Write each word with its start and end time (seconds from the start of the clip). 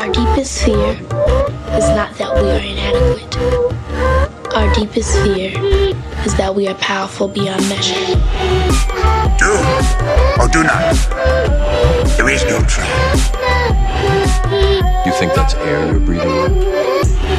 Our 0.00 0.08
deepest 0.08 0.64
fear 0.64 0.92
is 1.76 1.88
not 1.92 2.16
that 2.16 2.32
we 2.32 2.48
are 2.48 2.58
inadequate. 2.58 3.36
Our 4.56 4.72
deepest 4.72 5.12
fear 5.20 5.52
is 6.24 6.34
that 6.36 6.54
we 6.54 6.68
are 6.68 6.74
powerful 6.76 7.28
beyond 7.28 7.60
measure. 7.68 8.00
Do 9.36 9.52
or 10.40 10.48
do 10.48 10.64
not. 10.64 10.96
There 12.16 12.30
is 12.30 12.42
no 12.44 12.64
try. 12.64 12.88
You 15.04 15.12
think 15.12 15.34
that's 15.34 15.52
air 15.56 15.90
you're 15.92 16.00
breathing 16.00 16.30
in? 16.30 16.64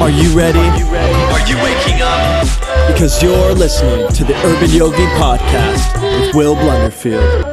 Are 0.00 0.10
you 0.10 0.30
ready? 0.30 0.60
Are 0.60 1.42
you 1.48 1.56
waking 1.66 2.00
up? 2.00 2.46
Because 2.86 3.20
you're 3.20 3.54
listening 3.54 4.06
to 4.14 4.22
the 4.22 4.36
Urban 4.46 4.70
Yogi 4.70 5.06
Podcast 5.18 6.00
with 6.00 6.36
Will 6.36 6.54
Blunderfield. 6.54 7.51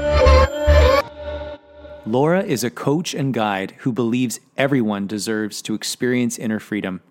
Laura 2.09 2.41
is 2.41 2.63
a 2.63 2.71
coach 2.71 3.13
and 3.13 3.35
guide 3.35 3.75
who 3.81 3.91
believes 3.91 4.39
everyone 4.57 5.05
deserves 5.05 5.61
to 5.61 5.75
experience 5.75 6.39
inner 6.39 6.59
freedom. 6.59 7.01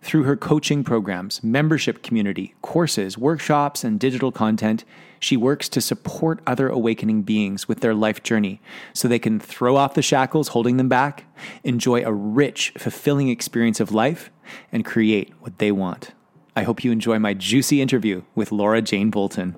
Through 0.00 0.22
her 0.22 0.36
coaching 0.36 0.84
programs, 0.84 1.42
membership 1.42 2.04
community, 2.04 2.54
courses, 2.62 3.18
workshops, 3.18 3.82
and 3.82 3.98
digital 3.98 4.30
content, 4.30 4.84
she 5.18 5.36
works 5.36 5.68
to 5.70 5.80
support 5.80 6.40
other 6.46 6.68
awakening 6.68 7.22
beings 7.22 7.66
with 7.66 7.80
their 7.80 7.94
life 7.94 8.22
journey 8.22 8.60
so 8.92 9.08
they 9.08 9.18
can 9.18 9.40
throw 9.40 9.74
off 9.74 9.94
the 9.94 10.02
shackles 10.02 10.48
holding 10.48 10.76
them 10.76 10.88
back, 10.88 11.24
enjoy 11.64 12.04
a 12.04 12.12
rich, 12.12 12.74
fulfilling 12.78 13.30
experience 13.30 13.80
of 13.80 13.90
life, 13.90 14.30
and 14.70 14.84
create 14.84 15.32
what 15.40 15.58
they 15.58 15.72
want. 15.72 16.12
I 16.54 16.62
hope 16.62 16.84
you 16.84 16.92
enjoy 16.92 17.18
my 17.18 17.34
juicy 17.34 17.82
interview 17.82 18.22
with 18.36 18.52
Laura 18.52 18.80
Jane 18.82 19.10
Bolton. 19.10 19.56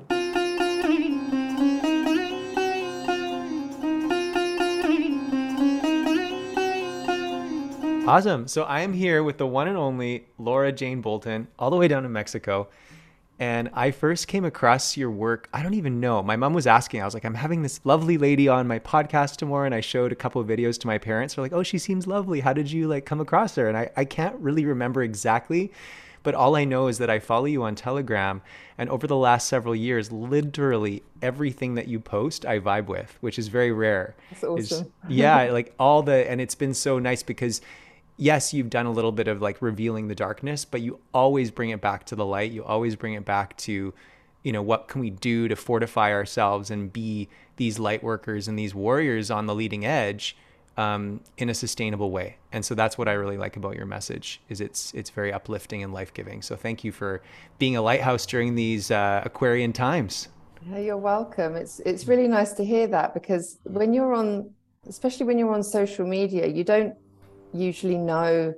Awesome. 8.09 8.46
So 8.46 8.62
I 8.62 8.83
am 8.83 8.92
here 8.92 9.24
with 9.24 9.38
the 9.38 9.46
one 9.46 9.66
and 9.66 9.77
only 9.77 10.26
Laura 10.38 10.71
Jane 10.71 11.01
Bolton, 11.01 11.49
all 11.59 11.71
the 11.71 11.76
way 11.76 11.88
down 11.88 12.04
in 12.04 12.12
Mexico. 12.12 12.68
And 13.38 13.68
I 13.74 13.90
first 13.90 14.29
came 14.29 14.45
across 14.45 14.96
your 14.96 15.10
work. 15.10 15.49
I 15.52 15.62
don't 15.62 15.74
even 15.74 16.01
know. 16.01 16.23
My 16.23 16.37
mom 16.37 16.54
was 16.54 16.66
asking. 16.66 17.02
I 17.02 17.04
was 17.04 17.15
like, 17.15 17.24
I'm 17.24 17.34
having 17.34 17.62
this 17.62 17.80
lovely 17.84 18.16
lady 18.16 18.49
on 18.49 18.66
my 18.66 18.79
podcast 18.79 19.37
tomorrow. 19.37 19.66
And 19.66 19.74
I 19.74 19.80
showed 19.80 20.12
a 20.12 20.15
couple 20.15 20.40
of 20.40 20.46
videos 20.46 20.79
to 20.80 20.87
my 20.87 20.99
parents. 20.99 21.34
They're 21.34 21.43
like, 21.45 21.52
oh, 21.52 21.62
she 21.62 21.79
seems 21.79 22.07
lovely. 22.07 22.40
How 22.40 22.52
did 22.52 22.71
you 22.71 22.88
like 22.88 23.04
come 23.04 23.21
across 23.21 23.57
her? 23.57 23.68
And 23.68 23.77
I, 23.77 23.90
I 23.96 24.04
can't 24.04 24.37
really 24.37 24.65
remember 24.65 25.02
exactly. 25.02 25.73
But 26.23 26.34
all 26.34 26.57
I 26.57 26.65
know 26.65 26.87
is 26.88 26.99
that 26.99 27.10
I 27.10 27.18
follow 27.18 27.45
you 27.45 27.62
on 27.65 27.74
Telegram. 27.74 28.40
And 28.79 28.88
over 28.88 29.07
the 29.07 29.16
last 29.16 29.49
several 29.49 29.77
years, 29.77 30.10
literally 30.10 31.02
everything 31.21 31.74
that 31.74 31.88
you 31.88 32.01
post, 32.01 32.46
I 32.46 32.59
vibe 32.59 32.87
with, 32.87 33.18
which 33.21 33.38
is 33.38 33.49
very 33.49 33.71
rare. 33.71 34.15
That's 34.30 34.45
awesome. 34.45 34.87
Is- 34.87 34.90
yeah, 35.09 35.51
like 35.51 35.74
all 35.79 36.02
the, 36.02 36.29
and 36.30 36.40
it's 36.40 36.54
been 36.54 36.74
so 36.74 36.99
nice 36.99 37.23
because 37.23 37.60
yes, 38.16 38.54
you've 38.54 38.70
done 38.70 38.86
a 38.86 38.90
little 38.90 39.12
bit 39.12 39.28
of 39.28 39.42
like 39.42 39.60
revealing 39.60 40.09
the 40.09 40.14
darkness, 40.14 40.64
but 40.64 40.80
you 40.80 41.00
always 41.12 41.50
bring 41.50 41.70
it 41.70 41.80
back 41.80 42.04
to 42.06 42.16
the 42.16 42.24
light. 42.24 42.52
You 42.52 42.64
always 42.64 42.96
bring 42.96 43.14
it 43.14 43.24
back 43.24 43.56
to, 43.59 43.92
you 44.42 44.52
know, 44.52 44.62
what 44.62 44.88
can 44.88 45.00
we 45.00 45.10
do 45.10 45.48
to 45.48 45.56
fortify 45.56 46.12
ourselves 46.12 46.70
and 46.70 46.92
be 46.92 47.28
these 47.56 47.78
light 47.78 48.02
workers 48.02 48.48
and 48.48 48.59
these 48.59 48.74
warriors 48.74 49.30
on 49.30 49.46
the 49.46 49.54
leading 49.54 49.84
edge 49.84 50.37
um, 50.76 51.20
in 51.38 51.48
a 51.48 51.54
sustainable 51.54 52.10
way. 52.10 52.37
And 52.52 52.64
so 52.64 52.74
that's 52.74 52.98
what 52.98 53.09
I 53.09 53.12
really 53.12 53.38
like 53.38 53.56
about 53.56 53.76
your 53.76 53.87
message 53.87 54.40
is 54.48 54.60
it's 54.60 54.92
it's 54.94 55.10
very 55.10 55.32
uplifting 55.32 55.82
and 55.82 55.92
life 55.92 56.12
giving. 56.12 56.42
So 56.42 56.56
thank 56.56 56.84
you 56.84 56.92
for 56.92 57.22
being 57.59 57.76
a 57.76 57.82
lighthouse 57.82 58.26
during 58.26 58.54
these 58.54 58.90
uh, 58.90 59.22
Aquarian 59.24 59.72
times. 59.72 60.28
Yeah, 60.68 60.78
you're 60.78 60.96
welcome. 60.96 61.54
It's 61.56 61.80
it's 61.80 62.06
really 62.06 62.28
nice 62.28 62.52
to 62.54 62.64
hear 62.64 62.87
that 62.88 63.14
because 63.14 63.59
when 63.64 63.94
you're 63.94 64.14
on, 64.14 64.50
especially 64.88 65.26
when 65.26 65.38
you're 65.38 65.54
on 65.54 65.62
social 65.62 66.06
media, 66.06 66.47
you 66.47 66.64
don't 66.64 66.94
usually 67.53 67.97
know 67.97 68.55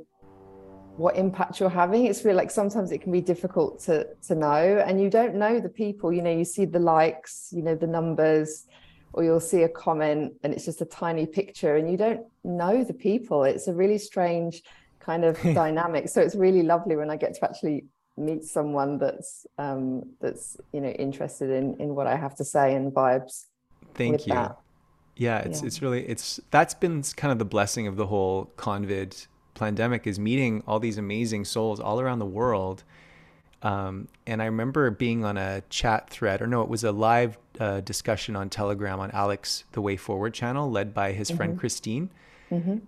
what 0.96 1.16
impact 1.16 1.60
you're 1.60 1.70
having 1.70 2.06
it's 2.06 2.24
really 2.24 2.36
like 2.36 2.50
sometimes 2.50 2.90
it 2.90 2.98
can 2.98 3.12
be 3.12 3.20
difficult 3.20 3.78
to 3.78 4.06
to 4.26 4.34
know 4.34 4.82
and 4.84 5.00
you 5.00 5.08
don't 5.08 5.34
know 5.34 5.60
the 5.60 5.68
people 5.68 6.12
you 6.12 6.20
know 6.20 6.30
you 6.30 6.44
see 6.44 6.64
the 6.64 6.78
likes 6.78 7.48
you 7.52 7.62
know 7.62 7.76
the 7.76 7.86
numbers 7.86 8.66
or 9.12 9.22
you'll 9.22 9.40
see 9.40 9.62
a 9.62 9.68
comment 9.68 10.32
and 10.42 10.52
it's 10.52 10.64
just 10.64 10.80
a 10.80 10.84
tiny 10.84 11.24
picture 11.24 11.76
and 11.76 11.88
you 11.88 11.96
don't 11.96 12.20
know 12.42 12.82
the 12.82 12.92
people 12.92 13.44
it's 13.44 13.68
a 13.68 13.72
really 13.72 13.98
strange 13.98 14.62
kind 14.98 15.24
of 15.24 15.40
dynamic 15.54 16.08
so 16.08 16.20
it's 16.20 16.34
really 16.34 16.62
lovely 16.62 16.96
when 16.96 17.10
i 17.10 17.16
get 17.16 17.32
to 17.32 17.44
actually 17.44 17.84
meet 18.16 18.42
someone 18.42 18.98
that's 18.98 19.46
um 19.58 20.02
that's 20.20 20.56
you 20.72 20.80
know 20.80 20.90
interested 20.90 21.48
in 21.50 21.76
in 21.76 21.94
what 21.94 22.08
i 22.08 22.16
have 22.16 22.34
to 22.34 22.44
say 22.44 22.74
and 22.74 22.92
vibes 22.92 23.44
Thank 23.94 24.26
you. 24.26 24.34
that. 24.34 24.58
Yeah, 25.18 25.38
it's 25.40 25.60
Yeah. 25.60 25.66
it's 25.66 25.82
really 25.82 26.06
it's 26.08 26.40
that's 26.50 26.74
been 26.74 27.02
kind 27.16 27.32
of 27.32 27.38
the 27.38 27.44
blessing 27.44 27.86
of 27.86 27.96
the 27.96 28.06
whole 28.06 28.50
COVID 28.56 29.26
pandemic 29.54 30.06
is 30.06 30.18
meeting 30.18 30.62
all 30.66 30.78
these 30.78 30.96
amazing 30.96 31.44
souls 31.44 31.80
all 31.80 32.00
around 32.00 32.20
the 32.20 32.26
world. 32.26 32.84
Um, 33.60 34.06
and 34.24 34.40
I 34.40 34.44
remember 34.44 34.88
being 34.92 35.24
on 35.24 35.36
a 35.36 35.62
chat 35.68 36.08
thread, 36.08 36.40
or 36.40 36.46
no, 36.46 36.62
it 36.62 36.68
was 36.68 36.84
a 36.84 36.92
live 36.92 37.36
uh, 37.58 37.80
discussion 37.80 38.36
on 38.36 38.48
Telegram 38.48 39.00
on 39.00 39.10
Alex 39.10 39.64
the 39.72 39.80
Way 39.80 39.96
Forward 39.96 40.32
channel, 40.32 40.70
led 40.70 40.94
by 40.94 41.10
his 41.10 41.28
friend 41.30 41.58
Christine. 41.58 42.10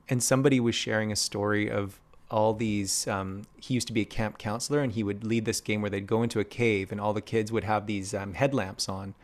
And 0.09 0.23
somebody 0.23 0.61
was 0.61 0.77
sharing 0.77 1.11
a 1.11 1.17
story 1.17 1.69
of 1.69 2.01
all 2.31 2.55
these. 2.55 3.09
Um, 3.09 3.43
he 3.57 3.75
used 3.75 3.89
to 3.89 3.93
be 3.93 4.03
a 4.03 4.07
camp 4.07 4.39
counselor, 4.39 4.79
and 4.79 4.93
he 4.93 5.03
would 5.03 5.25
lead 5.25 5.45
this 5.45 5.61
game 5.61 5.83
where 5.83 5.91
they'd 5.91 6.07
go 6.07 6.23
into 6.23 6.39
a 6.39 6.45
cave, 6.45 6.93
and 6.93 7.01
all 7.01 7.13
the 7.13 7.21
kids 7.21 7.51
would 7.51 7.65
have 7.65 7.87
these 7.87 8.15
um, 8.15 8.35
headlamps 8.35 8.89
on. 8.89 9.15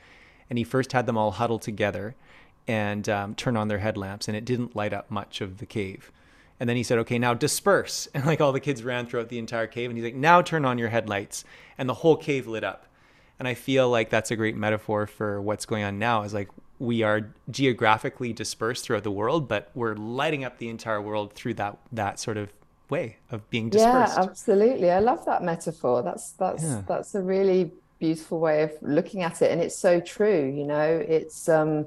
And 0.50 0.58
he 0.58 0.64
first 0.64 0.90
had 0.92 1.06
them 1.06 1.16
all 1.16 1.30
huddle 1.30 1.60
together 1.60 2.16
and 2.69 3.09
um, 3.09 3.34
turn 3.34 3.56
on 3.56 3.69
their 3.69 3.78
headlamps, 3.78 4.28
and 4.28 4.37
it 4.37 4.44
didn't 4.44 4.75
light 4.77 4.93
up 4.93 5.10
much 5.10 5.41
of 5.41 5.59
the 5.59 5.66
cave. 5.66 6.10
And 6.59 6.69
then 6.69 6.77
he 6.77 6.82
said, 6.82 6.99
"Okay, 6.99 7.19
now 7.19 7.34
disperse." 7.34 8.09
And 8.15 8.25
like 8.27 8.41
all 8.41 8.53
the 8.53 8.60
kids 8.60 8.82
ran 8.82 9.06
throughout 9.06 9.28
the 9.28 9.38
entire 9.38 9.66
cave, 9.66 9.91
and 9.91 9.97
he's 9.99 10.04
like, 10.04 10.15
"Now 10.15 10.43
turn 10.43 10.65
on 10.65 10.78
your 10.78 10.88
headlights," 10.88 11.44
and 11.78 11.88
the 11.88 11.94
whole 11.94 12.16
cave 12.16 12.47
lit 12.47 12.65
up. 12.65 12.87
And 13.38 13.47
I 13.47 13.54
feel 13.54 13.91
like 13.91 14.09
that's 14.09 14.31
a 14.31 14.37
great 14.37 14.56
metaphor 14.56 15.06
for 15.06 15.41
what's 15.43 15.66
going 15.66 15.84
on 15.84 15.99
now. 15.99 16.22
Is 16.22 16.32
like 16.32 16.49
we 16.78 17.03
are 17.03 17.28
geographically 17.50 18.32
dispersed 18.32 18.84
throughout 18.84 19.03
the 19.04 19.10
world, 19.10 19.48
but 19.48 19.71
we're 19.75 19.94
lighting 19.94 20.44
up 20.44 20.59
the 20.59 20.69
entire 20.69 21.00
world 21.00 21.33
through 21.34 21.54
that 21.54 21.77
that 21.93 22.19
sort 22.19 22.37
of 22.38 22.50
way 22.88 23.16
of 23.31 23.48
being 23.50 23.69
dispersed. 23.69 24.16
Yeah, 24.16 24.22
absolutely. 24.25 24.91
I 24.91 25.00
love 25.00 25.25
that 25.27 25.43
metaphor. 25.43 26.03
That's 26.03 26.33
that's 26.33 26.62
Yeah. 26.62 26.83
that's 26.88 27.15
a 27.15 27.21
really 27.22 27.72
beautiful 27.98 28.38
way 28.41 28.62
of 28.62 28.72
looking 28.81 29.22
at 29.22 29.43
it, 29.43 29.50
and 29.50 29.60
it's 29.60 29.77
so 29.77 30.00
true. 30.00 30.44
You 30.54 30.65
know, 30.65 31.04
it's 31.06 31.48
um, 31.48 31.87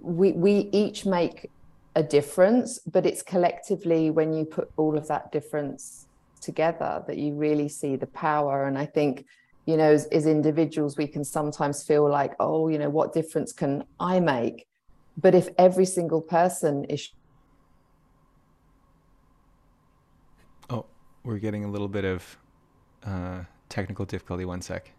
we 0.00 0.32
we 0.32 0.68
each 0.72 1.06
make 1.06 1.50
a 1.96 2.02
difference, 2.02 2.78
but 2.80 3.06
it's 3.06 3.22
collectively 3.22 4.10
when 4.10 4.32
you 4.32 4.44
put 4.44 4.70
all 4.76 4.98
of 4.98 5.06
that 5.08 5.30
difference 5.30 6.06
together 6.40 7.02
that 7.06 7.16
you 7.16 7.34
really 7.34 7.68
see 7.68 7.96
the 7.96 8.06
power. 8.06 8.66
And 8.66 8.76
I 8.76 8.86
think, 8.86 9.24
you 9.66 9.76
know, 9.76 9.92
as, 9.92 10.06
as 10.06 10.26
individuals, 10.26 10.96
we 10.96 11.06
can 11.06 11.24
sometimes 11.24 11.82
feel 11.82 12.08
like, 12.08 12.32
oh, 12.40 12.68
you 12.68 12.78
know, 12.78 12.90
what 12.90 13.12
difference 13.12 13.52
can 13.52 13.84
I 14.00 14.20
make? 14.20 14.66
But 15.16 15.34
if 15.34 15.48
every 15.56 15.86
single 15.86 16.20
person 16.20 16.84
is 16.84 17.10
Oh, 20.70 20.86
we're 21.22 21.38
getting 21.38 21.64
a 21.64 21.70
little 21.70 21.88
bit 21.88 22.04
of 22.04 22.38
uh, 23.04 23.40
technical 23.68 24.04
difficulty. 24.04 24.44
One 24.44 24.62
sec. 24.62 24.90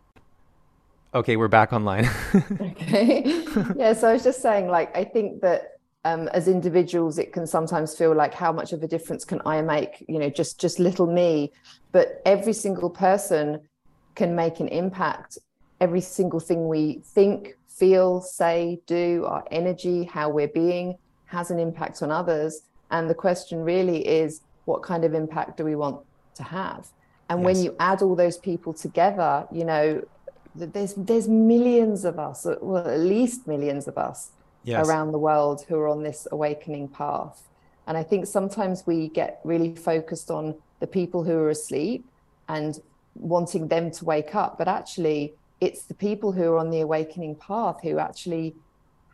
Okay, 1.15 1.37
we're 1.37 1.47
back 1.47 1.71
online. 1.71 2.09
Okay. 2.59 3.45
yeah. 3.77 3.93
So 3.93 4.09
I 4.09 4.13
was 4.13 4.23
just 4.23 4.41
saying, 4.41 4.67
like, 4.67 4.95
I 4.95 5.05
think 5.05 5.41
that 5.41 5.79
um, 6.03 6.27
as 6.27 6.49
individuals, 6.49 7.17
it 7.17 7.31
can 7.31 7.47
sometimes 7.47 7.95
feel 7.95 8.13
like 8.13 8.33
how 8.33 8.51
much 8.51 8.73
of 8.73 8.83
a 8.83 8.87
difference 8.87 9.23
can 9.23 9.41
I 9.45 9.61
make? 9.61 10.03
You 10.09 10.19
know, 10.19 10.29
just 10.29 10.59
just 10.59 10.77
little 10.77 11.07
me, 11.07 11.53
but 11.93 12.21
every 12.25 12.51
single 12.51 12.89
person 12.89 13.61
can 14.15 14.35
make 14.35 14.59
an 14.59 14.67
impact. 14.67 15.37
Every 15.79 16.01
single 16.01 16.41
thing 16.41 16.67
we 16.67 17.01
think, 17.05 17.55
feel, 17.67 18.19
say, 18.19 18.81
do, 18.85 19.25
our 19.25 19.45
energy, 19.51 20.03
how 20.03 20.29
we're 20.29 20.49
being, 20.49 20.97
has 21.27 21.49
an 21.49 21.59
impact 21.59 22.03
on 22.03 22.11
others. 22.11 22.63
And 22.91 23.09
the 23.09 23.15
question 23.15 23.59
really 23.59 24.05
is, 24.05 24.41
what 24.66 24.84
kind 24.84 25.05
of 25.05 25.13
impact 25.13 25.55
do 25.57 25.63
we 25.63 25.75
want 25.75 26.01
to 26.35 26.43
have? 26.43 26.87
And 27.29 27.43
when 27.43 27.57
you 27.57 27.75
add 27.79 28.01
all 28.01 28.16
those 28.16 28.37
people 28.37 28.73
together, 28.73 29.47
you 29.51 29.66
know, 29.66 30.03
there's 30.55 30.93
there's 30.96 31.28
millions 31.28 32.05
of 32.05 32.17
us, 32.19 32.46
uh, 32.46 32.55
well, 32.61 32.87
at 32.87 32.99
least 32.99 33.47
millions 33.47 33.87
of 33.87 33.97
us 33.97 34.31
Yes. 34.63 34.87
around 34.87 35.11
the 35.11 35.19
world 35.19 35.63
who 35.67 35.75
are 35.75 35.87
on 35.87 36.02
this 36.02 36.28
awakening 36.31 36.87
path. 36.87 37.43
And 37.85 37.96
I 37.96 38.02
think 38.02 38.25
sometimes 38.25 38.84
we 38.87 39.09
get 39.09 39.40
really 39.43 39.75
focused 39.75 40.31
on 40.31 40.55
the 40.79 40.87
people 40.87 41.23
who 41.23 41.34
are 41.34 41.52
asleep 41.52 42.03
and 42.49 42.79
wanting 43.13 43.67
them 43.67 43.91
to 43.91 44.05
wake 44.05 44.34
up, 44.34 44.57
but 44.57 44.67
actually, 44.67 45.35
it's 45.61 45.84
the 45.84 45.93
people 45.93 46.31
who 46.31 46.46
are 46.52 46.57
on 46.57 46.72
the 46.72 46.81
awakening 46.81 47.35
path 47.35 47.78
who 47.84 47.99
actually 47.99 48.55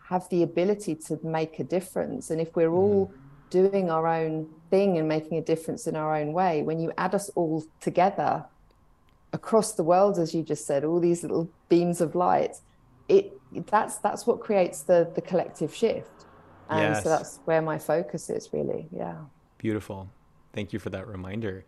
have 0.07 0.27
the 0.29 0.41
ability 0.41 0.95
to 0.95 1.19
make 1.21 1.59
a 1.59 1.63
difference. 1.65 2.29
And 2.31 2.39
if 2.39 2.55
we're 2.55 2.71
all 2.71 3.11
doing 3.49 3.91
our 3.91 4.07
own 4.07 4.47
thing 4.69 4.97
and 4.97 5.07
making 5.07 5.38
a 5.38 5.41
difference 5.41 5.85
in 5.85 5.95
our 5.97 6.15
own 6.15 6.31
way, 6.31 6.63
when 6.63 6.79
you 6.79 6.93
add 6.97 7.13
us 7.13 7.29
all 7.35 7.63
together 7.81 8.45
across 9.33 9.73
the 9.73 9.83
world, 9.83 10.19
as 10.19 10.33
you 10.33 10.43
just 10.43 10.65
said, 10.65 10.83
all 10.83 10.99
these 10.99 11.23
little 11.23 11.53
beams 11.69 12.01
of 12.01 12.15
light, 12.15 12.55
it 13.07 13.33
that's 13.67 13.99
that's 13.99 14.25
what 14.27 14.39
creates 14.41 14.83
the 14.83 15.11
the 15.15 15.21
collective 15.21 15.73
shift. 15.73 16.25
And 16.69 16.95
Yes. 16.95 17.03
so 17.03 17.09
that's 17.09 17.39
where 17.45 17.61
my 17.61 17.77
focus 17.77 18.29
is 18.29 18.49
really. 18.53 18.87
Yeah. 18.91 19.25
Beautiful. 19.57 20.09
Thank 20.53 20.73
you 20.73 20.79
for 20.79 20.89
that 20.89 21.07
reminder. 21.07 21.65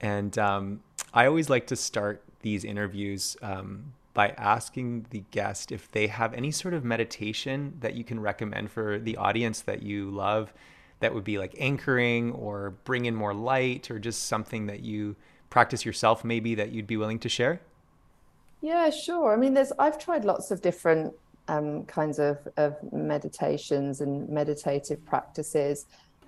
And 0.00 0.36
um, 0.38 0.80
I 1.12 1.26
always 1.26 1.50
like 1.50 1.66
to 1.68 1.76
start 1.76 2.24
these 2.40 2.64
interviews 2.64 3.36
um, 3.42 3.92
by 4.14 4.30
asking 4.30 5.06
the 5.10 5.20
guest 5.30 5.72
if 5.72 5.90
they 5.90 6.06
have 6.06 6.32
any 6.34 6.50
sort 6.50 6.74
of 6.74 6.84
meditation 6.84 7.76
that 7.80 7.94
you 7.94 8.04
can 8.04 8.18
recommend 8.20 8.70
for 8.70 8.98
the 8.98 9.16
audience 9.16 9.60
that 9.62 9.82
you 9.82 10.10
love 10.10 10.52
that 11.00 11.14
would 11.14 11.24
be 11.24 11.38
like 11.38 11.54
anchoring 11.58 12.32
or 12.32 12.70
bring 12.84 13.04
in 13.06 13.14
more 13.14 13.34
light 13.34 13.90
or 13.90 13.98
just 13.98 14.24
something 14.24 14.66
that 14.66 14.80
you 14.80 15.16
practice 15.50 15.84
yourself 15.84 16.24
maybe 16.24 16.54
that 16.54 16.70
you'd 16.70 16.86
be 16.86 16.96
willing 16.96 17.18
to 17.18 17.28
share? 17.28 17.60
Yeah, 18.62 18.90
sure. 18.90 19.32
I 19.32 19.36
mean, 19.36 19.54
there's 19.54 19.72
I've 19.78 19.98
tried 19.98 20.24
lots 20.24 20.50
of 20.50 20.62
different 20.62 21.14
um, 21.48 21.84
kinds 21.84 22.18
of, 22.18 22.38
of 22.56 22.76
meditations 22.92 24.00
and 24.00 24.28
meditative 24.28 25.04
practices. 25.04 25.86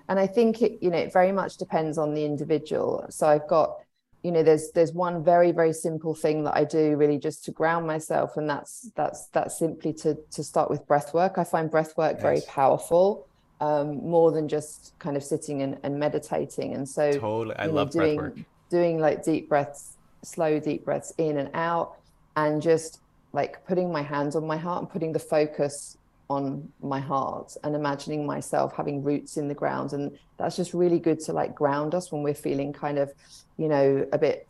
And 0.09 0.19
I 0.19 0.27
think 0.27 0.61
it, 0.61 0.77
you 0.81 0.89
know, 0.89 0.97
it 0.97 1.13
very 1.13 1.31
much 1.31 1.57
depends 1.57 1.97
on 1.97 2.13
the 2.13 2.25
individual. 2.25 3.05
So 3.09 3.27
I've 3.27 3.47
got, 3.47 3.77
you 4.21 4.31
know, 4.31 4.43
there's 4.43 4.71
there's 4.71 4.91
one 4.91 5.23
very, 5.23 5.51
very 5.51 5.73
simple 5.73 6.13
thing 6.13 6.43
that 6.43 6.55
I 6.57 6.65
do 6.65 6.97
really 6.97 7.17
just 7.17 7.45
to 7.45 7.51
ground 7.51 7.87
myself. 7.87 8.35
And 8.35 8.49
that's 8.49 8.91
that's 8.95 9.27
that's 9.27 9.57
simply 9.57 9.93
to 9.93 10.17
to 10.31 10.43
start 10.43 10.69
with 10.69 10.85
breath 10.85 11.13
work. 11.13 11.37
I 11.37 11.45
find 11.45 11.71
breath 11.71 11.95
work 11.97 12.19
very 12.19 12.41
powerful. 12.47 13.27
Um, 13.61 14.05
more 14.09 14.33
than 14.33 14.49
just 14.49 14.91
kind 14.99 15.15
of 15.15 15.23
sitting 15.23 15.61
and, 15.61 15.77
and 15.83 15.97
meditating. 15.97 16.73
And 16.73 16.89
so 16.89 17.13
totally 17.17 17.55
I 17.57 17.67
know, 17.67 17.73
love 17.73 17.91
doing, 17.91 18.17
breath 18.17 18.35
work. 18.35 18.45
Doing 18.73 18.97
like 18.97 19.23
deep 19.23 19.49
breaths, 19.49 19.97
slow 20.23 20.59
deep 20.59 20.83
breaths 20.83 21.13
in 21.19 21.37
and 21.37 21.51
out, 21.53 21.97
and 22.35 22.59
just 22.59 23.01
like 23.31 23.63
putting 23.67 23.91
my 23.91 24.01
hands 24.01 24.35
on 24.35 24.47
my 24.47 24.57
heart 24.57 24.81
and 24.81 24.89
putting 24.89 25.13
the 25.13 25.19
focus 25.19 25.95
on 26.27 26.67
my 26.81 26.99
heart 26.99 27.55
and 27.63 27.75
imagining 27.75 28.25
myself 28.25 28.73
having 28.75 29.03
roots 29.03 29.37
in 29.37 29.47
the 29.47 29.53
ground. 29.53 29.93
And 29.93 30.17
that's 30.37 30.55
just 30.55 30.73
really 30.73 30.97
good 30.97 31.19
to 31.25 31.33
like 31.33 31.53
ground 31.53 31.93
us 31.93 32.11
when 32.11 32.23
we're 32.23 32.33
feeling 32.33 32.73
kind 32.73 32.97
of 32.97 33.13
you 33.57 33.67
know 33.67 34.07
a 34.11 34.17
bit 34.17 34.47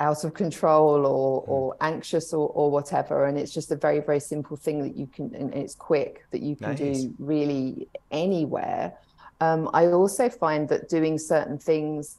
out 0.00 0.24
of 0.24 0.34
control 0.34 1.06
or 1.06 1.44
or 1.46 1.76
anxious 1.80 2.32
or, 2.32 2.48
or 2.48 2.68
whatever. 2.68 3.26
And 3.26 3.38
it's 3.38 3.54
just 3.54 3.70
a 3.70 3.76
very 3.76 4.00
very 4.00 4.18
simple 4.18 4.56
thing 4.56 4.82
that 4.82 4.96
you 4.96 5.06
can 5.06 5.32
and 5.36 5.54
it's 5.54 5.76
quick 5.76 6.24
that 6.32 6.42
you 6.42 6.56
can 6.56 6.70
Nice. 6.70 7.04
do 7.04 7.14
really 7.20 7.86
anywhere. 8.10 8.94
Um, 9.40 9.70
i 9.72 9.86
also 9.86 10.28
find 10.28 10.68
that 10.68 10.88
doing 10.88 11.16
certain 11.16 11.58
things 11.58 12.18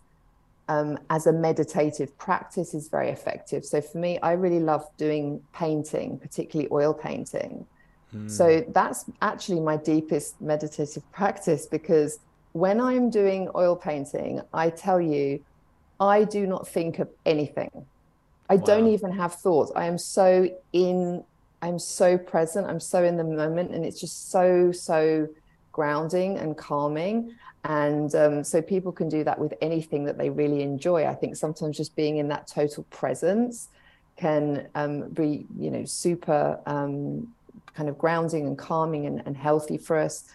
um, 0.70 0.98
as 1.10 1.28
a 1.28 1.34
meditative 1.34 2.18
practice 2.18 2.74
is 2.74 2.88
very 2.88 3.10
effective. 3.10 3.66
So 3.66 3.82
for 3.82 3.98
me, 3.98 4.20
I 4.20 4.34
really 4.34 4.60
love 4.60 4.86
doing 4.98 5.42
painting, 5.54 6.18
particularly 6.20 6.70
oil 6.72 6.94
painting. 6.94 7.66
So 8.28 8.64
that's 8.70 9.06
actually 9.22 9.60
my 9.60 9.76
deepest 9.76 10.40
meditative 10.40 11.04
practice 11.12 11.66
because 11.66 12.20
when 12.52 12.80
I'm 12.80 13.10
doing 13.10 13.50
oil 13.56 13.76
painting, 13.76 14.42
I 14.54 14.70
tell 14.70 15.02
you, 15.02 15.44
I 16.00 16.24
do 16.24 16.46
not 16.46 16.68
think 16.68 17.00
of 17.00 17.10
anything. 17.26 17.86
I 18.50 18.58
don't 18.58 18.88
even 18.88 19.12
have 19.14 19.34
thoughts. 19.36 19.72
I 19.76 19.86
am 19.86 19.98
so 19.98 20.48
in, 20.74 21.24
I'm 21.62 21.80
so 21.80 22.18
present, 22.18 22.68
I'm 22.68 22.80
so 22.80 23.04
in 23.04 23.18
the 23.18 23.24
moment, 23.24 23.72
and 23.72 23.84
it's 23.84 24.00
just 24.00 24.30
so, 24.30 24.72
so 24.72 25.28
grounding 25.74 26.38
and 26.38 26.56
calming. 26.58 27.36
And 27.66 28.14
um, 28.16 28.44
so 28.44 28.62
people 28.62 28.92
can 28.92 29.10
do 29.10 29.24
that 29.26 29.38
with 29.38 29.54
anything 29.62 30.06
that 30.06 30.18
they 30.18 30.30
really 30.30 30.62
enjoy. 30.62 31.06
I 31.06 31.16
think 31.16 31.36
sometimes 31.36 31.76
just 31.76 31.96
being 31.96 32.18
in 32.18 32.30
that 32.30 32.48
total 32.48 32.84
presence 32.84 33.68
can 34.16 34.68
um, 34.76 35.10
be, 35.10 35.46
you 35.58 35.72
know, 35.72 35.84
super 35.84 36.60
um, 36.66 37.34
kind 37.74 37.90
of 37.90 37.98
grounding 37.98 38.48
and 38.48 38.58
calming 38.58 39.06
and, 39.06 39.22
and 39.26 39.36
healthy 39.36 39.78
for 39.78 39.98
us. 39.98 40.30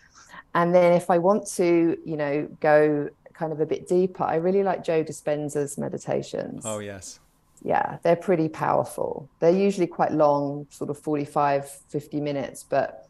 And 0.54 0.74
then 0.74 0.92
if 0.92 1.10
I 1.10 1.18
want 1.18 1.46
to, 1.56 1.96
you 2.04 2.16
know, 2.16 2.48
go 2.60 3.08
kind 3.32 3.52
of 3.52 3.60
a 3.60 3.66
bit 3.66 3.86
deeper, 3.86 4.24
I 4.24 4.36
really 4.36 4.62
like 4.62 4.82
Joe 4.82 5.04
Dispenza's 5.04 5.78
meditations. 5.78 6.64
Oh 6.64 6.80
yes. 6.80 7.20
Yeah, 7.62 7.98
they're 8.02 8.16
pretty 8.16 8.48
powerful. 8.48 9.28
They're 9.40 9.50
usually 9.50 9.86
quite 9.86 10.12
long, 10.12 10.66
sort 10.70 10.90
of 10.90 10.98
45, 10.98 11.68
50 11.88 12.20
minutes, 12.20 12.64
but 12.68 13.07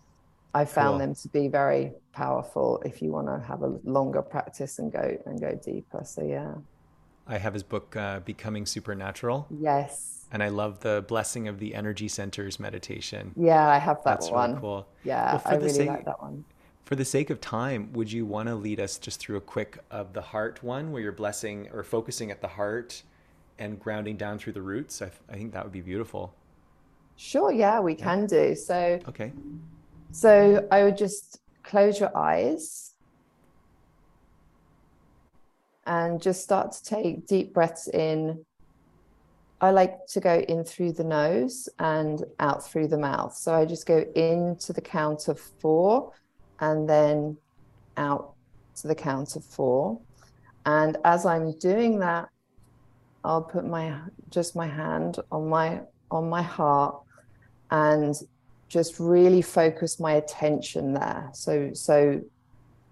I 0.59 0.65
found 0.65 0.93
Cool. 0.95 0.99
them 0.99 1.15
to 1.15 1.29
be 1.29 1.47
very 1.49 1.93
powerful 2.13 2.83
if 2.85 3.01
you 3.01 3.13
want 3.13 3.29
to 3.29 3.39
have 3.47 3.63
a 3.63 3.79
longer 3.85 4.23
practice 4.23 4.79
and 4.81 4.91
go 4.93 5.17
and 5.27 5.41
go 5.41 5.55
deeper. 5.71 6.03
So 6.05 6.23
yeah. 6.25 6.55
I 7.29 7.39
have 7.39 7.53
his 7.55 7.63
book 7.63 7.95
uh, 7.95 8.21
Becoming 8.21 8.67
Supernatural 8.67 9.47
Yes. 9.51 10.27
and 10.33 10.43
I 10.43 10.49
love 10.49 10.81
the 10.81 11.05
blessing 11.07 11.47
of 11.47 11.61
the 11.61 11.75
energy 11.75 12.09
centers 12.09 12.59
meditation. 12.59 13.33
Yeah, 13.37 13.69
I 13.69 13.79
have 13.79 13.99
that 13.99 14.05
That's 14.21 14.31
one. 14.31 14.51
really 14.51 14.61
cool. 14.61 14.89
Yeah, 15.05 15.35
Well, 15.35 15.43
I 15.45 15.55
really 15.57 15.69
sake- 15.71 15.89
like 15.89 16.05
that 16.07 16.21
one. 16.21 16.45
For 16.87 16.97
the 16.97 17.05
sake 17.05 17.29
of 17.31 17.39
time, 17.41 17.93
would 17.93 18.11
you 18.11 18.25
want 18.27 18.49
to 18.49 18.55
lead 18.55 18.81
us 18.81 18.99
just 18.99 19.21
through 19.21 19.37
a 19.37 19.43
quick 19.43 19.79
of 19.91 20.15
the 20.15 20.23
heart 20.23 20.63
one 20.65 20.91
where 20.91 21.03
you're 21.03 21.13
blessing 21.13 21.69
or 21.73 21.85
focusing 21.85 22.31
at 22.31 22.41
the 22.41 22.49
heart 22.49 23.03
and 23.59 23.79
grounding 23.79 24.17
down 24.17 24.39
through 24.39 24.55
the 24.55 24.63
roots? 24.63 25.03
I, 25.03 25.11
I 25.31 25.35
think 25.37 25.53
that 25.53 25.63
would 25.65 25.73
be 25.73 25.83
beautiful. 25.83 26.35
Sure, 27.17 27.53
yeah, 27.53 27.79
we 27.79 27.95
can 27.95 28.27
do. 28.27 28.55
So 28.55 28.99
Okay. 29.07 29.33
So 30.11 30.67
I 30.71 30.85
would 30.85 30.97
just 30.97 31.41
close 31.63 32.01
your 32.01 32.17
eyes 32.17 32.95
and 35.87 36.21
just 36.21 36.43
start 36.43 36.73
to 36.73 36.85
take 36.85 37.27
deep 37.27 37.53
breaths 37.53 37.89
in. 37.89 38.45
I 39.61 39.71
like 39.71 40.07
to 40.09 40.21
go 40.21 40.39
in 40.39 40.65
through 40.65 40.93
the 40.93 41.05
nose 41.05 41.69
and 41.79 42.25
out 42.39 42.65
through 42.69 42.89
the 42.89 42.99
mouth. 42.99 43.35
So 43.35 43.55
I 43.55 43.65
just 43.65 43.87
go 43.87 44.05
in 44.15 44.57
to 44.61 44.73
the 44.73 44.81
count 44.81 45.29
of 45.29 45.41
four 45.41 46.13
and 46.61 46.89
then 46.89 47.37
out 47.97 48.35
to 48.77 48.89
the 48.89 48.95
count 48.95 49.37
of 49.37 49.45
four. 49.45 50.01
And 50.65 50.97
as 51.05 51.27
I'm 51.27 51.59
doing 51.59 51.99
that, 52.01 52.29
I'll 53.25 53.43
put 53.43 53.67
my 53.67 53.99
just 54.31 54.55
my 54.55 54.67
hand 54.67 55.19
on 55.33 55.49
my 55.49 55.81
on 56.11 56.29
my 56.29 56.43
heart 56.43 57.03
and 57.71 58.15
just 58.69 59.01
really 59.01 59.43
focus 59.43 59.99
my 59.99 60.13
attention 60.13 60.93
there. 60.95 61.31
So 61.33 61.73
so 61.73 62.21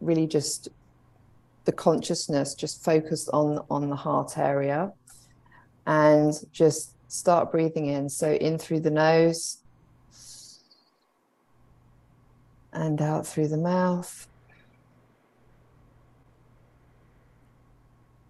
really 0.00 0.26
just 0.26 0.68
the 1.64 1.72
consciousness 1.72 2.54
just 2.54 2.84
focused 2.84 3.28
on 3.32 3.64
on 3.70 3.90
the 3.90 3.96
heart 3.96 4.38
area 4.38 4.92
and 5.86 6.34
just 6.52 6.94
start 7.08 7.50
breathing 7.50 7.86
in. 7.86 8.08
So 8.08 8.32
in 8.32 8.58
through 8.58 8.80
the 8.80 8.90
nose 8.90 9.58
and 12.72 13.00
out 13.00 13.26
through 13.26 13.48
the 13.48 13.58
mouth. 13.58 14.28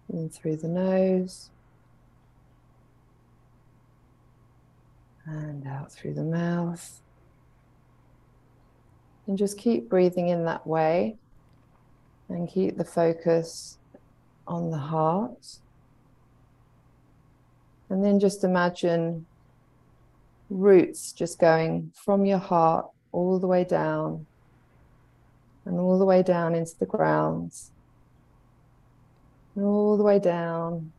In 0.09 0.29
through 0.29 0.57
the 0.57 0.69
nose 0.69 1.49
and 5.25 5.67
out 5.67 5.91
through 5.91 6.13
the 6.13 6.23
mouth. 6.23 7.01
And 9.27 9.37
just 9.37 9.57
keep 9.57 9.89
breathing 9.89 10.29
in 10.29 10.45
that 10.45 10.65
way 10.65 11.17
and 12.29 12.49
keep 12.49 12.77
the 12.77 12.85
focus 12.85 13.77
on 14.47 14.71
the 14.71 14.77
heart. 14.77 15.57
And 17.89 18.03
then 18.03 18.19
just 18.19 18.43
imagine 18.43 19.25
roots 20.49 21.11
just 21.11 21.39
going 21.39 21.91
from 21.93 22.25
your 22.25 22.37
heart 22.37 22.87
all 23.11 23.39
the 23.39 23.47
way 23.47 23.63
down 23.63 24.25
and 25.65 25.79
all 25.79 25.99
the 25.99 26.05
way 26.05 26.23
down 26.23 26.55
into 26.55 26.77
the 26.79 26.85
ground 26.85 27.51
and 29.55 29.65
all 29.65 29.97
the 29.97 30.03
way 30.03 30.19
down 30.19 30.91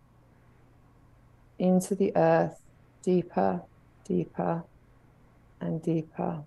into 1.59 1.95
the 1.95 2.13
earth, 2.17 2.61
deeper, 3.03 3.63
deeper, 4.05 4.65
and 5.61 5.83
deeper. 5.83 6.43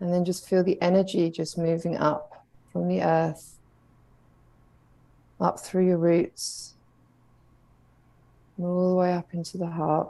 And 0.00 0.12
then 0.12 0.24
just 0.24 0.48
feel 0.48 0.62
the 0.62 0.80
energy 0.82 1.30
just 1.30 1.56
moving 1.56 1.96
up 1.96 2.46
from 2.70 2.88
the 2.88 3.02
earth, 3.02 3.58
up 5.40 5.58
through 5.58 5.86
your 5.86 5.98
roots, 5.98 6.74
and 8.56 8.66
all 8.66 8.90
the 8.90 8.96
way 8.96 9.12
up 9.14 9.32
into 9.32 9.56
the 9.56 9.66
heart. 9.66 10.08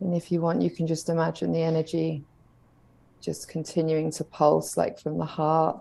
And 0.00 0.14
if 0.14 0.32
you 0.32 0.40
want, 0.40 0.60
you 0.60 0.70
can 0.70 0.86
just 0.86 1.08
imagine 1.08 1.52
the 1.52 1.62
energy 1.62 2.24
just 3.22 3.48
continuing 3.48 4.10
to 4.10 4.24
pulse 4.24 4.76
like 4.76 4.98
from 4.98 5.16
the 5.16 5.24
heart 5.24 5.80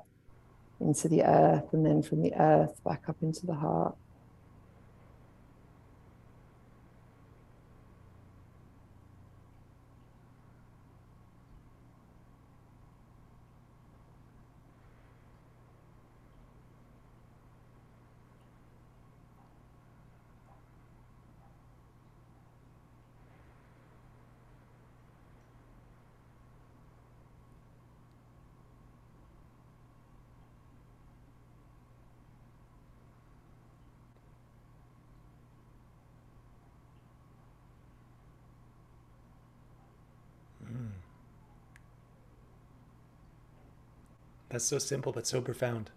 into 0.79 1.09
the 1.09 1.23
earth 1.23 1.73
and 1.73 1.85
then 1.85 2.01
from 2.01 2.21
the 2.21 2.33
earth 2.35 2.81
back 2.83 3.03
up 3.09 3.17
into 3.21 3.45
the 3.45 3.55
heart. 3.55 3.95
That's 44.51 44.65
so 44.65 44.77
simple 44.77 45.11
but 45.11 45.25
so 45.25 45.41
profound. 45.41 45.89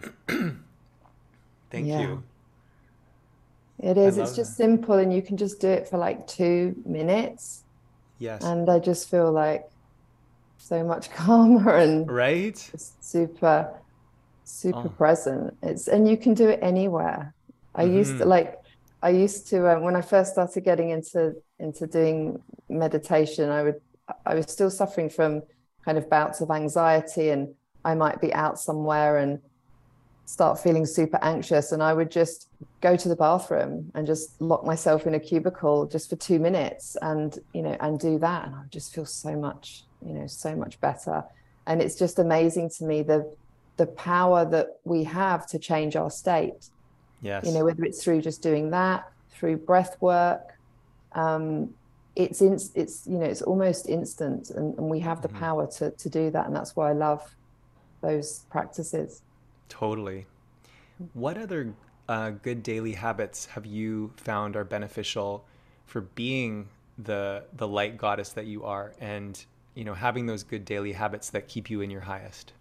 Thank 1.70 1.88
Yeah. 1.88 1.98
you. 1.98 2.22
It 3.78 3.98
is. 3.98 4.16
It's 4.16 4.34
just 4.34 4.56
that. 4.56 4.56
simple, 4.56 4.94
and 4.94 5.12
you 5.12 5.22
can 5.22 5.36
just 5.36 5.60
do 5.60 5.68
it 5.68 5.88
for 5.88 5.98
like 5.98 6.26
two 6.26 6.74
minutes, 6.86 7.64
Yes. 8.18 8.42
and 8.42 8.70
I 8.70 8.78
just 8.78 9.10
feel 9.10 9.32
like 9.32 9.62
so 10.58 10.84
much 10.84 11.10
calmer 11.12 11.76
and 11.76 12.10
right? 12.10 12.70
super, 13.00 13.82
super 14.44 14.88
Oh. 14.88 14.90
present. 14.90 15.54
It's 15.62 15.88
and 15.88 16.08
you 16.08 16.16
can 16.16 16.34
do 16.34 16.48
it 16.48 16.60
anywhere. 16.62 17.34
I 17.74 17.84
used 17.84 18.18
to 18.18 18.24
like, 18.24 18.56
I 19.02 19.10
used 19.10 19.48
to 19.50 19.70
um, 19.76 19.82
when 19.82 19.96
I 19.96 20.02
first 20.02 20.32
started 20.32 20.64
getting 20.64 20.90
into 20.90 21.34
into 21.58 21.86
doing 21.86 22.38
meditation. 22.68 23.50
I 23.50 23.62
would, 23.64 23.76
I 24.24 24.34
was 24.36 24.46
still 24.52 24.70
suffering 24.70 25.10
from 25.10 25.42
kind 25.86 25.96
of 25.96 26.10
bouts 26.10 26.42
of 26.42 26.50
anxiety, 26.50 27.30
and 27.30 27.54
I 27.84 27.94
might 27.94 28.20
be 28.20 28.34
out 28.34 28.58
somewhere 28.58 29.16
and 29.16 29.40
start 30.26 30.58
feeling 30.58 30.84
super 30.84 31.18
anxious 31.22 31.70
and 31.70 31.80
I 31.80 31.94
would 31.94 32.10
just 32.10 32.48
go 32.80 32.96
to 32.96 33.08
the 33.08 33.14
bathroom 33.14 33.92
and 33.94 34.04
just 34.06 34.40
lock 34.42 34.64
myself 34.64 35.06
in 35.06 35.14
a 35.14 35.20
cubicle 35.20 35.86
just 35.86 36.10
for 36.10 36.16
2 36.16 36.40
minutes 36.40 36.96
and 37.00 37.38
you 37.54 37.62
know 37.62 37.76
and 37.78 37.98
do 37.98 38.18
that 38.18 38.44
and 38.44 38.54
I 38.56 38.62
would 38.62 38.72
just 38.72 38.92
feel 38.92 39.06
so 39.06 39.36
much 39.36 39.84
you 40.04 40.12
know 40.12 40.26
so 40.26 40.56
much 40.56 40.80
better 40.80 41.22
and 41.68 41.80
it's 41.80 41.94
just 41.94 42.18
amazing 42.18 42.70
to 42.78 42.84
me 42.84 43.02
the 43.02 43.32
the 43.76 43.86
power 43.86 44.44
that 44.50 44.80
we 44.84 45.04
have 45.04 45.46
to 45.48 45.58
change 45.60 45.94
our 45.94 46.10
state 46.10 46.70
Yes. 47.22 47.46
you 47.46 47.52
know 47.52 47.64
whether 47.64 47.84
it's 47.84 48.02
through 48.02 48.20
just 48.20 48.42
doing 48.42 48.70
that 48.70 49.04
through 49.30 49.58
breath 49.58 49.96
work 50.00 50.42
um 51.12 51.72
it's 52.16 52.40
in, 52.42 52.54
it's 52.74 53.06
you 53.06 53.18
know 53.18 53.26
it's 53.26 53.42
almost 53.42 53.88
instant 53.88 54.50
and, 54.50 54.76
and 54.78 54.88
we 54.88 55.00
have 55.00 55.22
the 55.22 55.28
power 55.28 55.66
to 55.78 55.92
to 55.92 56.10
do 56.10 56.30
that 56.30 56.46
and 56.46 56.56
that's 56.56 56.76
why 56.76 56.90
I 56.90 56.94
love 56.94 57.22
those 58.02 58.46
practices 58.50 59.22
Totally. 59.68 60.26
What 61.12 61.38
other 61.38 61.76
uh, 62.08 62.30
good 62.30 62.62
daily 62.62 62.92
habits 62.94 63.46
have 63.46 63.66
you 63.66 64.12
found 64.16 64.56
are 64.56 64.64
beneficial 64.64 65.46
for 65.86 66.02
being 66.02 66.70
the 66.98 67.46
the 67.52 67.68
light 67.68 67.96
goddess 67.98 68.32
that 68.32 68.46
you 68.46 68.64
are, 68.64 68.94
and 69.00 69.44
you 69.74 69.84
know 69.84 69.94
having 69.94 70.26
those 70.26 70.42
good 70.44 70.64
daily 70.64 70.92
habits 70.92 71.30
that 71.30 71.48
keep 71.48 71.70
you 71.70 71.80
in 71.80 71.90
your 71.90 72.02
highest? 72.02 72.54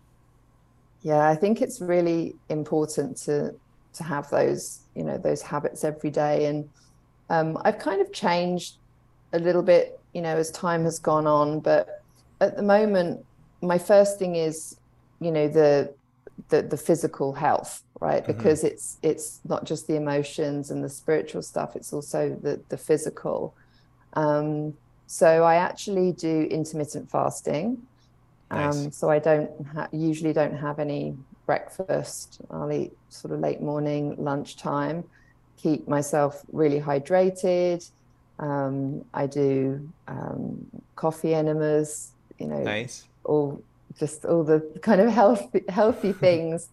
Yeah, 1.01 1.27
I 1.27 1.35
think 1.35 1.61
it's 1.61 1.81
really 1.81 2.39
important 2.49 3.17
to 3.25 3.59
to 3.93 4.03
have 4.03 4.29
those, 4.29 4.81
you 4.95 5.03
know, 5.03 5.17
those 5.17 5.41
habits 5.41 5.83
every 5.83 6.09
day. 6.11 6.45
And 6.45 6.69
um, 7.29 7.57
I've 7.65 7.79
kind 7.79 8.01
of 8.01 8.11
changed 8.13 8.77
a 9.35 9.39
little 9.39 9.63
bit, 9.63 9.99
you 10.13 10.21
know, 10.21 10.37
as 10.37 10.51
time 10.51 10.83
has 10.83 10.99
gone 10.99 11.27
on. 11.27 11.59
But 11.59 11.87
at 12.41 12.55
the 12.55 12.63
moment, 12.63 13.25
my 13.61 13.77
first 13.77 14.19
thing 14.19 14.35
is, 14.35 14.77
you 15.19 15.31
know, 15.31 15.47
the 15.47 15.95
the, 16.49 16.61
the 16.63 16.77
physical 16.77 17.33
health, 17.33 17.81
right? 18.01 18.25
Because 18.25 18.63
it's 18.63 18.97
it's 19.01 19.39
not 19.45 19.65
just 19.65 19.87
the 19.87 19.95
emotions 19.95 20.71
and 20.71 20.83
the 20.83 20.89
spiritual 20.89 21.41
stuff; 21.41 21.75
it's 21.75 21.93
also 21.93 22.37
the 22.41 22.63
the 22.69 22.77
physical. 22.77 23.55
Um, 24.13 24.73
so 25.07 25.43
I 25.43 25.55
actually 25.55 26.13
do 26.13 26.47
intermittent 26.49 27.09
fasting. 27.11 27.83
Nice. 28.51 28.85
Um, 28.85 28.91
so 28.91 29.09
I 29.09 29.19
don't 29.19 29.51
ha- 29.73 29.89
usually 29.91 30.33
don't 30.33 30.57
have 30.57 30.79
any 30.79 31.17
breakfast. 31.45 32.41
I'll 32.49 32.71
eat 32.71 32.91
sort 33.09 33.33
of 33.33 33.39
late 33.39 33.61
morning, 33.61 34.15
lunchtime. 34.17 35.03
Keep 35.57 35.87
myself 35.87 36.41
really 36.51 36.79
hydrated. 36.79 37.89
Um, 38.39 39.05
I 39.13 39.27
do 39.27 39.89
um, 40.07 40.65
coffee 40.95 41.33
enemas. 41.33 42.11
You 42.39 42.47
know, 42.47 42.63
Nice. 42.63 43.05
all 43.23 43.61
just 43.97 44.25
all 44.25 44.43
the 44.43 44.59
kind 44.81 44.99
of 45.01 45.09
healthy 45.09 45.63
healthy 45.69 46.11
things, 46.25 46.69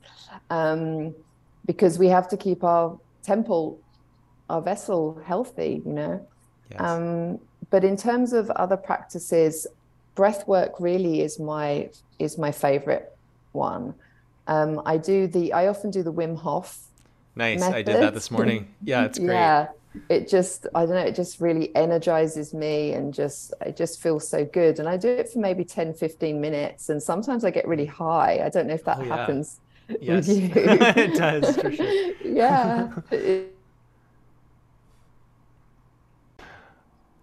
um, 0.51 1.15
because 1.67 1.99
we 1.99 2.09
have 2.09 2.29
to 2.29 2.37
keep 2.37 2.65
our 2.65 2.99
temple, 3.23 3.79
our 4.49 4.61
vessel 4.61 5.21
healthy. 5.25 5.83
You 5.85 5.93
know. 5.93 6.29
Yes. 6.71 6.81
Um, 6.81 7.39
but 7.71 7.85
in 7.85 7.97
terms 7.97 8.33
of 8.33 8.51
other 8.51 8.77
practices, 8.77 9.67
breath 10.15 10.47
work 10.47 10.73
really 10.81 11.21
is 11.21 11.39
my 11.39 11.91
is 12.19 12.39
my 12.39 12.53
favorite 12.53 13.07
one. 13.53 13.95
Um, 14.47 14.83
I 14.85 14.97
do 14.97 15.27
the 15.27 15.53
I 15.53 15.69
often 15.69 15.91
do 15.91 16.03
the 16.03 16.13
Wim 16.13 16.37
Hof. 16.37 16.79
nice. 17.37 17.63
I 17.63 17.83
did 17.83 18.01
that 18.01 18.15
this 18.15 18.31
morning. 18.31 18.75
Yeah, 18.83 19.05
it's 19.05 19.19
great. 19.19 19.29
Yeah, 19.35 19.69
it 20.09 20.29
just 20.29 20.67
I 20.75 20.87
don't 20.87 20.95
know, 20.95 21.03
it 21.03 21.15
just 21.15 21.41
really 21.41 21.75
energizes 21.77 22.55
me 22.55 22.93
and 22.93 23.13
just 23.15 23.53
I 23.65 23.71
just 23.71 24.01
feel 24.03 24.21
so 24.21 24.45
good. 24.45 24.79
And 24.79 24.89
I 24.89 24.97
do 24.97 25.09
it 25.09 25.29
for 25.31 25.39
maybe 25.41 25.65
10, 25.65 25.95
15 25.95 26.41
minutes. 26.41 26.89
And 26.89 27.03
sometimes 27.03 27.45
I 27.45 27.51
get 27.51 27.67
really 27.69 27.87
high. 27.87 28.41
I 28.45 28.49
don't 28.51 28.67
know 28.67 28.75
if 28.75 28.85
that 28.85 28.99
Oh, 28.99 29.05
yeah. 29.05 29.27
happens 29.27 29.61
Yes, 30.01 30.27
with 30.27 30.29
you. 30.29 30.51
it 30.97 31.15
does 31.15 31.57
for 31.57 31.71
sure. 31.73 31.97
yeah. 32.25 32.89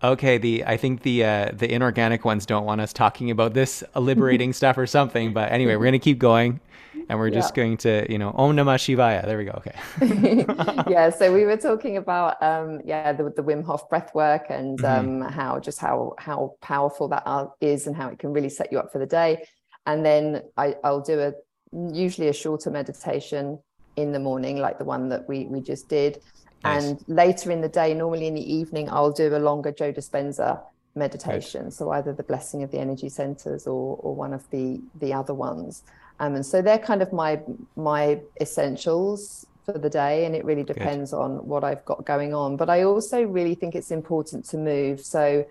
Okay, 0.02 0.38
the 0.38 0.64
I 0.66 0.78
think 0.78 1.02
the 1.02 1.26
uh, 1.26 1.52
the 1.54 1.70
inorganic 1.72 2.24
ones 2.24 2.46
don't 2.46 2.64
want 2.66 2.80
us 2.80 2.94
talking 2.94 3.32
about 3.32 3.54
this 3.54 3.84
liberating 3.96 4.54
stuff 4.54 4.78
or 4.78 4.88
something. 4.88 5.34
But 5.34 5.52
anyway, 5.52 5.76
we're 5.76 5.86
gonna 5.86 6.00
keep 6.00 6.20
going, 6.20 6.62
and 7.10 7.20
we're 7.20 7.32
just 7.32 7.52
Yeah. 7.58 7.62
going 7.64 7.78
to 7.78 8.06
you 8.10 8.18
know 8.18 8.32
Om 8.36 8.56
Namah 8.56 8.78
Shivaya. 8.78 9.26
There 9.26 9.38
we 9.38 9.46
go. 9.46 9.56
Okay. 9.62 9.76
yeah, 10.88 11.10
so 11.10 11.34
we 11.34 11.44
were 11.44 11.58
talking 11.58 11.98
about 11.98 12.42
um, 12.42 12.80
yeah 12.86 13.12
the, 13.12 13.24
the 13.36 13.44
Wim 13.44 13.64
Hof 13.66 13.90
breath 13.90 14.14
work 14.16 14.46
and 14.50 14.84
um, 14.86 15.22
how 15.22 15.60
just 15.60 15.80
how 15.80 16.14
how 16.20 16.56
powerful 16.62 17.08
that 17.10 17.24
is 17.62 17.88
and 17.88 17.96
how 17.96 18.08
it 18.10 18.20
can 18.20 18.32
really 18.32 18.50
set 18.50 18.72
you 18.72 18.80
up 18.80 18.92
for 18.92 19.00
the 19.00 19.06
day. 19.06 19.44
And 19.86 20.06
then 20.06 20.44
I, 20.56 20.76
I'll 20.84 21.02
do 21.02 21.20
a 21.20 21.34
usually 21.72 22.28
a 22.30 22.34
shorter 22.34 22.70
meditation 22.72 23.60
in 23.96 24.12
the 24.12 24.20
morning, 24.20 24.58
like 24.58 24.78
the 24.78 24.86
one 24.86 25.10
that 25.10 25.28
we 25.28 25.46
we 25.46 25.62
just 25.62 25.90
did. 25.90 26.20
Nice. 26.64 26.84
And 26.86 27.00
later 27.08 27.52
in 27.52 27.62
the 27.62 27.70
day, 27.70 27.94
normally 27.94 28.28
in 28.28 28.34
the 28.36 28.54
evening, 28.54 28.90
I'll 28.90 29.12
do 29.14 29.36
a 29.36 29.40
longer 29.40 29.72
Joe 29.72 29.92
Dispenza 29.94 30.60
meditation. 30.96 31.72
So 31.72 31.92
either 31.92 32.14
the 32.14 32.24
blessing 32.24 32.64
of 32.64 32.72
the 32.72 32.80
energy 32.80 33.10
centers 33.10 33.66
or 33.66 33.96
or 33.98 34.16
one 34.16 34.34
of 34.34 34.44
the 34.52 34.82
the 35.00 35.14
other 35.14 35.34
ones. 35.34 35.84
Um, 36.20 36.36
and 36.36 36.46
so 36.46 36.62
they're 36.62 36.80
kind 36.80 37.02
of 37.02 37.14
my 37.14 37.40
my 37.76 38.20
essentials 38.42 39.46
for 39.66 39.78
the 39.78 39.90
day, 39.90 40.26
and 40.26 40.36
it 40.36 40.44
really 40.46 40.64
depends 40.64 41.14
on 41.14 41.46
what 41.48 41.64
I've 41.64 41.86
got 41.86 42.06
going 42.06 42.34
on. 42.34 42.58
But 42.58 42.70
I 42.70 42.84
also 42.84 43.24
really 43.24 43.56
think 43.56 43.76
it's 43.76 43.92
important 43.92 44.46
to 44.50 44.58
move. 44.58 45.00
So 45.02 45.46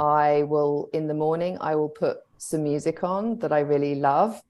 I 0.00 0.42
will 0.44 0.88
in 0.92 1.06
the 1.06 1.14
morning 1.14 1.56
I 1.60 1.74
will 1.76 1.88
put 1.88 2.18
some 2.38 2.62
music 2.64 3.04
on 3.04 3.38
that 3.40 3.52
I 3.52 3.60
really 3.60 3.94
love, 3.94 4.40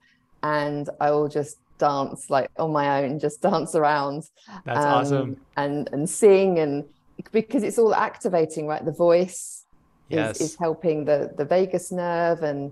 and 0.43 0.89
I 0.99 1.11
will 1.11 1.29
just 1.29 1.57
dance 1.79 2.29
like 2.29 2.49
on 2.57 2.71
my 2.71 3.03
own, 3.03 3.19
just 3.19 3.41
dance 3.51 3.75
around 3.75 4.23
That's 4.65 4.85
um, 4.85 4.87
awesome. 4.87 5.37
and 5.57 5.89
and 5.93 6.09
sing 6.09 6.59
and 6.59 6.83
because 7.31 7.63
it's 7.63 7.77
all 7.77 7.93
activating 7.93 8.67
right 8.67 8.83
the 8.83 8.91
voice 8.91 9.65
Yes. 10.09 10.41
is, 10.41 10.51
is 10.51 10.57
helping 10.59 11.05
the 11.05 11.31
the 11.37 11.45
vagus 11.45 11.91
nerve 11.91 12.43
and 12.43 12.71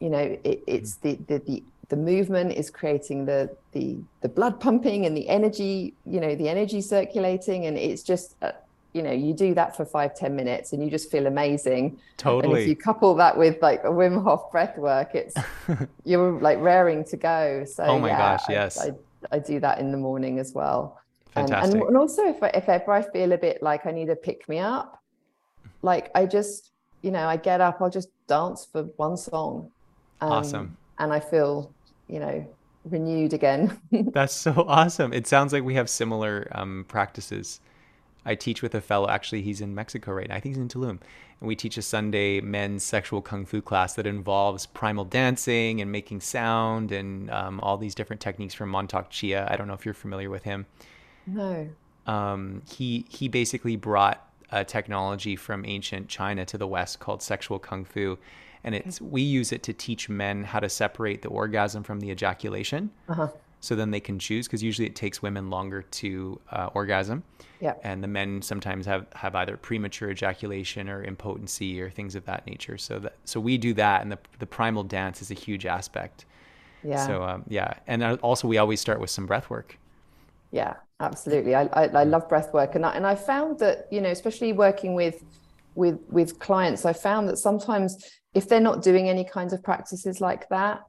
you 0.00 0.10
know 0.10 0.18
it, 0.44 0.60
it's 0.66 0.96
the, 0.96 1.14
the 1.28 1.38
the 1.46 1.62
the 1.90 1.96
movement 1.96 2.52
is 2.52 2.70
creating 2.70 3.26
the 3.26 3.54
the 3.72 3.98
the 4.22 4.28
blood 4.28 4.58
pumping 4.60 5.04
and 5.06 5.14
the 5.16 5.28
energy 5.28 5.92
you 6.06 6.20
know 6.20 6.34
the 6.36 6.48
energy 6.48 6.80
circulating 6.80 7.66
and 7.66 7.76
it's 7.76 8.02
just 8.02 8.36
uh, 8.42 8.52
you 8.92 9.02
know 9.02 9.10
you 9.12 9.34
do 9.34 9.52
that 9.54 9.76
for 9.76 9.84
five 9.84 10.14
ten 10.14 10.34
minutes 10.34 10.72
and 10.72 10.82
you 10.82 10.88
just 10.90 11.10
feel 11.10 11.26
amazing 11.26 11.98
totally 12.16 12.44
and 12.54 12.62
if 12.62 12.66
you 12.68 12.76
couple 12.76 13.14
that 13.14 13.36
with 13.36 13.60
like 13.60 13.82
a 13.84 13.88
Wim 13.98 14.22
Hof 14.22 14.50
breath 14.52 14.76
work 14.78 15.10
it's 15.14 15.34
you're 16.04 16.40
like 16.40 16.58
raring 16.60 17.04
to 17.04 17.16
go 17.16 17.64
so 17.64 17.82
Oh 17.84 17.98
my 17.98 18.08
yeah, 18.08 18.18
gosh, 18.18 18.44
I- 18.48 18.52
yes. 18.52 18.78
I, 18.78 18.92
I 19.32 19.38
do 19.38 19.60
that 19.60 19.80
in 19.80 19.90
the 19.92 19.98
morning 19.98 20.38
as 20.38 20.52
well 20.54 20.98
and, 21.36 21.48
Fantastic. 21.48 21.74
and 21.80 21.88
and 21.88 21.96
also 21.96 22.22
if 22.34 22.42
I, 22.42 22.48
if 22.60 22.68
ever 22.68 22.92
I 22.92 23.02
feel 23.02 23.32
a 23.32 23.38
bit 23.38 23.62
like 23.62 23.84
I 23.86 23.90
need 23.92 24.06
to 24.06 24.16
pick 24.16 24.48
me 24.48 24.58
up, 24.58 25.00
like 25.82 26.10
I 26.14 26.26
just 26.26 26.70
you 27.02 27.10
know 27.10 27.26
I 27.26 27.36
get 27.36 27.60
up, 27.60 27.80
I'll 27.80 27.90
just 28.00 28.10
dance 28.26 28.66
for 28.70 28.82
one 28.96 29.16
song, 29.16 29.70
um, 30.20 30.32
Awesome. 30.32 30.76
and 30.98 31.12
I 31.12 31.20
feel 31.20 31.72
you 32.10 32.20
know 32.20 32.46
renewed 32.84 33.32
again. 33.32 33.78
That's 33.92 34.34
so 34.34 34.64
awesome. 34.66 35.12
It 35.12 35.26
sounds 35.26 35.52
like 35.52 35.64
we 35.64 35.74
have 35.74 35.88
similar 35.90 36.48
um, 36.52 36.84
practices. 36.88 37.60
I 38.24 38.34
teach 38.34 38.62
with 38.62 38.74
a 38.74 38.80
fellow, 38.80 39.08
actually, 39.08 39.42
he's 39.42 39.60
in 39.60 39.74
Mexico 39.74 40.12
right 40.12 40.28
now. 40.28 40.34
I 40.34 40.40
think 40.40 40.54
he's 40.54 40.62
in 40.62 40.68
Tulum. 40.68 41.00
And 41.40 41.48
we 41.48 41.56
teach 41.56 41.78
a 41.78 41.82
Sunday 41.82 42.40
men's 42.40 42.82
sexual 42.82 43.22
kung 43.22 43.46
fu 43.46 43.62
class 43.62 43.94
that 43.94 44.06
involves 44.06 44.66
primal 44.66 45.04
dancing 45.06 45.80
and 45.80 45.90
making 45.90 46.20
sound 46.20 46.92
and 46.92 47.30
um, 47.30 47.60
all 47.60 47.78
these 47.78 47.94
different 47.94 48.20
techniques 48.20 48.52
from 48.52 48.70
Mantak 48.70 49.08
Chia. 49.08 49.48
I 49.50 49.56
don't 49.56 49.66
know 49.68 49.74
if 49.74 49.84
you're 49.86 49.94
familiar 49.94 50.28
with 50.28 50.44
him. 50.44 50.66
no, 51.26 51.68
Um, 52.06 52.62
he, 52.70 53.06
he 53.08 53.28
basically 53.28 53.76
brought 53.76 54.29
a 54.52 54.64
technology 54.64 55.36
from 55.36 55.64
ancient 55.66 56.08
China 56.08 56.44
to 56.46 56.58
the 56.58 56.66
West 56.66 56.98
called 57.00 57.22
sexual 57.22 57.58
kung 57.58 57.84
fu. 57.84 58.18
And 58.64 58.74
it's 58.74 59.00
we 59.00 59.22
use 59.22 59.52
it 59.52 59.62
to 59.64 59.72
teach 59.72 60.08
men 60.08 60.44
how 60.44 60.60
to 60.60 60.68
separate 60.68 61.22
the 61.22 61.28
orgasm 61.28 61.82
from 61.82 62.00
the 62.00 62.10
ejaculation. 62.10 62.90
so 63.62 63.74
then 63.76 63.90
they 63.90 64.00
can 64.00 64.18
choose 64.18 64.46
because 64.46 64.62
usually 64.62 64.86
it 64.86 64.94
takes 64.96 65.20
women 65.20 65.50
longer 65.50 65.82
to 65.82 66.40
uh, 66.50 66.70
orgasm 66.74 67.22
Yeah. 67.60 67.74
and 67.82 68.02
the 68.02 68.08
men 68.08 68.40
sometimes 68.40 68.86
have 68.86 69.06
have 69.14 69.34
either 69.34 69.56
premature 69.58 70.10
ejaculation 70.10 70.88
or 70.88 71.02
impotency 71.04 71.80
or 71.82 71.90
things 71.90 72.14
of 72.14 72.24
that 72.24 72.46
nature 72.46 72.78
so 72.78 72.98
that 73.00 73.16
so 73.26 73.38
we 73.38 73.58
do 73.58 73.74
that 73.74 74.00
and 74.02 74.10
the, 74.12 74.18
the 74.38 74.46
primal 74.46 74.82
dance 74.82 75.20
is 75.20 75.30
a 75.30 75.34
huge 75.34 75.66
aspect 75.66 76.24
Yeah. 76.82 77.06
so 77.06 77.22
um, 77.22 77.44
yeah 77.48 77.74
and 77.86 78.02
uh, 78.02 78.16
also 78.22 78.48
we 78.48 78.56
always 78.56 78.80
start 78.80 78.98
with 78.98 79.10
some 79.10 79.26
breath 79.26 79.50
work 79.50 79.76
Yeah, 80.52 80.74
absolutely. 80.98 81.54
I, 81.54 81.62
I, 81.72 81.84
I 81.86 82.04
love 82.04 82.28
breath 82.28 82.52
work, 82.52 82.74
and 82.74 82.84
I, 82.84 82.92
and 82.94 83.06
I 83.06 83.14
found 83.14 83.58
that 83.60 83.86
you 83.90 84.00
know, 84.00 84.10
especially 84.10 84.52
working 84.52 84.94
with 84.94 85.22
with 85.74 85.98
with 86.08 86.38
clients, 86.38 86.84
I 86.84 86.92
found 86.92 87.28
that 87.28 87.38
sometimes 87.38 88.04
if 88.34 88.48
they're 88.48 88.60
not 88.60 88.82
doing 88.82 89.08
any 89.08 89.24
kinds 89.24 89.52
of 89.52 89.62
practices 89.62 90.20
like 90.20 90.48
that, 90.50 90.82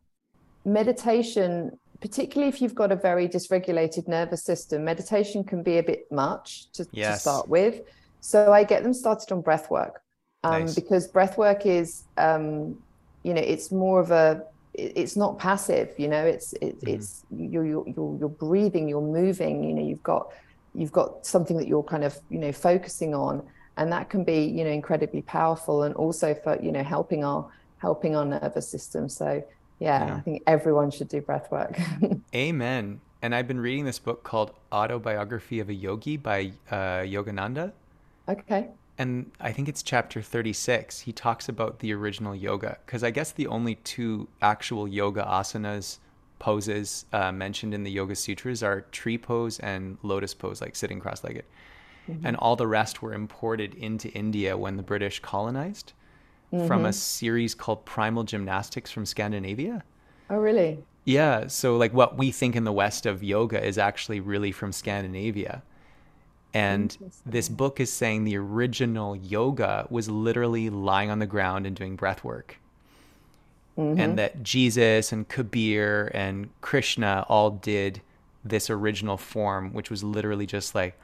meditation, 0.66 1.72
particularly 2.00 2.50
if 2.50 2.62
you've 2.62 2.76
got 2.76 2.92
a 2.92 2.96
very 2.96 3.28
dysregulated 3.28 4.08
nervous 4.08 4.44
system, 4.44 4.84
meditation 4.84 5.44
can 5.44 5.64
be 5.64 5.78
a 5.78 5.84
bit 5.84 6.06
much 6.12 6.72
to, 6.74 6.86
to 6.86 7.18
start 7.18 7.48
with. 7.48 7.82
So 8.20 8.52
I 8.54 8.64
get 8.64 8.84
them 8.84 8.94
started 8.94 9.32
on 9.32 9.42
breath 9.42 9.72
work 9.72 10.02
um, 10.44 10.62
Nice. 10.62 10.76
because 10.76 11.08
breath 11.08 11.38
work 11.38 11.66
is, 11.66 12.04
um, 12.18 12.78
you 13.24 13.34
know, 13.34 13.42
it's 13.42 13.72
more 13.72 14.00
of 14.00 14.12
a 14.12 14.44
it's 14.74 15.16
not 15.18 15.38
passive 15.38 15.94
you 15.98 16.08
know 16.08 16.24
it's 16.26 16.54
it, 16.54 16.78
it's 16.84 17.26
you're, 17.30 17.66
you're 17.66 17.88
you're 17.88 18.18
you're 18.20 18.30
breathing 18.30 18.88
you're 18.88 19.02
moving 19.02 19.64
you 19.64 19.74
know 19.74 19.86
you've 19.86 20.04
got 20.04 20.28
you've 20.74 20.92
got 20.92 21.26
something 21.26 21.58
that 21.58 21.68
you're 21.68 21.84
kind 21.84 22.04
of 22.04 22.18
you 22.30 22.40
know 22.40 22.52
focusing 22.54 23.14
on 23.14 23.44
and 23.78 23.92
that 23.92 24.10
can 24.10 24.24
be 24.24 24.44
you 24.46 24.64
know 24.64 24.70
incredibly 24.70 25.22
powerful 25.24 25.84
and 25.84 25.94
also 25.96 26.34
for 26.34 26.58
you 26.62 26.72
know 26.72 26.84
helping 26.84 27.24
our 27.24 27.46
helping 27.80 28.16
our 28.16 28.26
nervous 28.26 28.68
system. 28.68 29.10
So 29.10 29.44
yeah, 29.80 30.06
Yeah. 30.06 30.16
i 30.16 30.20
think 30.22 30.44
everyone 30.46 30.92
should 30.92 31.08
do 31.10 31.20
breath 31.22 31.52
work. 31.52 31.78
Amen. 32.36 33.02
And 33.24 33.36
i've 33.36 33.48
been 33.48 33.60
reading 33.60 33.86
this 33.86 34.00
book 34.00 34.24
called 34.24 34.52
autobiography 34.72 35.60
of 35.60 35.70
a 35.70 35.74
yogi 35.74 36.16
by 36.18 36.54
uh, 36.70 37.02
yogananda. 37.04 37.72
Okay 38.30 38.70
and 39.02 39.32
I 39.40 39.52
think 39.52 39.68
it's 39.68 39.82
chapter 39.82 40.22
36. 40.22 41.00
He 41.00 41.12
talks 41.12 41.50
about 41.50 41.80
the 41.80 41.92
original 41.92 42.36
yoga 42.36 42.78
because 42.86 43.04
I 43.04 43.10
guess 43.10 43.32
the 43.32 43.48
only 43.48 43.76
two 43.76 44.28
actual 44.44 44.88
yoga 44.88 45.24
asanas 45.24 45.98
poses 46.38 47.06
uh, 47.12 47.32
mentioned 47.32 47.74
in 47.74 47.84
the 47.84 47.90
Yoga 47.92 48.16
Sutras 48.16 48.62
are 48.62 48.82
tree 48.92 49.18
pose 49.18 49.58
and 49.60 49.98
lotus 50.04 50.36
pose, 50.36 50.62
like 50.62 50.76
sitting 50.76 51.00
cross 51.00 51.24
legged. 51.24 51.46
And 52.24 52.36
all 52.36 52.56
the 52.56 52.68
rest 52.68 53.02
were 53.02 53.14
imported 53.14 53.74
into 53.76 54.10
India 54.10 54.58
when 54.58 54.76
the 54.76 54.84
British 54.84 55.20
colonized 55.20 55.94
from 56.68 56.84
a 56.84 56.92
series 56.92 57.56
called 57.56 57.86
Primal 57.86 58.24
Gymnastics 58.24 58.92
from 58.92 59.06
Scandinavia. 59.06 59.84
oh 60.30 60.38
really 60.38 60.84
Yeah, 61.06 61.48
so 61.48 61.78
like 61.78 61.94
what 61.94 62.18
we 62.18 62.32
think 62.32 62.56
in 62.56 62.66
the 62.66 62.74
West 62.74 63.06
of 63.06 63.24
yoga 63.24 63.66
is 63.66 63.78
actually 63.78 64.20
really 64.20 64.52
from 64.52 64.72
Scandinavia. 64.72 65.64
And 66.54 66.98
this 67.26 67.48
book 67.48 67.80
is 67.80 67.92
saying 67.92 68.26
the 68.26 68.38
original 68.38 69.16
yoga 69.16 69.88
was 69.90 70.10
literally 70.10 70.70
lying 70.70 71.10
on 71.10 71.20
the 71.20 71.26
ground 71.26 71.66
and 71.66 71.76
doing 71.76 71.96
breath 71.96 72.24
work. 72.24 72.58
And 73.78 73.98
mm-hmm. 73.98 74.16
that 74.16 74.44
Jesus 74.44 75.12
and 75.12 75.28
Kabir 75.28 76.12
and 76.14 76.50
Krishna 76.60 77.26
all 77.30 77.52
did 77.52 78.02
this 78.44 78.70
original 78.70 79.18
form, 79.18 79.72
which 79.74 79.90
was 79.90 80.04
literally 80.04 80.46
just 80.46 80.76
like 80.76 81.00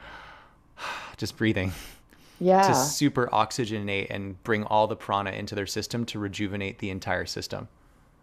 just 1.18 1.38
breathing 1.38 1.72
yeah 2.40 2.68
to 2.68 2.76
super 2.76 3.28
oxygenate 3.34 4.08
and 4.12 4.42
bring 4.44 4.64
all 4.66 4.86
the 4.86 4.96
prana 4.96 5.32
into 5.32 5.56
their 5.56 5.66
system 5.66 6.06
to 6.06 6.20
rejuvenate 6.20 6.80
the 6.80 6.90
entire 6.90 7.26
system. 7.26 7.68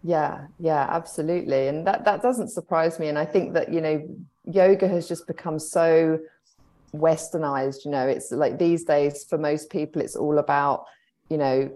Yeah, 0.03 0.45
yeah, 0.59 0.85
absolutely. 0.89 1.67
And 1.67 1.87
that 1.87 2.05
that 2.05 2.21
doesn't 2.21 2.49
surprise 2.49 2.99
me. 2.99 3.07
And 3.07 3.17
I 3.17 3.25
think 3.25 3.53
that, 3.53 3.73
you 3.73 3.81
know, 3.81 4.07
yoga 4.45 4.87
has 4.87 5.07
just 5.07 5.25
become 5.25 5.57
so 5.57 6.19
westernized, 6.93 7.85
you 7.85 7.91
know, 7.91 8.07
it's 8.07 8.31
like 8.31 8.57
these 8.59 8.83
days 8.83 9.25
for 9.29 9.37
most 9.37 9.69
people 9.69 10.01
it's 10.01 10.15
all 10.15 10.37
about, 10.37 10.85
you 11.29 11.37
know, 11.37 11.69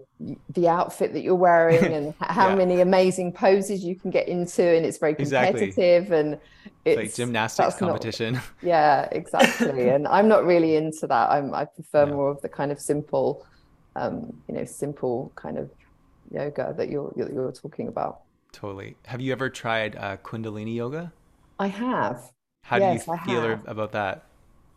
the 0.54 0.68
outfit 0.68 1.14
that 1.14 1.22
you're 1.22 1.36
wearing 1.36 1.94
and 1.98 2.14
how 2.20 2.50
Yeah. 2.50 2.56
many 2.56 2.82
amazing 2.82 3.34
poses 3.34 3.84
you 3.84 3.96
can 4.00 4.12
get 4.12 4.28
into 4.28 4.64
and 4.64 4.86
it's 4.86 4.98
very 4.98 5.16
Exactly. 5.18 5.72
competitive 5.72 6.12
and 6.12 6.40
it's 6.86 6.98
like 6.98 7.14
gymnastics 7.16 7.70
that's 7.70 7.82
not- 7.82 7.88
competition. 7.90 8.40
yeah, 8.62 9.08
exactly. 9.12 9.90
and 9.94 10.08
I'm 10.08 10.28
not 10.28 10.46
really 10.46 10.76
into 10.76 11.08
that. 11.08 11.30
I'm 11.32 11.54
I 11.54 11.66
prefer 11.66 12.06
Yeah. 12.06 12.14
more 12.14 12.30
of 12.32 12.42
the 12.42 12.50
kind 12.50 12.72
of 12.72 12.80
simple 12.80 13.46
um, 13.96 14.32
you 14.48 14.54
know, 14.56 14.66
simple 14.66 15.34
kind 15.36 15.58
of 15.58 15.72
yoga 16.32 16.74
that 16.78 16.90
you're 16.90 17.12
you're, 17.18 17.32
you're 17.34 17.52
talking 17.52 17.88
about. 17.88 18.20
totally. 18.54 18.96
Have 19.08 19.20
you 19.20 19.32
ever 19.32 19.50
tried 19.50 19.96
uh, 19.96 20.18
Kundalini 20.18 20.76
yoga? 20.76 21.12
I 21.58 21.68
have. 21.68 22.22
How 22.64 22.78
Yes, 22.78 23.06
do 23.06 23.12
I 23.12 23.16
you 23.16 23.22
feel 23.26 23.42
have. 23.42 23.68
about 23.68 23.92
that? 23.94 24.29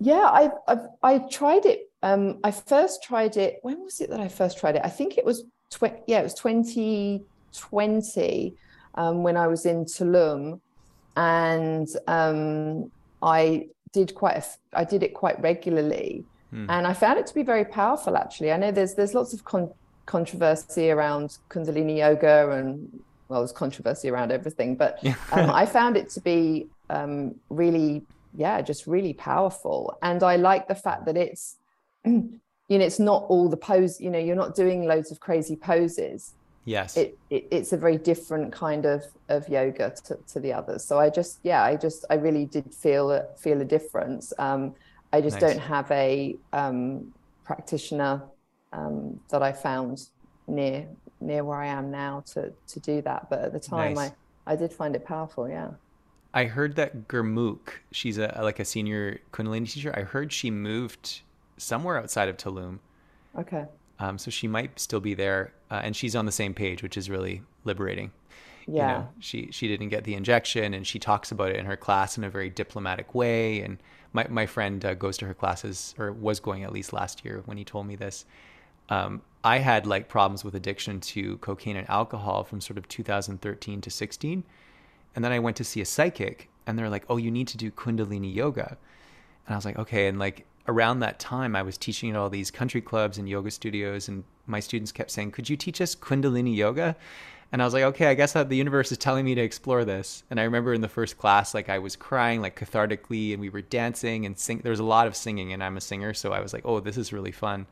Yeah, 0.03 0.29
I've, 0.33 0.51
I've 0.67 0.87
I 1.03 1.19
tried 1.19 1.65
it. 1.65 1.91
Um, 2.03 2.41
I 2.43 2.51
first 2.51 3.05
tried 3.05 3.37
it. 3.37 3.61
When 3.63 3.85
was 3.85 4.01
it 4.01 4.11
that 4.11 4.21
I 4.21 4.29
first 4.29 4.59
tried 4.59 4.75
it? 4.77 4.83
I 4.85 4.89
think 4.89 5.17
it 5.17 5.25
was 5.25 5.45
tw- 5.71 6.03
yeah, 6.07 6.21
it 6.21 6.25
was 6.25 6.35
2020 6.35 8.55
um, 8.95 9.23
when 9.23 9.37
I 9.37 9.47
was 9.47 9.65
in 9.65 9.85
Tulum, 9.85 10.61
and 11.17 11.89
um, 12.09 12.91
I 13.23 13.69
did 13.93 14.15
quite 14.15 14.37
a 14.39 14.45
I 14.73 14.85
did 14.85 15.03
it 15.03 15.15
quite 15.15 15.41
regularly, 15.41 16.25
Hmm. 16.51 16.67
and 16.69 16.87
I 16.87 16.93
found 16.93 17.19
it 17.19 17.27
to 17.29 17.35
be 17.35 17.45
very 17.45 17.65
powerful. 17.65 18.17
Actually, 18.17 18.53
I 18.53 18.57
know 18.57 18.73
there's 18.73 18.95
there's 18.95 19.15
lots 19.15 19.33
of 19.33 19.45
con- 19.45 19.73
controversy 20.07 20.91
around 20.91 21.39
Kundalini 21.49 21.99
yoga, 21.99 22.51
and 22.51 22.89
well, 23.29 23.41
there's 23.41 23.53
controversy 23.53 24.11
around 24.11 24.33
everything, 24.33 24.75
but 24.77 24.99
um, 25.33 25.49
I 25.51 25.65
found 25.65 25.97
it 25.97 26.11
to 26.11 26.21
be 26.21 26.67
um, 26.91 27.37
really, 27.49 28.03
yeah, 28.35 28.61
just 28.63 28.87
really 28.87 29.13
powerful. 29.13 29.99
And 30.03 30.23
I 30.23 30.37
like 30.37 30.69
the 30.69 30.75
fact 30.75 31.07
that 31.07 31.17
it's, 31.17 31.57
you 32.05 32.41
know, 32.69 32.85
it's 32.85 32.99
not 32.99 33.25
all 33.29 33.49
the 33.49 33.57
pose, 33.57 34.01
you 34.01 34.11
know, 34.11 34.19
you're 34.19 34.37
not 34.37 34.55
doing 34.55 34.85
loads 34.85 35.11
of 35.11 35.21
crazy 35.21 35.57
poses. 35.57 36.35
Yes. 36.65 36.97
It, 36.97 37.19
it 37.29 37.49
it's 37.51 37.73
a 37.73 37.77
very 37.77 37.99
different 37.99 38.53
kind 38.53 38.87
of 38.87 39.05
of 39.29 39.49
yoga 39.49 39.93
to, 40.05 40.19
to 40.29 40.41
the 40.41 40.53
others. 40.53 40.85
So 40.85 40.99
I 40.99 41.11
just, 41.11 41.41
yeah, 41.43 41.63
I 41.63 41.77
just, 41.77 42.05
I 42.09 42.15
really 42.15 42.47
did 42.47 42.73
feel 42.73 43.11
a, 43.11 43.25
feel 43.37 43.61
a 43.61 43.65
difference. 43.65 44.33
Um, 44.39 44.75
I 45.13 45.21
just 45.21 45.41
Nice. 45.41 45.55
don't 45.55 45.61
have 45.61 45.91
a 45.91 46.39
um, 46.53 47.13
practitioner 47.45 48.23
um, 48.73 49.21
that 49.31 49.43
I 49.43 49.53
found 49.53 50.09
near 50.47 50.89
near 51.21 51.45
where 51.45 51.61
I 51.61 51.67
am 51.69 51.91
now 51.91 52.25
to 52.33 52.53
to 52.69 52.81
do 52.81 53.03
that. 53.03 53.29
But 53.29 53.41
at 53.41 53.53
the 53.53 53.61
time, 53.61 53.95
Nice. 53.95 54.13
I 54.47 54.53
I 54.53 54.57
did 54.57 54.73
find 54.73 54.97
it 54.97 55.05
powerful. 55.05 55.49
Yeah. 55.49 55.71
I 56.35 56.45
heard 56.45 56.77
that 56.77 57.09
Gurmukh, 57.09 57.71
she's 57.91 58.19
a 58.19 58.39
like 58.43 58.59
a 58.59 58.65
senior 58.65 59.21
Kundalini 59.33 59.71
teacher. 59.71 59.93
I 59.97 60.03
heard 60.03 60.33
she 60.33 60.51
moved 60.51 61.21
somewhere 61.59 61.99
outside 61.99 62.29
of 62.29 62.37
Tulum. 62.37 62.79
Okay. 63.39 63.67
Um, 63.99 64.19
so 64.19 64.31
she 64.31 64.49
might 64.49 64.81
still 64.81 65.01
be 65.01 65.15
there, 65.15 65.53
uh, 65.71 65.81
and 65.85 65.95
she's 65.95 66.17
on 66.17 66.27
the 66.27 66.33
same 66.33 66.55
page, 66.55 66.83
which 66.83 66.97
is 66.97 67.09
really 67.09 67.43
liberating. 67.65 68.11
Yeah. 68.67 68.73
You 68.73 68.99
know, 68.99 69.09
she 69.21 69.49
she 69.53 69.69
didn't 69.69 69.91
get 69.91 70.05
the 70.05 70.15
injection, 70.15 70.75
and 70.75 70.87
she 70.87 70.99
talks 70.99 71.31
about 71.31 71.51
it 71.51 71.57
in 71.57 71.67
her 71.67 71.77
class 71.77 72.17
in 72.17 72.25
a 72.25 72.31
very 72.31 72.49
diplomatic 72.49 73.15
way. 73.15 73.61
And 73.61 73.79
my 74.13 74.27
my 74.29 74.47
friend 74.47 74.85
uh, 74.85 74.95
goes 74.95 75.19
to 75.19 75.27
her 75.27 75.35
classes, 75.35 75.95
or 75.99 76.13
was 76.13 76.41
going 76.41 76.65
at 76.65 76.73
least 76.73 76.93
last 76.93 77.25
year 77.25 77.43
when 77.45 77.59
he 77.59 77.65
told 77.65 77.87
me 77.87 77.97
this. 77.97 78.25
Um, 78.89 79.23
I 79.45 79.59
had 79.59 79.87
like 79.87 80.09
problems 80.09 80.45
with 80.45 80.55
addiction 80.55 81.01
to 81.01 81.39
cocaine 81.39 81.77
and 81.77 81.89
alcohol 81.89 82.45
from 82.45 82.61
sort 82.61 82.79
of 82.79 82.89
2013 82.89 83.81
to 83.81 83.91
16, 83.91 84.45
and 85.15 85.25
then 85.25 85.33
I 85.33 85.39
went 85.39 85.57
to 85.59 85.65
see 85.65 85.81
a 85.81 85.85
psychic, 85.85 86.49
and 86.67 86.79
they're 86.79 86.91
like, 86.91 87.05
"Oh, 87.09 87.17
you 87.17 87.31
need 87.31 87.49
to 87.49 87.57
do 87.57 87.71
Kundalini 87.71 88.35
yoga," 88.35 88.77
and 89.47 89.55
I 89.55 89.57
was 89.57 89.65
like, 89.65 89.79
"Okay." 89.79 90.09
And 90.09 90.19
like 90.19 90.47
around 90.69 91.01
that 91.01 91.19
time, 91.19 91.57
I 91.57 91.63
was 91.63 91.77
teaching 91.77 92.11
at 92.11 92.17
all 92.17 92.31
these 92.31 92.51
country 92.51 92.81
clubs 92.81 93.19
and 93.19 93.29
yoga 93.29 93.51
studios, 93.51 94.09
and 94.09 94.25
my 94.47 94.61
students 94.61 94.93
kept 94.93 95.11
saying, 95.11 95.33
"Could 95.33 95.49
you 95.49 95.57
teach 95.57 95.81
us 95.81 95.95
Kundalini 95.95 96.55
yoga?" 96.55 96.97
And 97.53 97.61
I 97.61 97.67
was 97.67 97.75
like, 97.75 97.85
okay, 97.85 98.07
I 98.07 98.15
guess 98.15 98.33
the 98.33 98.55
universe 98.55 98.91
is 98.93 98.99
telling 98.99 99.27
me 99.27 99.35
to 99.35 99.43
explore 99.43 99.85
this. 99.85 100.23
And 100.31 100.41
I 100.41 100.45
remember 100.45 100.73
in 100.73 100.81
the 100.81 100.89
first 100.89 101.19
class, 101.19 101.53
like 101.53 101.69
I 101.69 101.79
was 101.79 101.97
crying 101.97 102.41
like 102.41 102.59
cathartically, 102.59 103.33
and 103.33 103.41
we 103.43 103.51
were 103.51 103.61
dancing 103.61 104.25
and 104.25 104.39
sing. 104.39 104.61
There 104.61 104.71
was 104.71 104.81
a 104.81 104.85
lot 104.85 105.07
of 105.07 105.15
singing, 105.15 105.53
and 105.53 105.63
I'm 105.63 105.77
a 105.77 105.81
singer, 105.83 106.15
so 106.15 106.33
I 106.33 106.41
was 106.41 106.55
like, 106.55 106.63
oh, 106.65 106.81
this 106.81 106.97
is 106.97 107.13
really 107.13 107.31
fun. 107.31 107.67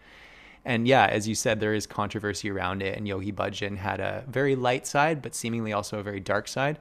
And 0.67 0.87
yeah, 0.87 1.07
as 1.07 1.27
you 1.27 1.35
said, 1.35 1.61
there 1.61 1.73
is 1.73 1.87
controversy 1.87 2.51
around 2.51 2.83
it, 2.83 2.99
and 2.99 3.09
Yogi 3.09 3.33
Bhajan 3.33 3.79
had 3.79 4.01
a 4.01 4.23
very 4.29 4.55
light 4.55 4.87
side, 4.87 5.23
but 5.23 5.35
seemingly 5.35 5.73
also 5.73 5.99
a 5.99 6.03
very 6.03 6.21
dark 6.21 6.47
side. 6.47 6.79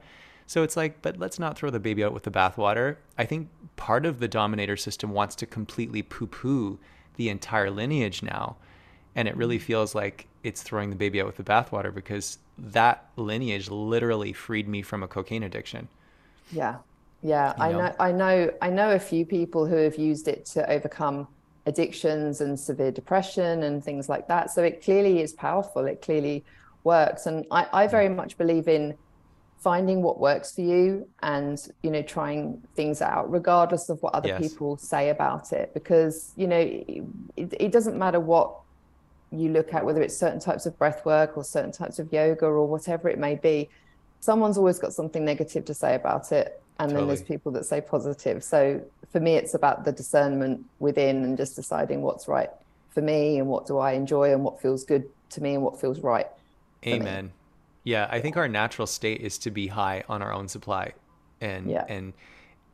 So 0.50 0.64
it's 0.64 0.76
like, 0.76 1.00
but 1.00 1.16
let's 1.16 1.38
not 1.38 1.56
throw 1.56 1.70
the 1.70 1.78
baby 1.78 2.02
out 2.02 2.12
with 2.12 2.24
the 2.24 2.30
bathwater. 2.32 2.96
I 3.16 3.24
think 3.24 3.50
part 3.76 4.04
of 4.04 4.18
the 4.18 4.26
dominator 4.26 4.76
system 4.76 5.12
wants 5.12 5.36
to 5.36 5.46
completely 5.46 6.02
poo-poo 6.02 6.76
the 7.14 7.28
entire 7.28 7.70
lineage 7.70 8.20
now, 8.20 8.56
and 9.14 9.28
it 9.28 9.36
really 9.36 9.60
mm. 9.60 9.62
feels 9.62 9.94
like 9.94 10.26
it's 10.42 10.60
throwing 10.64 10.90
the 10.90 10.96
baby 10.96 11.20
out 11.20 11.28
with 11.28 11.36
the 11.36 11.44
bathwater 11.44 11.94
because 11.94 12.38
that 12.58 13.06
lineage 13.14 13.70
literally 13.70 14.32
freed 14.32 14.66
me 14.66 14.82
from 14.82 15.04
a 15.04 15.06
cocaine 15.06 15.44
addiction. 15.44 15.86
Yeah. 16.50 16.78
Yeah. 17.22 17.54
I 17.56 17.70
know? 17.70 17.78
know 17.78 17.94
I 18.00 18.10
know 18.10 18.52
I 18.60 18.70
know 18.70 18.90
a 18.90 18.98
few 18.98 19.24
people 19.24 19.66
who 19.66 19.76
have 19.76 19.98
used 19.98 20.26
it 20.26 20.46
to 20.46 20.68
overcome 20.68 21.28
addictions 21.66 22.40
and 22.40 22.58
severe 22.58 22.90
depression 22.90 23.62
and 23.62 23.84
things 23.84 24.08
like 24.08 24.26
that. 24.26 24.50
So 24.50 24.64
it 24.64 24.82
clearly 24.82 25.22
is 25.22 25.32
powerful. 25.32 25.86
It 25.86 26.02
clearly 26.02 26.44
works. 26.82 27.26
And 27.26 27.46
I, 27.52 27.68
I 27.72 27.86
mm. 27.86 27.90
very 27.92 28.08
much 28.08 28.36
believe 28.36 28.66
in 28.66 28.96
finding 29.62 30.00
what 30.02 30.18
works 30.18 30.54
for 30.54 30.62
you 30.62 31.06
and 31.22 31.58
you 31.82 31.90
know 31.90 32.02
trying 32.02 32.62
things 32.74 33.02
out 33.02 33.30
regardless 33.30 33.88
of 33.90 34.00
what 34.00 34.14
other 34.14 34.28
Yes. 34.28 34.40
people 34.40 34.76
say 34.78 35.10
about 35.10 35.52
it 35.52 35.72
because 35.74 36.32
you 36.36 36.46
know 36.46 36.58
it, 37.36 37.54
it 37.58 37.72
doesn't 37.72 37.98
matter 37.98 38.18
what 38.20 38.54
you 39.30 39.50
look 39.50 39.74
at 39.74 39.84
whether 39.84 40.00
it's 40.00 40.18
certain 40.18 40.40
types 40.40 40.64
of 40.66 40.78
breath 40.78 41.04
work 41.04 41.36
or 41.36 41.44
certain 41.44 41.72
types 41.72 41.98
of 41.98 42.10
yoga 42.12 42.46
or 42.46 42.66
whatever 42.66 43.08
it 43.08 43.18
may 43.18 43.34
be 43.34 43.68
someone's 44.20 44.56
always 44.56 44.78
got 44.78 44.92
something 44.92 45.24
negative 45.24 45.64
to 45.66 45.74
say 45.74 45.94
about 45.94 46.32
it 46.32 46.52
and 46.78 46.90
then 46.90 47.06
there's 47.06 47.22
people 47.22 47.52
that 47.52 47.64
say 47.66 47.80
positive 47.82 48.42
so 48.42 48.80
for 49.12 49.20
me 49.20 49.34
it's 49.34 49.52
about 49.54 49.84
the 49.84 49.92
discernment 49.92 50.62
within 50.78 51.22
and 51.24 51.36
just 51.36 51.54
deciding 51.54 52.00
what's 52.00 52.26
right 52.26 52.48
for 52.94 53.02
me 53.02 53.38
and 53.38 53.46
what 53.46 53.66
do 53.66 53.78
i 53.78 53.92
enjoy 53.92 54.32
and 54.32 54.42
what 54.42 54.60
feels 54.60 54.84
good 54.84 55.04
to 55.28 55.42
me 55.42 55.54
and 55.54 55.62
what 55.62 55.78
feels 55.80 56.00
right 56.00 56.26
me. 57.26 57.30
Yeah, 57.84 58.08
I 58.10 58.20
think 58.20 58.36
our 58.36 58.48
natural 58.48 58.86
state 58.86 59.20
is 59.20 59.38
to 59.38 59.50
be 59.50 59.68
high 59.68 60.04
on 60.08 60.22
our 60.22 60.32
own 60.32 60.48
supply, 60.48 60.92
and 61.40 61.70
Yeah. 61.70 61.84
and 61.88 62.12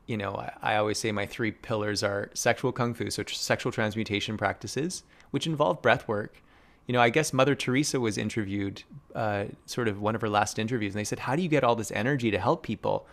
you 0.06 0.16
know 0.16 0.34
I, 0.34 0.52
I 0.62 0.76
always 0.76 0.98
say 0.98 1.12
my 1.12 1.26
three 1.26 1.52
pillars 1.52 2.02
are 2.02 2.30
sexual 2.34 2.72
kung 2.72 2.94
fu, 2.94 3.10
so 3.10 3.22
tr- 3.22 3.34
sexual 3.34 3.72
transmutation 3.72 4.36
practices, 4.36 5.04
which 5.30 5.46
involve 5.46 5.80
breath 5.82 6.08
work. 6.08 6.42
You 6.86 6.92
know, 6.92 7.00
I 7.00 7.10
guess 7.10 7.32
Mother 7.32 7.54
Teresa 7.56 7.98
was 7.98 8.16
interviewed, 8.16 8.82
uh, 9.14 9.46
sort 9.66 9.88
of 9.88 10.00
one 10.00 10.14
of 10.14 10.20
her 10.20 10.28
last 10.28 10.58
interviews, 10.58 10.94
and 10.94 11.00
they 11.00 11.04
said, 11.04 11.20
"How 11.20 11.34
do 11.36 11.42
you 11.42 11.48
get 11.48 11.64
all 11.64 11.74
this 11.76 11.90
energy 11.92 12.30
to 12.30 12.38
help 12.38 12.62
people?" 12.62 13.06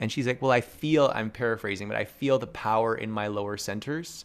And 0.00 0.12
she's 0.12 0.26
like, 0.26 0.40
"Well, 0.42 0.50
I 0.52 0.60
feel 0.60 1.10
I'm 1.14 1.30
paraphrasing, 1.30 1.88
but 1.88 1.96
I 1.96 2.04
feel 2.04 2.38
the 2.38 2.46
power 2.46 2.94
in 2.94 3.10
my 3.10 3.28
lower 3.28 3.56
centers." 3.56 4.24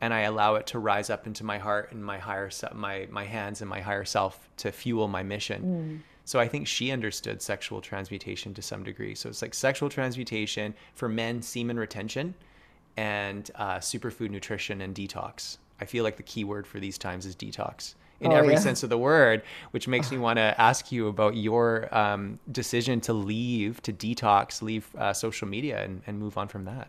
and 0.00 0.12
I 0.12 0.22
allow 0.22 0.56
it 0.56 0.66
to 0.66 0.78
rise 0.78 1.08
up 1.08 1.26
into 1.26 1.44
my 1.44 1.56
heart 1.56 1.92
and 1.92 2.04
my 2.04 2.18
higher 2.18 2.50
my 2.74 3.06
my 3.10 3.24
hands 3.24 3.60
and 3.62 3.70
my 3.70 3.80
higher 3.80 4.04
self 4.04 4.50
to 4.58 4.72
fuel 4.72 5.06
my 5.08 5.22
mission. 5.22 6.02
So 6.24 6.40
I 6.40 6.48
think 6.48 6.66
she 6.66 6.90
understood 6.90 7.42
sexual 7.42 7.80
transmutation 7.80 8.54
to 8.54 8.62
some 8.62 8.82
degree. 8.82 9.14
So 9.14 9.28
it's 9.28 9.42
like 9.42 9.54
sexual 9.54 9.88
transmutation 9.90 10.74
for 10.94 11.08
men, 11.08 11.42
semen 11.42 11.78
retention, 11.78 12.34
and 12.96 13.50
uh, 13.56 13.76
superfood 13.76 14.30
nutrition 14.30 14.80
and 14.80 14.94
detox. 14.94 15.58
I 15.80 15.84
feel 15.84 16.04
like 16.04 16.16
the 16.16 16.22
key 16.22 16.44
word 16.44 16.66
for 16.66 16.80
these 16.80 16.96
times 16.96 17.26
is 17.26 17.36
detox 17.36 17.94
in 18.20 18.32
Oh, 18.32 18.36
every 18.36 18.54
yeah. 18.54 18.60
sense 18.60 18.82
of 18.82 18.90
the 18.90 18.96
word, 18.96 19.42
which 19.72 19.88
makes 19.88 20.10
me 20.10 20.18
want 20.18 20.38
to 20.38 20.58
ask 20.58 20.90
you 20.92 21.08
about 21.08 21.36
your 21.36 21.94
um, 21.94 22.38
decision 22.52 23.00
to 23.02 23.12
leave, 23.12 23.82
to 23.82 23.92
detox, 23.92 24.62
leave 24.62 24.88
uh, 24.96 25.12
social 25.12 25.48
media, 25.48 25.82
and, 25.84 26.00
and 26.06 26.18
move 26.18 26.38
on 26.38 26.48
from 26.48 26.64
that. 26.64 26.88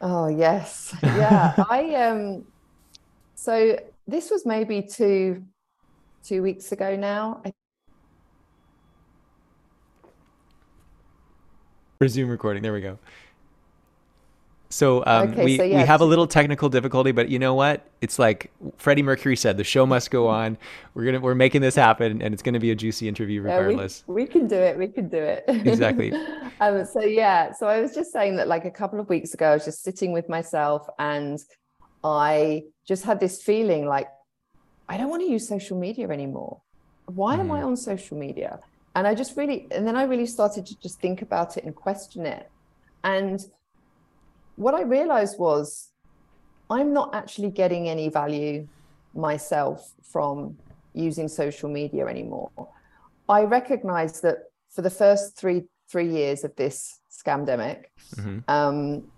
Oh 0.00 0.28
yes, 0.28 0.94
yeah. 1.02 1.54
I 1.68 1.94
um. 1.96 2.46
So 3.34 3.78
this 4.06 4.30
was 4.30 4.46
maybe 4.46 4.82
two, 4.82 5.42
two 6.22 6.42
weeks 6.42 6.72
ago 6.72 6.96
now. 6.96 7.42
I, 7.44 7.52
Resume 12.00 12.30
recording. 12.30 12.62
There 12.62 12.72
we 12.72 12.80
go. 12.80 12.98
So 14.70 15.04
um, 15.06 15.32
Okay, 15.32 15.44
we, 15.44 15.56
so 15.58 15.64
we 15.64 15.72
have 15.72 16.00
a 16.00 16.04
little 16.06 16.26
technical 16.26 16.70
difficulty, 16.70 17.12
but 17.12 17.28
you 17.28 17.38
know 17.38 17.52
what? 17.54 17.84
It's 18.00 18.18
like 18.18 18.50
Freddie 18.78 19.02
Mercury 19.02 19.36
said, 19.36 19.58
the 19.58 19.64
show 19.64 19.84
must 19.84 20.10
go 20.10 20.26
on. 20.26 20.56
We're 20.94 21.04
gonna 21.04 21.20
we're 21.20 21.34
making 21.34 21.60
this 21.60 21.74
happen, 21.74 22.22
and 22.22 22.32
it's 22.32 22.42
gonna 22.42 22.58
be 22.58 22.70
a 22.70 22.74
juicy 22.74 23.06
interview 23.06 23.42
yeah, 23.44 23.58
we, 23.58 23.64
regardless. 23.64 24.04
we 24.06 24.24
can 24.24 24.46
do 24.46 24.54
it. 24.56 24.78
We 24.78 24.88
can 24.88 25.10
do 25.10 25.18
it. 25.18 25.44
Exactly. 25.48 26.10
um. 26.62 26.86
So 26.86 27.02
yeah. 27.02 27.52
So 27.52 27.66
I 27.66 27.82
was 27.82 27.94
just 27.94 28.12
saying 28.12 28.36
that 28.36 28.48
like 28.48 28.64
a 28.64 28.70
couple 28.70 28.98
of 28.98 29.06
weeks 29.10 29.34
ago, 29.34 29.50
I 29.50 29.52
was 29.52 29.66
just 29.66 29.82
sitting 29.82 30.12
with 30.12 30.26
myself, 30.30 30.86
and 30.98 31.38
I 32.02 32.62
just 32.88 33.04
had 33.04 33.20
this 33.20 33.42
feeling 33.42 33.84
like 33.86 34.08
I 34.88 34.96
don't 34.96 35.10
want 35.10 35.20
to 35.22 35.28
use 35.28 35.46
social 35.46 35.78
media 35.78 36.08
anymore. 36.08 36.62
Why 37.04 37.34
am 37.34 37.48
Mm. 37.48 37.58
I 37.58 37.62
on 37.62 37.76
social 37.76 38.16
media? 38.16 38.60
And 39.00 39.06
I 39.08 39.14
just 39.14 39.34
really, 39.34 39.66
and 39.70 39.86
then 39.88 39.96
I 39.96 40.02
really 40.02 40.26
started 40.26 40.66
to 40.66 40.78
just 40.78 41.00
think 41.00 41.22
about 41.22 41.56
it 41.56 41.64
and 41.64 41.74
question 41.74 42.26
it. 42.26 42.50
And 43.02 43.40
what 44.56 44.74
I 44.74 44.82
realized 44.82 45.38
was 45.38 45.88
I'm 46.68 46.92
not 46.92 47.14
actually 47.14 47.48
getting 47.48 47.88
any 47.88 48.10
value 48.10 48.68
myself 49.14 49.90
from 50.02 50.58
using 50.92 51.28
social 51.28 51.70
media 51.70 52.08
anymore. 52.08 52.50
I 53.26 53.44
recognize 53.44 54.20
that 54.20 54.36
for 54.68 54.82
the 54.82 54.90
first 54.90 55.34
three 55.34 55.62
three 55.90 56.10
years 56.10 56.44
of 56.44 56.54
this 56.56 57.00
scamdemic, 57.10 57.84
Mhm. 58.16 58.44
um, 58.48 59.10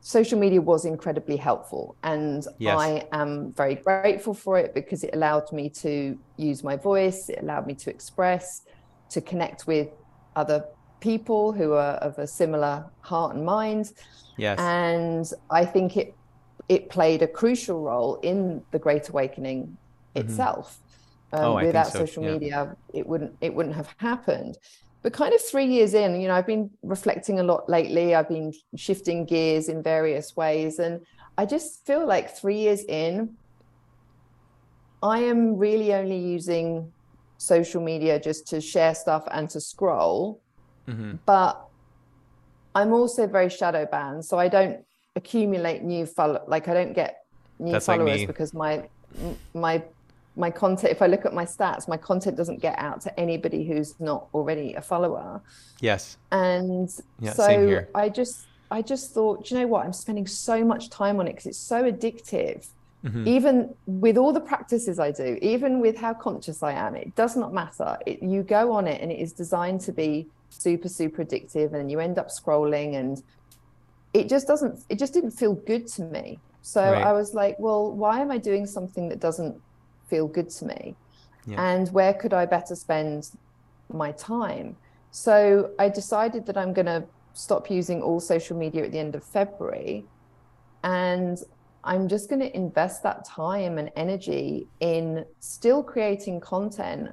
social 0.00 0.38
media 0.38 0.60
was 0.60 0.84
incredibly 0.84 1.36
helpful, 1.36 1.96
and 2.02 2.44
Yes. 2.58 2.78
I 2.78 3.06
am 3.12 3.52
very 3.52 3.74
grateful 3.76 4.34
for 4.34 4.58
it 4.58 4.74
because 4.74 5.04
it 5.04 5.10
allowed 5.14 5.50
me 5.52 5.68
to 5.84 6.18
use 6.36 6.64
my 6.64 6.76
voice. 6.76 7.28
It 7.28 7.40
allowed 7.42 7.66
me 7.66 7.74
to 7.74 7.90
express, 7.90 8.62
to 9.10 9.20
connect 9.20 9.66
with 9.66 9.88
other 10.36 10.64
people 11.00 11.52
who 11.52 11.72
are 11.72 11.94
of 11.94 12.18
a 12.18 12.26
similar 12.26 12.84
heart 13.00 13.34
and 13.34 13.44
mind 13.44 13.92
Yes. 14.36 14.58
and 14.58 15.26
I 15.50 15.64
think 15.64 15.96
it 15.96 16.14
it 16.68 16.88
played 16.88 17.20
a 17.22 17.26
crucial 17.26 17.80
role 17.82 18.16
in 18.22 18.62
the 18.70 18.78
Great 18.78 19.08
Awakening 19.08 19.76
itself. 20.14 20.78
Um, 21.32 21.40
Mm-hmm. 21.40 21.44
Oh, 21.44 21.54
I 21.56 21.60
think 21.60 21.66
without 21.68 21.92
so, 21.92 21.98
social 22.00 22.24
yeah. 22.24 22.32
media, 22.32 22.76
it 22.92 23.06
wouldn't 23.06 23.36
it 23.40 23.54
wouldn't 23.54 23.76
have 23.76 23.94
happened. 23.98 24.56
But 25.02 25.12
kind 25.14 25.32
of 25.32 25.40
three 25.40 25.66
years 25.66 25.94
in, 25.94 26.20
you 26.20 26.28
know, 26.28 26.34
I've 26.34 26.46
been 26.46 26.70
reflecting 26.82 27.40
a 27.40 27.42
lot 27.42 27.68
lately. 27.68 28.14
I've 28.14 28.28
been 28.28 28.52
shifting 28.76 29.24
gears 29.24 29.68
in 29.68 29.82
various 29.82 30.36
ways, 30.36 30.78
and 30.78 31.00
I 31.38 31.46
just 31.46 31.86
feel 31.86 32.06
like 32.06 32.36
three 32.36 32.58
years 32.58 32.84
in, 32.84 33.36
I 35.02 35.20
am 35.20 35.56
really 35.56 35.94
only 35.94 36.18
using 36.18 36.92
social 37.38 37.82
media 37.82 38.20
just 38.20 38.46
to 38.48 38.60
share 38.60 38.94
stuff 38.94 39.24
and 39.30 39.48
to 39.50 39.60
scroll 39.60 40.42
hmm 40.86 41.14
but 41.24 41.70
I'm 42.74 42.92
also 42.92 43.26
very 43.26 43.48
shadow 43.48 43.86
banned, 43.86 44.24
so 44.24 44.38
I 44.38 44.48
don't 44.48 44.84
accumulate 45.16 45.82
new 45.82 46.06
follow 46.06 46.44
like 46.46 46.68
I 46.68 46.74
don't 46.74 46.92
get 46.92 47.16
new 47.58 47.72
That's 47.72 47.86
followers 47.86 48.20
me. 48.20 48.26
because 48.26 48.54
my 48.54 48.88
my 49.54 49.82
my 50.36 50.50
content 50.50 50.92
if 50.92 51.02
I 51.02 51.06
look 51.06 51.26
at 51.26 51.34
my 51.34 51.44
stats, 51.44 51.88
my 51.88 51.96
content 51.96 52.36
doesn't 52.36 52.60
get 52.60 52.78
out 52.78 53.00
to 53.02 53.20
anybody 53.20 53.64
who's 53.64 53.98
not 54.00 54.28
already 54.32 54.74
a 54.74 54.80
follower. 54.82 55.40
Yes. 55.80 56.16
And 56.30 56.88
Yeah, 57.18 57.32
so. 57.32 57.84
I 57.94 58.08
just 58.08 58.46
I 58.70 58.82
just 58.82 59.12
thought, 59.12 59.46
"Do 59.46 59.54
you 59.54 59.60
know 59.62 59.66
what? 59.66 59.84
I'm 59.84 59.92
spending 59.92 60.26
so 60.28 60.64
much 60.64 60.90
time 60.90 61.18
on 61.18 61.26
it 61.26 61.32
because 61.32 61.46
it's 61.46 61.58
so 61.58 61.90
addictive. 61.90 62.68
Mhm. 63.04 63.26
Even 63.26 63.74
with 63.86 64.16
all 64.16 64.32
the 64.32 64.40
practices 64.40 64.98
I 65.00 65.10
do, 65.10 65.38
even 65.42 65.80
with 65.80 65.96
how 65.96 66.14
conscious 66.14 66.62
I 66.62 66.72
am, 66.72 66.94
it 66.94 67.16
does 67.16 67.34
not 67.34 67.52
matter. 67.52 67.98
It, 68.06 68.22
you 68.22 68.42
go 68.44 68.72
on 68.72 68.86
it 68.86 69.00
and 69.00 69.10
it 69.10 69.18
is 69.18 69.32
designed 69.32 69.80
to 69.82 69.92
be 69.92 70.28
super, 70.50 70.88
super 70.88 71.24
addictive, 71.24 71.72
and 71.72 71.90
you 71.90 71.98
end 71.98 72.18
up 72.18 72.28
scrolling, 72.28 72.94
and 72.94 73.22
it 74.12 74.28
just 74.28 74.46
doesn't, 74.46 74.84
it 74.88 74.98
just 74.98 75.14
didn't 75.14 75.30
feel 75.32 75.54
good 75.54 75.86
to 75.88 76.02
me. 76.04 76.38
So 76.62 76.82
Right. 76.82 77.02
I 77.02 77.12
was 77.12 77.32
like, 77.34 77.58
well, 77.58 77.90
why 77.90 78.20
am 78.20 78.30
I 78.30 78.38
doing 78.38 78.66
something 78.66 79.08
that 79.08 79.18
doesn't 79.18 79.60
feel 80.10 80.26
good 80.26 80.50
to 80.50 80.66
me? 80.66 80.96
Yeah. 81.46 81.62
And 81.70 81.88
where 81.92 82.12
could 82.12 82.34
I 82.34 82.44
better 82.44 82.74
spend 82.74 83.30
my 83.88 84.12
time? 84.12 84.76
So 85.12 85.70
I 85.78 85.88
decided 85.88 86.44
that 86.46 86.56
I'm 86.56 86.72
going 86.72 86.86
to 86.86 87.04
stop 87.32 87.70
using 87.70 88.02
all 88.02 88.20
social 88.20 88.56
media 88.56 88.84
at 88.84 88.92
the 88.92 88.98
end 88.98 89.14
of 89.14 89.24
February. 89.24 90.04
And 90.84 91.38
I'm 91.84 92.08
just 92.08 92.28
going 92.28 92.40
to 92.40 92.54
invest 92.54 93.02
that 93.04 93.24
time 93.24 93.78
and 93.78 93.90
energy 93.96 94.66
in 94.80 95.24
still 95.38 95.82
creating 95.82 96.40
content, 96.40 97.10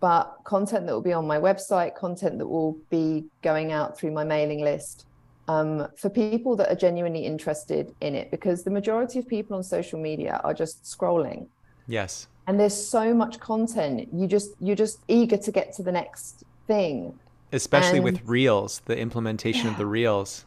but 0.00 0.36
content 0.44 0.86
that 0.86 0.92
will 0.92 1.00
be 1.02 1.12
on 1.12 1.26
my 1.26 1.38
website, 1.38 1.94
content 1.94 2.38
that 2.38 2.46
will 2.46 2.76
be 2.90 3.26
going 3.42 3.70
out 3.70 3.96
through 3.96 4.10
my 4.10 4.24
mailing 4.24 4.62
list 4.62 5.06
um, 5.46 5.86
for 5.96 6.10
people 6.10 6.56
that 6.56 6.70
are 6.70 6.76
genuinely 6.76 7.24
interested 7.24 7.94
in 8.00 8.14
it. 8.14 8.30
Because 8.30 8.64
the 8.64 8.70
majority 8.70 9.20
of 9.20 9.28
people 9.28 9.56
on 9.56 9.62
social 9.62 10.00
media 10.00 10.40
are 10.42 10.54
just 10.54 10.84
scrolling 10.84 11.46
Yes. 11.90 12.28
And 12.46 12.58
there's 12.58 12.74
so 12.96 13.14
much 13.14 13.38
content 13.40 14.08
you 14.12 14.26
just 14.26 14.50
you're 14.60 14.76
just 14.76 14.98
eager 15.08 15.36
to 15.36 15.50
get 15.52 15.72
to 15.74 15.82
the 15.82 15.92
next 15.92 16.44
thing 16.66 17.18
Especially 17.52 17.98
with 17.98 18.20
reels, 18.26 18.80
the 18.84 18.96
implementation 18.96 19.66
of 19.66 19.76
the 19.76 19.84
reels. 19.84 20.44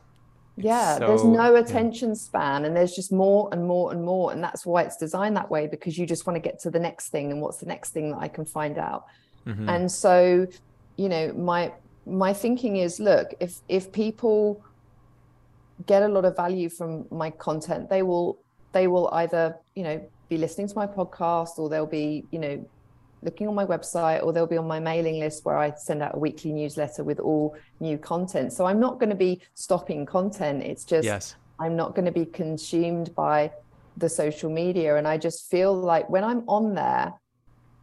It's 0.55 0.65
yeah 0.65 0.99
there's 0.99 1.21
so- 1.21 1.29
no 1.29 1.53
yeah. 1.53 1.59
attention 1.59 2.15
span 2.15 2.63
and 2.65 2.73
there's 2.75 2.95
just 2.95 3.11
more 3.11 3.49
and 3.51 3.65
more 3.67 3.91
and 3.91 4.03
more 4.05 4.31
and 4.31 4.41
that's 4.41 4.65
why 4.65 4.83
it's 4.83 4.95
designed 4.97 5.35
that 5.35 5.49
way 5.51 5.67
because 5.67 5.97
you 5.97 6.05
just 6.05 6.25
want 6.27 6.35
to 6.37 6.39
get 6.39 6.59
to 6.61 6.69
the 6.69 6.79
next 6.79 7.09
thing 7.09 7.31
and 7.31 7.41
what's 7.41 7.57
the 7.57 7.65
next 7.65 7.89
thing 7.89 8.11
that 8.11 8.19
i 8.19 8.27
can 8.27 8.45
find 8.45 8.77
out 8.77 9.05
Mhm. 9.47 9.67
and 9.67 9.91
so 9.91 10.47
you 10.95 11.09
know 11.09 11.33
my 11.33 11.73
my 12.05 12.31
thinking 12.33 12.77
is 12.77 12.99
look 12.99 13.33
if 13.41 13.51
if 13.67 13.91
people 13.91 14.61
get 15.87 16.03
a 16.03 16.07
lot 16.07 16.23
of 16.23 16.35
value 16.35 16.69
from 16.69 17.05
my 17.11 17.29
content 17.31 17.89
they 17.89 18.03
will 18.03 18.37
they 18.71 18.87
will 18.87 19.09
either 19.13 19.57
you 19.75 19.83
know 19.83 20.01
be 20.33 20.37
listening 20.37 20.67
to 20.67 20.75
my 20.75 20.87
podcast 20.99 21.53
or 21.59 21.65
they'll 21.71 21.95
be 22.03 22.25
you 22.33 22.39
know 22.39 22.55
looking 23.27 23.47
on 23.47 23.55
my 23.55 23.67
website 23.75 24.21
or 24.23 24.33
they'll 24.33 24.53
be 24.55 24.57
on 24.57 24.67
my 24.67 24.81
mailing 24.91 25.17
list 25.25 25.45
where 25.45 25.57
I 25.65 25.67
send 25.87 25.99
out 26.05 26.13
a 26.15 26.19
weekly 26.19 26.51
newsletter 26.59 27.03
with 27.09 27.19
all 27.19 27.55
new 27.79 27.97
content 27.97 28.47
so 28.51 28.65
I'm 28.69 28.79
not 28.87 28.99
going 28.99 29.13
to 29.17 29.21
be 29.29 29.33
stopping 29.65 30.05
content 30.05 30.57
it's 30.71 30.85
just 30.93 31.05
Yes. 31.05 31.35
I'm 31.59 31.75
not 31.75 31.95
going 31.95 32.05
to 32.05 32.11
be 32.11 32.25
consumed 32.25 33.13
by 33.15 33.51
the 33.97 34.09
social 34.09 34.49
media. 34.49 34.97
And 34.97 35.07
I 35.07 35.17
just 35.17 35.49
feel 35.49 35.73
like 35.73 36.09
when 36.09 36.23
I'm 36.23 36.43
on 36.47 36.73
there, 36.73 37.13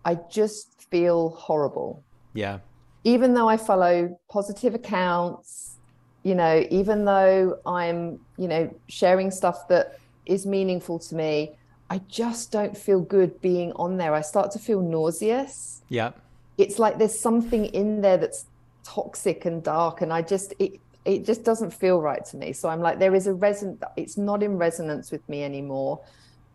I 0.05 0.17
just 0.31 0.87
feel 0.91 1.31
horrible. 1.31 2.03
Yeah. 2.33 2.59
even 3.05 3.35
though 3.35 3.49
I 3.49 3.57
follow 3.57 4.19
positive 4.31 4.75
accounts, 4.75 5.79
you 6.23 6.35
know, 6.35 6.65
even 6.71 7.05
though 7.05 7.59
I'm, 7.67 8.21
you 8.37 8.47
know, 8.47 8.73
sharing 8.89 9.31
stuff 9.31 9.67
that 9.69 9.99
is 10.27 10.47
meaningful 10.47 10.99
to 10.99 11.15
me, 11.15 11.57
I 11.91 11.99
just 12.09 12.53
don't 12.53 12.77
feel 12.77 13.01
good 13.01 13.41
being 13.41 13.73
on 13.73 13.97
there. 13.97 14.15
I 14.15 14.21
start 14.21 14.53
to 14.53 14.59
feel 14.61 14.81
nauseous. 14.81 15.83
Yeah. 15.89 16.13
It's 16.57 16.79
like 16.79 16.99
there's 16.99 17.19
something 17.19 17.67
in 17.67 18.01
there 18.01 18.17
that's 18.17 18.47
toxic 18.85 19.45
and 19.45 19.63
dark, 19.63 20.01
and 20.01 20.13
I 20.13 20.23
just 20.23 20.55
it 20.59 20.79
it 21.05 21.25
just 21.25 21.43
doesn't 21.45 21.73
feel 21.73 22.01
right 22.01 22.25
to 22.27 22.37
me. 22.37 22.53
So 22.53 22.69
I'm 22.69 22.81
like, 22.81 22.99
there 22.99 23.15
is 23.15 23.27
a 23.27 23.33
reson. 23.33 23.79
It's 23.97 24.17
not 24.17 24.43
in 24.43 24.57
resonance 24.57 25.11
with 25.11 25.27
me 25.29 25.43
anymore. 25.43 26.01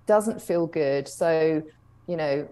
Doesn't 0.05 0.41
feel 0.41 0.67
good. 0.67 1.07
So, 1.07 1.63
you 2.07 2.15
know, 2.15 2.47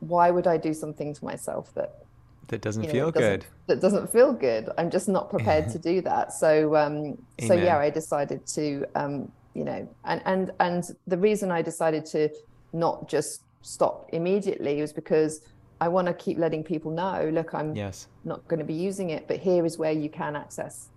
why 0.00 0.30
would 0.30 0.46
I 0.46 0.58
do 0.58 0.74
something 0.74 1.14
to 1.14 1.24
myself 1.24 1.72
that 1.74 2.04
That 2.48 2.60
doesn't 2.60 2.82
you 2.82 2.88
know, 2.88 2.92
feel 2.92 3.10
doesn't- 3.10 3.30
good. 3.40 3.46
That 3.66 3.80
doesn't 3.80 4.12
feel 4.12 4.32
good. 4.34 4.68
I'm 4.78 4.90
just 4.90 5.08
not 5.08 5.30
prepared 5.30 5.68
to 5.74 5.78
do 5.78 6.02
that. 6.02 6.32
So, 6.34 6.76
um, 6.76 7.18
so 7.46 7.54
yeah, 7.54 7.78
I 7.78 7.90
decided 7.90 8.46
to, 8.48 8.84
um, 8.94 9.32
you 9.54 9.64
know, 9.64 9.88
and 10.04 10.22
and 10.24 10.52
and 10.60 10.84
the 11.06 11.18
reason 11.18 11.50
I 11.50 11.62
decided 11.62 12.04
to 12.06 12.28
not 12.72 13.08
just 13.08 13.42
stop 13.62 14.06
immediately 14.12 14.80
was 14.80 14.92
because 14.92 15.40
I 15.80 15.88
want 15.88 16.06
to 16.08 16.14
keep 16.14 16.38
letting 16.38 16.64
people 16.64 16.90
know. 16.90 17.30
Look, 17.32 17.54
I'm 17.54 17.74
Yes. 17.74 18.08
not 18.24 18.46
going 18.48 18.60
to 18.60 18.66
be 18.66 18.74
using 18.74 19.10
it, 19.10 19.26
but 19.28 19.38
here 19.38 19.64
is 19.64 19.78
where 19.78 19.92
you 19.92 20.10
can 20.10 20.36
access, 20.36 20.90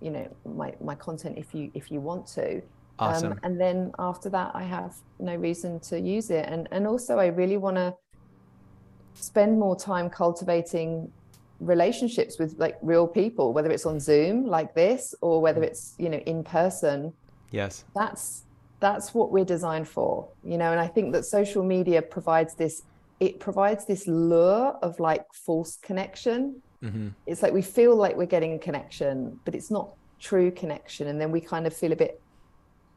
you 0.00 0.10
know, 0.10 0.36
my 0.44 0.74
my 0.80 0.94
content 0.94 1.38
if 1.38 1.54
you 1.54 1.70
if 1.74 1.90
you 1.90 2.00
want 2.00 2.26
to. 2.28 2.62
Awesome. 2.98 3.32
Um, 3.32 3.38
and 3.44 3.60
then 3.60 3.92
after 3.98 4.28
that, 4.30 4.52
I 4.54 4.64
have 4.64 4.92
no 5.20 5.36
reason 5.36 5.80
to 5.88 6.00
use 6.00 6.30
it. 6.30 6.46
And 6.48 6.68
and 6.72 6.86
also, 6.86 7.18
I 7.18 7.26
really 7.26 7.56
want 7.56 7.76
to 7.76 7.94
spend 9.14 9.58
more 9.58 9.76
time 9.76 10.08
cultivating 10.10 11.12
relationships 11.60 12.38
with 12.38 12.54
like 12.58 12.76
real 12.82 13.06
people, 13.06 13.52
whether 13.52 13.70
it's 13.70 13.86
on 13.86 13.98
Zoom 14.00 14.46
like 14.46 14.74
this 14.74 15.14
or 15.20 15.40
whether 15.40 15.62
it's 15.62 15.94
you 15.98 16.08
know 16.08 16.18
in 16.18 16.44
person. 16.44 17.12
Yes. 17.50 17.84
That's 17.94 18.44
that's 18.80 19.12
what 19.12 19.32
we're 19.32 19.44
designed 19.44 19.88
for, 19.88 20.28
you 20.44 20.56
know. 20.56 20.70
And 20.70 20.80
I 20.80 20.86
think 20.86 21.12
that 21.12 21.24
social 21.24 21.62
media 21.64 22.00
provides 22.02 22.54
this. 22.54 22.82
It 23.20 23.40
provides 23.40 23.84
this 23.84 24.06
lure 24.06 24.76
of 24.82 25.00
like 25.00 25.24
false 25.34 25.76
connection 25.82 26.62
hmm 26.80 27.08
it's 27.26 27.42
like 27.42 27.52
we 27.52 27.62
feel 27.62 27.96
like 27.96 28.16
we're 28.16 28.26
getting 28.26 28.54
a 28.54 28.58
connection, 28.58 29.40
but 29.44 29.54
it's 29.54 29.70
not 29.70 29.90
true 30.20 30.50
connection. 30.50 31.08
And 31.08 31.20
then 31.20 31.30
we 31.32 31.40
kind 31.40 31.66
of 31.66 31.74
feel 31.74 31.92
a 31.92 31.96
bit 31.96 32.20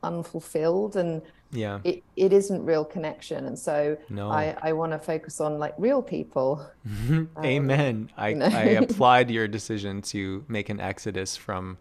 unfulfilled 0.03 0.95
and 0.95 1.21
Yeah. 1.51 1.79
it, 1.83 2.03
it 2.15 2.33
isn't 2.33 2.63
real 2.63 2.85
connection. 2.85 3.45
And 3.45 3.57
so 3.57 3.97
No. 4.09 4.29
I, 4.29 4.55
I 4.61 4.73
want 4.73 4.91
to 4.93 4.99
focus 4.99 5.41
on 5.41 5.59
like 5.59 5.73
real 5.77 6.01
people. 6.01 6.65
Amen. 7.43 8.11
I, 8.17 8.29
you 8.29 8.35
know. 8.35 8.45
I 8.45 8.63
applaud 8.83 9.29
your 9.29 9.47
decision 9.47 10.01
to 10.03 10.43
make 10.47 10.69
an 10.69 10.79
exodus 10.79 11.35
from 11.35 11.77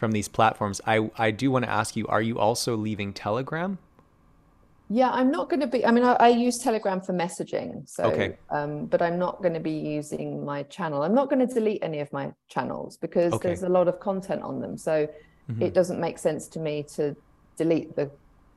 from 0.00 0.12
these 0.12 0.28
platforms. 0.28 0.80
I 0.86 1.10
I 1.18 1.30
do 1.30 1.50
want 1.52 1.66
to 1.66 1.70
ask 1.70 1.94
you: 1.94 2.06
Are 2.08 2.22
you 2.22 2.38
also 2.40 2.74
leaving 2.76 3.12
Telegram? 3.12 3.78
Yeah, 4.88 5.10
I'm 5.10 5.30
not 5.30 5.48
going 5.50 5.60
to 5.60 5.68
be. 5.68 5.86
I 5.86 5.92
mean, 5.92 6.02
I, 6.02 6.14
I 6.14 6.28
use 6.28 6.58
Telegram 6.58 7.00
for 7.00 7.12
messaging, 7.12 7.88
so 7.88 8.04
Okay. 8.06 8.36
um, 8.50 8.86
but 8.86 9.00
I'm 9.02 9.18
not 9.20 9.40
going 9.42 9.54
to 9.54 9.60
be 9.60 9.70
using 9.98 10.44
my 10.44 10.64
channel. 10.64 11.02
I'm 11.04 11.14
not 11.14 11.28
going 11.30 11.46
to 11.46 11.54
delete 11.54 11.84
any 11.84 12.00
of 12.00 12.12
my 12.12 12.32
channels 12.48 12.96
because 12.96 13.32
Okay. 13.34 13.48
there's 13.48 13.62
a 13.62 13.68
lot 13.68 13.86
of 13.86 14.00
content 14.00 14.42
on 14.42 14.60
them. 14.60 14.76
So 14.76 15.06
Mhm. 15.50 15.62
it 15.62 15.74
doesn't 15.74 16.00
make 16.00 16.18
sense 16.18 16.48
to 16.54 16.58
me 16.60 16.84
to 16.96 17.14
delete 17.56 17.94
the 17.94 18.10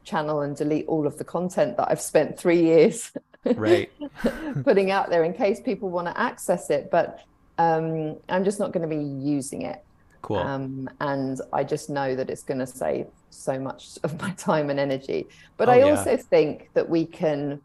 channel 0.05 0.41
and 0.41 0.55
delete 0.55 0.87
all 0.87 1.05
of 1.07 1.17
the 1.17 1.23
content 1.23 1.77
that 1.77 1.87
I've 1.91 2.01
spent 2.01 2.39
three 2.39 2.61
years 2.63 3.11
Right. 3.67 3.89
putting 4.63 4.89
out 4.91 5.09
there 5.09 5.23
in 5.23 5.33
case 5.33 5.59
people 5.61 5.89
want 5.89 6.07
to 6.07 6.17
access 6.29 6.69
it. 6.69 6.89
But 6.91 7.19
um, 7.57 8.17
I'm 8.27 8.43
just 8.43 8.59
not 8.59 8.71
going 8.73 8.87
to 8.89 8.95
be 8.95 9.03
using 9.37 9.61
it. 9.63 9.77
Cool. 10.23 10.37
Um, 10.37 10.89
and 10.99 11.39
I 11.51 11.63
just 11.63 11.89
know 11.89 12.15
that 12.15 12.29
it's 12.29 12.43
going 12.43 12.59
to 12.59 12.67
save 12.67 13.05
so 13.29 13.59
much 13.59 13.97
of 14.03 14.19
my 14.19 14.31
time 14.31 14.69
and 14.69 14.79
energy. 14.79 15.27
But 15.57 15.69
Oh, 15.69 15.73
I 15.73 15.79
yeah. 15.79 15.91
also 15.91 16.17
think 16.17 16.69
that 16.73 16.89
we 16.89 17.05
can, 17.05 17.61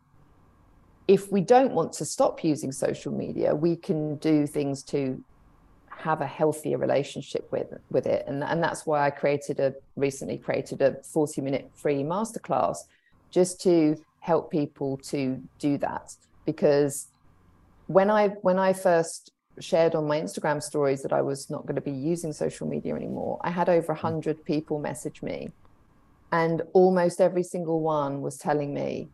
if 1.07 1.33
we 1.33 1.41
don't 1.41 1.73
want 1.73 1.93
to 1.95 2.05
stop 2.05 2.45
using 2.45 2.73
social 2.73 3.13
media, 3.13 3.55
we 3.55 3.77
can 3.77 4.17
do 4.19 4.47
things 4.47 4.83
to 4.85 5.25
have 5.91 6.21
a 6.21 6.27
healthier 6.27 6.79
relationship 6.79 7.49
with 7.51 7.67
with 7.91 8.07
it 8.07 8.25
and 8.29 8.45
and 8.45 8.63
that's 8.63 8.87
why 8.87 9.05
I 9.05 9.11
created 9.11 9.59
a 9.59 9.75
recently 9.97 10.39
created 10.39 10.81
a 10.81 10.95
40 11.13 11.41
minute 11.41 11.73
free 11.75 12.05
masterclass 12.05 12.77
just 13.33 13.61
to 13.63 13.97
help 14.21 14.53
people 14.53 14.99
to 14.99 15.43
do 15.59 15.77
that 15.79 16.09
because 16.47 17.09
when 17.87 18.11
I 18.11 18.29
when 18.43 18.61
I 18.61 18.75
first 18.75 19.33
shared 19.61 19.95
on 19.95 20.07
my 20.07 20.21
Instagram 20.21 20.63
stories 20.63 21.03
that 21.03 21.13
I 21.13 21.23
was 21.23 21.51
not 21.51 21.63
going 21.67 21.75
to 21.75 21.81
be 21.81 21.91
using 21.91 22.33
social 22.33 22.67
media 22.67 22.95
anymore, 22.95 23.39
I 23.43 23.51
had 23.51 23.69
over 23.69 23.93
100 23.93 24.45
people 24.45 24.79
message 24.79 25.23
me. 25.23 25.51
And 26.33 26.63
almost 26.73 27.21
every 27.21 27.43
single 27.43 27.81
one 27.81 28.21
was 28.21 28.37
telling 28.37 28.75
me, 28.75 29.09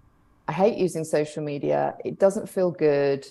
I 0.48 0.52
hate 0.52 0.76
using 0.76 1.04
social 1.04 1.42
media. 1.42 1.94
It 2.04 2.18
doesn't 2.18 2.48
feel 2.48 2.70
good. 2.70 3.26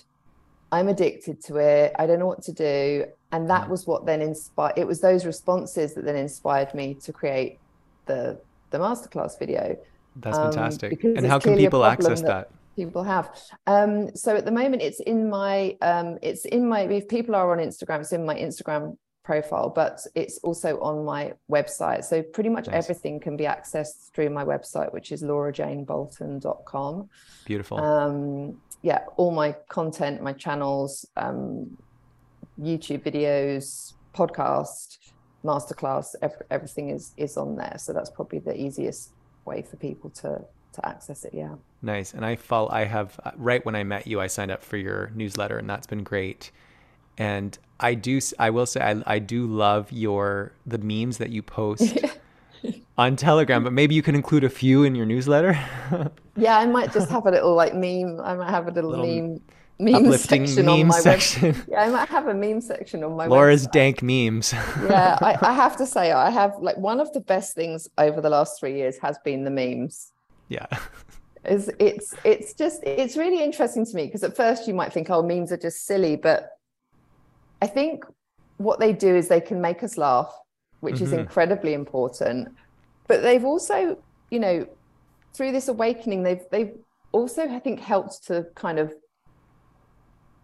I'm 0.72 0.88
addicted 0.88 1.42
to 1.44 1.56
it. 1.56 1.92
I 1.98 2.06
don't 2.06 2.18
know 2.18 2.26
what 2.26 2.42
to 2.44 2.52
do. 2.52 3.06
And 3.30 3.48
that 3.50 3.68
was 3.68 3.86
what 3.86 4.06
then 4.06 4.20
inspired 4.22 4.74
it 4.76 4.86
was 4.86 5.00
those 5.00 5.24
responses 5.26 5.94
that 5.94 6.04
then 6.04 6.16
inspired 6.16 6.72
me 6.74 6.94
to 6.94 7.12
create 7.12 7.58
the 8.06 8.38
the 8.70 8.78
masterclass 8.78 9.38
video 9.38 9.76
That's 10.16 10.38
um, 10.38 10.52
fantastic. 10.52 11.02
And 11.04 11.26
how 11.26 11.38
can 11.38 11.56
people 11.56 11.84
access 11.84 12.22
that? 12.22 12.50
People 12.74 13.02
have 13.02 13.30
um 13.66 14.14
so 14.14 14.36
at 14.36 14.44
the 14.44 14.50
moment 14.50 14.82
it's 14.82 15.00
in 15.00 15.28
my 15.28 15.76
um 15.82 16.18
it's 16.22 16.44
in 16.46 16.68
my 16.68 16.80
if 16.82 17.08
people 17.08 17.34
are 17.34 17.52
on 17.52 17.58
instagram 17.58 18.00
it's 18.00 18.12
in 18.12 18.24
my 18.24 18.34
instagram 18.34 18.96
profile 19.24 19.70
but 19.70 20.00
it's 20.14 20.38
also 20.38 20.78
on 20.80 21.04
my 21.04 21.32
website 21.50 22.04
so 22.04 22.22
pretty 22.22 22.50
much 22.50 22.66
Nice. 22.66 22.84
everything 22.84 23.18
can 23.18 23.36
be 23.36 23.44
accessed 23.44 24.10
through 24.12 24.28
my 24.30 24.44
website 24.44 24.92
which 24.92 25.12
is 25.12 25.22
laurajanebolton.com 25.22 27.08
Beautiful. 27.46 27.78
um 27.80 28.60
yeah 28.82 29.00
all 29.16 29.30
my 29.30 29.52
content 29.68 30.22
my 30.22 30.32
channels 30.32 31.06
um 31.16 31.76
youtube 32.60 33.02
videos 33.02 33.94
podcast 34.14 34.98
masterclass 35.42 36.14
ev- 36.22 36.42
everything 36.50 36.90
is 36.90 37.12
is 37.16 37.36
on 37.36 37.56
there 37.56 37.76
so 37.78 37.92
that's 37.92 38.10
probably 38.10 38.38
the 38.38 38.58
easiest 38.60 39.10
way 39.46 39.62
for 39.62 39.76
people 39.76 40.10
to 40.10 40.40
to 40.74 40.86
access 40.86 41.24
it 41.24 41.32
yeah 41.34 41.54
Nice. 41.82 42.14
And 42.14 42.24
I 42.24 42.36
follow, 42.36 42.70
I 42.70 42.84
have, 42.86 43.20
uh, 43.26 43.32
right 43.36 43.62
when 43.66 43.76
I 43.76 43.84
met 43.84 44.06
you, 44.06 44.18
I 44.18 44.26
signed 44.26 44.50
up 44.50 44.62
for 44.62 44.78
your 44.78 45.10
newsletter 45.14 45.58
and 45.58 45.68
that's 45.68 45.86
been 45.86 46.02
great. 46.02 46.50
And 47.18 47.58
I 47.78 47.92
do, 47.92 48.20
I 48.38 48.48
will 48.48 48.64
say, 48.64 48.80
I, 48.80 49.02
I 49.06 49.18
do 49.18 49.46
love 49.46 49.92
your, 49.92 50.52
the 50.64 50.78
memes 50.78 51.18
that 51.18 51.28
you 51.28 51.42
post 51.42 51.98
on 52.98 53.16
Telegram, 53.16 53.62
but 53.62 53.74
maybe 53.74 53.94
you 53.94 54.00
can 54.02 54.14
include 54.14 54.44
a 54.44 54.48
few 54.48 54.84
in 54.84 54.94
your 54.94 55.04
newsletter. 55.06 55.58
Yeah, 56.36 56.58
I 56.58 56.66
might 56.66 56.92
just 56.92 57.10
have 57.10 57.26
a 57.26 57.30
little 57.30 57.54
like 57.54 57.74
meme. 57.74 58.18
I 58.20 58.34
might 58.34 58.50
have 58.50 58.66
a 58.66 58.72
little, 58.72 58.90
Little 58.90 59.06
meme 59.06 59.40
meme 59.78 60.12
section 60.18 60.68
on 60.68 60.86
my 60.88 60.98
section. 60.98 61.52
web. 61.52 61.64
Yeah, 61.68 61.82
I 61.82 61.88
might 61.90 62.08
have 62.08 62.26
a 62.26 62.34
meme 62.34 62.60
section 62.60 63.04
on 63.04 63.14
my 63.16 63.26
Laura's 63.26 63.68
website. 63.68 63.72
dank 63.72 64.02
memes. 64.02 64.52
Yeah, 64.52 65.16
I, 65.20 65.36
I 65.42 65.52
have 65.52 65.76
to 65.76 65.86
say 65.86 66.10
I 66.10 66.30
have 66.30 66.56
like 66.60 66.76
one 66.76 66.98
of 66.98 67.12
the 67.12 67.20
best 67.20 67.54
things 67.54 67.88
over 67.98 68.20
the 68.20 68.30
last 68.30 68.58
three 68.58 68.74
years 68.74 68.98
has 68.98 69.16
been 69.24 69.44
the 69.44 69.50
memes. 69.50 70.10
Yeah. 70.54 70.66
Is 71.44 71.70
it's 71.78 72.14
it's 72.24 72.54
just 72.54 72.78
it's 72.84 73.16
really 73.18 73.42
interesting 73.48 73.84
to 73.84 73.94
me 73.94 74.06
because 74.06 74.24
at 74.24 74.34
first 74.34 74.66
you 74.68 74.72
might 74.80 74.92
think 74.94 75.10
oh 75.10 75.22
memes 75.22 75.52
are 75.52 75.58
just 75.68 75.84
silly, 75.84 76.16
but 76.16 76.40
I 77.60 77.66
think 77.66 78.04
what 78.56 78.78
they 78.80 78.92
do 79.06 79.14
is 79.14 79.28
they 79.28 79.40
can 79.50 79.60
make 79.60 79.82
us 79.82 79.98
laugh, 79.98 80.32
which 80.80 81.00
is 81.02 81.10
Mhm. 81.10 81.18
incredibly 81.20 81.74
important. 81.74 82.48
But 83.08 83.22
they've 83.22 83.44
also, 83.44 83.98
you 84.30 84.40
know, 84.40 84.66
through 85.34 85.52
this 85.52 85.68
awakening, 85.68 86.22
they've 86.22 86.44
they've 86.50 86.74
also 87.12 87.42
I 87.42 87.58
think 87.58 87.80
helped 87.80 88.26
to 88.28 88.46
kind 88.54 88.78
of 88.78 88.94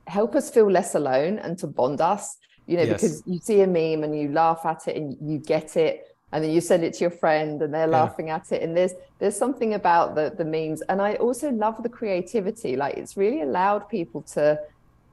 help 0.07 0.35
us 0.35 0.51
feel 0.51 0.71
less 0.71 0.95
alone 0.95 1.39
and 1.39 1.57
to 1.59 1.67
bond 1.67 2.01
us. 2.01 2.37
You 2.67 2.77
know, 2.77 2.83
Yes. 2.85 3.01
because 3.01 3.23
you 3.27 3.39
see 3.41 3.61
a 3.63 3.67
meme 3.67 4.05
and 4.05 4.13
you 4.21 4.33
laugh 4.33 4.67
at 4.67 4.87
it 4.89 4.97
and 4.97 5.17
you 5.21 5.39
get 5.39 5.77
it, 5.77 6.10
and 6.33 6.45
then 6.45 6.51
you 6.53 6.61
send 6.61 6.85
it 6.85 6.95
to 6.95 7.01
your 7.01 7.11
friend 7.11 7.61
and 7.63 7.73
they're 7.75 7.89
Yeah. 7.89 8.03
laughing 8.03 8.31
at 8.31 8.53
it. 8.53 8.63
And 8.63 8.77
there's 8.77 8.93
there's 9.19 9.37
something 9.37 9.75
about 9.75 10.15
the 10.15 10.33
the 10.37 10.45
memes, 10.45 10.83
and 10.83 11.01
I 11.03 11.15
also 11.15 11.51
love 11.51 11.83
the 11.83 11.89
creativity. 11.89 12.77
Like 12.77 12.97
it's 12.97 13.17
really 13.17 13.43
allowed 13.43 13.89
people 13.89 14.23
to 14.35 14.59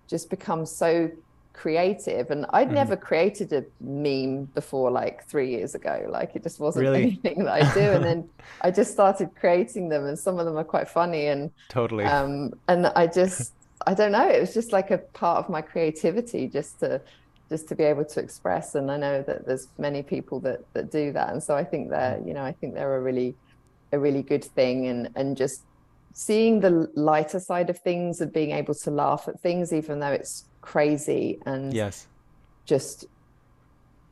just 0.09 0.29
become 0.29 0.65
so 0.65 1.09
creative 1.53 2.29
and 2.29 2.45
i'd 2.53 2.71
never 2.71 2.95
created 2.95 3.51
a 3.51 3.63
meme 3.81 4.45
before 4.53 4.91
like 4.91 5.27
three 5.27 5.49
years 5.49 5.73
ago 5.73 6.05
like 6.07 6.35
it 6.35 6.43
just 6.43 6.59
wasn't 6.59 6.83
Really? 6.83 7.01
anything 7.23 7.45
that 7.45 7.53
i 7.53 7.73
do 7.73 7.79
and 7.79 8.05
then 8.05 8.29
i 8.61 8.69
just 8.69 8.91
started 8.91 9.29
creating 9.35 9.89
them 9.89 10.05
and 10.05 10.19
some 10.19 10.37
of 10.37 10.45
them 10.45 10.55
are 10.55 10.63
quite 10.63 10.87
funny 10.87 11.25
and 11.27 11.49
Totally. 11.69 12.05
um 12.05 12.51
and 12.67 12.85
i 12.85 13.07
just 13.07 13.53
i 13.87 13.95
don't 13.95 14.11
know 14.11 14.27
it 14.29 14.39
was 14.39 14.53
just 14.53 14.71
like 14.71 14.91
a 14.91 14.99
part 15.15 15.39
of 15.43 15.49
my 15.49 15.63
creativity 15.63 16.47
just 16.47 16.79
to 16.81 17.01
just 17.49 17.67
to 17.67 17.75
be 17.75 17.83
able 17.83 18.05
to 18.05 18.19
express 18.19 18.75
and 18.75 18.91
i 18.91 18.97
know 18.97 19.21
that 19.21 19.45
there's 19.45 19.67
many 19.77 20.01
people 20.03 20.39
that 20.39 20.61
that 20.73 20.91
do 20.91 21.11
that 21.11 21.29
and 21.29 21.41
so 21.41 21.55
i 21.55 21.63
think 21.63 21.89
they're 21.89 22.17
mm. 22.17 22.27
you 22.27 22.33
know 22.33 22.43
i 22.43 22.51
think 22.51 22.73
they're 22.73 22.97
a 22.97 23.01
really 23.01 23.35
a 23.93 23.99
really 23.99 24.21
good 24.21 24.43
thing 24.43 24.87
and 24.87 25.09
and 25.15 25.37
just 25.37 25.61
seeing 26.13 26.59
the 26.59 26.89
lighter 26.95 27.39
side 27.39 27.69
of 27.69 27.77
things 27.79 28.21
and 28.21 28.33
being 28.33 28.51
able 28.51 28.73
to 28.73 28.89
laugh 28.89 29.27
at 29.27 29.39
things 29.39 29.71
even 29.71 29.99
though 29.99 30.11
it's 30.11 30.45
crazy 30.61 31.39
and 31.45 31.73
yes. 31.73 32.07
just 32.65 33.05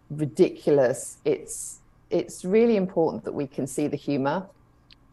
ridiculous. 0.09 1.17
It's 1.25 1.79
it's 2.09 2.45
really 2.45 2.75
important 2.75 3.23
that 3.25 3.33
we 3.33 3.47
can 3.47 3.67
see 3.67 3.87
the 3.87 3.97
humor 3.97 4.45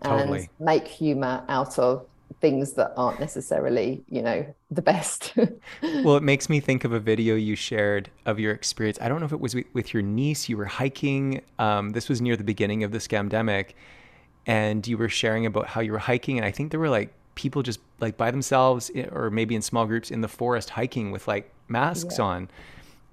and 0.02 0.20
Totally. 0.20 0.48
make 0.60 0.86
humor 0.86 1.42
out 1.48 1.78
of 1.78 2.06
things 2.42 2.72
that 2.74 2.92
aren't 2.96 3.20
necessarily, 3.20 4.02
you 4.10 4.20
know, 4.20 4.44
the 4.70 4.82
best. 4.82 5.32
Well, 6.04 6.16
it 6.16 6.22
makes 6.22 6.48
me 6.48 6.58
think 6.60 6.84
of 6.84 6.92
a 6.92 6.98
video 7.00 7.34
you 7.36 7.54
shared 7.54 8.10
of 8.26 8.38
your 8.40 8.52
experience. 8.52 8.98
I 9.00 9.08
don't 9.08 9.20
know 9.20 9.26
if 9.26 9.32
it 9.32 9.40
was 9.40 9.54
with, 9.54 9.94
your 9.94 10.02
niece. 10.02 10.48
You 10.48 10.56
were 10.56 10.64
hiking. 10.64 11.42
Um, 11.58 11.90
this 11.90 12.08
was 12.08 12.20
near 12.20 12.36
the 12.36 12.44
beginning 12.44 12.82
of 12.82 12.90
the 12.90 12.98
scamdemic, 12.98 13.70
and 14.46 14.86
you 14.86 14.98
were 14.98 15.08
sharing 15.08 15.46
about 15.46 15.66
how 15.68 15.80
you 15.80 15.92
were 15.92 15.98
hiking. 15.98 16.36
And 16.38 16.44
I 16.44 16.50
think 16.50 16.70
there 16.72 16.80
were 16.80 16.88
like 16.90 17.12
people 17.36 17.62
just 17.62 17.78
like 18.00 18.16
by 18.16 18.30
themselves, 18.30 18.90
or 19.12 19.30
maybe 19.30 19.54
in 19.54 19.62
small 19.62 19.86
groups 19.86 20.10
in 20.10 20.20
the 20.20 20.28
forest 20.28 20.70
hiking 20.70 21.12
with 21.12 21.28
like 21.28 21.50
masks 21.68 22.18
Yeah. 22.18 22.24
on. 22.24 22.50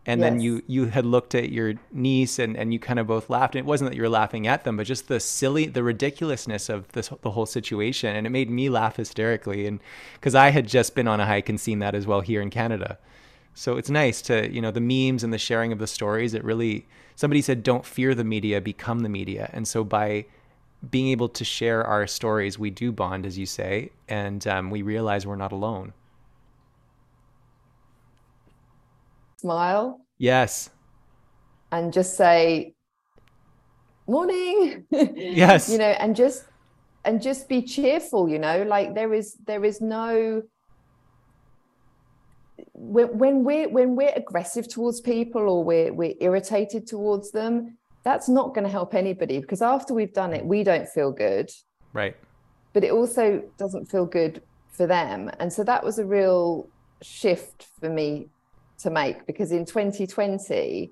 And 0.10 0.22
then 0.24 0.40
you 0.40 0.64
you 0.68 0.86
had 0.86 1.06
looked 1.06 1.36
at 1.36 1.52
your 1.52 1.76
niece 1.92 2.40
and, 2.40 2.58
and 2.58 2.74
you 2.74 2.80
kind 2.80 3.00
of 3.00 3.08
both 3.08 3.30
laughed. 3.30 3.56
And 3.56 3.60
it 3.60 3.66
wasn't 3.66 3.90
that 3.92 3.96
you 3.96 4.02
were 4.02 4.10
laughing 4.10 4.48
at 4.48 4.64
them, 4.64 4.78
but 4.78 4.88
just 4.88 5.08
the 5.08 5.20
silly, 5.20 5.66
the 5.66 5.84
ridiculousness 5.84 6.70
of 6.70 6.92
this 6.94 7.10
the 7.22 7.32
whole 7.32 7.46
situation. 7.46 8.16
And 8.16 8.26
it 8.26 8.32
made 8.32 8.50
me 8.50 8.70
laugh 8.70 8.96
hysterically. 8.96 9.68
And 9.68 9.80
because 10.14 10.36
I 10.36 10.50
had 10.50 10.68
just 10.68 10.96
been 10.96 11.08
on 11.08 11.20
a 11.20 11.26
hike 11.26 11.50
and 11.50 11.60
seen 11.60 11.80
that 11.80 11.96
as 11.96 12.08
well 12.08 12.22
here 12.22 12.42
in 12.42 12.50
Canada. 12.50 12.98
So 13.54 13.78
it's 13.78 13.90
nice 13.90 14.22
to, 14.24 14.50
you 14.52 14.62
know, 14.62 14.72
the 14.72 14.80
memes 14.80 15.24
and 15.24 15.34
the 15.34 15.38
sharing 15.38 15.72
of 15.72 15.80
the 15.80 15.88
stories. 15.88 16.34
It 16.34 16.44
really, 16.44 16.88
somebody 17.16 17.42
said, 17.42 17.62
don't 17.62 17.86
fear 17.86 18.16
the 18.16 18.24
media, 18.24 18.62
become 18.62 19.02
the 19.02 19.10
media. 19.10 19.50
And 19.54 19.68
so 19.68 19.84
by 19.84 20.26
being 20.90 21.10
able 21.10 21.28
to 21.30 21.44
share 21.44 21.84
our 21.84 22.08
stories, 22.08 22.58
we 22.58 22.70
do 22.70 22.92
bond, 22.92 23.26
as 23.26 23.38
you 23.38 23.46
say, 23.46 23.92
and 24.08 24.48
um, 24.48 24.70
we 24.70 24.82
realize 24.82 25.28
we're 25.28 25.36
not 25.36 25.52
alone. 25.52 25.94
Smile 29.40 30.02
Yes. 30.18 30.70
and 31.72 31.94
just 31.94 32.18
say 32.18 32.74
morning. 34.08 34.86
Yes. 34.92 35.70
You 35.70 35.78
know, 35.78 35.86
and 36.04 36.16
just 36.16 36.44
and 37.06 37.22
just 37.22 37.48
be 37.48 37.62
cheerful, 37.62 38.28
you 38.30 38.40
know, 38.40 38.64
like 38.64 38.94
there 38.96 39.14
is 39.14 39.38
there 39.46 39.64
is 39.64 39.80
no 39.80 40.42
when, 42.74 43.18
when 43.18 43.44
we're 43.44 43.70
when 43.70 43.96
we're 43.96 44.14
aggressive 44.16 44.68
towards 44.68 45.00
people 45.02 45.42
or 45.50 45.64
we're 45.64 45.94
we're 45.94 46.16
irritated 46.20 46.86
towards 46.88 47.32
them, 47.32 47.78
that's 48.04 48.28
not 48.28 48.54
going 48.54 48.66
to 48.66 48.70
help 48.72 48.94
anybody 48.94 49.40
because 49.40 49.62
after 49.62 49.94
we've 49.94 50.14
done 50.14 50.34
it, 50.34 50.46
we 50.46 50.64
don't 50.64 50.88
feel 50.90 51.12
good, 51.12 51.50
Right. 51.94 52.16
but 52.74 52.84
it 52.84 52.92
also 52.92 53.42
doesn't 53.58 53.86
feel 53.86 54.06
good 54.06 54.42
for 54.72 54.86
them. 54.88 55.30
And 55.40 55.52
so 55.52 55.64
that 55.64 55.84
was 55.84 56.00
a 56.00 56.06
real 56.06 56.68
shift 57.02 57.66
for 57.80 57.90
me 57.90 58.28
to 58.80 58.90
make 58.90 59.26
because 59.28 59.52
in 59.52 59.66
2020 59.66 60.92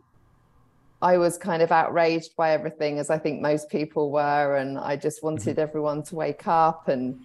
I 1.02 1.17
was 1.17 1.38
kind 1.38 1.62
of 1.62 1.71
outraged 1.71 2.36
by 2.36 2.52
everything, 2.52 2.97
as 2.97 3.12
I 3.12 3.19
think 3.19 3.39
most 3.39 3.69
people 3.69 4.12
were, 4.12 4.56
and 4.56 4.80
I 4.80 4.95
just 4.95 5.21
wanted 5.21 5.60
everyone 5.60 6.02
to 6.06 6.15
wake 6.15 6.47
up 6.47 6.88
and 6.88 7.21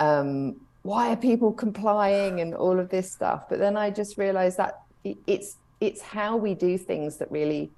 um, 0.00 0.60
why 0.82 1.12
are 1.12 1.16
people 1.16 1.52
complying 1.52 2.40
and 2.40 2.54
all 2.54 2.80
of 2.80 2.88
this 2.88 3.12
stuff. 3.12 3.44
But 3.50 3.58
then 3.58 3.76
I 3.76 3.90
just 3.90 4.16
realized 4.16 4.56
that 4.56 4.74
it's 5.04 5.56
it's 5.80 6.00
how 6.00 6.36
we 6.38 6.54
do 6.54 6.78
things 6.78 7.18
that 7.18 7.30
really 7.30 7.72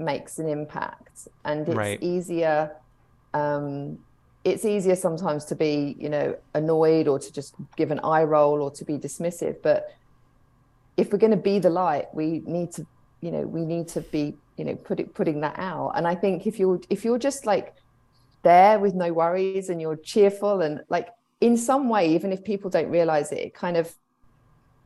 makes 0.00 0.38
an 0.38 0.48
impact, 0.48 1.28
and 1.44 1.68
it's 1.68 1.76
Right. 1.76 2.02
easier. 2.02 2.72
Um, 3.32 4.00
it's 4.42 4.64
easier 4.64 4.96
sometimes 4.96 5.44
to 5.46 5.54
be, 5.54 5.94
you 5.98 6.08
know, 6.08 6.34
annoyed 6.54 7.06
or 7.06 7.18
to 7.18 7.32
just 7.32 7.54
give 7.76 7.90
an 7.90 8.00
eye 8.00 8.24
roll 8.24 8.62
or 8.62 8.70
to 8.72 8.84
be 8.84 8.96
dismissive, 8.98 9.56
but 9.62 9.84
if 10.96 11.12
we're 11.12 11.18
going 11.18 11.30
to 11.32 11.36
be 11.36 11.58
the 11.58 11.70
light, 11.70 12.06
we 12.14 12.42
need 12.46 12.72
to, 12.72 12.86
you 13.20 13.30
know, 13.30 13.42
we 13.42 13.64
need 13.64 13.88
to 13.88 14.02
be, 14.02 14.38
you 14.56 14.64
know, 14.64 14.74
put 14.76 15.00
it, 15.00 15.14
putting 15.14 15.40
that 15.40 15.58
out. 15.58 15.92
And 15.96 16.06
I 16.06 16.14
think 16.14 16.46
if 16.46 16.58
you're 16.58 16.80
if 16.90 17.04
you're 17.04 17.18
just 17.18 17.46
like 17.46 17.74
there 18.44 18.78
with 18.78 18.94
no 18.94 19.12
worries 19.12 19.68
and 19.70 19.80
you're 19.80 19.96
cheerful 19.96 20.60
and 20.60 20.82
like 20.88 21.08
in 21.40 21.56
some 21.56 21.88
way, 21.88 22.14
even 22.14 22.32
if 22.32 22.44
people 22.44 22.70
don't 22.70 22.90
realize 22.90 23.32
it, 23.32 23.38
it 23.38 23.54
kind 23.54 23.76
of 23.76 23.94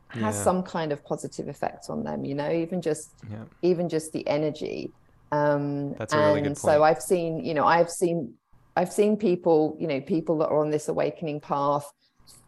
has 0.09 0.35
Yeah. 0.35 0.43
some 0.43 0.63
kind 0.63 0.91
of 0.91 1.03
positive 1.03 1.47
effect 1.47 1.85
on 1.89 2.03
them. 2.03 2.23
You 2.25 2.35
know, 2.35 2.51
even 2.51 2.81
just 2.81 3.13
Yeah. 3.29 3.45
even 3.61 3.89
just 3.89 4.11
the 4.13 4.27
energy. 4.27 4.93
Um, 5.31 5.95
That's 5.97 6.15
a 6.15 6.21
really 6.21 6.41
and 6.41 6.41
good 6.41 6.57
so. 6.57 6.83
I've 6.83 7.01
seen, 7.01 7.43
you 7.43 7.53
know, 7.53 7.65
I've 7.65 7.89
seen, 7.89 8.35
I've 8.75 8.93
seen 8.93 9.17
people, 9.17 9.75
you 9.79 9.87
know, 9.87 9.99
people 10.01 10.37
that 10.39 10.47
are 10.49 10.61
on 10.61 10.69
this 10.69 10.87
awakening 10.87 11.41
path 11.41 11.85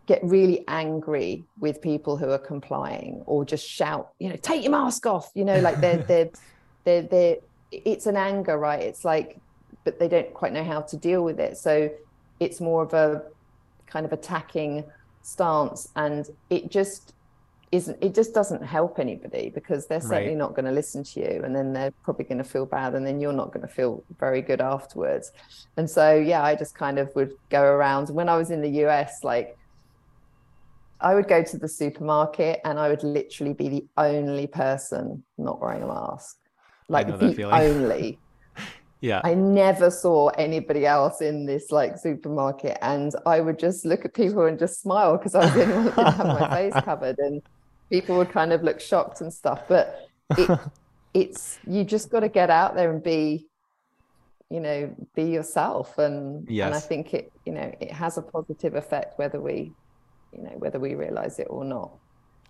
get 0.08 0.22
really 0.24 0.64
angry 0.68 1.46
with 1.60 1.82
people 1.82 2.18
who 2.18 2.30
are 2.30 2.40
complying 2.40 3.22
or 3.26 3.46
just 3.46 3.68
shout, 3.68 4.10
you 4.20 4.30
know, 4.30 4.38
take 4.38 4.64
your 4.64 4.72
mask 4.72 5.06
off, 5.06 5.30
you 5.36 5.46
know, 5.46 5.60
like 5.60 5.82
they're, 5.82 6.04
they're, 6.08 6.30
they're, 6.86 7.02
they're, 7.04 7.36
it's 7.72 8.06
an 8.06 8.16
anger, 8.16 8.58
right? 8.58 8.82
It's 8.82 9.04
like, 9.04 9.42
but 9.84 10.00
they 10.00 10.08
don't 10.08 10.34
quite 10.34 10.54
know 10.54 10.64
how 10.64 10.82
to 10.82 10.98
deal 10.98 11.24
with 11.24 11.40
it. 11.40 11.58
So 11.58 11.90
it's 12.40 12.62
more 12.62 12.84
of 12.84 12.94
a 12.94 13.24
kind 13.88 14.06
of 14.06 14.14
attacking 14.14 14.86
stance 15.22 15.88
and 15.96 16.26
it 16.50 16.72
just 16.72 17.14
isn't 17.72 17.98
it 18.02 18.16
just 18.16 18.34
doesn't 18.34 18.64
help 18.64 18.98
anybody 18.98 19.52
because 19.54 19.88
they're 19.88 20.00
certainly 20.00 20.30
Right. 20.30 20.38
not 20.38 20.56
going 20.56 20.66
to 20.66 20.72
listen 20.72 21.04
to 21.04 21.20
you 21.20 21.42
and 21.44 21.54
then 21.54 21.74
they're 21.74 21.92
probably 22.04 22.24
going 22.24 22.38
to 22.38 22.44
feel 22.46 22.66
bad 22.66 22.96
and 22.96 23.06
then 23.06 23.20
you're 23.20 23.34
not 23.34 23.52
going 23.52 23.68
to 23.68 23.74
feel 23.74 24.06
very 24.20 24.42
good 24.42 24.62
afterwards 24.62 25.32
and 25.76 25.90
so 25.90 26.16
yeah 26.16 26.42
i 26.42 26.56
just 26.56 26.76
kind 26.76 26.98
of 26.98 27.12
would 27.16 27.34
go 27.52 27.62
around 27.62 28.08
when 28.10 28.30
i 28.30 28.38
was 28.38 28.52
in 28.52 28.62
the 28.62 28.70
us 28.70 29.20
like 29.22 29.57
i 31.02 31.14
would 31.14 31.28
go 31.28 31.44
to 31.44 31.58
the 31.58 31.68
supermarket 31.68 32.60
and 32.64 32.80
i 32.80 32.90
would 32.90 33.04
literally 33.04 33.54
be 33.54 33.70
the 33.70 33.86
only 33.98 34.48
person 34.48 35.24
not 35.38 35.60
wearing 35.62 35.84
a 35.84 35.88
mask 35.88 36.38
like 36.90 37.08
the 37.08 37.44
only 37.52 38.20
Yeah. 39.02 39.22
I 39.24 39.34
never 39.36 39.92
saw 39.92 40.30
anybody 40.30 40.86
else 40.86 41.22
in 41.22 41.46
this 41.46 41.72
like 41.72 41.98
supermarket, 41.98 42.78
and 42.82 43.14
I 43.26 43.42
would 43.42 43.60
just 43.60 43.86
look 43.86 44.06
at 44.06 44.14
people 44.14 44.46
and 44.46 44.58
just 44.58 44.82
smile 44.82 45.18
because 45.18 45.36
I 45.36 45.46
was 45.46 45.56
one 45.56 45.68
didn't 45.68 45.92
have 45.94 46.18
my 46.18 46.50
face 46.50 46.74
covered, 46.84 47.20
and 47.20 47.42
people 47.90 48.18
would 48.18 48.32
kind 48.32 48.54
of 48.54 48.64
look 48.64 48.80
shocked 48.80 49.22
and 49.22 49.32
stuff. 49.32 49.64
But 49.68 50.10
it, 50.38 50.60
it's 51.14 51.60
you 51.68 51.84
just 51.84 52.10
got 52.10 52.22
to 52.22 52.30
get 52.30 52.50
out 52.50 52.76
there 52.76 52.92
and 52.92 53.04
be, 53.04 53.48
you 54.50 54.60
know, 54.60 54.96
be 55.16 55.26
yourself, 55.26 56.00
and 56.00 56.50
and 56.50 56.74
I 56.74 56.80
think 56.80 57.14
it, 57.14 57.32
you 57.46 57.54
know, 57.54 57.72
it 57.80 57.92
has 57.92 58.18
a 58.18 58.24
positive 58.24 58.74
effect 58.74 59.20
whether 59.20 59.40
we, 59.40 59.74
you 60.36 60.44
know, 60.44 60.52
whether 60.58 60.80
we 60.80 60.96
realize 60.96 61.40
it 61.40 61.48
or 61.50 61.64
not. 61.64 61.92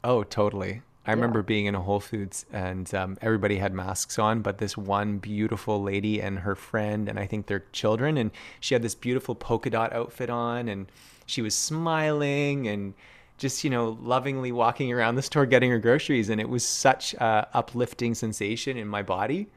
Oh, 0.04 0.24
totally. 0.24 0.82
I 1.06 1.12
remember 1.12 1.42
being 1.42 1.68
in 1.68 1.74
a 1.76 1.82
Whole 1.82 2.02
Foods 2.02 2.46
and 2.52 2.94
um, 2.94 3.18
everybody 3.22 3.58
had 3.58 3.74
masks 3.74 4.20
on, 4.20 4.42
but 4.42 4.58
this 4.58 4.76
one 4.76 5.20
beautiful 5.20 5.82
lady 5.82 6.22
and 6.22 6.40
her 6.40 6.54
friend, 6.54 7.08
and 7.08 7.18
I 7.18 7.26
think 7.26 7.48
their 7.48 7.64
children, 7.72 8.18
and 8.18 8.30
she 8.60 8.76
had 8.76 8.82
this 8.82 8.94
beautiful 8.94 9.34
polka 9.34 9.70
dot 9.70 9.94
outfit 9.94 10.30
on, 10.30 10.68
and 10.68 10.92
she 11.26 11.42
was 11.42 11.56
smiling 11.56 12.68
and 12.68 12.94
just, 13.38 13.64
you 13.64 13.70
know, 13.70 13.98
lovingly 14.02 14.52
walking 14.52 14.92
around 14.92 15.16
the 15.16 15.22
store 15.22 15.46
getting 15.46 15.72
her 15.72 15.80
groceries. 15.80 16.28
And 16.28 16.42
it 16.42 16.50
was 16.50 16.66
such 16.66 17.14
a 17.14 17.48
uplifting 17.54 18.14
sensation 18.14 18.76
in 18.76 18.90
my 18.90 19.02
body 19.02 19.48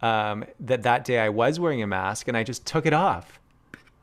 um, 0.00 0.44
that 0.60 0.84
that 0.84 1.04
day 1.04 1.18
I 1.18 1.28
was 1.28 1.58
wearing 1.58 1.82
a 1.82 1.88
mask 1.88 2.28
and 2.28 2.36
I 2.36 2.44
just 2.44 2.66
took 2.66 2.86
it 2.86 2.92
off. 2.92 3.40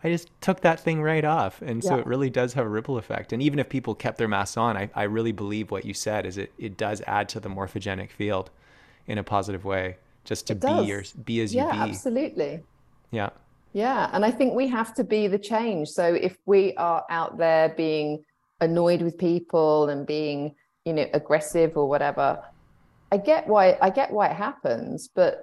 I 0.03 0.09
just 0.09 0.29
took 0.41 0.61
that 0.61 0.79
thing 0.79 1.01
right 1.01 1.23
off. 1.23 1.61
And 1.61 1.83
so 1.83 1.95
Yeah. 1.95 2.01
it 2.01 2.07
really 2.07 2.29
does 2.29 2.53
have 2.53 2.65
a 2.65 2.69
ripple 2.69 2.97
effect. 2.97 3.33
And 3.33 3.41
even 3.41 3.59
if 3.59 3.69
people 3.69 3.93
kept 3.93 4.17
their 4.17 4.27
masks 4.27 4.57
on, 4.57 4.75
I, 4.75 4.89
I 4.95 5.03
really 5.03 5.31
believe 5.31 5.69
what 5.71 5.85
you 5.85 5.93
said 5.93 6.25
is 6.25 6.37
it, 6.37 6.51
it 6.57 6.77
does 6.77 7.01
add 7.05 7.29
to 7.29 7.39
the 7.39 7.49
morphogenic 7.49 8.11
field 8.11 8.49
in 9.05 9.17
a 9.17 9.23
positive 9.23 9.63
way, 9.63 9.97
just 10.23 10.47
to 10.47 10.55
be 10.55 10.71
your, 10.83 11.03
be 11.23 11.41
as 11.41 11.53
you 11.53 11.63
Yeah, 11.63 11.71
be. 11.71 11.77
absolutely. 11.77 12.63
Yeah. 13.11 13.29
Yeah, 13.73 14.09
and 14.11 14.25
I 14.25 14.31
think 14.31 14.53
we 14.53 14.67
have 14.67 14.93
to 14.95 15.03
be 15.03 15.27
the 15.27 15.39
change. 15.39 15.89
So 15.89 16.13
if 16.13 16.37
we 16.45 16.75
are 16.75 17.05
out 17.09 17.37
there 17.37 17.69
being 17.69 18.23
annoyed 18.59 19.01
with 19.01 19.17
people 19.17 19.89
and 19.89 20.05
being, 20.05 20.55
you 20.85 20.93
know, 20.93 21.05
aggressive 21.13 21.77
or 21.77 21.87
whatever, 21.87 22.39
I 23.11 23.17
get 23.17 23.47
why 23.47 23.77
I 23.81 23.89
get 23.89 24.11
why 24.11 24.27
it 24.27 24.35
happens, 24.35 25.09
but 25.13 25.41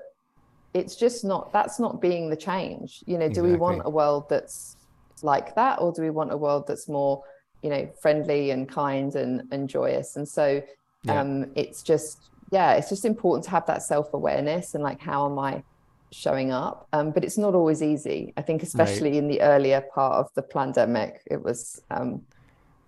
it's 0.75 0.97
just 0.97 1.25
not 1.25 1.53
that's 1.53 1.81
not 1.81 2.01
being 2.01 2.31
the 2.31 2.37
change. 2.37 3.03
You 3.07 3.19
know, 3.19 3.29
do 3.29 3.43
we 3.43 3.55
want 3.55 3.83
a 3.85 3.91
world 3.91 4.27
that's 4.29 4.77
like 5.23 5.55
that 5.57 5.81
or 5.81 5.93
do 5.93 6.03
we 6.03 6.11
want 6.11 6.33
a 6.33 6.37
world 6.37 6.65
that's 6.69 6.89
more, 6.89 7.23
you 7.63 7.71
know, 7.71 7.91
friendly 8.01 8.51
and 8.51 8.69
kind 8.69 9.15
and, 9.15 9.43
and 9.51 9.69
joyous? 9.69 10.17
And 10.17 10.29
so 10.29 10.63
Yeah. 11.05 11.21
um 11.21 11.53
it's 11.57 11.83
just 11.83 12.31
yeah, 12.51 12.75
it's 12.75 12.89
just 12.89 13.05
important 13.05 13.45
to 13.45 13.51
have 13.51 13.67
that 13.67 13.83
self-awareness 13.83 14.75
and 14.75 14.83
like 14.83 15.01
how 15.01 15.31
am 15.31 15.39
I 15.39 15.63
showing 16.11 16.51
up 16.53 16.89
um, 16.95 17.13
but 17.13 17.23
it's 17.23 17.37
not 17.37 17.55
always 17.55 17.83
easy 17.83 18.33
i 18.39 18.41
think 18.41 18.63
especially 18.63 19.19
in 19.19 19.29
the 19.29 19.43
earlier 19.43 19.83
part 19.95 20.15
of 20.15 20.27
the 20.35 20.41
pandemic 20.41 21.21
it 21.31 21.43
was 21.43 21.83
um, 21.91 22.23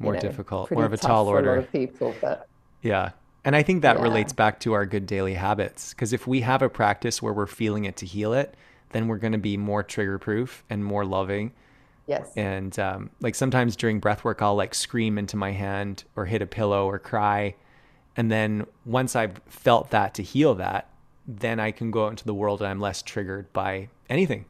you 0.01 0.07
More 0.07 0.15
know, 0.15 0.21
difficult, 0.21 0.71
more 0.73 0.87
of 0.87 0.93
a 0.95 0.97
tall 0.97 1.27
for 1.27 1.39
a 1.39 1.43
lot 1.43 1.59
order. 1.59 1.59
of 1.59 1.71
people 1.71 2.19
but 2.23 2.47
Yeah. 2.83 3.11
And 3.45 3.57
I 3.57 3.63
think 3.63 3.83
that 3.83 3.99
Yeah. 3.99 4.01
relates 4.01 4.33
back 4.33 4.61
to 4.61 4.73
our 4.75 4.87
good 4.87 5.07
daily 5.07 5.35
habits. 5.35 5.95
Because 5.95 6.13
if 6.13 6.27
we 6.27 6.43
have 6.43 6.63
a 6.63 6.69
practice 6.69 7.23
where 7.23 7.33
we're 7.33 7.47
feeling 7.47 7.85
it 7.85 7.97
to 7.99 8.07
heal 8.07 8.33
it, 8.35 8.55
then 8.91 9.09
we're 9.09 9.19
going 9.19 9.33
to 9.33 9.39
be 9.39 9.57
more 9.57 9.83
trigger 9.83 10.19
proof 10.19 10.65
and 10.69 10.85
more 10.85 11.05
loving. 11.05 11.53
yes 12.07 12.37
And 12.37 12.79
um, 12.79 13.11
like 13.21 13.35
sometimes 13.35 13.77
during 13.77 14.01
breath 14.01 14.25
work, 14.25 14.43
I'll 14.43 14.55
like 14.57 14.75
scream 14.75 15.19
into 15.19 15.37
my 15.37 15.53
hand 15.53 16.05
or 16.17 16.27
hit 16.27 16.43
a 16.43 16.47
pillow 16.47 16.87
or 16.89 16.99
cry. 16.99 17.57
And 18.17 18.31
then 18.31 18.67
once 18.85 19.17
I've 19.17 19.41
felt 19.47 19.91
that 19.91 20.15
to 20.15 20.23
heal 20.23 20.55
that, 20.57 20.89
then 21.27 21.61
I 21.61 21.71
can 21.73 21.91
go 21.91 22.07
out 22.07 22.11
into 22.11 22.25
the 22.27 22.35
world 22.35 22.61
and 22.61 22.69
I'm 22.71 22.81
less 22.81 23.03
triggered 23.03 23.53
by 23.53 23.91
anything. 24.09 24.47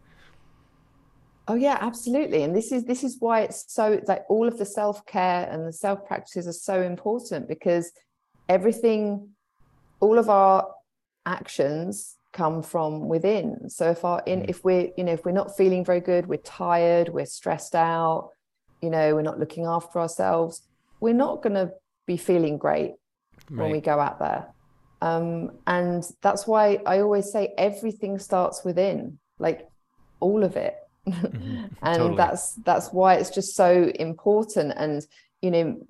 Oh 1.49 1.55
yeah, 1.55 1.79
absolutely. 1.81 2.43
And 2.43 2.55
this 2.55 2.71
is 2.71 2.85
this 2.85 3.03
is 3.03 3.17
why 3.19 3.41
it's 3.43 3.73
so 3.73 4.01
like 4.07 4.25
all 4.29 4.47
of 4.47 4.59
the 4.59 4.65
self-care 4.65 5.49
and 5.51 5.67
the 5.67 5.73
self 5.73 6.05
practices 6.07 6.47
are 6.47 6.53
so 6.53 6.83
important 6.83 7.49
because 7.49 7.91
everything, 8.51 9.29
all 10.01 10.19
of 10.19 10.29
our 10.29 10.75
actions 11.25 12.17
come 12.33 12.63
from 12.63 13.09
within. 13.09 13.71
So 13.71 13.91
if 13.91 14.05
our 14.05 14.23
in 14.27 14.45
if 14.49 14.65
we're, 14.65 14.89
you 14.97 15.05
know, 15.05 15.13
if 15.13 15.25
we're 15.25 15.41
not 15.43 15.57
feeling 15.57 15.85
very 15.85 16.01
good, 16.01 16.27
we're 16.27 16.39
tired, 16.39 17.09
we're 17.09 17.27
stressed 17.27 17.75
out, 17.77 18.31
you 18.83 18.91
know, 18.91 19.15
we're 19.15 19.23
not 19.31 19.39
looking 19.39 19.67
after 19.67 20.01
ourselves, 20.01 20.63
we're 20.99 21.15
not 21.15 21.43
gonna 21.43 21.71
be 22.07 22.17
feeling 22.17 22.59
great 22.59 22.95
when 23.49 23.71
we 23.71 23.81
go 23.81 23.99
out 24.01 24.19
there. 24.19 24.47
Um, 25.01 25.53
and 25.67 26.05
that's 26.21 26.47
why 26.47 26.81
I 26.85 27.01
always 27.01 27.31
say 27.33 27.55
everything 27.57 28.19
starts 28.19 28.65
within, 28.65 29.19
like 29.39 29.69
all 30.19 30.43
of 30.45 30.57
it. 30.57 30.75
and 31.07 31.71
Totally. 31.83 32.17
that's 32.17 32.55
that's 32.67 32.93
why 32.93 33.15
it's 33.15 33.31
just 33.31 33.55
so 33.55 33.91
important. 33.95 34.75
And 34.77 35.07
you 35.41 35.51
know, 35.51 35.87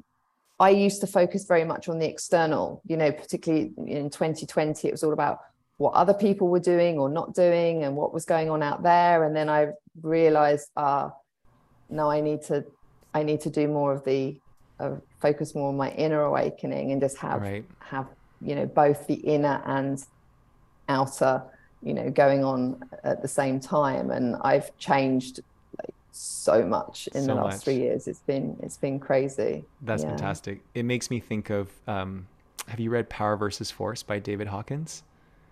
I 0.61 0.69
used 0.69 1.01
to 1.01 1.07
focus 1.07 1.47
very 1.47 1.65
much 1.65 1.89
on 1.89 1.99
the 1.99 2.07
external, 2.07 2.83
you 2.87 2.99
know, 2.99 3.11
particularly 3.11 3.73
in 3.79 4.11
2020, 4.11 4.87
it 4.87 4.91
was 4.93 5.03
all 5.03 5.15
about 5.15 5.41
what 5.79 5.95
other 5.95 6.13
people 6.13 6.49
were 6.49 6.61
doing 6.61 6.99
or 6.99 7.09
not 7.09 7.35
doing 7.35 7.85
and 7.85 7.97
what 7.97 8.13
was 8.13 8.27
going 8.27 8.51
on 8.51 8.63
out 8.63 8.83
there. 8.83 9.25
And 9.25 9.35
then 9.35 9.49
I 9.49 9.69
realized, 10.03 10.69
ah, 10.77 11.13
no, 11.89 12.11
I 12.11 12.21
need 12.21 12.43
to, 12.43 12.63
I 13.15 13.23
need 13.23 13.41
to 13.41 13.51
do 13.51 13.67
more 13.69 13.95
of 13.95 14.05
the, 14.05 14.39
uh, 14.79 14.97
focus 15.19 15.55
more 15.55 15.71
on 15.71 15.79
my 15.79 15.91
inner 15.93 16.21
awakening 16.21 16.93
and 16.93 17.01
just 17.01 17.17
have, 17.17 17.41
Right. 17.41 17.65
have, 17.79 18.09
you 18.43 18.55
know, 18.55 18.67
both 18.67 19.07
the 19.07 19.15
inner 19.15 19.63
and 19.65 20.05
outer, 20.91 21.43
you 21.83 21.95
know, 21.95 22.11
going 22.11 22.45
on 22.45 22.83
at 23.03 23.23
the 23.23 23.29
same 23.29 23.61
time. 23.61 24.11
And 24.11 24.37
I've 24.43 24.77
changed 24.77 25.41
so 26.13 26.65
much 26.67 27.09
in 27.15 27.27
the 27.27 27.35
last 27.35 27.45
much. 27.57 27.65
three 27.65 27.77
years. 27.77 28.09
It's 28.09 28.21
been, 28.21 28.57
it's 28.63 28.77
been 28.77 28.99
crazy. 28.99 29.65
That's 29.83 30.03
Yeah. 30.03 30.11
fantastic. 30.11 30.63
It 30.75 30.85
makes 30.85 31.11
me 31.11 31.21
think 31.21 31.51
of 31.51 31.71
um, 31.87 32.27
have 32.69 32.81
you 32.81 32.91
read 32.91 33.09
Power 33.09 33.37
versus 33.37 33.71
Force 33.71 34.03
by 34.03 34.19
David 34.19 34.49
Hawkins? 34.49 35.03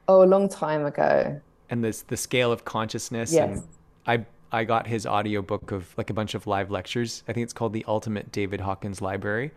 Oh, 0.08 0.22
a 0.22 0.26
long 0.26 0.48
time 0.48 0.84
ago. 0.86 1.40
And 1.70 1.84
this 1.84 2.02
the 2.02 2.16
scale 2.16 2.50
of 2.52 2.64
consciousness 2.64 3.32
Yes. 3.32 3.58
and 3.58 3.62
I 4.06 4.26
I 4.50 4.64
got 4.64 4.86
his 4.86 5.06
audiobook 5.06 5.70
of 5.72 5.92
like 5.98 6.08
a 6.10 6.14
bunch 6.14 6.34
of 6.34 6.46
live 6.46 6.70
lectures. 6.70 7.22
I 7.28 7.32
think 7.34 7.44
it's 7.44 7.52
called 7.52 7.72
the 7.74 7.84
Ultimate 7.86 8.32
David 8.32 8.60
Hawkins 8.60 9.02
Library. 9.02 9.50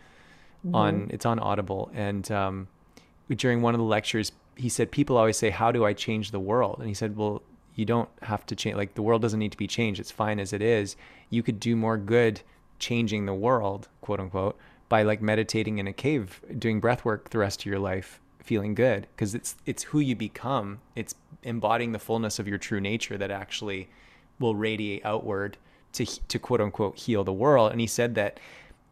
On 0.74 1.08
it's 1.12 1.26
on 1.26 1.39
Audible 1.39 1.89
and 1.93 2.30
um, 2.32 2.68
during 3.30 3.64
one 3.64 3.74
of 3.74 3.80
the 3.80 3.86
lectures 3.86 4.32
he 4.56 4.70
said 4.70 4.91
people 4.91 5.18
always 5.18 5.36
say 5.38 5.49
how 5.49 5.72
do 5.72 5.84
I 5.86 5.93
change 5.93 6.30
the 6.32 6.39
world? 6.39 6.78
And 6.80 6.88
he 6.88 6.93
said, 6.93 7.16
"Well, 7.16 7.41
you 7.76 7.86
don't 7.86 8.09
have 8.22 8.45
to 8.47 8.55
change 8.55 8.76
like 8.76 8.95
the 8.95 9.01
world 9.01 9.22
doesn't 9.22 9.39
need 9.39 9.51
to 9.51 9.57
be 9.57 9.67
changed. 9.67 9.99
It's 9.99 10.11
fine 10.11 10.39
as 10.39 10.53
it 10.53 10.61
is. 10.61 10.95
You 11.30 11.43
could 11.43 11.59
do 11.59 11.76
more 11.76 11.97
good 11.97 12.41
changing 12.80 13.26
the 13.26 13.34
world, 13.34 13.88
quote 14.01 14.19
unquote, 14.19 14.57
by 14.89 15.03
like 15.03 15.22
meditating 15.22 15.78
in 15.78 15.88
a 15.88 15.93
cave, 15.93 16.41
doing 16.57 16.80
breath 16.80 17.05
work 17.05 17.30
the 17.30 17.38
rest 17.38 17.61
of 17.61 17.65
your 17.65 17.80
life, 17.80 18.19
feeling 18.39 18.74
good 18.74 19.07
because 19.15 19.34
it's 19.34 19.55
it's 19.65 19.84
who 19.84 19.99
you 19.99 20.15
become. 20.15 20.80
It's 20.95 21.15
embodying 21.43 21.91
the 21.91 21.99
fullness 21.99 22.39
of 22.39 22.47
your 22.47 22.57
true 22.57 22.82
nature 22.82 23.17
that 23.17 23.32
actually 23.32 23.89
will 24.39 24.55
radiate 24.55 25.05
outward 25.05 25.57
to 25.93 26.05
to 26.05 26.39
quote 26.39 26.61
unquote 26.61 26.97
heal 26.97 27.24
the 27.24 27.34
world. 27.34 27.72
And 27.72 27.80
he 27.80 27.88
said 27.88 28.15
that 28.15 28.39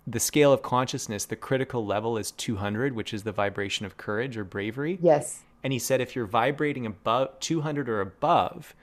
the 0.08 0.20
scale 0.20 0.52
of 0.52 0.62
consciousness, 0.62 1.26
the 1.26 1.36
critical 1.36 1.86
level 1.86 2.18
is 2.18 2.32
200, 2.32 2.96
which 2.96 3.14
is 3.14 3.24
the 3.24 3.32
vibration 3.32 3.86
of 3.86 3.98
courage 3.98 4.38
or 4.38 4.44
bravery. 4.44 4.98
Yes. 5.02 5.44
And 5.64 5.74
he 5.74 5.80
said 5.80 6.02
if 6.02 6.16
you're 6.16 6.26
vibrating 6.26 6.86
above 6.86 7.40
200 7.40 7.90
or 7.90 8.02
above, 8.02 8.74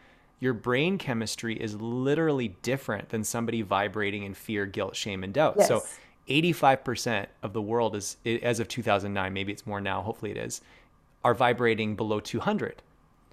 your 0.41 0.53
brain 0.53 0.99
chemistry 0.99 1.61
is 1.61 1.74
literally 1.81 2.49
different 2.62 3.09
than 3.09 3.24
somebody 3.24 3.62
vibrating 3.62 4.22
in 4.24 4.35
fear, 4.35 4.66
guilt, 4.66 4.95
shame, 4.95 5.24
and 5.24 5.33
doubt. 5.33 5.62
So 5.62 5.83
85% 6.29 7.27
of 7.43 7.53
the 7.55 7.62
world 7.62 7.97
is, 7.97 8.16
as 8.43 8.61
of 8.61 8.68
2009, 8.68 9.33
maybe 9.33 9.53
it's 9.53 9.66
more 9.66 9.81
now, 9.81 10.03
hopefully 10.03 10.33
it 10.33 10.37
is, 10.37 10.61
are 11.24 11.35
vibrating 11.35 11.97
below 11.97 12.20
200. 12.20 12.83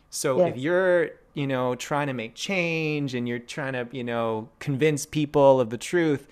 So 0.10 0.46
if 0.46 0.58
you're, 0.58 1.10
you 1.34 1.48
know, 1.48 1.76
trying 1.76 2.08
to 2.08 2.14
make 2.14 2.36
change 2.36 3.16
and 3.16 3.28
you're 3.28 3.40
trying 3.40 3.74
to, 3.74 3.88
you 3.92 4.04
know, 4.04 4.48
convince 4.60 5.06
people 5.06 5.60
of 5.60 5.72
the 5.72 5.78
truth, 5.78 6.28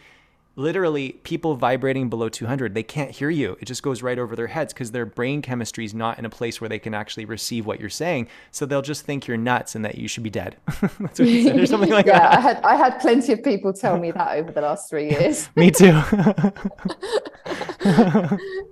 literally 0.56 1.14
people 1.24 1.56
vibrating 1.56 2.10
below 2.10 2.30
200, 2.30 2.74
they 2.74 2.84
can't 2.84 3.12
hear 3.12 3.30
you. 3.30 3.58
It 3.60 3.66
just 3.66 3.84
goes 3.84 4.02
right 4.02 4.20
over 4.20 4.36
their 4.36 4.48
heads 4.48 4.74
because 4.74 4.92
their 4.92 5.06
brain 5.06 5.42
chemistry 5.42 5.86
is 5.86 5.94
not 5.94 6.20
in 6.20 6.26
a 6.26 6.30
place 6.30 6.60
where 6.60 6.70
they 6.70 6.80
can 6.80 6.94
actually 6.94 7.26
receive 7.26 7.66
what 7.66 7.80
you're 7.80 7.90
saying. 7.90 8.28
So 8.52 8.66
they'll 8.66 8.82
just 8.82 9.06
think 9.06 9.28
you're 9.28 9.38
nuts 9.38 9.76
and 9.76 9.86
that 9.86 9.96
you 9.96 10.08
should 10.08 10.24
be 10.24 10.30
dead. 10.30 10.58
That's 10.82 11.20
what 11.20 11.28
he 11.28 11.44
said, 11.44 11.60
or 11.60 11.66
something 11.66 11.90
like 11.90 12.06
yeah, 12.08 12.20
that. 12.20 12.38
I 12.38 12.42
had 12.42 12.58
I 12.64 12.76
had 12.76 13.00
plenty 13.00 13.34
of 13.34 13.44
people 13.44 13.74
tell 13.74 13.98
me 13.98 14.12
that 14.12 14.38
over 14.38 14.52
the 14.52 14.62
last 14.62 14.90
three 14.90 15.10
years. 15.10 15.50
Me 15.56 15.72
too. 15.72 16.02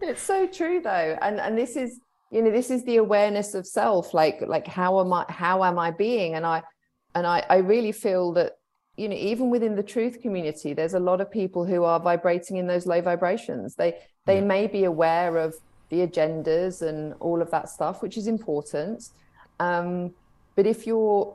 it's 0.02 0.22
so 0.22 0.48
true 0.48 0.82
though. 0.82 1.18
And 1.22 1.40
and 1.40 1.58
this 1.58 1.76
is, 1.76 2.00
you 2.32 2.42
know, 2.42 2.52
this 2.52 2.70
is 2.70 2.84
the 2.84 2.98
awareness 2.98 3.54
of 3.54 3.66
self. 3.66 4.14
Like 4.14 4.42
like 4.42 4.68
how 4.68 5.00
am 5.00 5.14
I 5.14 5.26
how 5.30 5.64
am 5.64 5.80
I 5.80 5.92
being? 5.92 6.36
And 6.36 6.46
I 6.46 6.64
and 7.16 7.26
I, 7.26 7.44
I 7.50 7.58
really 7.58 7.92
feel 7.92 8.34
that, 8.34 8.54
you 9.00 9.08
know, 9.08 9.16
even 9.16 9.50
within 9.50 9.76
the 9.76 9.84
truth 9.84 10.22
community, 10.22 10.74
there's 10.74 10.94
a 10.94 11.00
lot 11.00 11.22
of 11.22 11.32
people 11.32 11.66
who 11.66 11.86
are 11.86 12.02
vibrating 12.02 12.58
in 12.58 12.68
those 12.68 12.86
low 12.86 13.02
vibrations. 13.02 13.76
They 13.76 14.00
they 14.26 14.42
may 14.42 14.68
be 14.68 14.84
aware 14.84 15.38
of 15.38 15.56
the 15.88 16.06
agendas 16.06 16.82
and 16.82 17.14
all 17.22 17.42
of 17.42 17.50
that 17.52 17.70
stuff, 17.70 18.02
which 18.04 18.18
is 18.18 18.28
important. 18.28 19.10
Um, 19.60 20.14
but 20.56 20.68
if 20.68 20.86
you're 20.86 21.34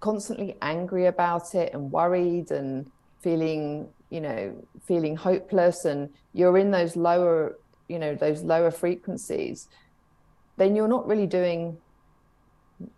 constantly 0.00 0.56
angry 0.60 1.06
about 1.06 1.54
it 1.54 1.72
and 1.72 1.90
worried 1.90 2.50
and 2.50 2.90
feeling 3.20 3.88
you 4.10 4.20
know 4.20 4.54
feeling 4.86 5.16
hopeless 5.16 5.86
and 5.86 6.10
you're 6.34 6.58
in 6.58 6.70
those 6.70 6.94
lower 6.94 7.56
you 7.88 7.98
know 7.98 8.14
those 8.14 8.42
lower 8.42 8.70
frequencies 8.70 9.68
then 10.58 10.76
you're 10.76 10.88
not 10.88 11.06
really 11.06 11.26
doing 11.26 11.78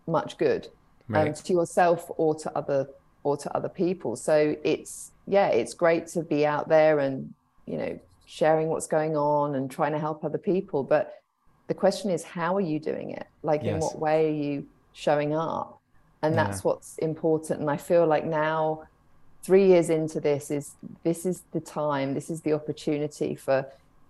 much 0.05 0.37
good 0.37 0.67
um, 1.13 1.33
to 1.33 1.53
yourself 1.53 2.11
or 2.17 2.35
to 2.35 2.51
other 2.57 2.89
or 3.27 3.35
to 3.35 3.57
other 3.57 3.69
people. 3.69 4.15
So 4.15 4.55
it's 4.63 5.11
yeah 5.25 5.49
it's 5.49 5.73
great 5.73 6.07
to 6.07 6.23
be 6.23 6.45
out 6.45 6.69
there 6.69 6.99
and 6.99 7.33
you 7.65 7.77
know 7.77 7.99
sharing 8.25 8.67
what's 8.69 8.87
going 8.87 9.15
on 9.17 9.55
and 9.55 9.69
trying 9.69 9.91
to 9.91 9.99
help 9.99 10.23
other 10.23 10.37
people. 10.37 10.83
But 10.83 11.11
the 11.67 11.73
question 11.73 12.09
is 12.09 12.23
how 12.23 12.55
are 12.55 12.67
you 12.71 12.79
doing 12.79 13.11
it? 13.11 13.27
Like 13.43 13.63
in 13.63 13.79
what 13.79 13.99
way 13.99 14.27
are 14.29 14.41
you 14.45 14.67
showing 14.93 15.33
up? 15.33 15.81
And 16.23 16.33
Yeah. 16.33 16.45
that's 16.45 16.63
what's 16.63 16.97
important. 16.99 17.59
And 17.59 17.69
i 17.69 17.77
feel 17.77 18.05
like 18.07 18.25
now 18.25 18.83
three 19.45 19.67
years 19.67 19.89
into 19.89 20.19
this 20.19 20.49
is 20.49 20.75
this 21.03 21.25
is 21.25 21.43
the 21.53 21.61
time 21.61 22.13
this 22.13 22.29
is 22.29 22.41
the 22.41 22.53
opportunity 22.53 23.35
for 23.35 23.65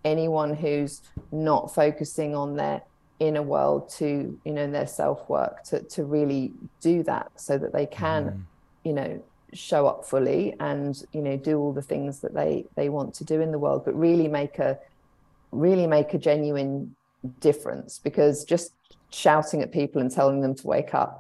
anyone 0.06 0.54
who's 0.54 1.02
not 1.32 1.74
focusing 1.74 2.34
on 2.36 2.56
their 2.56 2.82
inner 3.20 3.42
world 3.42 3.90
to 3.90 4.40
you 4.46 4.54
know 4.54 4.70
their 4.70 4.88
self 4.88 5.28
work 5.28 5.64
to 5.64 5.76
to 5.96 6.06
really 6.06 6.54
do 6.82 7.04
that 7.04 7.28
so 7.36 7.58
that 7.58 7.74
they 7.74 7.86
can 7.86 8.24
mm. 8.26 8.44
You 8.88 8.94
know 8.94 9.12
show 9.54 9.88
up 9.92 10.00
fully 10.12 10.56
and 10.60 11.04
you 11.16 11.22
know 11.22 11.38
do 11.50 11.54
all 11.62 11.74
the 11.80 11.88
things 11.92 12.20
that 12.24 12.34
they 12.34 12.52
they 12.76 12.90
want 12.98 13.14
to 13.20 13.24
do 13.24 13.38
in 13.46 13.52
the 13.52 13.62
world 13.66 13.82
but 13.86 13.94
really 14.08 14.28
make 14.28 14.60
a 14.60 14.78
really 15.52 15.88
make 15.98 16.14
a 16.14 16.18
genuine 16.30 16.96
difference 17.40 18.00
because 18.08 18.36
just 18.54 18.68
shouting 19.10 19.62
at 19.62 19.72
people 19.72 20.02
and 20.02 20.12
telling 20.12 20.42
them 20.42 20.54
to 20.54 20.66
wake 20.76 20.94
up 20.94 21.14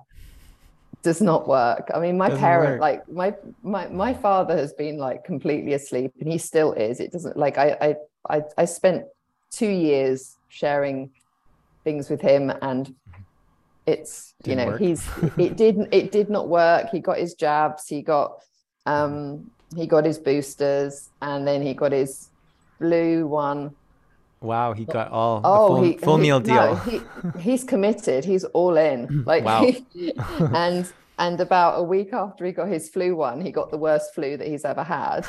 does 1.03 1.21
not 1.21 1.47
work. 1.47 1.85
I 1.93 1.99
mean, 1.99 2.17
my 2.17 2.27
Doesn't 2.27 2.41
parent, 2.41 2.73
work. 2.73 2.81
like 2.81 2.99
my 3.21 3.29
my 3.63 3.87
my 3.87 4.13
father 4.13 4.55
has 4.57 4.73
been 4.73 4.97
like 4.97 5.23
completely 5.23 5.73
asleep, 5.73 6.11
and 6.19 6.27
he 6.33 6.37
still 6.37 6.71
is. 6.73 6.99
It 6.99 7.11
doesn't 7.11 7.37
like 7.37 7.57
I 7.57 7.67
I 7.87 7.89
I, 8.35 8.41
I 8.57 8.65
spent 8.65 9.05
two 9.59 9.69
years 9.69 10.35
sharing 10.49 10.97
things 11.85 12.09
with 12.09 12.21
him, 12.21 12.51
and 12.61 12.83
it's 13.87 14.35
you 14.43 14.55
Didn't 14.55 14.65
know 14.65 14.71
work. 14.73 14.81
he's 14.81 15.07
it 15.37 15.57
didn't 15.57 15.87
it 15.91 16.11
did 16.11 16.29
not 16.29 16.47
work. 16.49 16.89
He 16.91 16.99
got 16.99 17.17
his 17.17 17.33
jabs, 17.33 17.87
he 17.87 18.01
got 18.03 18.33
um 18.85 19.49
he 19.75 19.87
got 19.87 20.05
his 20.05 20.17
boosters, 20.19 21.09
and 21.21 21.47
then 21.47 21.61
he 21.61 21.73
got 21.73 21.91
his 21.91 22.29
flu 22.77 23.25
one. 23.27 23.75
Wow, 24.39 24.73
he 24.73 24.85
got 24.85 25.09
all 25.11 25.41
the 25.41 25.47
Oh, 25.49 25.67
full, 25.67 25.81
he, 25.83 25.97
full 25.97 26.17
he- 26.17 26.21
meal 26.21 26.39
no, 26.39 26.45
deal. 26.45 26.75
he, 26.75 27.01
he's 27.41 27.63
committed. 27.63 28.23
He's 28.23 28.43
all 28.43 28.77
in. 28.77 29.23
Like, 29.25 29.43
Wow. 29.43 29.65
and 30.53 30.91
and 31.17 31.41
about 31.41 31.79
a 31.79 31.83
week 31.83 32.13
after 32.13 32.45
he 32.45 32.51
got 32.51 32.67
his 32.67 32.87
flu 32.89 33.15
one, 33.15 33.41
he 33.41 33.51
got 33.51 33.71
the 33.71 33.77
worst 33.79 34.13
flu 34.13 34.37
that 34.37 34.47
he's 34.47 34.63
ever 34.63 34.83
had. 34.83 35.25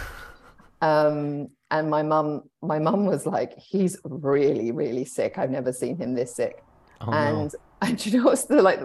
Um, 0.82 1.48
and 1.70 1.90
my 1.90 2.02
mum, 2.02 2.42
my 2.62 2.78
mum 2.78 3.06
was 3.06 3.24
like, 3.26 3.56
"He's 3.58 3.98
really, 4.04 4.70
really 4.72 5.04
sick. 5.04 5.38
I've 5.38 5.50
never 5.50 5.72
seen 5.72 5.96
him 5.96 6.14
this 6.14 6.34
sick." 6.36 6.62
oh, 7.00 7.10
no. 7.10 7.50
And 7.82 8.04
you 8.04 8.18
know 8.18 8.24
what's 8.26 8.44
the 8.44 8.62
like? 8.62 8.80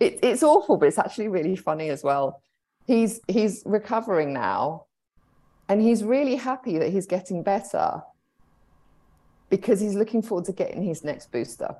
It, 0.00 0.18
it's 0.22 0.42
awful, 0.42 0.76
but 0.76 0.86
it's 0.86 0.98
actually 0.98 1.28
really 1.28 1.56
funny 1.56 1.90
as 1.90 2.02
well. 2.02 2.42
He's 2.86 3.20
he's 3.28 3.62
recovering 3.66 4.32
now, 4.32 4.86
and 5.68 5.80
he's 5.82 6.02
really 6.04 6.36
happy 6.36 6.78
that 6.78 6.90
he's 6.90 7.06
getting 7.06 7.42
better 7.42 8.02
because 9.50 9.80
he's 9.80 9.94
looking 9.94 10.22
forward 10.22 10.44
to 10.46 10.52
getting 10.52 10.82
his 10.82 11.04
next 11.04 11.30
booster. 11.32 11.74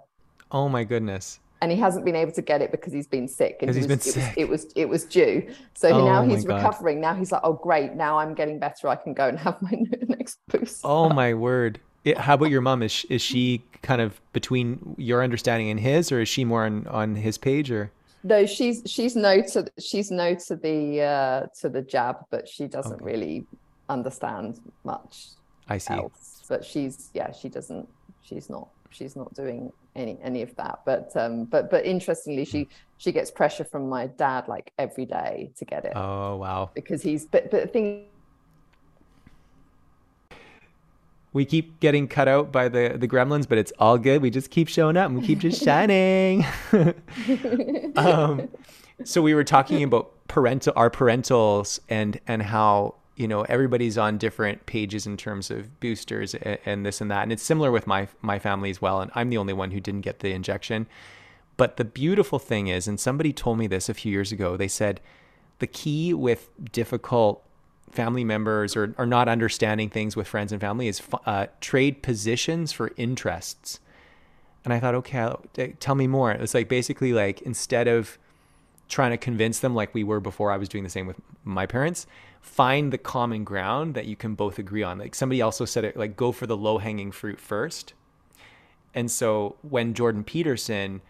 Oh 0.50 0.68
my 0.68 0.84
goodness. 0.84 1.40
And 1.60 1.72
he 1.72 1.76
hasn't 1.78 2.04
been 2.04 2.14
able 2.14 2.30
to 2.32 2.42
get 2.42 2.62
it 2.62 2.70
because 2.70 2.92
he's 2.92 3.08
been 3.08 3.26
sick. 3.26 3.56
And 3.60 3.68
'Cause 3.68 3.74
he 3.76 3.82
he's 3.82 3.88
was, 3.90 3.98
been 4.04 4.08
it 4.08 4.14
sick. 4.14 4.22
Was, 4.22 4.36
it 4.36 4.48
was 4.48 4.72
it 4.76 4.88
was 4.88 5.04
due. 5.06 5.52
So 5.74 5.88
Oh 5.88 6.04
now 6.04 6.22
he's 6.22 6.44
God. 6.44 6.56
recovering. 6.56 7.00
Now 7.00 7.14
he's 7.14 7.32
like, 7.32 7.40
oh 7.44 7.54
great, 7.54 7.94
now 7.94 8.18
I'm 8.18 8.32
getting 8.34 8.58
better. 8.58 8.88
I 8.88 8.96
can 8.96 9.12
go 9.12 9.28
and 9.28 9.38
have 9.40 9.60
my 9.60 9.72
next 10.08 10.38
booster. 10.48 10.86
Oh 10.86 11.08
my 11.10 11.34
word. 11.34 11.80
It, 12.08 12.18
how 12.18 12.34
about 12.34 12.50
your 12.50 12.60
mom? 12.60 12.82
Is 12.82 12.92
she, 12.92 13.08
is 13.08 13.22
she 13.22 13.64
kind 13.82 14.00
of 14.00 14.20
between 14.32 14.94
your 14.98 15.22
understanding 15.22 15.68
and 15.70 15.80
his, 15.80 16.10
or 16.12 16.20
is 16.20 16.28
she 16.28 16.44
more 16.44 16.64
on, 16.64 16.86
on 16.86 17.16
his 17.16 17.38
page? 17.38 17.70
Or 17.70 17.92
No, 18.22 18.46
she's 18.46 18.82
she's 18.86 19.14
no 19.16 19.40
to 19.52 19.70
she's 19.78 20.10
no 20.10 20.34
to 20.34 20.56
the 20.56 21.00
uh 21.02 21.46
to 21.60 21.68
the 21.68 21.82
jab, 21.82 22.16
but 22.30 22.48
she 22.48 22.66
doesn't 22.66 22.96
Okay. 22.96 23.04
really 23.04 23.46
understand 23.88 24.58
much 24.84 25.28
I 25.68 25.78
see. 25.78 25.94
else. 25.94 26.44
But 26.48 26.64
she's 26.64 27.10
yeah, 27.14 27.32
she 27.32 27.48
doesn't 27.48 27.88
she's 28.22 28.48
not 28.50 28.68
she's 28.90 29.16
not 29.16 29.34
doing 29.34 29.70
any 29.94 30.18
any 30.22 30.42
of 30.42 30.54
that. 30.56 30.80
But 30.84 31.10
um 31.16 31.44
but 31.46 31.70
but 31.70 31.84
interestingly 31.84 32.44
she 32.44 32.68
she 32.96 33.12
gets 33.12 33.30
pressure 33.30 33.64
from 33.64 33.88
my 33.88 34.06
dad 34.08 34.48
like 34.48 34.72
every 34.78 35.06
day 35.06 35.52
to 35.58 35.64
get 35.64 35.84
it 35.84 35.92
Oh 35.94 36.36
wow. 36.36 36.70
because 36.74 37.02
he's 37.02 37.26
but 37.26 37.50
but 37.50 37.62
the 37.62 37.68
thing 37.68 38.08
We 41.32 41.44
keep 41.44 41.80
getting 41.80 42.08
cut 42.08 42.28
out 42.28 42.50
by 42.52 42.68
the 42.68 42.96
the 42.98 43.08
gremlins, 43.08 43.48
but 43.48 43.58
it's 43.58 43.72
all 43.78 43.98
good. 43.98 44.22
We 44.22 44.30
just 44.30 44.50
keep 44.50 44.68
showing 44.68 44.96
up 44.96 45.10
and 45.10 45.20
we 45.20 45.26
keep 45.26 45.38
just 45.38 45.62
shining. 45.64 46.44
um, 47.96 48.48
so 49.04 49.22
we 49.22 49.34
were 49.34 49.44
talking 49.44 49.82
about 49.82 50.12
parental 50.28 50.72
our 50.76 50.90
parentals 50.90 51.80
and 51.88 52.20
and 52.26 52.42
how 52.42 52.94
you 53.16 53.28
know 53.28 53.42
everybody's 53.42 53.98
on 53.98 54.18
different 54.18 54.66
pages 54.66 55.06
in 55.06 55.16
terms 55.16 55.50
of 55.50 55.80
boosters 55.80 56.34
and, 56.34 56.58
and 56.64 56.86
this 56.86 57.00
and 57.00 57.10
that, 57.10 57.22
and 57.22 57.32
it's 57.32 57.42
similar 57.42 57.70
with 57.70 57.86
my 57.86 58.08
my 58.22 58.38
family 58.38 58.70
as 58.70 58.80
well. 58.80 59.00
And 59.00 59.10
I'm 59.14 59.30
the 59.30 59.38
only 59.38 59.52
one 59.52 59.70
who 59.70 59.80
didn't 59.80 60.02
get 60.02 60.20
the 60.20 60.32
injection. 60.32 60.86
But 61.56 61.76
the 61.76 61.84
beautiful 61.84 62.38
thing 62.38 62.68
is, 62.68 62.86
and 62.86 63.00
somebody 63.00 63.32
told 63.32 63.58
me 63.58 63.66
this 63.66 63.88
a 63.88 63.94
few 63.94 64.12
years 64.12 64.30
ago, 64.30 64.56
they 64.56 64.68
said 64.68 65.00
the 65.58 65.66
key 65.66 66.14
with 66.14 66.50
difficult 66.70 67.44
family 67.90 68.24
members 68.24 68.76
or, 68.76 68.94
or 68.98 69.06
not 69.06 69.28
understanding 69.28 69.90
things 69.90 70.16
with 70.16 70.26
friends 70.26 70.52
and 70.52 70.60
family 70.60 70.88
is 70.88 71.02
uh, 71.26 71.46
trade 71.60 72.02
positions 72.02 72.72
for 72.72 72.92
interests. 72.96 73.80
And 74.64 74.72
I 74.72 74.80
thought, 74.80 74.94
okay, 74.96 75.74
tell 75.80 75.94
me 75.94 76.06
more. 76.06 76.32
It's 76.32 76.54
like 76.54 76.68
basically 76.68 77.12
like 77.12 77.42
instead 77.42 77.88
of 77.88 78.18
trying 78.88 79.10
to 79.10 79.16
convince 79.16 79.60
them 79.60 79.74
like 79.74 79.94
we 79.94 80.04
were 80.04 80.20
before 80.20 80.50
I 80.50 80.56
was 80.56 80.68
doing 80.68 80.84
the 80.84 80.90
same 80.90 81.06
with 81.06 81.16
my 81.44 81.66
parents, 81.66 82.06
find 82.40 82.92
the 82.92 82.98
common 82.98 83.44
ground 83.44 83.94
that 83.94 84.06
you 84.06 84.16
can 84.16 84.34
both 84.34 84.58
agree 84.58 84.82
on. 84.82 84.98
Like 84.98 85.14
somebody 85.14 85.42
also 85.42 85.64
said 85.64 85.84
it 85.84 85.96
like 85.96 86.16
go 86.16 86.32
for 86.32 86.46
the 86.46 86.56
low 86.56 86.78
hanging 86.78 87.12
fruit 87.12 87.38
first. 87.38 87.94
And 88.94 89.10
so 89.10 89.56
when 89.62 89.94
Jordan 89.94 90.24
Peterson 90.24 91.02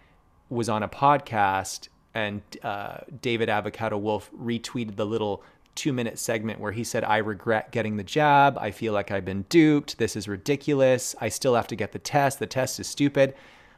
was 0.49 0.69
on 0.69 0.83
a 0.83 0.89
podcast 0.89 1.89
and 2.15 2.43
uh, 2.63 2.99
David 3.21 3.49
Avocado 3.49 3.97
Wolfe 3.97 4.31
retweeted 4.33 4.97
the 4.97 5.07
little 5.07 5.43
two 5.79 5.93
minute 5.93 6.19
segment 6.19 6.61
where 6.61 6.73
he 6.73 6.85
said, 6.85 7.05
I 7.05 7.19
regret 7.19 7.71
getting 7.71 7.97
the 7.97 8.03
jab. 8.03 8.59
I 8.59 8.71
feel 8.71 8.93
like 8.93 9.11
I've 9.11 9.25
been 9.25 9.43
duped. 9.49 9.99
This 9.99 10.17
is 10.17 10.29
ridiculous. 10.29 11.15
I 11.21 11.29
still 11.29 11.55
have 11.55 11.69
to 11.69 11.77
get 11.77 11.93
the 11.93 11.99
test. 11.99 12.39
The 12.39 12.47
test 12.47 12.81
is 12.81 12.87
stupid. 12.87 13.35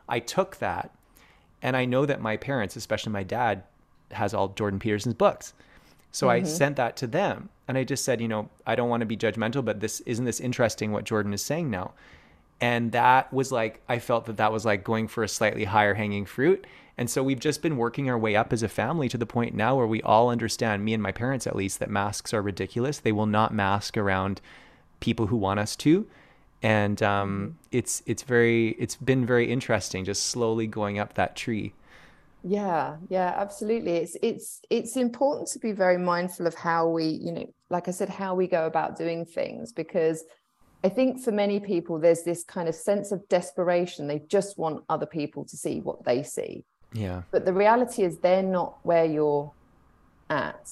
I 0.09 0.19
took 0.19 0.57
that 0.57 0.91
and 1.63 1.77
I 1.77 1.85
know 1.85 2.07
that 2.07 2.21
my 2.21 2.37
parents, 2.37 2.75
especially 2.75 3.13
my 3.13 3.23
dad, 3.23 3.65
has 4.13 4.35
all 4.35 4.49
Jordan 4.49 4.81
Peterson's 4.81 5.15
books. 5.15 5.53
So 6.11 6.29
I 6.29 6.41
mm-hmm. 6.41 6.49
sent 6.49 6.77
that 6.77 6.97
to 6.97 7.07
them 7.07 7.51
and 7.69 7.77
I 7.77 7.85
just 7.85 8.05
said, 8.05 8.21
you 8.21 8.29
know, 8.29 8.49
I 8.67 8.75
don't 8.75 8.89
want 8.89 9.03
to 9.03 9.07
be 9.07 9.17
judgmental, 9.17 9.65
but 9.65 9.81
this 9.81 10.01
isn't 10.01 10.25
this 10.25 10.41
interesting 10.41 10.91
what 10.91 11.05
Jordan 11.05 11.35
is 11.35 11.43
saying 11.43 11.71
now 11.71 11.93
and 12.61 12.93
that 12.93 13.33
was 13.33 13.51
like 13.51 13.81
i 13.89 13.99
felt 13.99 14.27
that 14.27 14.37
that 14.37 14.53
was 14.53 14.65
like 14.65 14.85
going 14.85 15.09
for 15.09 15.25
a 15.25 15.29
slightly 15.29 15.65
higher 15.65 15.95
hanging 15.95 16.25
fruit 16.25 16.67
and 17.01 17.09
so 17.09 17.23
we've 17.23 17.41
just 17.41 17.63
been 17.63 17.79
working 17.79 18.11
our 18.11 18.19
way 18.19 18.37
up 18.37 18.53
as 18.53 18.63
a 18.63 18.69
family 18.69 19.09
to 19.09 19.17
the 19.17 19.27
point 19.27 19.55
now 19.55 19.75
where 19.75 19.87
we 19.87 20.03
all 20.03 20.29
understand 20.29 20.85
me 20.85 20.93
and 20.93 21.03
my 21.03 21.11
parents 21.11 21.47
at 21.47 21.57
least 21.57 21.81
that 21.81 21.91
masks 21.91 22.35
are 22.35 22.43
ridiculous 22.43 22.99
they 22.99 23.11
will 23.11 23.27
not 23.27 23.53
mask 23.53 23.97
around 23.97 24.41
people 25.01 25.29
who 25.29 25.37
want 25.37 25.59
us 25.59 25.75
to 25.75 26.07
and 26.63 27.03
um, 27.03 27.59
it's 27.73 28.03
it's 28.05 28.23
very 28.23 28.77
it's 28.79 28.97
been 28.97 29.25
very 29.25 29.51
interesting 29.51 30.05
just 30.05 30.25
slowly 30.25 30.67
going 30.67 30.99
up 30.99 31.15
that 31.15 31.35
tree 31.35 31.73
Yeah, 32.43 32.97
yeah, 33.09 33.35
absolutely. 33.37 33.97
It's 33.97 34.17
it's 34.23 34.61
it's 34.71 34.97
important 34.97 35.49
to 35.49 35.59
be 35.59 35.73
very 35.73 35.99
mindful 35.99 36.47
of 36.47 36.55
how 36.55 36.89
we, 36.89 37.05
you 37.05 37.33
know, 37.33 37.55
like 37.69 37.87
I 37.87 37.91
said, 37.91 38.09
how 38.09 38.35
we 38.35 38.47
go 38.47 38.67
about 38.67 38.97
doing 38.97 39.27
things 39.27 39.73
because 39.73 40.25
I 40.83 40.89
think 40.89 41.21
for 41.23 41.33
many 41.33 41.61
people 41.61 41.99
there's 41.99 42.23
this 42.23 42.43
kind 42.43 42.69
of 42.69 42.75
sense 42.75 43.13
of 43.13 43.29
desperation. 43.29 44.07
They 44.07 44.21
just 44.21 44.59
want 44.59 44.85
other 44.89 45.07
people 45.07 45.45
to 45.45 45.57
see 45.57 45.81
what 45.81 46.05
they 46.05 46.23
see. 46.23 46.65
Yeah 46.93 47.23
But 47.31 47.45
the 47.45 47.53
reality 47.53 48.03
is 48.03 48.19
they're 48.19 48.43
not 48.43 48.79
where 48.83 49.05
you're 49.05 49.53
at. 50.29 50.71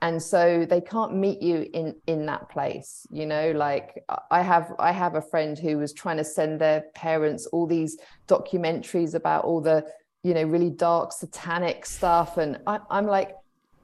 And 0.00 0.22
so 0.22 0.64
they 0.64 0.80
can't 0.80 1.16
meet 1.16 1.42
you 1.42 1.68
in 1.72 1.96
in 2.06 2.24
that 2.26 2.48
place. 2.48 3.04
You 3.10 3.26
know, 3.26 3.50
like 3.50 4.04
I 4.30 4.42
have 4.42 4.72
I 4.78 4.92
have 4.92 5.16
a 5.16 5.20
friend 5.20 5.58
who 5.58 5.76
was 5.78 5.92
trying 5.92 6.18
to 6.18 6.24
send 6.24 6.60
their 6.60 6.84
parents 6.94 7.46
all 7.46 7.66
these 7.66 7.98
documentaries 8.28 9.14
about 9.14 9.44
all 9.44 9.60
the 9.60 9.84
you 10.22 10.34
know 10.34 10.44
really 10.44 10.70
dark 10.70 11.12
satanic 11.12 11.86
stuff 11.86 12.38
and 12.38 12.58
I, 12.66 12.80
i'm 12.90 13.06
like 13.06 13.36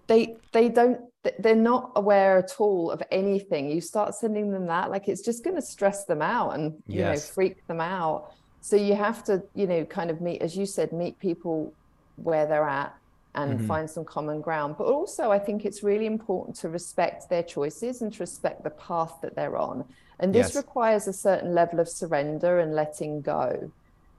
they 0.06 0.36
they 0.52 0.68
don't 0.68 1.00
they're 1.38 1.54
not 1.54 1.92
aware 1.96 2.38
at 2.38 2.54
all 2.58 2.90
of 2.90 3.02
anything 3.10 3.70
you 3.70 3.80
start 3.80 4.14
sending 4.14 4.50
them 4.50 4.66
that 4.66 4.90
like 4.90 5.08
it's 5.08 5.22
just 5.22 5.44
going 5.44 5.56
to 5.56 5.62
stress 5.62 6.04
them 6.04 6.20
out 6.20 6.50
and 6.50 6.74
you 6.86 7.00
know 7.02 7.16
freak 7.16 7.66
them 7.66 7.80
out 7.80 8.32
so 8.64 8.76
you 8.76 8.94
have 8.94 9.22
to 9.22 9.42
you 9.54 9.66
know 9.66 9.84
kind 9.84 10.10
of 10.10 10.22
meet 10.22 10.40
as 10.40 10.56
you 10.56 10.64
said 10.64 10.90
meet 10.92 11.18
people 11.18 11.76
where 12.16 12.46
they're 12.46 12.68
at 12.68 12.94
and 13.34 13.58
Mhm. 13.60 13.66
find 13.68 13.90
some 13.90 14.04
common 14.06 14.40
ground 14.40 14.76
but 14.78 14.86
also 14.86 15.30
i 15.30 15.38
think 15.38 15.64
it's 15.64 15.82
really 15.82 16.06
important 16.06 16.56
to 16.56 16.68
respect 16.70 17.24
their 17.28 17.42
choices 17.42 18.00
and 18.00 18.12
to 18.14 18.20
respect 18.20 18.64
the 18.64 18.70
path 18.70 19.14
that 19.22 19.36
they're 19.36 19.58
on 19.58 19.84
and 20.18 20.32
this 20.34 20.48
Yes. 20.48 20.56
requires 20.56 21.06
a 21.06 21.12
certain 21.12 21.54
level 21.54 21.78
of 21.78 21.88
surrender 21.88 22.58
and 22.58 22.74
letting 22.74 23.20
go 23.20 23.70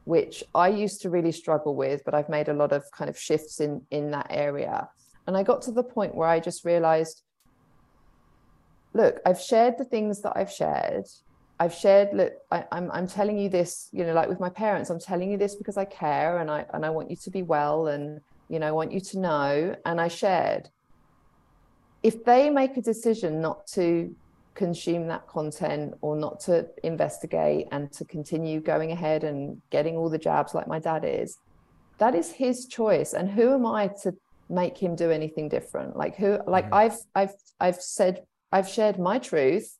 which 0.07 0.43
I 0.53 0.67
used 0.67 1.01
to 1.01 1.09
really 1.09 1.31
struggle 1.31 1.75
with, 1.75 2.03
but 2.05 2.13
I've 2.13 2.29
made 2.29 2.47
a 2.47 2.53
lot 2.53 2.71
of 2.71 2.83
kind 2.95 3.09
of 3.09 3.17
shifts 3.17 3.59
in 3.59 3.87
in 3.89 4.11
that 4.11 4.27
area. 4.29 4.87
And 5.25 5.35
I 5.35 5.41
got 5.41 5.63
to 5.63 5.71
the 5.71 5.81
point 5.95 6.13
where 6.13 6.29
I 6.29 6.39
just 6.39 6.63
realized, 6.63 7.23
look, 8.93 9.15
I've 9.25 9.41
shared 9.41 9.79
the 9.79 9.83
things 9.85 10.21
that 10.21 10.33
I've 10.35 10.51
shared. 10.51 11.05
I've 11.59 11.73
shared, 11.73 12.13
look, 12.13 12.33
I, 12.51 12.65
I'm 12.71 12.91
I'm 12.91 13.07
telling 13.07 13.37
you 13.37 13.49
this, 13.49 13.89
you 13.91 14.05
know, 14.05 14.13
like 14.13 14.27
with 14.27 14.39
my 14.39 14.49
parents, 14.49 14.89
I'm 14.89 14.99
telling 14.99 15.31
you 15.31 15.37
this 15.37 15.55
because 15.55 15.77
I 15.77 15.85
care 15.85 16.39
and 16.39 16.51
I 16.51 16.65
and 16.73 16.85
I 16.85 16.89
want 16.89 17.09
you 17.09 17.15
to 17.17 17.31
be 17.31 17.43
well 17.43 17.87
and 17.87 18.19
you 18.49 18.59
know, 18.59 18.67
I 18.67 18.71
want 18.71 18.91
you 18.91 18.99
to 18.99 19.19
know. 19.19 19.75
And 19.85 19.99
I 19.99 20.07
shared. 20.07 20.69
If 22.03 22.23
they 22.23 22.49
make 22.49 22.77
a 22.77 22.81
decision 22.81 23.41
not 23.41 23.65
to 23.67 24.15
consume 24.55 25.07
that 25.07 25.27
content 25.27 25.93
or 26.01 26.15
not 26.15 26.39
to 26.39 26.67
investigate 26.83 27.67
and 27.71 27.91
to 27.91 28.05
continue 28.05 28.59
going 28.61 28.91
ahead 28.91 29.23
and 29.23 29.61
getting 29.69 29.95
all 29.97 30.09
the 30.09 30.17
jabs 30.17 30.53
like 30.55 30.67
my 30.67 30.79
dad 30.79 31.03
is 31.05 31.37
that 31.97 32.15
is 32.15 32.31
his 32.31 32.65
choice 32.65 33.13
and 33.13 33.29
who 33.29 33.53
am 33.53 33.65
i 33.65 33.87
to 34.01 34.13
make 34.49 34.77
him 34.77 34.95
do 34.95 35.11
anything 35.11 35.49
different 35.49 35.95
like 35.97 36.15
who 36.15 36.39
like 36.47 36.65
mm-hmm. 36.65 36.73
i've 36.73 36.97
i've 37.15 37.33
i've 37.59 37.81
said 37.81 38.23
i've 38.51 38.67
shared 38.67 38.97
my 38.97 39.19
truth 39.19 39.77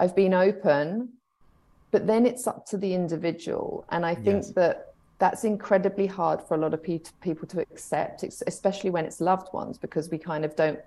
i've 0.00 0.16
been 0.16 0.34
open 0.34 1.08
but 1.92 2.06
then 2.06 2.24
it's 2.24 2.46
up 2.46 2.64
to 2.66 2.76
the 2.76 2.94
individual. 2.94 3.84
And 3.90 4.04
i 4.04 4.14
think 4.14 4.42
Yes. 4.44 4.50
that 4.52 4.94
that's 5.18 5.44
incredibly 5.44 6.06
hard 6.06 6.40
for 6.42 6.54
a 6.54 6.56
lot 6.56 6.72
of 6.72 6.82
pe- 6.82 7.14
people 7.20 7.46
to 7.48 7.60
accept 7.60 8.22
especially 8.22 8.90
when 8.90 9.04
it's 9.04 9.20
loved 9.20 9.52
ones 9.52 9.76
because 9.78 10.10
we 10.10 10.18
kind 10.18 10.44
of 10.44 10.56
don't 10.56 10.80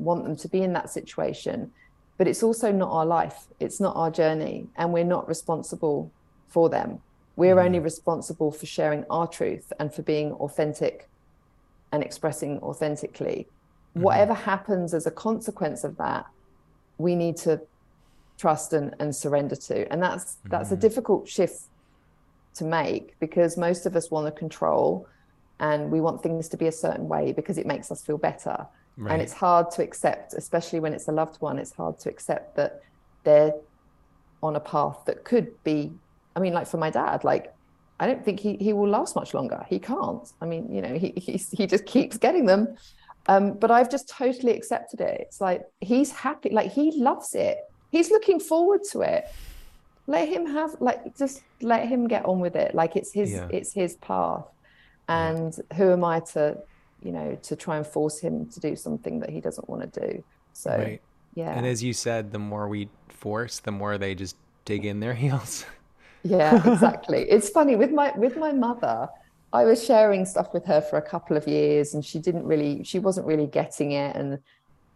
want 0.00 0.24
them 0.24 0.36
to 0.36 0.48
be 0.48 0.62
in 0.62 0.72
that 0.72 0.90
situation. 0.90 1.72
But 2.18 2.28
it's 2.28 2.42
also 2.42 2.70
not 2.70 2.90
our 2.90 3.06
life. 3.06 3.46
It's 3.60 3.80
not 3.80 3.96
our 3.96 4.10
journey 4.10 4.66
and 4.76 4.92
we're 4.92 5.04
not 5.04 5.28
responsible 5.28 6.10
for 6.48 6.68
them. 6.68 7.00
We're 7.36 7.56
mm-hmm. 7.56 7.66
only 7.66 7.78
responsible 7.78 8.50
for 8.52 8.66
sharing 8.66 9.04
our 9.08 9.26
truth 9.26 9.72
and 9.78 9.92
for 9.92 10.02
being 10.02 10.32
authentic 10.32 11.08
and 11.92 12.02
expressing 12.02 12.58
authentically. 12.60 13.48
Mm-hmm. 13.94 14.02
Whatever 14.02 14.34
happens 14.34 14.92
as 14.94 15.06
a 15.06 15.10
consequence 15.10 15.84
of 15.84 15.96
that 15.96 16.26
we 16.98 17.16
need 17.16 17.36
to 17.38 17.60
trust 18.40 18.72
and, 18.72 18.94
and 18.98 19.14
surrender 19.14 19.56
to. 19.56 19.90
And 19.92 20.02
that's 20.02 20.38
that's 20.46 20.72
a 20.72 20.76
difficult 20.76 21.28
shift 21.28 21.62
to 22.54 22.64
make 22.64 23.18
because 23.20 23.56
most 23.56 23.86
of 23.86 23.94
us 23.94 24.10
want 24.10 24.26
to 24.26 24.32
control 24.32 25.06
and 25.60 25.90
we 25.90 26.00
want 26.00 26.22
things 26.22 26.48
to 26.48 26.56
be 26.56 26.66
a 26.66 26.72
certain 26.72 27.06
way 27.08 27.32
because 27.32 27.58
it 27.58 27.66
makes 27.66 27.90
us 27.90 28.02
feel 28.02 28.18
better. 28.18 28.66
Right. 28.96 29.12
and 29.12 29.22
it's 29.22 29.32
hard 29.32 29.70
to 29.70 29.82
accept 29.82 30.34
especially 30.34 30.80
when 30.80 30.92
it's 30.92 31.08
a 31.08 31.12
loved 31.12 31.40
one 31.40 31.58
it's 31.58 31.72
hard 31.72 31.98
to 32.00 32.10
accept 32.10 32.56
that 32.56 32.82
they're 33.22 33.54
on 34.42 34.56
a 34.56 34.60
path 34.60 34.98
that 35.06 35.24
could 35.24 35.48
be 35.62 35.92
i 36.36 36.40
mean 36.40 36.52
like 36.52 36.66
for 36.66 36.76
my 36.76 36.90
dad 36.90 37.22
like 37.22 37.54
i 38.00 38.06
don't 38.06 38.22
think 38.24 38.40
he, 38.40 38.56
he 38.56 38.72
will 38.72 38.88
last 38.88 39.14
much 39.14 39.32
longer. 39.32 39.64
He 39.68 39.78
can't. 39.78 40.26
I 40.42 40.44
mean 40.44 40.74
you 40.74 40.82
know 40.82 40.98
he 40.98 41.14
he's, 41.16 41.50
he 41.50 41.66
just 41.66 41.86
keeps 41.86 42.18
getting 42.18 42.46
them. 42.46 42.76
Um, 43.26 43.52
but 43.52 43.70
i've 43.70 43.90
just 43.90 44.08
totally 44.08 44.54
accepted 44.54 45.00
it. 45.00 45.20
It's 45.20 45.40
like 45.40 45.62
he's 45.80 46.10
happy 46.10 46.50
like 46.50 46.72
he 46.72 46.86
loves 47.00 47.34
it 47.34 47.58
he's 47.90 48.10
looking 48.10 48.40
forward 48.40 48.80
to 48.92 49.00
it. 49.02 49.24
Let 50.06 50.28
him 50.28 50.46
have 50.46 50.76
like 50.80 51.16
just 51.16 51.42
let 51.60 51.86
him 51.88 52.08
get 52.08 52.24
on 52.24 52.40
with 52.40 52.56
it. 52.56 52.74
Like 52.74 52.96
it's 52.96 53.12
his 53.12 53.32
Yeah. 53.32 53.48
it's 53.50 53.72
his 53.72 53.94
path. 53.96 54.46
And 55.08 55.52
who 55.76 55.90
am 55.92 56.04
i 56.04 56.20
to 56.34 56.56
you 57.02 57.12
know 57.12 57.36
to 57.42 57.56
try 57.56 57.76
and 57.78 57.86
force 57.86 58.20
him 58.20 58.46
to 58.50 58.60
do 58.60 58.76
something 58.76 59.20
that 59.20 59.30
he 59.30 59.40
doesn't 59.40 59.68
want 59.68 59.92
to 59.92 60.00
do? 60.08 60.24
So 60.52 60.70
Right. 60.70 61.00
yeah. 61.34 61.52
And 61.56 61.66
as 61.66 61.82
you 61.82 61.92
said, 61.92 62.32
the 62.32 62.38
more 62.38 62.68
we 62.68 62.88
force, 63.08 63.60
the 63.60 63.72
more 63.72 63.98
they 63.98 64.14
just 64.14 64.36
dig 64.64 64.84
in 64.84 65.00
their 65.00 65.14
heels. 65.24 65.64
yeah 66.22 66.56
exactly. 66.72 67.22
It's 67.30 67.48
funny 67.48 67.76
with 67.76 67.92
my 67.92 68.12
with 68.16 68.36
my 68.36 68.52
mother 68.52 69.08
i 69.52 69.64
was 69.64 69.84
sharing 69.84 70.24
stuff 70.24 70.54
with 70.54 70.64
her 70.64 70.80
for 70.80 70.96
a 70.96 71.02
couple 71.02 71.36
of 71.36 71.44
years 71.48 71.92
and 71.94 72.04
she 72.04 72.20
didn't 72.20 72.46
really 72.46 72.84
she 72.84 72.98
wasn't 73.00 73.26
really 73.26 73.46
getting 73.48 73.92
it. 73.92 74.14
And 74.16 74.38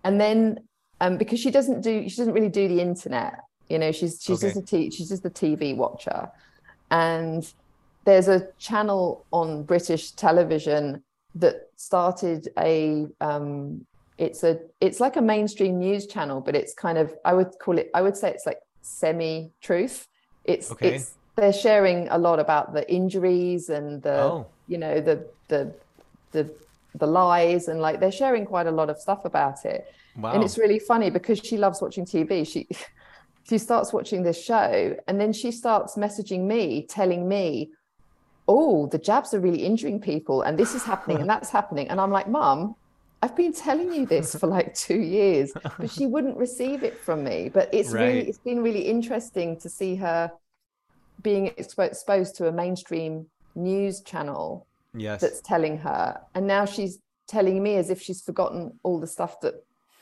and 0.04 0.20
then 0.20 0.60
um 1.00 1.16
because 1.18 1.40
she 1.40 1.50
doesn't 1.50 1.80
do 1.80 2.08
she 2.08 2.16
doesn't 2.16 2.34
really 2.34 2.48
do 2.48 2.68
the 2.68 2.80
internet 2.80 3.40
you 3.68 3.78
know 3.78 3.92
she's 3.92 4.20
she's 4.22 4.40
just 4.40 4.56
a 4.56 4.60
Okay. 4.60 4.90
she's 4.90 5.08
just 5.08 5.24
a 5.24 5.30
tv 5.30 5.76
watcher 5.76 6.28
and 6.90 7.52
there's 8.04 8.28
a 8.28 8.48
channel 8.58 9.26
on 9.30 9.64
british 9.64 10.12
television 10.12 11.02
that 11.34 11.56
started 11.76 12.48
a 12.58 13.06
um 13.20 13.84
it's 14.18 14.44
a 14.44 14.58
it's 14.80 15.00
like 15.00 15.16
a 15.16 15.22
mainstream 15.22 15.78
news 15.78 16.06
channel 16.06 16.40
but 16.40 16.54
it's 16.54 16.74
kind 16.74 16.98
of 16.98 17.14
i 17.24 17.32
would 17.32 17.50
call 17.60 17.78
it 17.78 17.90
i 17.94 18.00
would 18.02 18.16
say 18.16 18.30
it's 18.30 18.46
like 18.46 18.58
semi 18.82 19.50
truth 19.62 20.06
it's 20.44 20.70
Okay. 20.72 20.94
it's 20.94 21.16
they're 21.36 21.52
sharing 21.52 22.06
a 22.10 22.18
lot 22.18 22.38
about 22.38 22.72
the 22.74 22.88
injuries 22.92 23.68
and 23.68 24.02
the 24.02 24.14
Oh. 24.16 24.46
you 24.68 24.78
know 24.78 25.00
the 25.00 25.26
the 25.48 25.74
the 26.32 26.54
the 26.94 27.06
lies 27.06 27.66
and 27.66 27.80
like 27.80 27.98
they're 27.98 28.12
sharing 28.12 28.44
quite 28.44 28.68
a 28.68 28.70
lot 28.70 28.88
of 28.88 29.00
stuff 29.00 29.24
about 29.24 29.64
it 29.64 29.84
Wow. 30.16 30.32
and 30.32 30.44
it's 30.44 30.58
really 30.58 30.78
funny 30.78 31.10
because 31.10 31.38
she 31.40 31.56
loves 31.56 31.80
watching 31.82 32.04
tv 32.04 32.46
she 32.46 32.68
she 33.48 33.58
starts 33.58 33.92
watching 33.92 34.22
this 34.22 34.42
show 34.42 34.96
and 35.06 35.20
then 35.20 35.32
she 35.32 35.50
starts 35.50 35.96
messaging 35.96 36.46
me 36.46 36.86
telling 36.88 37.28
me 37.28 37.70
oh 38.48 38.86
the 38.86 38.98
jabs 38.98 39.34
are 39.34 39.40
really 39.40 39.62
injuring 39.64 40.00
people 40.00 40.42
and 40.42 40.58
this 40.58 40.74
is 40.74 40.82
happening 40.84 41.18
and 41.20 41.28
that's 41.28 41.50
happening 41.50 41.88
and 41.88 42.00
i'm 42.00 42.10
like 42.10 42.28
mom 42.28 42.74
i've 43.22 43.34
been 43.36 43.52
telling 43.52 43.92
you 43.92 44.06
this 44.06 44.34
for 44.34 44.46
like 44.46 44.74
two 44.86 45.00
years 45.00 45.52
but 45.78 45.90
she 45.90 46.06
wouldn't 46.06 46.36
receive 46.36 46.82
it 46.84 46.96
from 46.96 47.24
me 47.24 47.48
but 47.48 47.68
it's 47.72 47.90
Right. 47.90 48.06
really 48.06 48.28
it's 48.28 48.38
been 48.38 48.62
really 48.62 48.82
interesting 48.82 49.58
to 49.60 49.68
see 49.68 49.96
her 49.96 50.30
being 51.22 51.50
expo- 51.50 51.86
exposed 51.86 52.36
to 52.36 52.48
a 52.48 52.52
mainstream 52.52 53.26
news 53.54 54.00
channel 54.02 54.66
yes. 54.94 55.20
that's 55.20 55.40
telling 55.40 55.78
her 55.78 56.20
and 56.34 56.46
now 56.46 56.64
she's 56.64 56.98
telling 57.26 57.62
me 57.62 57.76
as 57.76 57.88
if 57.90 58.00
she's 58.00 58.20
forgotten 58.20 58.78
all 58.82 59.00
the 59.00 59.06
stuff 59.06 59.40
that 59.40 59.54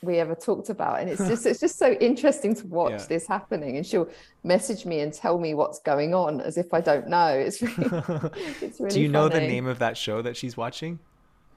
we 0.03 0.19
ever 0.19 0.35
talked 0.35 0.69
about 0.69 0.99
and 0.99 1.09
it's 1.09 1.25
just 1.27 1.45
it's 1.45 1.59
just 1.59 1.77
so 1.77 1.91
interesting 1.93 2.53
to 2.55 2.67
watch 2.67 2.91
Yeah. 2.91 3.05
this 3.09 3.27
happening 3.27 3.77
and 3.77 3.85
she'll 3.85 4.09
message 4.43 4.85
me 4.85 4.99
and 4.99 5.13
tell 5.13 5.39
me 5.39 5.53
what's 5.53 5.79
going 5.79 6.13
on 6.13 6.41
as 6.41 6.57
if 6.57 6.73
I 6.73 6.81
don't 6.81 7.07
know 7.07 7.27
it's 7.27 7.61
really 7.77 7.89
it's 8.61 8.79
really 8.79 8.93
Do 8.93 9.01
you 9.01 9.07
know 9.09 9.29
the 9.29 9.39
name 9.41 9.65
of 9.67 9.79
that 9.79 9.97
show 9.97 10.21
that 10.21 10.35
she's 10.37 10.57
watching? 10.57 10.99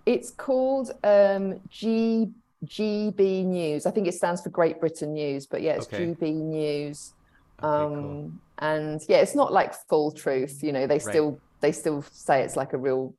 it's 0.07 0.31
called 0.31 0.93
um 1.05 1.61
G 1.69 2.29
GB 2.65 3.45
News 3.45 3.87
I 3.87 3.91
think 3.91 4.07
it 4.07 4.15
stands 4.15 4.41
for 4.43 4.51
Great 4.51 4.81
Britain 4.81 5.13
News 5.13 5.47
but 5.47 5.63
yeah 5.63 5.75
it's 5.75 5.87
Okay. 5.87 6.07
GB 6.07 6.35
News 6.35 7.13
Okay, 7.63 7.69
um 7.69 7.93
cool. 7.95 8.33
and 8.59 9.01
yeah 9.09 9.19
it's 9.19 9.35
not 9.35 9.53
like 9.53 9.75
full 9.89 10.13
truth 10.13 10.63
you 10.63 10.73
know 10.73 10.87
they 10.87 10.99
still 10.99 11.41
they 11.61 11.73
still 11.73 12.05
say 12.13 12.43
it's 12.43 12.57
like 12.57 12.73
a 12.73 12.79
real 12.79 13.15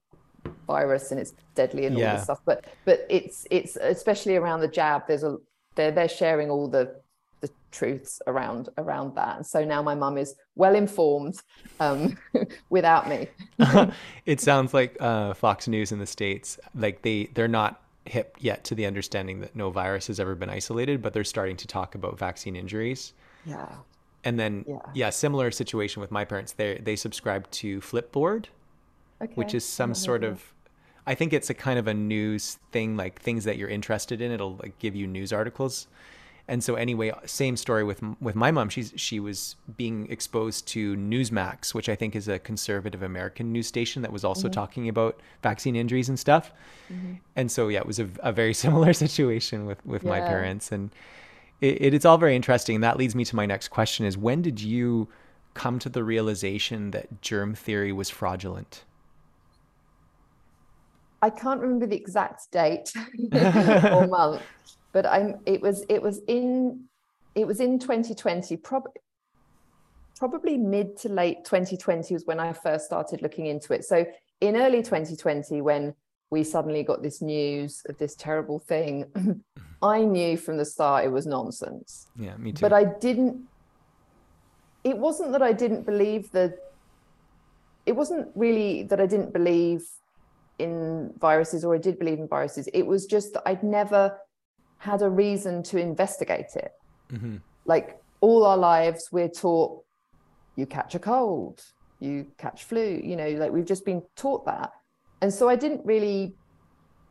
virus 0.67 1.11
and 1.11 1.19
it's 1.19 1.33
deadly 1.55 1.85
and 1.85 1.97
all 1.97 2.07
this 2.07 2.23
stuff 2.23 2.39
but 2.45 2.65
but 2.85 3.01
it's 3.09 3.45
it's 3.51 3.75
especially 3.77 4.35
around 4.35 4.59
the 4.61 4.67
jab 4.67 5.01
there's 5.07 5.23
a 5.23 5.37
they're 5.75 5.91
they're 5.91 6.09
sharing 6.09 6.49
all 6.49 6.69
the 6.69 6.95
the 7.41 7.49
truths 7.71 8.21
around 8.27 8.69
around 8.77 9.15
that 9.15 9.37
and 9.37 9.45
so 9.45 9.63
now 9.63 9.81
my 9.81 9.95
mum 9.95 10.17
is 10.17 10.35
well 10.55 10.75
informed 10.75 11.39
um 11.79 12.17
without 12.69 13.07
me 13.07 13.27
it 14.25 14.39
sounds 14.39 14.73
like 14.73 14.97
uh, 14.99 15.33
Fox 15.33 15.67
News 15.67 15.91
in 15.91 15.99
the 15.99 16.05
states. 16.05 16.59
Like 16.75 17.01
they 17.01 17.29
they're 17.33 17.47
not 17.47 17.81
hip 18.05 18.35
yet 18.39 18.63
to 18.65 18.75
the 18.75 18.85
understanding 18.85 19.41
that 19.41 19.55
no 19.55 19.69
virus 19.69 20.07
has 20.07 20.19
ever 20.19 20.35
been 20.35 20.49
isolated, 20.49 21.01
but 21.01 21.13
they're 21.13 21.23
starting 21.23 21.57
to 21.57 21.67
talk 21.67 21.95
about 21.95 22.17
vaccine 22.19 22.55
injuries. 22.55 23.13
yeah 23.43 23.83
And 24.23 24.39
then 24.39 24.65
Yeah. 24.67 24.79
yeah, 24.91 25.09
similar 25.09 25.51
situation 25.51 26.01
with 26.01 26.11
my 26.11 26.25
parents. 26.25 26.53
They 26.53 26.77
they 26.79 26.95
subscribe 26.95 27.49
to 27.51 27.81
Flipboard, 27.81 28.47
okay 29.21 29.33
which 29.35 29.53
is 29.53 29.65
some 29.65 29.93
sort 29.93 30.23
of 30.23 30.53
I 31.07 31.15
think 31.15 31.31
it's 31.31 31.49
a 31.49 31.53
kind 31.53 31.79
of 31.79 31.87
a 31.87 31.93
news 31.93 32.59
thing, 32.73 32.97
like 32.97 33.21
things 33.21 33.45
that 33.45 33.57
you're 33.57 33.69
interested 33.69 34.19
in. 34.19 34.29
It'll 34.29 34.57
like 34.57 34.77
give 34.77 34.93
you 34.93 35.07
news 35.07 35.31
articles. 35.31 35.87
And 36.49 36.61
so 36.61 36.75
anyway, 36.75 37.13
same 37.25 37.55
story 37.55 37.83
with 37.83 38.01
with 38.21 38.35
my 38.35 38.51
mom. 38.51 38.67
She's 38.69 38.93
she 38.97 39.19
was 39.19 39.55
being 39.77 40.09
exposed 40.11 40.67
to 40.69 40.95
Newsmax, 40.97 41.73
which 41.73 41.87
I 41.87 41.95
think 41.95 42.15
is 42.15 42.27
a 42.27 42.39
conservative 42.39 43.03
American 43.03 43.53
news 43.53 43.67
station 43.67 44.01
that 44.01 44.11
was 44.11 44.25
also 44.25 44.49
talking 44.49 44.89
about 44.89 45.19
vaccine 45.41 45.77
injuries 45.77 46.09
and 46.09 46.19
stuff. 46.19 46.51
And 47.37 47.51
so 47.51 47.69
yeah, 47.69 47.79
it 47.79 47.85
was 47.85 47.99
a, 47.99 48.09
a 48.19 48.33
very 48.33 48.53
similar 48.65 48.91
situation 48.93 49.65
with 49.65 49.85
with 49.85 50.03
my 50.03 50.19
parents, 50.19 50.71
and 50.73 50.91
it, 51.61 51.81
it, 51.81 51.93
it's 51.93 52.05
all 52.05 52.17
very 52.17 52.35
interesting. 52.35 52.75
And 52.75 52.83
that 52.83 52.97
leads 52.97 53.15
me 53.15 53.23
to 53.25 53.35
my 53.35 53.45
next 53.45 53.69
question: 53.69 54.05
Is 54.05 54.17
when 54.17 54.41
did 54.41 54.61
you 54.61 55.07
come 55.53 55.79
to 55.79 55.89
the 55.89 56.03
realization 56.03 56.91
that 56.91 57.21
germ 57.21 57.55
theory 57.55 57.91
was 57.91 58.09
fraudulent? 58.09 58.83
I 61.21 61.29
can't 61.29 61.59
remember 61.61 61.87
the 61.87 61.95
exact 61.95 62.51
date 62.51 62.91
or 63.33 64.07
month, 64.07 64.41
but 64.93 65.05
I'm 65.05 65.35
it 65.45 65.61
was 65.61 65.83
it 65.89 66.01
was 66.01 66.21
in 66.27 66.85
it 67.35 67.45
was 67.45 67.59
in 67.59 67.79
2020, 67.79 68.57
prob- 68.57 68.89
probably 70.17 70.57
mid 70.57 70.97
to 70.97 71.09
late 71.09 71.45
2020 71.45 72.13
was 72.13 72.25
when 72.25 72.39
I 72.39 72.53
first 72.53 72.85
started 72.85 73.21
looking 73.21 73.45
into 73.45 73.73
it. 73.73 73.85
So 73.85 74.05
in 74.41 74.55
early 74.55 74.81
2020, 74.81 75.61
when 75.61 75.93
we 76.29 76.43
suddenly 76.43 76.83
got 76.83 77.01
this 77.03 77.21
news 77.21 77.81
of 77.87 77.97
this 77.97 78.15
terrible 78.15 78.59
thing, 78.59 79.05
I 79.81 80.01
knew 80.01 80.37
from 80.37 80.57
the 80.57 80.65
start 80.65 81.05
it 81.05 81.09
was 81.09 81.25
nonsense 81.27 82.07
Yeah, 82.15 82.35
me 82.37 82.51
too. 82.51 82.61
but 82.61 82.73
I 82.73 82.83
didn't. 82.83 83.47
It 84.83 84.97
wasn't 84.97 85.31
that 85.33 85.41
I 85.41 85.53
didn't 85.53 85.85
believe 85.85 86.31
the. 86.31 86.55
It 87.85 87.95
wasn't 87.95 88.29
really 88.35 88.83
that 88.83 88.99
I 88.99 89.05
didn't 89.05 89.31
believe 89.33 89.81
in 90.59 91.13
viruses 91.19 91.63
or 91.63 91.75
I 91.75 91.77
did 91.77 91.99
believe 91.99 92.19
in 92.19 92.27
viruses. 92.27 92.67
It 92.73 92.85
was 92.85 93.05
just 93.05 93.33
that 93.33 93.43
I'd 93.45 93.63
never 93.63 94.17
had 94.79 95.01
a 95.01 95.09
reason 95.09 95.63
to 95.63 95.77
investigate 95.77 96.55
it. 96.55 96.71
Mhm. 97.11 97.41
Like 97.65 98.01
all 98.21 98.45
our 98.45 98.57
lives, 98.57 99.09
we're 99.11 99.29
taught 99.29 99.83
you 100.55 100.65
catch 100.65 100.95
a 100.95 100.99
cold, 100.99 101.63
you 101.99 102.27
catch 102.37 102.63
flu, 102.63 102.99
you 103.03 103.15
know, 103.15 103.29
like 103.29 103.51
we've 103.51 103.65
just 103.65 103.85
been 103.85 104.03
taught 104.15 104.45
that. 104.45 104.71
And 105.21 105.33
so 105.33 105.49
I 105.49 105.55
didn't 105.55 105.85
really 105.85 106.35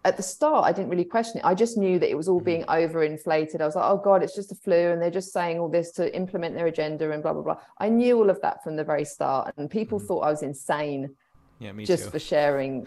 at 0.05 0.17
the 0.17 0.23
start, 0.23 0.65
I 0.65 0.71
didn't 0.71 0.89
really 0.89 1.05
question 1.05 1.41
it. 1.41 1.45
I 1.45 1.53
just 1.53 1.77
knew 1.77 1.99
that 1.99 2.09
it 2.09 2.15
was 2.17 2.29
all 2.29 2.39
being 2.39 2.63
overinflated. 2.67 3.61
I 3.61 3.67
was 3.67 3.75
like, 3.75 3.85
oh 3.91 3.97
God, 3.97 4.23
it's 4.23 4.37
just 4.37 4.53
a 4.53 4.55
flu. 4.55 4.93
And 4.93 5.03
they're 5.03 5.11
just 5.11 5.33
saying 5.33 5.59
all 5.59 5.69
this 5.69 5.91
to 5.93 6.15
implement 6.15 6.55
their 6.55 6.69
agenda 6.69 7.11
and 7.11 7.25
blah, 7.25 7.33
blah, 7.33 7.43
blah. 7.43 7.57
I 7.79 7.89
knew 7.89 8.17
all 8.17 8.31
of 8.31 8.41
that 8.43 8.63
from 8.63 8.77
the 8.77 8.85
very 8.85 9.05
start. 9.05 9.53
And 9.57 9.69
people 9.69 9.99
thought 9.99 10.21
I 10.21 10.31
was 10.31 10.45
insane 10.45 11.17
yeah, 11.59 11.73
me 11.73 11.85
just 11.85 12.05
too. 12.05 12.11
for 12.11 12.19
sharing 12.21 12.87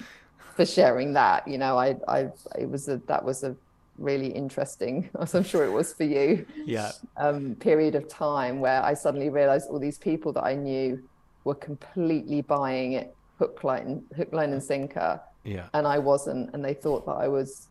for 0.59 0.65
sharing 0.65 1.13
that. 1.13 1.47
You 1.47 1.57
know, 1.57 1.77
I 1.77 1.95
I 2.07 2.19
it 2.57 2.69
was 2.69 2.89
a 2.89 2.97
that 3.07 3.23
was 3.23 3.43
a 3.43 3.55
really 3.97 4.27
interesting, 4.27 5.09
as 5.21 5.33
I'm 5.35 5.43
sure 5.43 5.63
it 5.65 5.71
was 5.71 5.93
for 5.93 6.03
you, 6.03 6.45
yeah, 6.65 6.91
um, 7.15 7.55
period 7.55 7.95
of 7.95 8.09
time 8.09 8.59
where 8.59 8.83
I 8.83 8.93
suddenly 8.93 9.29
realized 9.29 9.69
all 9.69 9.79
these 9.79 9.97
people 9.97 10.33
that 10.33 10.43
I 10.43 10.55
knew 10.55 11.01
were 11.45 11.55
completely 11.55 12.41
buying 12.41 12.93
it 12.93 13.15
hook, 13.37 13.63
line, 13.63 14.03
hook, 14.17 14.33
line 14.33 14.51
and 14.51 14.61
sinker 14.61 15.21
yeah. 15.45 15.67
and 15.73 15.87
I 15.87 15.97
wasn't, 15.97 16.53
and 16.53 16.63
they 16.63 16.73
thought 16.73 17.05
that 17.05 17.17
I 17.25 17.29
was 17.29 17.67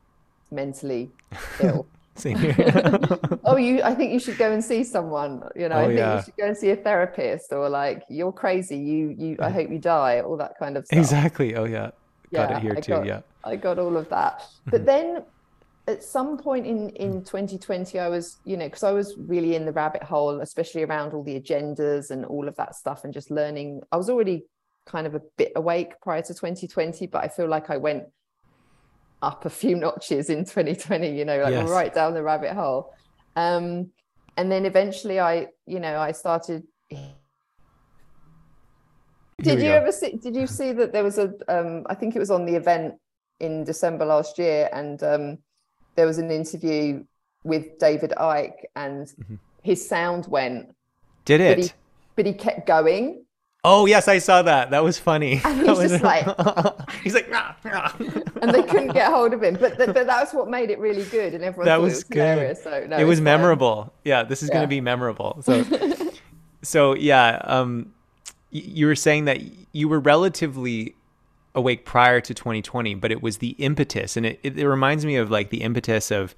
mentally 0.51 1.11
ill. 1.61 1.87
Oh, 3.45 3.57
you! 3.57 3.81
I 3.83 3.95
think 3.95 4.13
you 4.13 4.19
should 4.19 4.39
go 4.39 4.51
and 4.51 4.63
see 4.63 4.83
someone. 4.83 5.33
You 5.55 5.69
know, 5.69 5.77
Oh, 5.77 5.83
I 5.83 5.87
think 5.87 5.99
yeah. 5.99 6.17
you 6.17 6.23
should 6.25 6.37
go 6.37 6.47
and 6.47 6.57
see 6.57 6.71
a 6.71 6.77
therapist, 6.77 7.53
or 7.53 7.69
like 7.69 8.03
you're 8.11 8.33
crazy. 8.33 8.77
You, 8.77 9.15
you. 9.17 9.37
I 9.41 9.51
hope 9.51 9.71
you 9.71 9.79
die. 9.79 10.21
All 10.21 10.37
that 10.37 10.55
kind 10.59 10.77
of 10.77 10.85
stuff. 10.85 10.99
exactly. 10.99 11.55
Oh 11.55 11.65
yeah. 11.65 11.91
Got 12.33 12.51
it 12.53 12.59
here 12.59 12.75
I 12.77 12.81
too. 12.81 12.93
got- 12.93 13.07
yeah. 13.07 13.21
I 13.45 13.57
got 13.57 13.79
all 13.79 13.97
of 13.97 14.09
that. 14.11 14.45
But 14.67 14.85
then 14.85 15.23
at 15.87 16.03
some 16.03 16.37
point 16.37 16.67
in 16.67 16.91
in 16.91 17.25
2020 17.25 17.99
I 17.99 18.09
was, 18.09 18.37
you 18.45 18.57
know, 18.59 18.67
because 18.67 18.83
I 18.83 18.93
was 18.93 19.15
really 19.17 19.55
in 19.55 19.65
the 19.65 19.73
rabbit 19.73 20.03
hole, 20.03 20.41
especially 20.43 20.83
around 20.83 21.15
all 21.15 21.23
the 21.25 21.41
agendas 21.41 22.11
and 22.11 22.25
all 22.27 22.47
of 22.47 22.57
that 22.57 22.75
stuff 22.75 23.05
and 23.05 23.13
just 23.15 23.31
learning. 23.31 23.81
I 23.91 23.97
was 23.97 24.11
already 24.11 24.45
kind 24.85 25.07
of 25.07 25.15
a 25.15 25.23
bit 25.37 25.53
awake 25.57 25.99
prior 26.03 26.21
to 26.23 26.35
2020, 26.35 27.07
but 27.07 27.25
I 27.25 27.29
feel 27.29 27.47
like 27.49 27.71
I 27.71 27.77
went 27.79 28.05
up 29.23 29.45
a 29.47 29.51
few 29.51 29.77
notches 29.87 30.29
in 30.31 30.45
2020, 30.45 31.17
you 31.17 31.25
know, 31.25 31.39
like 31.43 31.53
Yes. 31.53 31.69
right 31.71 31.95
down 31.95 32.13
the 32.15 32.23
rabbit 32.23 32.53
hole. 32.53 32.93
Um 33.37 33.91
and 34.37 34.53
then 34.53 34.67
eventually 34.67 35.19
I, 35.21 35.49
you 35.67 35.81
know, 35.81 35.99
I 35.99 36.13
started 36.13 36.65
did 39.43 39.59
you 39.61 39.69
go. 39.69 39.75
ever 39.77 39.93
see? 39.93 40.13
Did 40.17 40.35
you 40.37 40.47
see 40.47 40.73
that 40.73 40.93
there 40.93 41.05
was 41.05 41.19
a? 41.19 41.33
Um, 41.49 41.87
I 41.89 41.95
think 41.95 42.17
it 42.17 42.19
was 42.19 42.31
on 42.31 42.45
the 42.45 42.55
event 42.55 42.95
in 43.41 43.65
December 43.65 44.05
last 44.05 44.39
year, 44.39 44.69
and 44.73 45.03
um, 45.03 45.39
there 45.95 46.07
was 46.07 46.19
an 46.19 46.31
interview 46.31 47.05
with 47.45 47.79
David 47.79 48.13
Icke, 48.19 48.65
and 48.77 49.07
Mm-hmm. 49.07 49.35
his 49.63 49.87
sound 49.89 50.27
went. 50.27 50.75
Did 51.25 51.39
but 51.39 51.59
it? 51.59 51.65
he- 51.67 51.73
but 52.17 52.27
he 52.27 52.33
kept 52.33 52.67
going. 52.67 53.25
Oh 53.65 53.87
yes, 53.87 54.09
I 54.09 54.19
saw 54.19 54.43
that. 54.43 54.71
That 54.71 54.83
was 54.83 54.99
funny. 54.99 55.41
And 55.45 55.59
he's 55.69 55.79
was- 55.79 55.91
just 55.91 56.03
like- 56.05 56.27
he's 57.05 57.15
like, 57.15 57.31
"Rah, 57.31 57.55
rah." 57.65 57.93
and 58.43 58.53
they 58.53 58.63
couldn't 58.63 58.93
get 58.93 59.11
hold 59.13 59.33
of 59.35 59.43
him. 59.43 59.55
But 59.61 59.77
th- 59.77 59.95
but 59.95 60.07
that's 60.07 60.33
what 60.35 60.49
made 60.49 60.71
it 60.71 60.79
really 60.81 61.05
good, 61.05 61.35
and 61.35 61.45
everyone 61.45 61.67
that 61.67 61.77
thought 61.77 61.83
was 61.83 61.93
it 61.93 61.97
was 61.97 62.05
good. 62.05 62.19
hilarious. 62.31 62.63
So 62.65 62.87
no, 62.89 62.97
it 62.97 63.05
was 63.05 63.21
memorable. 63.21 63.93
Yeah, 64.05 64.25
this 64.25 64.43
is 64.43 64.51
going 64.51 64.63
to 64.63 64.69
be 64.69 64.81
memorable. 64.81 65.43
So, 65.43 65.65
so 66.63 66.95
yeah, 66.95 67.41
um, 67.45 67.93
you 68.51 68.87
were 68.87 68.97
saying 68.97 69.27
that 69.27 69.41
you 69.73 69.89
were 69.89 70.01
relatively 70.01 70.95
awake 71.55 71.85
prior 71.85 72.21
to 72.21 72.35
2020, 72.35 72.95
but 72.95 73.11
it 73.11 73.23
was 73.23 73.39
the 73.39 73.51
impetus, 73.59 74.17
and 74.17 74.27
it, 74.27 74.41
it, 74.43 74.67
reminds 74.67 75.05
me 75.05 75.17
of 75.17 75.31
like 75.31 75.51
the 75.51 75.63
impetus 75.63 76.11
of, 76.11 76.35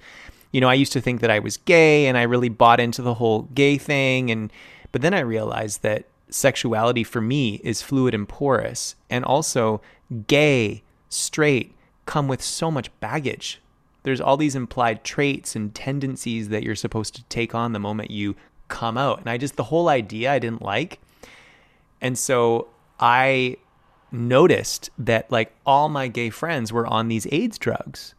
you 0.51 0.59
know, 0.59 0.67
I 0.67 0.73
used 0.73 0.93
to 0.93 1.01
think 1.01 1.21
that 1.21 1.29
I 1.29 1.39
was 1.39 1.57
gay, 1.57 2.07
and 2.07 2.17
I 2.17 2.23
really 2.23 2.49
bought 2.49 2.79
into 2.79 3.01
the 3.01 3.15
whole 3.15 3.43
gay 3.53 3.77
thing, 3.77 4.31
and 4.31 4.51
but 4.91 5.01
then 5.01 5.13
I 5.13 5.19
realized 5.19 5.83
that 5.83 6.05
sexuality 6.29 7.03
for 7.03 7.21
me 7.21 7.61
is 7.63 7.81
fluid 7.81 8.13
and 8.13 8.27
porous, 8.27 8.95
and 9.09 9.23
also 9.23 9.81
gay, 10.27 10.83
straight 11.09 11.73
come 12.05 12.27
with 12.27 12.41
so 12.41 12.71
much 12.71 12.89
baggage 12.99 13.61
there's 14.03 14.21
all 14.21 14.37
these 14.37 14.55
implied 14.55 15.03
traits 15.03 15.55
and 15.55 15.73
tendencies 15.75 16.49
that 16.49 16.63
you're 16.63 16.75
supposed 16.75 17.15
to 17.15 17.23
take 17.25 17.53
on 17.53 17.73
the 17.73 17.79
moment 17.79 18.11
you 18.11 18.35
come 18.67 18.97
out. 18.97 19.19
And 19.19 19.29
I 19.29 19.37
just, 19.37 19.57
the 19.57 19.65
whole 19.65 19.89
idea 19.89 20.31
I 20.31 20.39
didn't 20.39 20.61
like. 20.61 20.99
And 22.01 22.17
so 22.17 22.67
I 22.99 23.57
noticed 24.11 24.89
that 24.97 25.31
like 25.31 25.53
all 25.65 25.89
my 25.89 26.07
gay 26.07 26.29
friends 26.29 26.73
were 26.73 26.87
on 26.87 27.07
these 27.07 27.27
AIDS 27.31 27.57
drugs, 27.57 28.13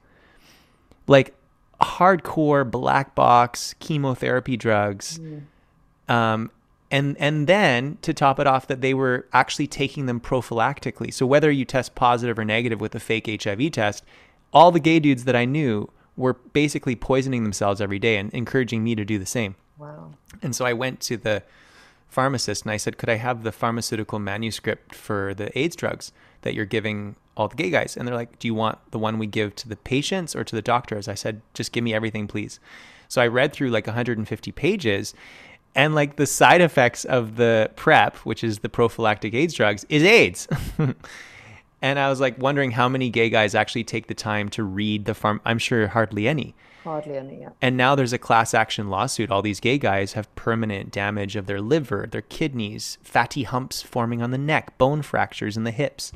like 1.07 1.35
hardcore 1.81 2.69
black 2.69 3.15
box 3.15 3.75
chemotherapy 3.81 4.57
drugs. 4.57 5.21
Um, 6.09 6.51
and 6.91 7.17
and 7.19 7.47
then 7.47 7.99
to 8.03 8.13
top 8.13 8.39
it 8.39 8.47
off, 8.47 8.67
that 8.67 8.83
they 8.83 8.95
were 8.95 9.27
actually 9.33 9.67
taking 9.67 10.07
them 10.07 10.21
prophylactically. 10.21 11.13
So 11.13 11.27
whether 11.27 11.51
you 11.51 11.65
test 11.65 11.95
positive 11.95 12.39
or 12.39 12.45
negative 12.45 12.81
with 12.81 12.95
a 12.95 13.01
fake 13.01 13.43
HIV 13.43 13.73
test, 13.73 14.05
all 14.53 14.71
the 14.71 14.81
gay 14.81 15.01
dudes 15.01 15.25
that 15.25 15.35
I 15.35 15.47
knew 15.47 15.91
were 16.17 16.35
basically 16.35 16.95
poisoning 16.95 17.43
themselves 17.45 17.81
every 17.81 17.99
day 17.99 18.19
and 18.19 18.33
encouraging 18.35 18.85
me 18.85 18.95
to 18.95 19.05
do 19.05 19.19
the 19.19 19.27
same. 19.27 19.55
Wow. 19.79 20.13
And 20.43 20.55
so 20.55 20.67
I 20.67 20.75
went 20.75 21.01
to 21.01 21.17
the 21.17 21.43
pharmacist 22.13 22.65
and 22.65 22.71
I 22.71 22.77
said, 22.77 22.99
Could 22.99 23.09
I 23.09 23.17
have 23.17 23.43
the 23.43 23.53
pharmaceutical 23.53 24.19
manuscript 24.19 24.95
for 24.95 25.35
the 25.35 25.57
AIDS 25.59 25.75
drugs 25.75 26.13
that 26.43 26.55
you're 26.55 26.67
giving 26.67 27.17
all 27.37 27.49
the 27.49 27.57
gay 27.57 27.71
guys? 27.71 27.97
And 27.97 28.07
they're 28.07 28.15
like, 28.15 28.39
Do 28.39 28.47
you 28.47 28.55
want 28.55 28.79
the 28.91 28.99
one 28.99 29.19
we 29.19 29.27
give 29.27 29.57
to 29.57 29.69
the 29.69 29.77
patients 29.77 30.37
or 30.37 30.45
to 30.45 30.55
the 30.55 30.63
doctors? 30.63 31.09
I 31.09 31.15
said, 31.15 31.41
Just 31.55 31.73
give 31.73 31.83
me 31.83 31.95
everything, 31.95 32.29
please. 32.29 32.61
So 33.09 33.21
I 33.21 33.27
read 33.27 33.53
through 33.53 33.71
like 33.71 33.87
150 33.87 34.53
pages. 34.53 35.15
And 35.75 35.95
like 35.95 36.17
the 36.17 36.27
side 36.27 36.61
effects 36.61 37.07
of 37.07 37.37
the 37.37 37.71
PrEP, 37.77 38.17
which 38.19 38.45
is 38.45 38.59
the 38.59 38.69
prophylactic 38.69 39.33
AIDS 39.33 39.55
drugs, 39.55 39.87
is 39.89 40.03
AIDS. 40.03 40.47
and 41.83 41.99
I 41.99 42.11
was 42.11 42.21
like 42.21 42.37
wondering 42.37 42.73
how 42.73 42.91
many 42.91 43.09
gay 43.09 43.31
guys 43.31 43.55
actually 43.55 43.85
take 43.85 44.07
the 44.07 44.15
time 44.15 44.51
to 44.51 44.63
read 44.63 45.07
the 45.07 45.15
farm. 45.15 45.41
I'm 45.47 45.59
sure 45.59 45.89
hardly 45.89 46.29
any. 46.29 46.55
Hardly 46.85 47.17
any. 47.17 47.41
Yeah. 47.41 47.51
And 47.61 47.77
now 47.77 47.95
there's 47.95 48.13
a 48.13 48.19
class 48.19 48.55
action 48.55 48.91
lawsuit. 48.91 49.31
All 49.31 49.43
these 49.43 49.61
gay 49.61 49.79
guys 49.79 50.15
have 50.15 50.35
permanent 50.35 50.91
damage 50.91 51.37
of 51.37 51.47
their 51.47 51.61
liver, 51.61 52.09
their 52.11 52.23
kidneys, 52.23 52.99
fatty 53.03 53.45
humps 53.45 53.83
forming 53.83 54.21
on 54.21 54.33
the 54.33 54.39
neck, 54.39 54.77
bone 54.79 55.03
fractures 55.03 55.57
in 55.57 55.65
the 55.65 55.71
hips. 55.71 56.13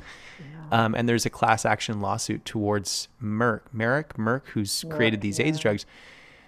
Um, 0.69 0.93
and 0.95 1.07
there's 1.07 1.25
a 1.25 1.29
class 1.29 1.65
action 1.65 2.01
lawsuit 2.01 2.43
towards 2.43 3.07
Merck, 3.23 3.61
Merrick, 3.71 4.15
Merck, 4.15 4.47
who's 4.47 4.83
created 4.89 5.21
these 5.21 5.39
AIDS 5.39 5.59
drugs. 5.59 5.85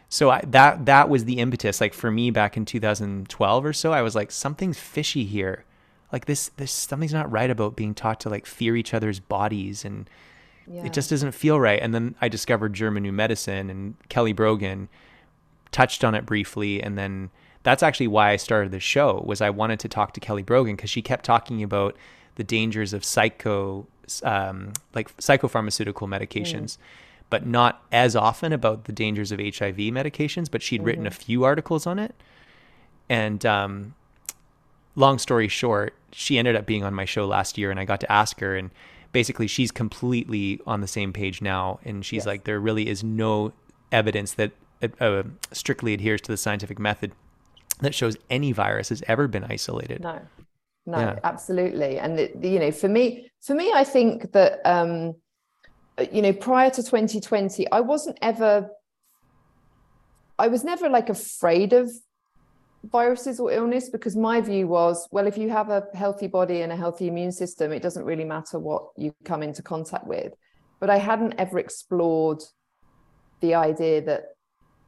So 0.09 0.29
I, 0.31 0.41
that 0.47 0.85
that 0.87 1.07
was 1.07 1.25
the 1.25 1.39
impetus. 1.39 1.79
Like 1.79 1.93
for 1.93 2.11
me, 2.11 2.31
back 2.31 2.57
in 2.57 2.65
2012 2.65 3.65
or 3.65 3.73
so, 3.73 3.93
I 3.93 4.01
was 4.01 4.15
like, 4.15 4.31
something's 4.31 4.79
fishy 4.79 5.23
here. 5.23 5.63
Like 6.11 6.25
this, 6.25 6.49
this 6.57 6.71
something's 6.71 7.13
not 7.13 7.31
right 7.31 7.49
about 7.49 7.75
being 7.75 7.93
taught 7.93 8.19
to 8.21 8.29
like 8.29 8.45
fear 8.45 8.75
each 8.75 8.93
other's 8.93 9.19
bodies 9.19 9.85
and 9.85 10.09
Yeah. 10.71 10.85
it 10.85 10.93
just 10.93 11.09
doesn't 11.09 11.31
feel 11.31 11.59
right. 11.59 11.79
And 11.81 11.93
then 11.95 12.15
I 12.21 12.29
discovered 12.29 12.73
German 12.73 13.01
New 13.01 13.11
Medicine 13.11 13.69
and 13.69 13.95
Kelly 14.09 14.33
Brogan 14.33 14.87
touched 15.71 16.03
on 16.03 16.13
it 16.15 16.25
briefly, 16.25 16.81
and 16.81 16.97
then 16.97 17.31
that's 17.63 17.83
actually 17.83 18.07
why 18.07 18.31
I 18.31 18.35
started 18.35 18.71
the 18.71 18.79
show. 18.79 19.23
Was 19.25 19.41
I 19.41 19.49
wanted 19.49 19.79
to 19.81 19.87
talk 19.87 20.13
to 20.13 20.19
Kelly 20.19 20.43
Brogan 20.43 20.75
because 20.75 20.89
she 20.89 21.01
kept 21.01 21.25
talking 21.25 21.63
about 21.63 21.95
the 22.35 22.43
dangers 22.43 22.93
of 22.93 23.03
psycho, 23.03 23.87
um, 24.23 24.73
like 24.93 25.15
psychopharmaceutical 25.17 26.07
medications, 26.07 26.77
but 27.29 27.45
not 27.45 27.83
as 27.91 28.15
often 28.15 28.53
about 28.53 28.85
the 28.85 28.91
dangers 28.91 29.31
of 29.31 29.39
HIV 29.39 29.77
medications. 29.77 30.49
But 30.49 30.61
she'd 30.61 30.83
written 30.83 31.07
a 31.07 31.11
few 31.11 31.43
articles 31.43 31.85
on 31.87 31.99
it, 31.99 32.15
and 33.09 33.45
um, 33.45 33.95
long 34.95 35.17
story 35.17 35.47
short, 35.47 35.95
she 36.11 36.37
ended 36.37 36.55
up 36.55 36.65
being 36.65 36.83
on 36.83 36.93
my 36.93 37.05
show 37.05 37.25
last 37.25 37.57
year, 37.57 37.71
and 37.71 37.79
I 37.79 37.85
got 37.85 37.99
to 38.01 38.11
ask 38.11 38.39
her, 38.39 38.55
and 38.55 38.69
basically, 39.11 39.47
she's 39.47 39.71
completely 39.71 40.59
on 40.65 40.81
the 40.81 40.87
same 40.87 41.13
page 41.13 41.41
now, 41.41 41.79
and 41.83 42.05
she's 42.05 42.19
Yes. 42.19 42.27
like, 42.27 42.43
there 42.43 42.59
really 42.59 42.87
is 42.87 43.03
no 43.03 43.53
evidence 43.91 44.33
that 44.33 44.51
uh, 44.99 45.23
strictly 45.51 45.93
adheres 45.93 46.21
to 46.21 46.31
the 46.31 46.37
scientific 46.37 46.79
method 46.79 47.11
that 47.81 47.95
shows 47.95 48.17
any 48.29 48.51
virus 48.51 48.89
has 48.89 49.03
ever 49.07 49.27
been 49.27 49.43
isolated. 49.43 50.01
No, 50.01 50.21
no, 50.85 50.99
Yeah. 50.99 51.19
absolutely. 51.23 51.97
And 51.99 52.19
it, 52.19 52.43
you 52.43 52.59
know, 52.59 52.71
for 52.71 52.89
me, 52.89 53.31
for 53.41 53.53
me, 53.55 53.71
I 53.73 53.83
think 53.83 54.31
that 54.33 54.59
um, 54.65 55.15
uh, 55.97 56.05
you 56.11 56.21
know, 56.21 56.33
prior 56.33 56.69
to 56.69 56.83
2020, 56.83 57.69
I 57.71 57.81
wasn't 57.81 58.17
ever, 58.21 58.69
I 60.37 60.47
was 60.47 60.63
never 60.63 60.89
like 60.89 61.09
afraid 61.09 61.73
of 61.73 61.91
viruses 62.83 63.39
or 63.39 63.51
illness 63.51 63.89
because 63.89 64.15
my 64.15 64.41
view 64.41 64.67
was, 64.67 65.07
well, 65.11 65.27
if 65.27 65.37
you 65.37 65.49
have 65.49 65.69
a 65.69 65.85
healthy 65.93 66.27
body 66.27 66.61
and 66.61 66.71
a 66.71 66.75
healthy 66.75 67.07
immune 67.07 67.31
system, 67.31 67.71
it 67.71 67.81
doesn't 67.81 68.05
really 68.05 68.23
matter 68.23 68.59
what 68.59 68.89
you 68.97 69.13
come 69.25 69.43
into 69.43 69.61
contact 69.61 70.07
with. 70.07 70.33
But 70.79 70.89
I 70.89 70.97
hadn't 70.97 71.33
ever 71.37 71.59
explored 71.59 72.41
the 73.41 73.55
idea 73.55 74.01
that 74.03 74.23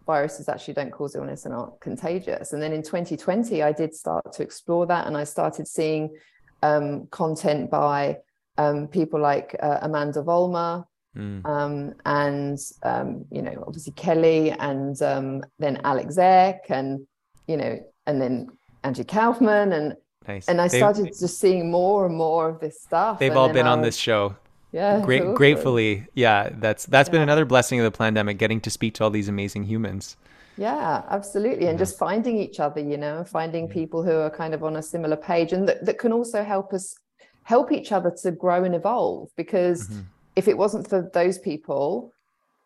viruses 0.06 0.50
actually 0.50 0.74
don't 0.74 0.92
cause 0.92 1.16
illness 1.16 1.46
and 1.46 1.54
aren't 1.54 1.80
contagious. 1.82 2.54
And 2.54 2.62
then 2.62 2.74
in 2.74 2.82
2020, 2.82 3.62
I 3.62 3.72
did 3.72 3.94
start 3.94 4.32
to 4.34 4.44
explore 4.44 4.86
that, 4.88 5.08
and 5.08 5.18
I 5.18 5.26
started 5.26 5.68
seeing 5.68 6.16
um, 6.64 7.08
content 7.12 7.70
by 7.70 8.18
um, 8.58 8.88
people 8.88 9.20
like 9.20 9.56
uh, 9.62 9.86
Amandha 9.88 10.24
Vollmer, 10.24 10.86
Mm. 11.18 11.46
um, 11.46 11.94
and 12.06 12.58
um, 12.84 13.26
you 13.30 13.42
know, 13.42 13.66
obviously 13.68 13.92
Kelly, 13.92 14.52
and 14.52 15.02
um, 15.02 15.44
then 15.60 15.82
Alex 15.84 16.16
Zeck, 16.16 16.60
and 16.70 17.06
you 17.52 17.58
know, 17.58 17.80
and 18.08 18.22
then 18.22 18.48
Angie 18.84 19.04
Kaufman, 19.04 19.74
and 19.74 19.96
Nice. 20.28 20.48
and 20.48 20.60
I 20.62 20.68
They've- 20.68 20.80
started 20.80 21.08
just 21.08 21.40
seeing 21.40 21.70
more 21.70 22.06
and 22.08 22.16
more 22.16 22.50
of 22.50 22.60
this 22.60 22.82
stuff. 22.82 23.20
They've 23.20 23.36
all 23.36 23.52
been 23.52 23.68
on 23.68 23.82
this 23.82 23.98
show. 23.98 24.36
Yeah, 24.72 25.02
Great, 25.02 25.22
awesome. 25.24 25.34
gratefully, 25.36 26.08
yeah. 26.16 26.50
That's 26.66 26.86
that's 26.86 27.10
been 27.10 27.22
another 27.22 27.44
blessing 27.46 27.80
of 27.82 27.84
the 27.84 27.96
pandemic, 28.06 28.38
getting 28.38 28.62
to 28.62 28.70
speak 28.70 28.94
to 28.96 29.04
all 29.04 29.10
these 29.10 29.28
amazing 29.28 29.64
humans. 29.66 30.16
Yeah, 30.58 31.04
absolutely. 31.10 31.68
And 31.68 31.78
just 31.78 31.98
finding 31.98 32.38
each 32.38 32.60
other, 32.60 32.80
you 32.80 32.98
know, 32.98 33.18
and 33.20 33.28
finding 33.28 33.68
people 33.68 34.02
who 34.04 34.16
are 34.26 34.30
kind 34.30 34.54
of 34.54 34.64
on 34.64 34.76
a 34.78 34.82
similar 34.82 35.18
page 35.18 35.52
and 35.54 35.68
that, 35.68 35.86
that 35.86 35.98
can 35.98 36.14
also 36.14 36.44
help 36.44 36.72
us 36.74 36.96
help 37.44 37.72
each 37.72 37.92
other 37.92 38.12
to 38.24 38.32
grow 38.32 38.64
and 38.64 38.74
evolve. 38.76 39.30
Because 39.36 39.80
Mm-hmm. 39.90 40.02
if 40.38 40.48
it 40.48 40.58
wasn't 40.58 40.88
for 40.88 41.10
those 41.14 41.38
people, 41.40 42.14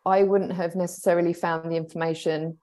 I 0.06 0.24
wouldn't 0.24 0.52
have 0.62 0.76
necessarily 0.76 1.34
found 1.34 1.72
the 1.72 1.78
information 1.78 2.58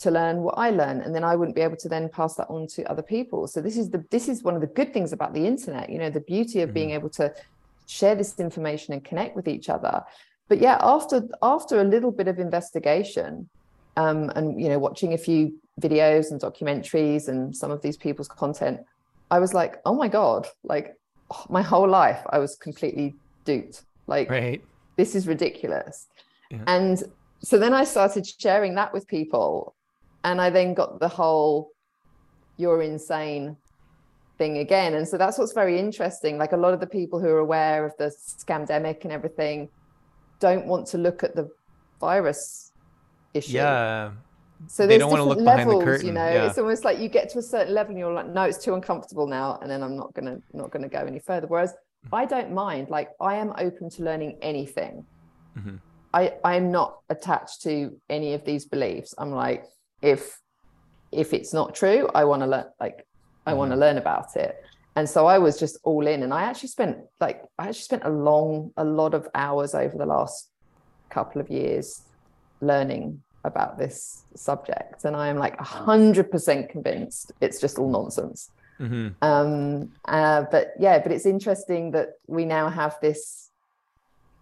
to 0.00 0.10
learn 0.10 0.38
what 0.38 0.56
I 0.56 0.70
learn, 0.70 1.00
And 1.02 1.14
then 1.14 1.24
I 1.24 1.36
wouldn't 1.36 1.54
be 1.56 1.62
able 1.62 1.76
to 1.76 1.88
then 1.88 2.08
pass 2.08 2.34
that 2.36 2.48
on 2.48 2.66
to 2.74 2.90
other 2.90 3.02
people. 3.02 3.46
So 3.46 3.60
this 3.60 3.76
is 3.76 3.90
the 3.90 4.04
this 4.10 4.28
is 4.28 4.42
one 4.42 4.54
of 4.54 4.60
the 4.60 4.66
good 4.66 4.92
things 4.94 5.12
about 5.12 5.34
the 5.34 5.46
internet, 5.46 5.90
you 5.90 5.98
know, 5.98 6.10
the 6.10 6.20
beauty 6.20 6.60
of 6.62 6.72
being 6.74 6.90
able 6.90 7.10
to 7.10 7.32
share 7.86 8.14
this 8.14 8.38
information 8.38 8.94
and 8.94 9.04
connect 9.04 9.36
with 9.36 9.46
each 9.48 9.68
other. 9.68 10.02
But 10.48 10.58
yeah, 10.58 10.78
after 10.80 11.28
after 11.42 11.80
a 11.80 11.84
little 11.84 12.12
bit 12.12 12.28
of 12.28 12.38
investigation, 12.38 13.48
um, 13.96 14.30
and 14.36 14.60
you 14.60 14.68
know 14.68 14.78
watching 14.78 15.12
a 15.12 15.18
few 15.18 15.58
videos 15.80 16.30
and 16.30 16.40
documentaries 16.40 17.28
and 17.28 17.54
some 17.54 17.70
of 17.70 17.80
these 17.82 17.96
people's 17.96 18.28
content 18.28 18.80
i 19.30 19.38
was 19.38 19.54
like 19.54 19.80
oh 19.86 19.94
my 19.94 20.08
god 20.08 20.46
like 20.62 20.94
oh, 21.30 21.44
my 21.48 21.62
whole 21.62 21.88
life 21.88 22.20
i 22.30 22.38
was 22.38 22.56
completely 22.56 23.16
duped 23.44 23.82
like 24.06 24.28
Right. 24.30 24.62
this 24.96 25.14
is 25.14 25.26
ridiculous 25.26 26.06
Yeah. 26.50 26.64
and 26.66 27.02
so 27.42 27.58
then 27.58 27.72
i 27.72 27.84
started 27.84 28.26
sharing 28.26 28.74
that 28.74 28.92
with 28.92 29.06
people 29.06 29.74
and 30.24 30.40
i 30.40 30.50
then 30.50 30.74
got 30.74 31.00
the 31.00 31.08
whole 31.08 31.70
you're 32.56 32.82
insane 32.82 33.56
thing 34.38 34.58
again 34.58 34.94
and 34.94 35.06
so 35.06 35.16
that's 35.18 35.38
what's 35.38 35.52
very 35.52 35.78
interesting 35.78 36.38
like 36.38 36.52
a 36.52 36.56
lot 36.56 36.72
of 36.74 36.80
the 36.80 36.86
people 36.86 37.20
who 37.20 37.28
are 37.28 37.38
aware 37.38 37.84
of 37.84 37.92
the 37.98 38.10
scamdemic 38.44 39.02
and 39.04 39.12
everything 39.12 39.68
don't 40.40 40.66
want 40.66 40.86
to 40.86 40.98
look 40.98 41.22
at 41.22 41.34
the 41.36 41.48
virus 42.00 42.72
issue 43.34 43.56
Yeah. 43.56 44.12
so 44.66 44.86
They 44.86 44.96
there's 44.98 45.00
don't 45.00 45.10
wanna 45.10 45.24
different 45.24 45.46
look 45.46 45.54
behind 45.56 45.70
the 45.70 45.76
levels, 45.76 46.02
you 46.04 46.12
know. 46.12 46.30
yeah. 46.30 46.46
It's 46.48 46.58
almost 46.58 46.84
like 46.84 46.98
you 46.98 47.08
get 47.08 47.28
to 47.30 47.38
a 47.38 47.42
certain 47.42 47.74
level 47.74 47.90
and 47.90 47.98
you're 47.98 48.12
like, 48.12 48.28
no, 48.28 48.42
it's 48.44 48.62
too 48.64 48.74
uncomfortable 48.74 49.26
now, 49.26 49.58
and 49.60 49.70
then 49.70 49.82
I'm 49.82 49.96
not 49.96 50.12
gonna 50.14 50.38
not 50.54 50.70
gonna 50.70 50.88
go 50.88 51.00
any 51.00 51.18
further. 51.18 51.46
Whereas 51.46 51.74
I 52.12 52.24
don't 52.24 52.52
mind, 52.52 52.88
like 52.88 53.10
I 53.20 53.34
am 53.36 53.52
open 53.58 53.90
to 53.90 54.02
learning 54.02 54.38
anything. 54.42 55.04
Mhm. 55.58 55.80
I 56.14 56.34
I'm 56.44 56.70
not 56.72 56.98
attached 57.10 57.62
to 57.62 57.72
any 58.08 58.32
of 58.34 58.44
these 58.44 58.64
beliefs. 58.66 59.14
I'm 59.18 59.32
like, 59.32 59.64
if 60.02 60.38
if 61.12 61.32
it's 61.32 61.52
not 61.52 61.74
true, 61.74 62.08
I 62.14 62.24
want 62.24 62.42
to 62.42 62.46
learn. 62.46 62.66
Like 62.78 63.06
I 63.46 63.54
want 63.54 63.72
to 63.72 63.76
learn 63.76 63.98
about 63.98 64.36
it. 64.36 64.56
And 64.96 65.08
so 65.08 65.26
I 65.26 65.38
was 65.38 65.58
just 65.58 65.78
all 65.82 66.06
in. 66.06 66.22
And 66.22 66.32
I 66.32 66.42
actually 66.42 66.68
spent 66.68 66.98
like 67.20 67.42
I 67.58 67.68
actually 67.68 67.82
spent 67.82 68.04
a 68.04 68.10
long, 68.10 68.72
a 68.76 68.84
lot 68.84 69.14
of 69.14 69.28
hours 69.34 69.74
over 69.74 69.96
the 69.96 70.06
last 70.06 70.50
couple 71.10 71.40
of 71.40 71.50
years 71.50 72.02
learning 72.60 73.22
about 73.44 73.78
this 73.78 74.24
subject. 74.34 75.04
And 75.04 75.16
I 75.16 75.28
am 75.28 75.36
like 75.36 75.58
hundred 75.58 76.30
percent 76.30 76.70
convinced 76.70 77.32
it's 77.40 77.60
just 77.60 77.78
all 77.78 77.90
nonsense. 77.90 78.50
hmm 78.78 79.08
Um, 79.22 79.92
uh, 80.06 80.44
but 80.50 80.74
yeah, 80.78 80.98
but 80.98 81.12
it's 81.12 81.26
interesting 81.26 81.92
that 81.92 82.10
we 82.26 82.44
now 82.44 82.68
have 82.68 82.96
this. 83.00 83.50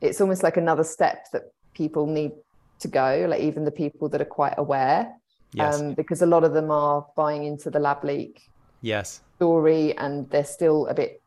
It's 0.01 0.21
almost 0.21 0.43
like 0.43 0.57
another 0.57 0.85
step 0.85 1.27
that 1.33 1.43
people 1.75 2.07
need 2.07 2.33
to 2.81 2.89
go, 2.89 3.27
like 3.29 3.41
even 3.41 3.65
the 3.65 3.73
people 3.73 4.09
that 4.11 4.21
are 4.21 4.25
quite 4.25 4.55
aware, 4.57 5.13
Yes. 5.53 5.81
um, 5.81 5.95
because 5.95 6.21
a 6.23 6.27
lot 6.27 6.45
of 6.45 6.53
them 6.53 6.71
are 6.71 7.07
buying 7.17 7.45
into 7.45 7.71
the 7.71 7.79
lab 7.79 8.05
leak 8.05 8.51
yes. 8.83 9.23
story 9.37 9.97
and 9.97 10.29
they're 10.31 10.45
still 10.45 10.87
a 10.89 10.95
bit 10.95 11.23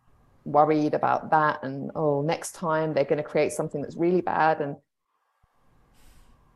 worried 0.45 0.93
about 0.93 1.29
that. 1.31 1.63
And 1.63 1.91
oh, 1.95 2.21
next 2.21 2.53
time 2.53 2.93
they're 2.93 3.03
going 3.05 3.17
to 3.17 3.23
create 3.23 3.51
something 3.51 3.81
that's 3.81 3.95
really 3.95 4.21
bad, 4.21 4.61
and 4.61 4.75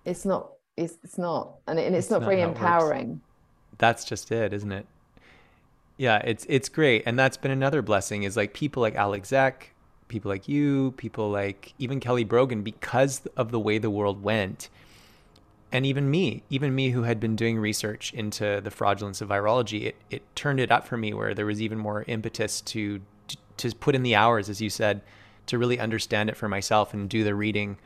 it's 0.04 0.26
not. 0.26 0.52
It's, 0.78 0.98
it's 1.04 1.18
not, 1.18 1.56
and, 1.68 1.80
and 1.80 1.96
it's, 1.96 2.08
It's 2.08 2.12
not, 2.12 2.22
not 2.22 2.28
very 2.28 2.42
works. 2.42 2.50
empowering. 2.50 3.22
that's 3.78 4.04
just 4.04 4.30
it, 4.32 4.52
isn't 4.52 4.72
it? 4.74 4.86
Yeah, 5.98 6.18
it's 6.18 6.46
it's 6.50 6.68
great, 6.68 7.04
and 7.06 7.18
that's 7.18 7.38
been 7.38 7.52
another 7.52 7.82
blessing. 7.82 8.24
Is 8.24 8.36
like 8.36 8.54
people 8.54 8.82
like 8.82 8.96
Alex 8.96 9.32
Zeck, 9.32 9.72
people 10.10 10.30
like 10.30 10.50
you, 10.50 10.92
people 10.98 11.30
like 11.30 11.74
even 11.80 12.02
Kelly 12.02 12.26
Brogan, 12.26 12.62
because 12.62 13.22
of 13.38 13.52
the 13.52 13.60
way 13.60 13.78
the 13.78 13.90
world 13.90 14.22
went, 14.22 14.68
and 15.76 15.86
even 15.86 16.10
me, 16.10 16.42
even 16.50 16.74
me 16.74 16.92
who 16.92 17.04
had 17.04 17.20
been 17.20 17.36
doing 17.36 17.60
research 17.60 18.14
into 18.14 18.62
the 18.64 18.72
fraudulence 18.72 19.20
of 19.20 19.28
virology, 19.30 19.84
it 19.88 19.96
it 20.10 20.24
turned 20.36 20.60
it 20.60 20.72
up 20.72 20.88
for 20.88 20.96
me 20.96 21.14
where 21.14 21.34
there 21.34 21.46
was 21.46 21.62
even 21.62 21.78
more 21.78 22.06
impetus 22.08 22.62
to 22.62 23.02
to, 23.28 23.38
to 23.58 23.76
put 23.76 23.94
in 23.94 24.02
the 24.04 24.16
hours, 24.16 24.50
as 24.50 24.62
you 24.62 24.70
said, 24.70 25.02
to 25.48 25.58
really 25.58 25.78
understand 25.78 26.30
it 26.30 26.38
for 26.38 26.48
myself 26.48 26.94
and 26.94 27.10
do 27.10 27.24
the 27.24 27.36
reading 27.36 27.78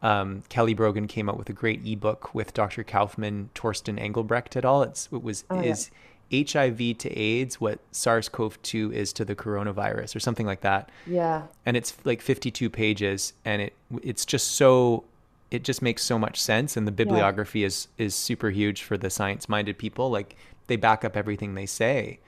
um, 0.00 0.42
Kelly 0.48 0.74
Brogan 0.74 1.06
came 1.06 1.28
out 1.28 1.36
with 1.36 1.50
a 1.50 1.52
great 1.52 1.84
ebook 1.86 2.34
with 2.34 2.54
Dr. 2.54 2.84
Kaufman, 2.84 3.50
Torsten 3.54 3.98
Engelbrecht 3.98 4.56
et 4.56 4.64
al. 4.64 4.82
It's, 4.82 5.08
it 5.12 5.22
was 5.22 5.44
Oh, 5.50 5.60
yeah. 5.60 5.72
is 5.72 5.90
HIV 6.32 6.98
to 6.98 7.10
AIDS 7.18 7.60
what 7.60 7.80
SARS-CoV-2 7.90 8.92
is 8.92 9.12
to 9.14 9.24
the 9.24 9.34
coronavirus 9.34 10.14
or 10.14 10.20
something 10.20 10.46
like 10.46 10.60
that. 10.60 10.90
Yeah, 11.06 11.44
And 11.66 11.76
it's 11.76 11.94
like 12.04 12.20
52 12.20 12.70
pages 12.70 13.32
and 13.44 13.62
it 13.62 13.72
it's 14.02 14.24
just 14.24 14.52
so 14.52 15.04
it 15.50 15.64
just 15.64 15.80
makes 15.82 16.02
so 16.02 16.18
much 16.18 16.40
sense 16.40 16.76
and 16.76 16.86
the 16.86 16.92
bibliography 16.92 17.64
is 17.64 17.88
is 17.96 18.14
super 18.14 18.50
huge 18.50 18.82
for 18.82 18.96
the 18.98 19.10
science-minded 19.10 19.78
people. 19.78 20.10
Like 20.10 20.36
they 20.66 20.76
back 20.76 21.04
up 21.04 21.16
everything 21.16 21.54
they 21.54 21.66
say. 21.66 22.20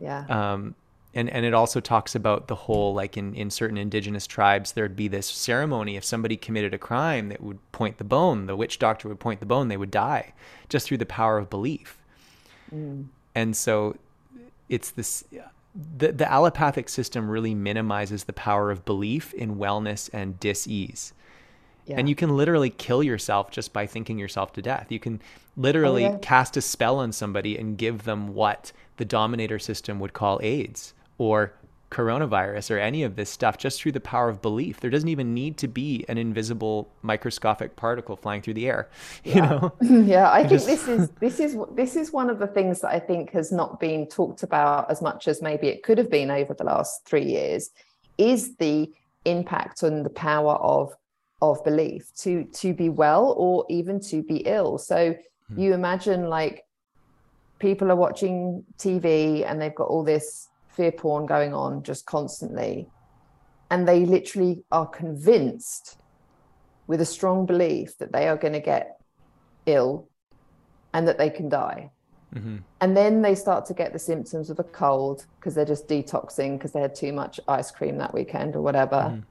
Yeah, 0.00 0.24
um, 0.28 0.74
and 1.14 1.28
and 1.30 1.44
it 1.46 1.54
also 1.54 1.80
talks 1.80 2.14
about 2.14 2.48
the 2.48 2.54
whole 2.54 2.94
like 2.94 3.16
in 3.16 3.34
in 3.34 3.50
certain 3.50 3.76
indigenous 3.78 4.26
tribes 4.26 4.72
there'd 4.72 4.96
be 4.96 5.08
this 5.08 5.26
ceremony. 5.26 5.96
If 5.96 6.04
somebody 6.04 6.36
committed 6.36 6.74
a 6.74 6.78
crime 6.78 7.28
that 7.28 7.42
would 7.42 7.58
point 7.72 7.98
the 7.98 8.04
bone 8.04 8.46
the 8.46 8.56
witch 8.56 8.78
doctor 8.78 9.08
would 9.08 9.20
point 9.20 9.40
the 9.40 9.46
bone 9.46 9.68
they 9.68 9.76
would 9.76 9.90
die 9.90 10.32
just 10.68 10.86
through 10.86 10.98
the 10.98 11.06
power 11.06 11.38
of 11.38 11.50
belief. 11.50 11.98
And 13.34 13.56
so 13.56 13.96
it's 14.68 14.90
this 14.90 15.24
the, 15.98 16.12
the 16.12 16.30
allopathic 16.30 16.88
system 16.88 17.28
really 17.28 17.54
minimizes 17.54 18.24
the 18.24 18.32
power 18.32 18.70
of 18.70 18.84
belief 18.86 19.34
in 19.34 19.56
wellness 19.56 20.08
and 20.12 20.40
dis-ease 20.40 21.12
yeah. 21.86 21.96
and 21.98 22.08
you 22.08 22.14
can 22.14 22.36
literally 22.36 22.70
kill 22.70 23.02
yourself 23.02 23.50
just 23.50 23.72
by 23.72 23.86
thinking 23.86 24.18
yourself 24.18 24.52
to 24.54 24.62
death. 24.62 24.86
You 24.90 24.98
can 24.98 25.20
literally 25.56 26.04
oh, 26.04 26.12
yeah. 26.12 26.18
cast 26.20 26.56
a 26.56 26.60
spell 26.62 26.98
on 26.98 27.12
somebody 27.12 27.56
and 27.56 27.78
give 27.78 28.04
them 28.04 28.34
what 28.34 28.72
the 28.96 29.04
dominator 29.04 29.58
system 29.58 30.00
would 30.00 30.12
call 30.12 30.40
AIDS 30.42 30.94
or 31.18 31.54
coronavirus 31.90 32.72
or 32.72 32.78
any 32.78 33.04
of 33.04 33.14
this 33.14 33.30
stuff 33.30 33.56
just 33.56 33.80
through 33.80 33.92
the 33.92 34.00
power 34.00 34.28
of 34.28 34.42
belief. 34.42 34.80
There 34.80 34.90
doesn't 34.90 35.08
even 35.08 35.32
need 35.32 35.56
to 35.58 35.68
be 35.68 36.04
an 36.08 36.18
invisible 36.18 36.90
microscopic 37.02 37.76
particle 37.76 38.16
flying 38.16 38.42
through 38.42 38.54
the 38.54 38.66
air. 38.66 38.88
You 39.24 39.40
know? 39.40 39.72
yeah 39.80 40.30
i 40.30 40.40
think 40.40 40.50
just- 40.50 40.66
this 40.66 40.88
is 40.88 41.08
this 41.20 41.40
is 41.40 41.56
this 41.74 41.96
is 41.96 42.12
one 42.12 42.30
of 42.30 42.38
the 42.38 42.46
things 42.46 42.80
that 42.80 42.90
i 42.90 42.98
think 42.98 43.30
has 43.32 43.50
not 43.50 43.80
been 43.80 44.06
talked 44.06 44.42
about 44.42 44.90
as 44.90 45.02
much 45.02 45.26
as 45.26 45.42
maybe 45.42 45.68
it 45.68 45.82
could 45.82 45.98
have 45.98 46.10
been 46.10 46.30
over 46.30 46.54
the 46.54 46.64
last 46.64 47.04
three 47.04 47.24
years 47.24 47.70
is 48.18 48.56
the 48.56 48.90
impact 49.24 49.82
on 49.82 50.02
the 50.04 50.10
power 50.10 50.54
of 50.54 50.94
of 51.42 51.62
belief 51.64 52.10
to 52.16 52.44
to 52.44 52.72
be 52.72 52.88
well 52.88 53.34
or 53.36 53.64
even 53.68 54.00
to 54.00 54.22
be 54.22 54.38
ill 54.38 54.78
so 54.78 55.14
you 55.56 55.74
imagine 55.74 56.28
like 56.28 56.64
people 57.58 57.90
are 57.90 57.96
watching 57.96 58.64
tv 58.78 59.48
and 59.48 59.60
they've 59.60 59.74
got 59.74 59.88
all 59.88 60.02
this 60.02 60.48
fear 60.68 60.90
porn 60.90 61.26
going 61.26 61.54
on 61.54 61.82
just 61.82 62.06
constantly 62.06 62.88
and 63.70 63.86
they 63.86 64.04
literally 64.04 64.64
are 64.70 64.86
convinced 64.86 65.98
with 66.86 67.00
a 67.00 67.04
strong 67.04 67.46
belief 67.46 67.98
that 67.98 68.12
they 68.12 68.28
are 68.28 68.36
going 68.36 68.52
to 68.52 68.60
get 68.60 69.00
ill 69.66 70.08
and 70.92 71.06
that 71.08 71.18
they 71.18 71.30
can 71.30 71.48
die. 71.48 71.90
Mhm. 72.34 72.62
And 72.80 72.96
then 72.96 73.22
they 73.22 73.34
start 73.34 73.66
to 73.66 73.74
get 73.74 73.92
the 73.92 73.98
symptoms 73.98 74.50
of 74.50 74.58
a 74.58 74.64
cold 74.64 75.26
because 75.38 75.54
they're 75.54 75.64
just 75.64 75.88
detoxing 75.88 76.58
because 76.58 76.72
they 76.72 76.80
had 76.80 76.94
too 76.94 77.12
much 77.12 77.40
ice 77.48 77.70
cream 77.70 77.98
that 77.98 78.14
weekend 78.14 78.56
or 78.56 78.62
whatever. 78.62 79.22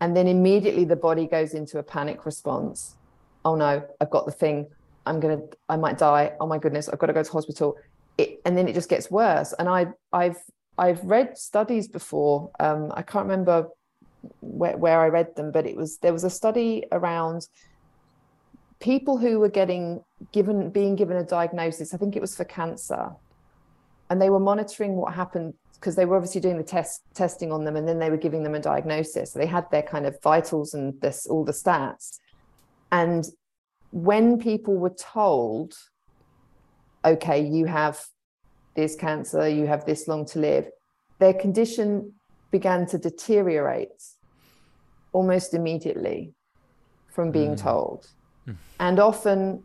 And 0.00 0.16
then 0.16 0.26
immediately 0.26 0.84
the 0.84 0.96
body 0.96 1.26
goes 1.26 1.54
into 1.54 1.78
a 1.78 1.82
panic 1.82 2.26
response. 2.26 2.96
Oh 3.44 3.54
no, 3.54 3.82
I've 4.00 4.10
got 4.10 4.26
the 4.26 4.32
thing. 4.32 4.68
I'm 5.06 5.20
to, 5.20 5.42
I 5.68 5.76
might 5.76 5.98
die. 5.98 6.32
Oh 6.40 6.46
my 6.46 6.58
goodness, 6.58 6.88
I've 6.88 6.98
got 6.98 7.06
to 7.06 7.12
go 7.12 7.22
to 7.22 7.32
hospital. 7.32 7.76
It, 8.18 8.40
and 8.44 8.56
then 8.56 8.68
it 8.68 8.74
just 8.74 8.88
gets 8.88 9.10
worse. 9.10 9.52
And 9.58 9.68
I, 9.68 9.88
I've, 10.12 10.38
I've 10.78 11.02
read 11.04 11.36
studies 11.36 11.88
before. 11.88 12.50
Um, 12.58 12.90
I 12.94 13.02
can't 13.02 13.24
remember 13.24 13.68
where, 14.40 14.76
where 14.76 15.00
I 15.00 15.08
read 15.08 15.36
them, 15.36 15.50
but 15.50 15.66
it 15.66 15.76
was 15.76 15.98
there 15.98 16.12
was 16.12 16.24
a 16.24 16.30
study 16.30 16.84
around 16.92 17.46
people 18.80 19.18
who 19.18 19.38
were 19.38 19.48
getting 19.48 20.02
given 20.32 20.70
being 20.70 20.96
given 20.96 21.16
a 21.16 21.24
diagnosis. 21.24 21.94
I 21.94 21.96
think 21.96 22.16
it 22.16 22.20
was 22.20 22.36
for 22.36 22.44
cancer, 22.44 23.12
and 24.10 24.20
they 24.20 24.30
were 24.30 24.40
monitoring 24.40 24.96
what 24.96 25.14
happened 25.14 25.54
because 25.74 25.96
they 25.96 26.06
were 26.06 26.16
obviously 26.16 26.40
doing 26.40 26.56
the 26.56 26.64
test 26.64 27.02
testing 27.14 27.52
on 27.52 27.64
them, 27.64 27.76
and 27.76 27.86
then 27.86 27.98
they 27.98 28.10
were 28.10 28.16
giving 28.16 28.42
them 28.42 28.54
a 28.54 28.60
diagnosis. 28.60 29.32
So 29.32 29.38
they 29.38 29.46
had 29.46 29.70
their 29.70 29.82
kind 29.82 30.06
of 30.06 30.20
vitals 30.22 30.74
and 30.74 31.00
this 31.00 31.26
all 31.26 31.44
the 31.44 31.52
stats, 31.52 32.18
and 32.90 33.24
when 33.90 34.38
people 34.38 34.74
were 34.74 34.94
told, 34.94 35.74
okay, 37.04 37.40
you 37.44 37.66
have 37.66 38.04
this 38.74 38.96
cancer, 38.96 39.48
you 39.48 39.66
have 39.66 39.84
this 39.84 40.08
long 40.08 40.26
to 40.26 40.40
live, 40.40 40.68
their 41.20 41.34
condition 41.34 42.12
began 42.50 42.86
to 42.86 42.98
deteriorate 42.98 44.02
almost 45.12 45.54
immediately 45.54 46.34
from 47.12 47.30
being 47.30 47.54
mm. 47.54 47.62
told. 47.62 48.08
Hmm. 48.44 48.52
And 48.80 48.98
often, 48.98 49.62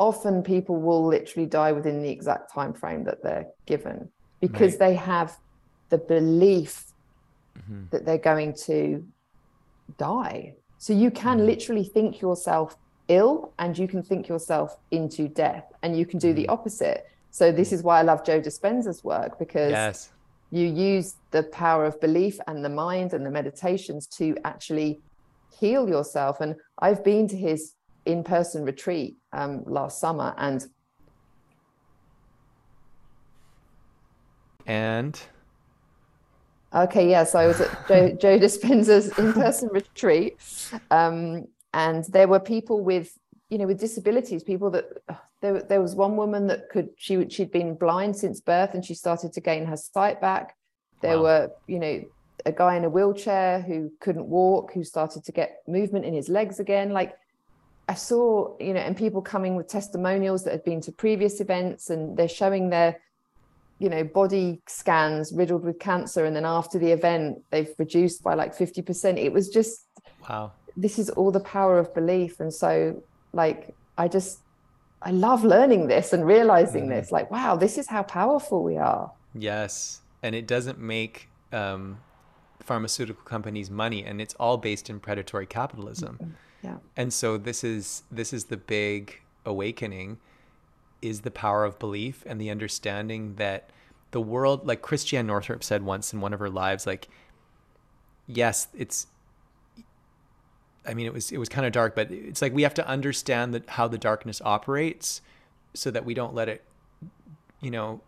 often 0.00 0.42
people 0.42 0.80
will 0.80 1.06
literally 1.06 1.46
die 1.46 1.72
within 1.72 2.02
the 2.02 2.08
exact 2.08 2.50
time 2.50 2.72
frame 2.72 3.04
that 3.04 3.22
they're 3.22 3.46
given 3.66 4.08
because 4.40 4.78
they 4.78 4.94
have 4.94 5.36
the 5.90 5.98
belief 5.98 6.86
mm-hmm. 7.58 7.82
that 7.90 8.06
they're 8.06 8.16
going 8.32 8.54
to 8.54 9.04
die. 9.98 10.54
So 10.78 10.94
you 10.94 11.10
can 11.10 11.36
mm-hmm. 11.36 11.48
literally 11.48 11.84
think 11.84 12.22
yourself 12.22 12.78
ill 13.08 13.52
and 13.58 13.76
you 13.76 13.86
can 13.86 14.02
think 14.02 14.26
yourself 14.26 14.78
into 14.90 15.28
death 15.28 15.66
and 15.82 15.98
you 15.98 16.06
can 16.06 16.18
do 16.18 16.32
the 16.32 16.44
mm-hmm. 16.44 16.52
opposite. 16.52 17.06
So 17.30 17.52
this 17.52 17.70
is 17.70 17.82
why 17.82 17.98
I 17.98 18.02
love 18.02 18.24
Joe 18.24 18.40
Dispenza's 18.40 19.04
work 19.04 19.38
because 19.38 19.72
Yes. 19.72 20.08
you 20.50 20.66
use 20.66 21.16
the 21.30 21.42
power 21.42 21.84
of 21.84 22.00
belief 22.00 22.40
and 22.46 22.64
the 22.64 22.70
mind 22.70 23.12
and 23.12 23.26
the 23.26 23.30
meditations 23.30 24.06
to 24.18 24.34
actually 24.44 25.02
heal 25.60 25.86
yourself. 25.90 26.40
And 26.40 26.56
I've 26.78 27.04
been 27.04 27.28
to 27.28 27.36
his 27.36 27.74
in-person 28.06 28.64
retreat 28.64 29.19
um, 29.32 29.64
last 29.66 30.00
summer 30.00 30.34
and 30.36 30.66
And 34.66 35.20
Okay, 36.74 37.10
yeah. 37.10 37.24
So 37.24 37.38
I 37.38 37.46
was 37.46 37.60
at 37.60 37.88
Joe, 37.88 38.16
Joe 38.20 38.38
Dispenza's 38.38 39.08
in-person 39.18 39.70
retreat, 39.72 40.40
um, 40.90 41.46
and 41.74 42.04
there 42.04 42.28
were 42.28 42.38
people 42.40 42.82
with, 42.84 43.12
you 43.48 43.58
know, 43.58 43.66
with 43.66 43.80
disabilities. 43.80 44.44
People 44.44 44.70
that 44.70 44.84
there, 45.42 45.62
there 45.62 45.82
was 45.82 45.96
one 45.96 46.16
woman 46.16 46.46
that 46.46 46.68
could 46.70 46.90
she 46.96 47.28
she'd 47.28 47.50
been 47.50 47.74
blind 47.74 48.16
since 48.16 48.40
birth, 48.40 48.74
and 48.74 48.84
she 48.84 48.94
started 48.94 49.32
to 49.32 49.40
gain 49.40 49.66
her 49.66 49.76
sight 49.76 50.20
back. 50.20 50.54
There 51.02 51.16
Wow. 51.16 51.22
were, 51.22 51.48
you 51.66 51.78
know, 51.80 52.02
a 52.46 52.52
guy 52.52 52.76
in 52.76 52.84
a 52.84 52.90
wheelchair 52.90 53.60
who 53.62 53.90
couldn't 54.00 54.26
walk, 54.26 54.72
who 54.72 54.84
started 54.84 55.24
to 55.24 55.32
get 55.32 55.56
movement 55.66 56.04
in 56.04 56.14
his 56.14 56.28
legs 56.28 56.60
again. 56.60 56.90
Like 56.90 57.14
I 57.90 57.94
saw, 57.94 58.56
you 58.60 58.72
know, 58.72 58.80
and 58.80 58.96
people 58.96 59.20
coming 59.20 59.56
with 59.56 59.66
testimonials 59.66 60.44
that 60.44 60.52
had 60.52 60.64
been 60.64 60.80
to 60.82 60.92
previous 60.92 61.40
events, 61.40 61.90
and 61.90 62.16
they're 62.16 62.28
showing 62.28 62.70
their 62.70 63.00
you 63.78 63.88
know 63.88 64.04
body 64.04 64.60
scans 64.66 65.32
riddled 65.32 65.64
with 65.64 65.78
cancer 65.78 66.26
and 66.26 66.36
then 66.36 66.44
after 66.44 66.78
the 66.78 66.90
event 66.92 67.38
they've 67.50 67.74
reduced 67.78 68.22
by 68.22 68.34
like 68.34 68.54
50% 68.54 69.16
it 69.16 69.32
was 69.32 69.48
just 69.48 69.86
wow. 70.28 70.52
this 70.76 70.98
is 70.98 71.08
all 71.08 71.30
the 71.30 71.40
power 71.40 71.78
of 71.78 71.94
belief 71.94 72.40
and 72.40 72.52
so 72.52 73.02
like 73.32 73.74
i 73.96 74.06
just 74.06 74.40
I 75.02 75.12
love 75.12 75.44
learning 75.44 75.86
this 75.86 76.12
and 76.12 76.26
realizing 76.26 76.88
this. 76.88 77.10
Like, 77.10 77.30
wow, 77.30 77.56
this 77.56 77.78
is 77.78 77.88
how 77.88 78.02
powerful 78.02 78.62
we 78.62 78.76
are. 78.76 79.10
Yes, 79.34 80.02
and 80.22 80.34
it 80.34 80.46
doesn't 80.46 80.78
make 80.78 81.28
um, 81.52 81.98
pharmaceutical 82.60 83.24
companies 83.24 83.70
money, 83.70 84.04
and 84.04 84.20
it's 84.20 84.34
all 84.34 84.58
based 84.58 84.90
in 84.90 85.00
predatory 85.00 85.46
capitalism. 85.46 86.36
Yeah. 86.62 86.76
And 86.96 87.12
so 87.12 87.38
this 87.38 87.64
is 87.64 88.02
this 88.10 88.32
is 88.32 88.44
the 88.44 88.56
big 88.56 89.20
awakening, 89.44 90.18
is 91.00 91.22
the 91.22 91.30
power 91.30 91.64
of 91.64 91.78
belief 91.78 92.22
and 92.26 92.40
the 92.40 92.50
understanding 92.50 93.36
that 93.36 93.70
the 94.10 94.20
world, 94.20 94.66
like 94.66 94.82
Christiane 94.82 95.26
Northrup 95.26 95.62
said 95.62 95.82
once 95.82 96.12
in 96.12 96.20
one 96.20 96.32
of 96.32 96.40
her 96.40 96.50
lives, 96.50 96.86
like, 96.86 97.08
yes, 98.26 98.68
it's. 98.74 99.06
I 100.86 100.94
mean, 100.94 101.06
it 101.06 101.12
was 101.12 101.30
it 101.30 101.38
was 101.38 101.48
kind 101.48 101.66
of 101.66 101.72
dark, 101.72 101.94
but 101.94 102.10
it's 102.10 102.40
like 102.40 102.54
we 102.54 102.62
have 102.62 102.74
to 102.74 102.86
understand 102.86 103.54
that 103.54 103.68
how 103.70 103.86
the 103.86 103.98
darkness 103.98 104.40
operates, 104.44 105.20
so 105.74 105.90
that 105.90 106.04
we 106.04 106.14
don't 106.14 106.34
let 106.34 106.48
it, 106.48 106.64
you 107.60 107.70
know, 107.70 108.00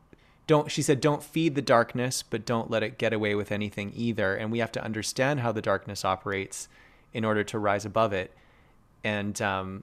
don't 0.47 0.71
she 0.71 0.83
said 0.83 1.01
don't 1.01 1.23
feed 1.23 1.55
the 1.55 1.63
darkness 1.63 2.23
but 2.23 2.45
don't 2.45 2.71
let 2.71 2.83
it 2.83 2.99
get 2.99 3.13
away 3.13 3.35
with 3.35 3.53
anything 3.53 3.93
either 3.95 4.35
and 4.35 4.51
we 4.51 4.59
have 4.59 4.73
to 4.73 4.83
understand 4.83 5.41
how 5.41 5.53
the 5.53 5.63
darkness 5.63 6.05
operates 6.05 6.69
in 7.15 7.25
order 7.25 7.45
to 7.45 7.59
rise 7.59 7.85
above 7.85 8.13
it. 8.13 8.33
And 9.05 9.41
um, 9.43 9.83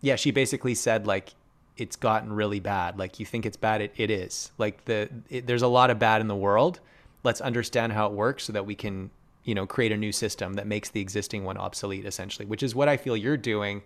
yeah 0.00 0.16
she 0.16 0.30
basically 0.30 0.74
said 0.74 1.06
like 1.06 1.34
it's 1.76 1.96
gotten 1.96 2.32
really 2.32 2.60
bad. 2.60 2.98
Like 2.98 3.20
you 3.20 3.26
think 3.26 3.46
it's 3.46 3.56
bad 3.56 3.80
it, 3.80 3.92
it 3.96 4.10
is. 4.10 4.50
Like 4.58 4.84
the 4.84 5.08
it, 5.28 5.46
there's 5.46 5.62
a 5.62 5.68
lot 5.68 5.90
of 5.90 5.98
bad 5.98 6.20
in 6.20 6.28
the 6.28 6.36
world. 6.36 6.80
Let's 7.24 7.40
understand 7.40 7.92
how 7.92 8.06
it 8.06 8.12
works 8.12 8.44
so 8.44 8.52
that 8.52 8.66
we 8.66 8.74
can 8.74 9.10
you 9.44 9.54
know 9.54 9.66
create 9.66 9.92
a 9.92 9.96
new 9.96 10.12
system 10.12 10.54
that 10.54 10.66
makes 10.66 10.90
the 10.90 11.00
existing 11.00 11.44
one 11.44 11.56
obsolete 11.56 12.04
essentially 12.04 12.44
which 12.44 12.62
is 12.62 12.74
what 12.74 12.86
i 12.86 12.98
feel 12.98 13.16
you're 13.16 13.36
doing 13.36 13.80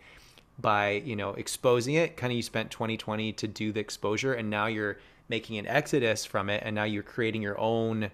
by 0.61 1.03
you 1.05 1.17
know 1.17 1.31
exposing 1.31 1.95
it. 1.95 2.17
Kind 2.17 2.33
of 2.33 2.37
you 2.37 2.43
spent 2.43 2.71
2020 2.71 3.33
to 3.33 3.49
do 3.49 3.73
the 3.73 3.81
exposure 3.81 4.35
and 4.35 4.51
now 4.51 4.67
you're 4.67 4.99
making 5.29 5.59
an 5.59 5.67
exodus 5.67 6.25
from 6.25 6.51
it 6.51 6.63
and 6.65 6.75
now 6.75 6.85
you're 6.85 7.03
creating 7.03 7.43
your 7.43 7.59
own 7.59 8.11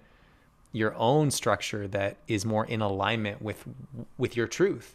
your 0.73 0.95
own 0.97 1.31
structure 1.31 1.89
that 1.89 2.17
is 2.27 2.45
more 2.45 2.67
in 2.67 2.81
alignment 2.81 3.41
with 3.41 3.65
with 4.19 4.37
your 4.37 4.47
truth. 4.47 4.95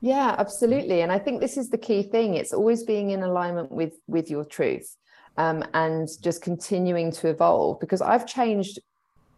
Yeah 0.00 0.34
absolutely. 0.38 1.02
And 1.02 1.12
i 1.12 1.18
think 1.18 1.40
this 1.40 1.56
is 1.56 1.70
the 1.70 1.78
key 1.78 2.02
thing. 2.02 2.34
It's 2.34 2.52
always 2.52 2.82
being 2.82 3.10
in 3.10 3.22
alignment 3.22 3.70
with 3.70 3.94
with 4.06 4.30
your 4.30 4.44
truth 4.44 4.96
um, 5.36 5.64
and 5.74 6.08
just 6.20 6.42
continuing 6.42 7.12
to 7.12 7.28
evolve 7.28 7.78
because 7.80 8.02
i've 8.02 8.26
changed 8.26 8.80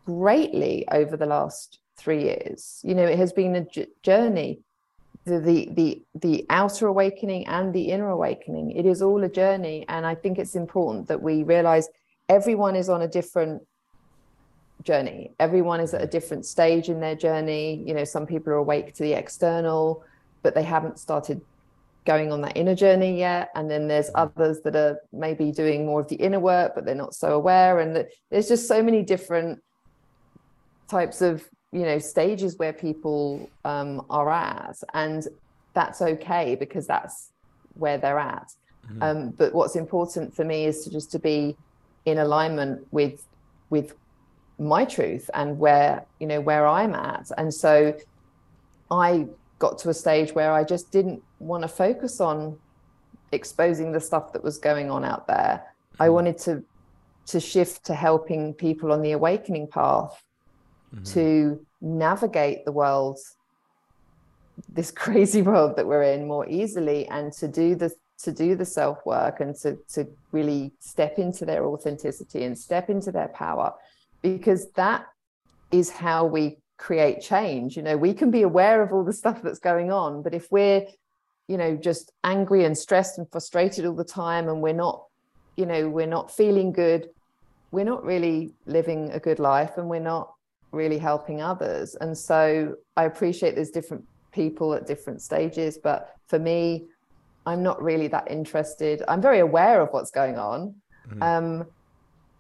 greatly 0.07 0.89
over 0.91 1.17
the 1.17 1.27
last 1.27 1.81
three 1.97 2.23
years. 2.25 2.81
You 2.83 2.95
know 2.95 3.05
it 3.05 3.19
has 3.19 3.33
been 3.33 3.57
a 3.57 3.65
j- 3.65 3.89
journey. 4.03 4.61
The, 5.27 5.39
the 5.39 5.69
the 5.73 6.03
the 6.15 6.47
outer 6.49 6.87
awakening 6.87 7.47
and 7.47 7.75
the 7.75 7.91
inner 7.91 8.09
awakening 8.09 8.71
it 8.71 8.87
is 8.87 9.03
all 9.03 9.23
a 9.23 9.29
journey. 9.29 9.85
And 9.89 10.07
i 10.07 10.15
think 10.15 10.39
it's 10.39 10.55
important 10.55 11.09
that 11.09 11.23
we 11.23 11.43
realize 11.43 11.89
everyone 12.31 12.77
is 12.77 12.89
on 12.89 13.03
a 13.03 13.09
different 13.09 13.63
journey. 14.83 15.33
Everyone 15.39 15.81
is 15.81 15.95
at 15.95 16.03
a 16.03 16.07
different 16.07 16.47
stage 16.47 16.89
in 16.89 17.01
their 17.01 17.15
journey. 17.15 17.83
You 17.87 17.95
know 17.95 18.05
some 18.05 18.27
people 18.27 18.53
are 18.53 18.57
awake 18.57 18.95
to 18.95 19.03
the 19.03 19.13
external 19.13 20.05
but 20.43 20.55
they 20.55 20.63
haven't 20.63 20.99
started 20.99 21.41
going 22.07 22.33
on 22.33 22.41
that 22.41 22.57
inner 22.57 22.75
journey 22.75 23.19
yet. 23.19 23.51
And 23.55 23.71
then 23.71 23.87
there's 23.87 24.11
others 24.15 24.61
that 24.63 24.75
are 24.75 24.99
maybe 25.13 25.53
doing 25.53 25.85
more 25.85 26.01
of 26.01 26.09
the 26.09 26.17
inner 26.17 26.41
work 26.41 26.75
but 26.75 26.85
they're 26.85 26.95
not 26.95 27.15
so 27.15 27.35
aware. 27.35 27.81
And 27.81 28.07
there's 28.31 28.49
just 28.49 28.67
so 28.67 28.83
many 28.83 29.03
different 29.03 29.63
types 30.89 31.23
of 31.23 31.49
you 31.73 31.83
know 31.83 31.99
stages 31.99 32.59
where 32.59 32.73
people 32.73 33.49
um, 33.65 34.05
are 34.11 34.31
at. 34.31 34.77
And 34.95 35.27
that's 35.75 36.03
okay 36.03 36.57
because 36.57 36.87
that's 36.87 37.31
where 37.75 37.99
they're 37.99 38.19
at. 38.19 38.53
Mm-hmm. 38.87 39.03
um, 39.03 39.31
but 39.31 39.55
what's 39.55 39.77
important 39.77 40.35
for 40.35 40.45
me 40.45 40.65
is 40.65 40.85
to 40.85 40.91
just 40.91 41.13
to 41.13 41.19
be 41.19 41.55
in 42.07 42.19
alignment 42.19 42.87
with 42.91 43.27
with 43.69 43.95
my 44.61 44.85
truth 44.85 45.31
and 45.33 45.59
where 45.59 46.05
you 46.19 46.27
know 46.27 46.41
where 46.41 46.67
i'm 46.67 46.95
at 46.95 47.31
and 47.39 47.53
so 47.53 47.97
i 48.91 49.27
got 49.59 49.79
to 49.79 49.89
a 49.89 49.95
stage 49.95 50.35
where 50.35 50.53
i 50.53 50.63
just 50.63 50.93
didn't 50.93 51.23
want 51.39 51.63
to 51.63 51.69
focus 51.69 52.21
on 52.21 52.59
exposing 53.33 53.91
the 53.91 54.01
stuff 54.01 54.33
that 54.33 54.45
was 54.45 54.59
going 54.59 54.91
on 54.91 55.03
out 55.03 55.27
there 55.27 55.65
i 55.99 56.05
mm-hmm. 56.05 56.15
wanted 56.15 56.37
to 56.37 56.63
to 57.27 57.41
shift 57.41 57.85
to 57.85 57.95
helping 57.95 58.53
people 58.53 58.93
on 58.93 59.01
the 59.01 59.13
awakening 59.13 59.67
path 59.67 60.23
mm-hmm. 60.95 61.05
to 61.05 61.65
navigate 61.81 62.65
the 62.67 62.73
world 62.73 63.19
this 64.69 64.91
crazy 65.05 65.41
world 65.41 65.75
that 65.77 65.87
we're 65.87 66.03
in 66.03 66.29
more 66.29 66.47
easily 66.49 67.09
and 67.09 67.33
to 67.33 67.49
do 67.49 67.75
the 67.75 67.91
to 68.23 68.31
do 68.31 68.55
the 68.55 68.65
self 68.67 68.99
work 69.07 69.41
and 69.41 69.55
to 69.57 69.79
to 69.89 70.07
really 70.33 70.71
step 70.81 71.19
into 71.19 71.47
their 71.47 71.65
authenticity 71.65 72.45
and 72.45 72.59
step 72.59 72.91
into 72.91 73.11
their 73.11 73.29
power 73.29 73.73
because 74.23 74.71
that 74.73 75.07
is 75.71 75.91
how 75.91 76.25
we 76.25 76.59
create 76.79 77.21
change 77.21 77.77
you 77.77 77.83
know 77.83 77.97
we 77.97 78.15
can 78.15 78.31
be 78.31 78.43
aware 78.43 78.83
of 78.83 78.93
all 78.93 79.05
the 79.05 79.13
stuff 79.13 79.43
that's 79.43 79.59
going 79.59 79.93
on 79.93 80.23
but 80.23 80.33
if 80.33 80.51
we're 80.51 80.83
you 81.47 81.59
know 81.59 81.77
just 81.77 82.11
angry 82.25 82.65
and 82.65 82.77
stressed 82.77 83.19
and 83.19 83.31
frustrated 83.31 83.85
all 83.85 83.95
the 83.95 84.05
time 84.05 84.49
and 84.49 84.63
we're 84.63 84.73
not 84.73 85.05
you 85.57 85.67
know 85.67 85.91
we're 85.91 86.07
not 86.07 86.35
feeling 86.35 86.73
good 86.73 87.11
we're 87.71 87.85
not 87.85 88.05
really 88.05 88.53
living 88.67 89.11
a 89.13 89.21
good 89.21 89.39
life 89.39 89.77
and 89.77 89.89
we're 89.89 90.01
not 90.01 90.33
really 90.73 90.99
helping 90.99 91.41
others. 91.43 91.95
And 92.01 92.17
so 92.17 92.77
I 92.97 93.05
appreciate 93.05 93.55
there's 93.55 93.71
different 93.71 94.05
people 94.33 94.75
at 94.75 94.87
different 94.87 95.23
stages, 95.23 95.79
but 95.79 96.15
for 96.29 96.39
me, 96.39 96.87
I'm 97.47 97.63
not 97.63 97.83
really 97.83 98.09
that 98.09 98.31
interested. 98.31 99.03
I'm 99.09 99.23
very 99.23 99.41
aware 99.41 99.81
of 99.81 99.89
what's 99.91 100.11
going 100.11 100.39
on. 100.39 100.75
Mm-hmm. 101.09 101.23
Um, 101.23 101.67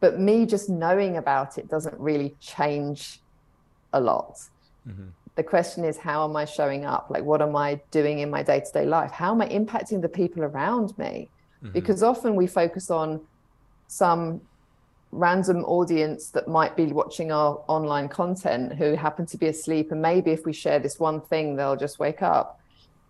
but 0.00 0.18
me 0.18 0.46
just 0.46 0.68
knowing 0.68 1.16
about 1.16 1.58
it 1.58 1.68
doesn't 1.68 1.98
really 1.98 2.34
change 2.40 3.20
a 3.92 4.00
lot. 4.00 4.38
Mm-hmm. 4.88 5.08
The 5.36 5.42
question 5.42 5.84
is, 5.84 5.96
how 5.96 6.24
am 6.24 6.36
I 6.36 6.44
showing 6.44 6.84
up? 6.84 7.06
Like, 7.10 7.24
what 7.24 7.40
am 7.40 7.54
I 7.54 7.80
doing 7.90 8.18
in 8.18 8.30
my 8.30 8.42
day 8.42 8.60
to 8.60 8.72
day 8.72 8.86
life? 8.86 9.10
How 9.10 9.32
am 9.32 9.40
I 9.40 9.48
impacting 9.48 10.02
the 10.02 10.08
people 10.08 10.42
around 10.42 10.96
me? 10.98 11.28
Mm-hmm. 11.62 11.72
Because 11.72 12.02
often 12.02 12.34
we 12.34 12.46
focus 12.46 12.90
on 12.90 13.20
some 13.86 14.40
random 15.12 15.64
audience 15.64 16.30
that 16.30 16.46
might 16.46 16.76
be 16.76 16.86
watching 16.86 17.32
our 17.32 17.62
online 17.66 18.08
content 18.08 18.74
who 18.74 18.94
happen 18.94 19.26
to 19.26 19.36
be 19.36 19.48
asleep 19.48 19.90
and 19.90 20.00
maybe 20.00 20.30
if 20.30 20.46
we 20.46 20.52
share 20.52 20.78
this 20.78 21.00
one 21.00 21.20
thing 21.20 21.56
they'll 21.56 21.74
just 21.74 21.98
wake 21.98 22.22
up 22.22 22.60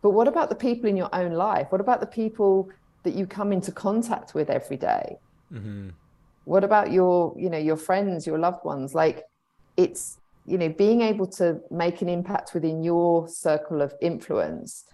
but 0.01 0.13
what 0.13 0.27
about 0.27 0.49
the 0.49 0.55
people 0.55 0.89
in 0.89 0.97
your 0.97 1.15
own 1.15 1.33
life 1.33 1.67
what 1.69 1.79
about 1.79 2.01
the 2.01 2.07
people 2.07 2.71
that 3.03 3.15
you 3.15 3.27
come 3.27 3.53
into 3.53 3.73
contact 3.73 4.35
with 4.35 4.51
every 4.51 4.77
day? 4.77 5.19
Mm-hmm. 5.53 5.91
What 6.51 6.65
about 6.65 6.91
your 6.91 7.35
you 7.39 7.49
know 7.49 7.59
your 7.59 7.77
friends 7.77 8.27
your 8.27 8.39
loved 8.39 8.65
ones? 8.65 8.95
Like 8.95 9.25
it's 9.77 10.19
you 10.47 10.59
know 10.59 10.69
being 10.69 11.01
able 11.01 11.29
to 11.41 11.61
make 11.71 12.03
an 12.03 12.09
impact 12.09 12.55
within 12.55 12.83
your 12.83 13.29
circle 13.29 13.81
of 13.81 13.95
influence 14.01 14.85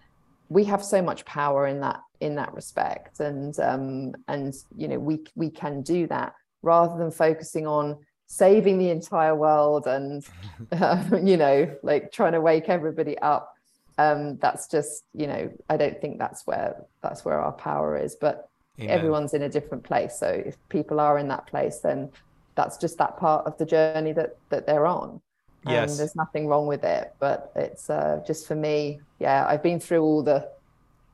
we 0.49 0.65
have 0.65 0.85
so 0.85 1.03
much 1.03 1.25
power 1.25 1.67
in 1.67 1.81
that 1.81 2.01
in 2.21 2.35
that 2.37 2.53
respect. 2.55 3.21
And 3.21 3.59
um 3.61 4.15
and 4.29 4.55
you 4.77 4.89
know 4.89 4.99
we 4.99 5.25
we 5.35 5.51
can 5.51 5.83
do 5.83 6.07
that 6.09 6.35
rather 6.63 6.97
than 6.99 7.11
focusing 7.11 7.67
on 7.67 7.97
saving 8.27 8.79
the 8.79 8.91
entire 8.91 9.35
world 9.35 9.87
and 9.87 10.27
uh, 10.73 11.03
you 11.23 11.37
know 11.37 11.75
like 11.83 12.13
trying 12.13 12.33
to 12.33 12.41
wake 12.41 12.69
everybody 12.69 13.19
up. 13.19 13.55
Um 13.99 14.37
that's 14.39 14.67
just 14.69 15.05
you 15.15 15.27
know 15.27 15.51
i 15.71 15.77
don't 15.79 15.99
think 16.03 16.19
that's 16.19 16.47
where 16.47 16.85
that's 17.03 17.25
where 17.25 17.41
our 17.41 17.53
power 17.53 17.97
is. 17.97 18.15
But 18.15 18.49
Amen. 18.81 18.91
everyone's 18.91 19.35
in 19.35 19.43
a 19.43 19.49
different 19.49 19.83
place 19.83 20.19
so 20.19 20.29
if 20.29 20.57
people 20.69 21.01
are 21.01 21.19
in 21.19 21.29
that 21.29 21.47
place 21.47 21.79
then 21.79 22.11
that's 22.55 22.77
just 22.77 22.99
that 22.99 23.17
part 23.19 23.47
of 23.47 23.57
the 23.59 23.67
journey 23.67 24.13
that 24.13 24.37
that 24.51 24.67
they're 24.67 24.87
on 24.87 25.21
yes. 25.67 25.91
and 25.91 25.99
there's 25.99 26.17
nothing 26.17 26.47
wrong 26.47 26.67
with 26.67 26.85
it 26.85 27.15
but 27.19 27.53
it's 27.57 27.89
uh 27.91 28.21
just 28.27 28.47
for 28.47 28.55
me 28.55 29.01
yeah 29.19 29.47
i've 29.49 29.63
been 29.63 29.81
through 29.81 30.03
all 30.03 30.23
the 30.23 30.47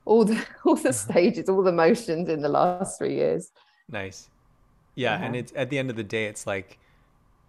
all 0.05 0.25
the 0.25 0.45
all 0.65 0.77
the 0.77 0.93
stages 0.93 1.49
all 1.49 1.63
the 1.63 1.73
motions 1.73 2.29
in 2.29 2.43
the 2.43 2.49
last 2.49 2.99
three 2.99 3.15
years 3.15 3.53
nice 3.89 4.29
yeah, 4.95 5.23
and 5.23 5.35
it's 5.35 5.53
at 5.57 5.71
the 5.71 5.79
end 5.79 5.91
of 5.91 5.97
the 5.97 6.05
day, 6.05 6.27
it's 6.27 6.47
like 6.47 6.79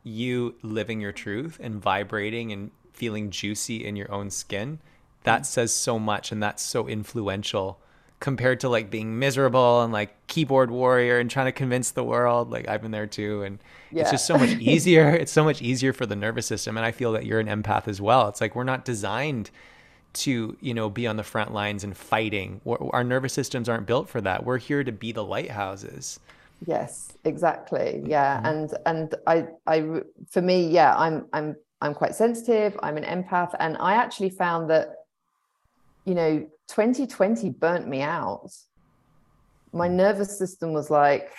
you 0.04 0.56
living 0.62 1.02
your 1.02 1.12
truth 1.12 1.60
and 1.62 1.82
vibrating 1.82 2.52
and 2.52 2.72
feeling 2.94 3.30
juicy 3.30 3.86
in 3.86 3.96
your 3.96 4.12
own 4.12 4.30
skin. 4.30 4.80
That 5.24 5.42
mm. 5.42 5.46
says 5.46 5.74
so 5.74 6.00
much, 6.00 6.32
and 6.32 6.42
that's 6.42 6.64
so 6.64 6.88
influential 6.88 7.80
compared 8.24 8.62
to 8.62 8.70
like 8.70 8.90
being 8.90 9.20
miserable 9.20 9.82
and 9.82 9.92
like 9.92 10.16
keyboard 10.28 10.72
warrior 10.72 11.20
and 11.20 11.30
trying 11.30 11.46
to 11.46 11.52
convince 11.52 11.92
the 11.92 12.06
world. 12.06 12.50
Like 12.50 12.70
I've 12.70 12.82
been 12.82 12.92
there 12.92 13.06
too, 13.06 13.44
and 13.44 13.60
yeah. 13.92 14.04
it's 14.04 14.12
just 14.12 14.26
so 14.26 14.38
much 14.38 14.52
easier. 14.52 15.10
it's 15.22 15.32
so 15.32 15.44
much 15.44 15.62
easier 15.62 15.92
for 15.92 16.06
the 16.06 16.16
nervous 16.16 16.46
system, 16.46 16.78
and 16.78 16.86
I 16.86 16.94
feel 16.94 17.12
that 17.12 17.26
you're 17.26 17.42
an 17.42 17.48
empath 17.48 17.90
as 17.90 18.00
well. 18.00 18.30
It's 18.30 18.40
like 18.40 18.56
we're 18.56 18.64
not 18.64 18.86
designed 18.86 19.52
to 20.14 20.56
you 20.62 20.74
know 20.74 20.90
be 20.90 21.06
on 21.06 21.18
the 21.18 21.24
front 21.24 21.54
lines 21.54 21.84
and 21.84 21.98
fighting. 21.98 22.62
Our 22.66 23.04
nervous 23.04 23.34
systems 23.34 23.68
aren't 23.68 23.88
built 23.88 24.08
for 24.08 24.22
that. 24.22 24.46
We're 24.46 24.58
here 24.58 24.86
to 24.86 24.94
be 24.94 25.12
the 25.12 25.26
lighthouses. 25.26 26.22
Yes, 26.66 27.12
exactly. 27.26 28.04
Yeah, 28.06 28.38
mm-hmm. 28.38 28.46
and 28.46 28.74
and 28.86 29.16
I 29.28 29.48
I 29.68 30.02
for 30.30 30.42
me, 30.42 30.70
yeah, 30.70 30.96
I'm 30.96 31.26
I'm 31.34 31.58
I'm 31.82 31.94
quite 31.94 32.16
sensitive. 32.16 32.80
I'm 32.82 32.96
an 32.96 33.04
empath, 33.04 33.54
and 33.60 33.76
I 33.82 33.96
actually 33.96 34.30
found 34.30 34.70
that 34.70 34.96
you 36.06 36.16
know 36.16 36.48
2020 36.68 37.50
burnt 37.52 37.88
me 37.88 38.02
out 38.02 38.50
my 39.74 39.88
nervous 39.88 40.38
system 40.38 40.72
was 40.72 40.90
like 40.90 41.32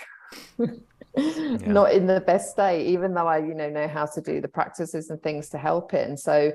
not 0.58 1.92
in 1.92 2.06
the 2.06 2.22
best 2.26 2.50
state, 2.50 2.86
even 2.88 3.14
though 3.14 3.28
I, 3.28 3.38
you 3.38 3.54
know, 3.54 3.70
know 3.70 3.88
how 3.88 4.06
to 4.06 4.20
do 4.20 4.40
the 4.40 4.48
practices 4.48 5.10
and 5.10 5.22
things 5.22 5.48
to 5.50 5.58
help 5.58 5.94
it. 5.94 6.08
And 6.08 6.18
so 6.18 6.52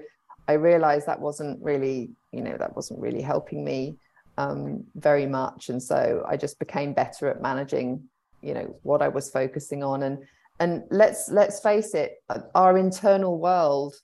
I 0.47 0.53
realized 0.53 1.07
that 1.07 1.19
wasn't 1.19 1.63
really, 1.63 2.11
you 2.31 2.41
know, 2.41 2.57
that 2.57 2.75
wasn't 2.75 2.99
really 2.99 3.21
helping 3.21 3.63
me 3.63 3.95
um, 4.37 4.83
very 4.95 5.25
much. 5.25 5.69
And 5.69 5.81
so 5.81 6.25
I 6.27 6.35
just 6.35 6.59
became 6.59 6.93
better 6.93 7.29
at 7.29 7.41
managing, 7.41 8.03
you 8.41 8.53
know, 8.53 8.75
what 8.83 9.01
I 9.01 9.07
was 9.07 9.31
focusing 9.31 9.83
on. 9.83 10.03
And 10.03 10.19
and 10.61 10.83
let's 10.91 11.29
let's 11.29 11.61
face 11.61 11.93
it, 11.93 12.21
our 12.53 12.77
internal 12.77 13.39
world 13.39 13.95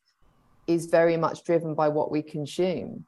is 0.68 0.86
very 0.86 1.18
much 1.18 1.43
driven 1.43 1.76
by 1.76 1.89
what 1.89 2.11
we 2.11 2.22
consume. 2.22 3.05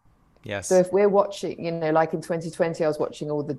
Yes. 0.48 0.68
So 0.68 0.76
if 0.76 0.91
we're 0.93 1.10
watching, 1.10 1.64
you 1.64 1.72
know, 1.72 1.91
like 1.91 2.14
in 2.14 2.22
2020, 2.22 2.84
I 2.84 2.88
was 2.88 3.00
watching 3.00 3.30
all 3.30 3.43
the 3.43 3.58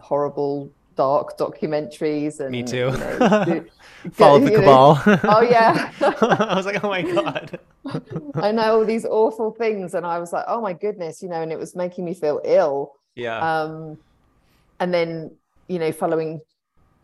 horrible 0.00 0.70
dark 0.96 1.36
documentaries 1.38 2.40
and 2.40 2.50
Me 2.50 2.62
too. 2.62 2.76
You 2.76 2.90
know, 2.90 3.44
do- 3.46 3.66
Followed 4.12 4.44
the 4.44 4.52
you 4.52 4.60
know- 4.60 4.98
oh 5.24 5.42
yeah 5.42 5.90
I 6.00 6.54
was 6.54 6.64
like, 6.64 6.82
oh 6.82 6.88
my 6.88 7.02
god. 7.02 7.58
i 8.36 8.50
know 8.50 8.78
all 8.78 8.84
these 8.84 9.04
awful 9.04 9.50
things 9.52 9.94
and 9.94 10.04
i 10.04 10.18
was 10.18 10.32
like 10.32 10.44
oh 10.48 10.60
my 10.60 10.72
goodness 10.72 11.22
you 11.22 11.28
know 11.28 11.42
and 11.42 11.52
it 11.52 11.58
was 11.58 11.76
making 11.76 12.04
me 12.04 12.14
feel 12.14 12.40
ill 12.44 12.92
Yeah. 13.14 13.38
um 13.38 13.98
and 14.80 14.92
then 14.92 15.30
you 15.68 15.78
know 15.78 15.92
following 15.92 16.40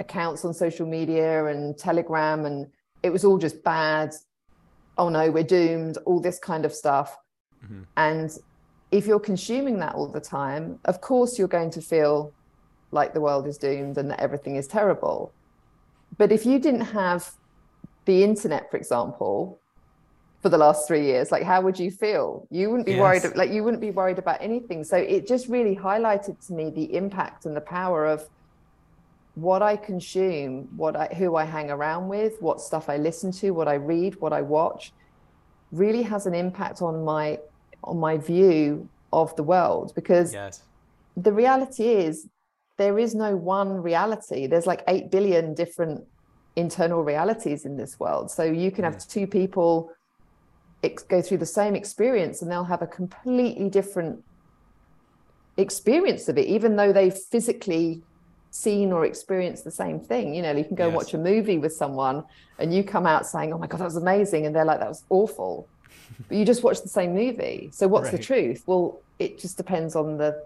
accounts 0.01 0.45
on 0.45 0.53
social 0.55 0.87
media 0.87 1.47
and 1.47 1.79
telegram 1.79 2.47
and 2.47 2.67
it 3.03 3.11
was 3.11 3.25
all 3.25 3.39
just 3.39 3.63
bad 3.63 4.13
oh 4.99 5.09
no 5.09 5.31
we're 5.31 5.45
doomed 5.45 5.99
all 6.05 6.21
this 6.21 6.39
kind 6.39 6.65
of 6.65 6.75
stuff 6.75 7.17
mm-hmm. 7.65 7.83
and 7.97 8.39
if 8.93 9.07
you're 9.07 9.19
consuming 9.19 9.79
that 9.79 9.95
all 9.95 10.07
the 10.07 10.21
time 10.21 10.79
of 10.85 11.01
course 11.01 11.39
you're 11.39 11.49
going 11.49 11.71
to 11.71 11.81
feel 11.81 12.33
like 12.93 13.15
the 13.15 13.21
world 13.21 13.47
is 13.47 13.57
doomed 13.57 13.97
and 13.97 14.11
that 14.11 14.21
everything 14.21 14.57
is 14.57 14.69
terrible. 14.69 15.33
But 16.19 16.31
if 16.31 16.45
you 16.45 16.59
didn't 16.59 16.83
have 16.83 17.33
the 18.05 18.23
internet 18.23 18.71
for 18.71 18.77
example 18.77 19.59
for 20.43 20.51
the 20.51 20.59
last 20.59 20.87
three 20.87 21.07
years 21.07 21.33
like 21.33 21.43
how 21.43 21.63
would 21.63 21.79
you 21.79 21.91
feel? 21.91 22.47
You 22.51 22.69
wouldn't 22.69 22.87
be 22.87 22.99
worried 22.99 23.23
like 23.35 23.51
you 23.51 23.65
wouldn't 23.65 23.81
be 23.81 23.91
worried 23.91 24.19
about 24.19 24.43
anything. 24.43 24.85
So 24.85 24.97
it 24.97 25.27
just 25.27 25.49
really 25.49 25.75
highlighted 25.75 26.47
to 26.47 26.53
me 26.53 26.71
the 26.71 26.95
impact 26.95 27.47
and 27.47 27.57
the 27.57 27.63
power 27.63 28.05
of 28.05 28.29
what 29.35 29.63
i 29.63 29.75
consume 29.75 30.69
what 30.77 30.95
i 30.95 31.07
who 31.17 31.37
i 31.37 31.45
hang 31.45 31.71
around 31.71 32.07
with 32.07 32.35
what 32.41 32.61
stuff 32.61 32.91
i 32.91 32.99
listen 32.99 33.33
to 33.33 33.51
what 33.53 33.67
i 33.67 33.73
read 33.73 34.15
what 34.21 34.31
i 34.31 34.43
watch 34.43 34.93
really 35.71 36.03
has 36.03 36.27
an 36.27 36.35
impact 36.35 36.83
on 36.83 37.03
my 37.03 37.39
on 37.85 37.99
my 37.99 38.17
view 38.17 38.89
of 39.13 39.35
the 39.37 39.43
world 39.43 39.93
because 39.95 40.33
yes. 40.33 40.63
the 41.17 41.33
reality 41.33 41.89
is 41.89 42.29
there 42.79 42.99
is 42.99 43.15
no 43.15 43.37
one 43.37 43.83
reality. 43.83 44.47
There's 44.47 44.67
like 44.67 44.83
8 44.89 45.11
billion 45.11 45.55
different 45.55 46.05
internal 46.57 47.03
realities 47.03 47.65
in 47.65 47.77
this 47.77 47.99
world. 48.01 48.31
So 48.31 48.43
you 48.45 48.71
can 48.71 48.85
have 48.85 48.97
mm. 48.97 49.09
two 49.09 49.27
people 49.27 49.91
ex- 50.83 51.03
go 51.03 51.23
through 51.23 51.39
the 51.39 51.47
same 51.47 51.75
experience 51.75 52.43
and 52.43 52.51
they'll 52.51 52.65
have 52.65 52.83
a 52.83 52.87
completely 52.87 53.69
different 53.69 54.25
experience 55.59 56.29
of 56.29 56.39
it 56.39 56.47
even 56.47 56.77
though 56.77 56.95
they've 56.95 57.15
physically 57.15 58.03
seen 58.51 58.91
or 58.91 59.05
experienced 59.05 59.65
the 59.65 59.71
same 59.71 60.01
thing. 60.01 60.35
You 60.35 60.43
know 60.43 60.53
you 60.53 60.65
can 60.65 60.77
go 60.77 60.89
Yes. 60.89 60.97
watch 60.97 61.15
a 61.15 61.19
movie 61.19 61.59
with 61.59 61.73
someone 61.75 62.25
and 62.59 62.73
you 62.73 62.85
come 62.85 63.07
out 63.07 63.27
saying 63.27 63.53
oh 63.53 63.59
my 63.59 63.67
god 63.67 63.81
that 63.81 63.85
was 63.85 63.97
amazing. 63.97 64.47
And 64.47 64.55
they're 64.55 64.65
like 64.65 64.81
that 64.81 64.89
was 64.89 65.05
awful 65.11 65.69
but 66.29 66.37
you 66.37 66.45
just 66.45 66.63
watch 66.63 66.83
the 66.83 66.89
same 66.89 67.15
movie. 67.15 67.71
So 67.73 67.89
what's 67.89 68.11
the 68.11 68.19
truth? 68.19 68.63
Well 68.67 69.01
it 69.19 69.39
just 69.39 69.57
depends 69.57 69.95
on 69.97 70.19
the 70.19 70.45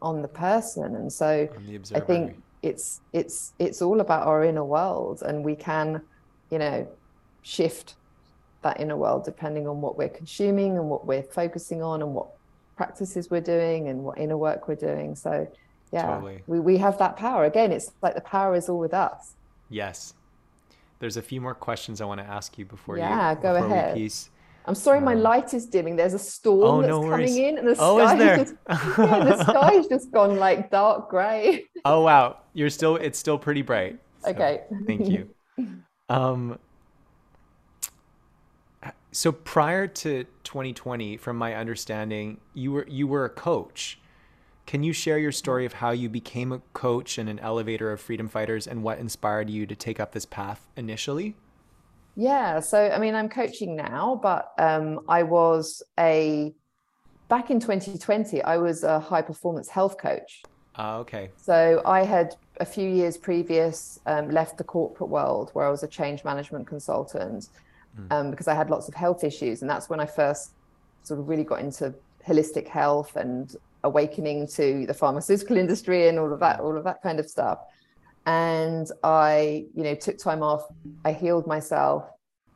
on 0.00 0.22
the 0.22 0.28
person. 0.28 0.94
And 0.96 1.12
so 1.12 1.48
i 1.94 2.00
think 2.00 2.40
it's 2.62 3.00
it's 3.12 3.52
it's 3.58 3.82
all 3.82 4.00
about 4.00 4.26
our 4.26 4.44
inner 4.44 4.64
world. 4.64 5.22
And 5.22 5.44
we 5.44 5.54
can 5.54 6.02
you 6.50 6.58
know 6.58 6.88
shift 7.42 7.94
that 8.62 8.80
inner 8.80 8.96
world 8.96 9.24
depending 9.24 9.68
on 9.68 9.80
what 9.80 9.96
we're 9.96 10.08
consuming 10.08 10.76
and 10.76 10.90
what 10.90 11.06
we're 11.06 11.22
focusing 11.22 11.82
on 11.82 12.02
and 12.02 12.12
what 12.14 12.28
practices 12.76 13.30
we're 13.30 13.40
doing 13.40 13.88
and 13.88 14.02
what 14.02 14.18
inner 14.18 14.36
work 14.36 14.68
we're 14.68 14.74
doing. 14.74 15.14
So 15.14 15.48
yeah 15.92 16.06
Totally. 16.06 16.42
we, 16.46 16.60
we 16.60 16.76
have 16.78 16.98
that 16.98 17.16
power. 17.16 17.44
Again 17.44 17.72
it's 17.72 17.92
like 18.02 18.14
the 18.14 18.20
power 18.20 18.54
is 18.54 18.68
all 18.68 18.78
with 18.78 18.94
us. 18.94 19.34
Yes. 19.70 20.14
There's 20.98 21.16
a 21.16 21.22
few 21.22 21.40
more 21.40 21.54
questions 21.54 22.00
I 22.00 22.06
want 22.06 22.20
to 22.20 22.26
ask 22.26 22.58
you 22.58 22.64
before 22.64 22.98
Yeah, 22.98 23.30
you 23.30 23.36
go 23.36 23.54
before 23.54 23.68
we 23.68 23.74
ahead. 23.74 23.96
I'm 24.66 24.74
sorry 24.74 25.00
my 25.00 25.14
light 25.14 25.54
is 25.54 25.66
dimming 25.66 25.96
there's 25.96 26.14
a 26.14 26.18
storm 26.18 26.80
Oh, 26.80 26.80
that's 26.80 26.98
no 26.98 27.02
coming 27.10 27.36
in 27.38 27.58
and 27.58 27.66
the 27.66 27.74
Oh, 27.78 28.00
is 28.00 28.10
sky 28.10 28.16
there? 28.16 28.36
just, 28.36 28.54
yeah, 29.02 29.20
the 29.20 29.32
sky's 29.34 29.86
just 29.86 30.10
gone 30.12 30.36
like 30.36 30.70
dark 30.70 31.08
gray 31.10 31.64
Oh 31.84 32.02
wow, 32.02 32.38
you're 32.54 32.70
still 32.70 32.96
it's 32.96 33.18
still 33.18 33.38
pretty 33.38 33.62
bright. 33.62 33.98
So, 34.20 34.32
Okay. 34.32 34.62
Thank 34.86 35.08
you. 35.08 35.28
Um 36.08 36.58
so 39.12 39.32
prior 39.32 39.86
to 39.86 40.24
2020 40.44 41.16
from 41.16 41.36
my 41.36 41.54
understanding, 41.54 42.40
you 42.54 42.72
were 42.72 42.86
you 42.88 43.06
were 43.06 43.24
a 43.24 43.30
coach. 43.30 43.98
Can 44.66 44.82
you 44.82 44.92
share 44.92 45.18
your 45.18 45.32
story 45.32 45.66
of 45.66 45.74
how 45.74 45.90
you 45.92 46.08
became 46.08 46.52
a 46.52 46.60
coach 46.74 47.18
and 47.18 47.28
an 47.28 47.38
elevator 47.40 47.92
of 47.92 48.00
freedom 48.00 48.28
fighters 48.28 48.66
and 48.66 48.82
what 48.82 48.98
inspired 48.98 49.50
you 49.50 49.66
to 49.66 49.76
take 49.76 50.00
up 50.00 50.12
this 50.12 50.26
path 50.26 50.68
initially? 50.76 51.36
Yeah, 52.18 52.58
so 52.58 52.90
I 52.90 52.98
mean, 52.98 53.14
I'm 53.14 53.28
coaching 53.28 53.76
now, 53.76 54.18
but 54.20 54.50
um, 54.58 55.02
I 55.08 55.22
was 55.22 55.84
a 56.00 56.52
back 57.28 57.52
in 57.52 57.60
2020. 57.60 58.42
I 58.42 58.56
was 58.56 58.82
a 58.82 58.98
high 58.98 59.22
performance 59.22 59.68
health 59.68 59.98
coach. 59.98 60.42
Uh, 60.76 60.98
okay. 60.98 61.30
So 61.36 61.80
I 61.86 62.02
had 62.02 62.34
a 62.58 62.64
few 62.64 62.88
years 62.88 63.16
previous 63.16 64.00
um, 64.06 64.32
left 64.32 64.58
the 64.58 64.64
corporate 64.64 65.10
world 65.10 65.50
where 65.52 65.64
I 65.64 65.70
was 65.70 65.84
a 65.84 65.86
change 65.86 66.24
management 66.24 66.66
consultant 66.66 67.50
um, 68.10 68.32
because 68.32 68.48
I 68.48 68.54
had 68.54 68.68
lots 68.68 68.88
of 68.88 68.94
health 68.94 69.22
issues, 69.22 69.62
and 69.62 69.70
that's 69.70 69.88
when 69.88 70.00
I 70.00 70.06
first 70.06 70.54
sort 71.04 71.20
of 71.20 71.28
really 71.28 71.44
got 71.44 71.60
into 71.60 71.94
holistic 72.26 72.66
health 72.66 73.14
and 73.14 73.54
awakening 73.84 74.48
to 74.48 74.86
the 74.86 74.94
pharmaceutical 74.94 75.56
industry 75.64 76.08
and 76.08 76.18
all 76.18 76.32
of 76.32 76.40
that, 76.40 76.58
all 76.58 76.76
of 76.76 76.82
that 76.82 77.00
kind 77.00 77.20
of 77.20 77.30
stuff. 77.30 77.60
And 78.26 78.90
I, 79.02 79.66
you 79.74 79.82
know, 79.82 79.94
took 79.94 80.18
time 80.18 80.42
off. 80.42 80.66
I 81.04 81.12
healed 81.12 81.46
myself, 81.46 82.04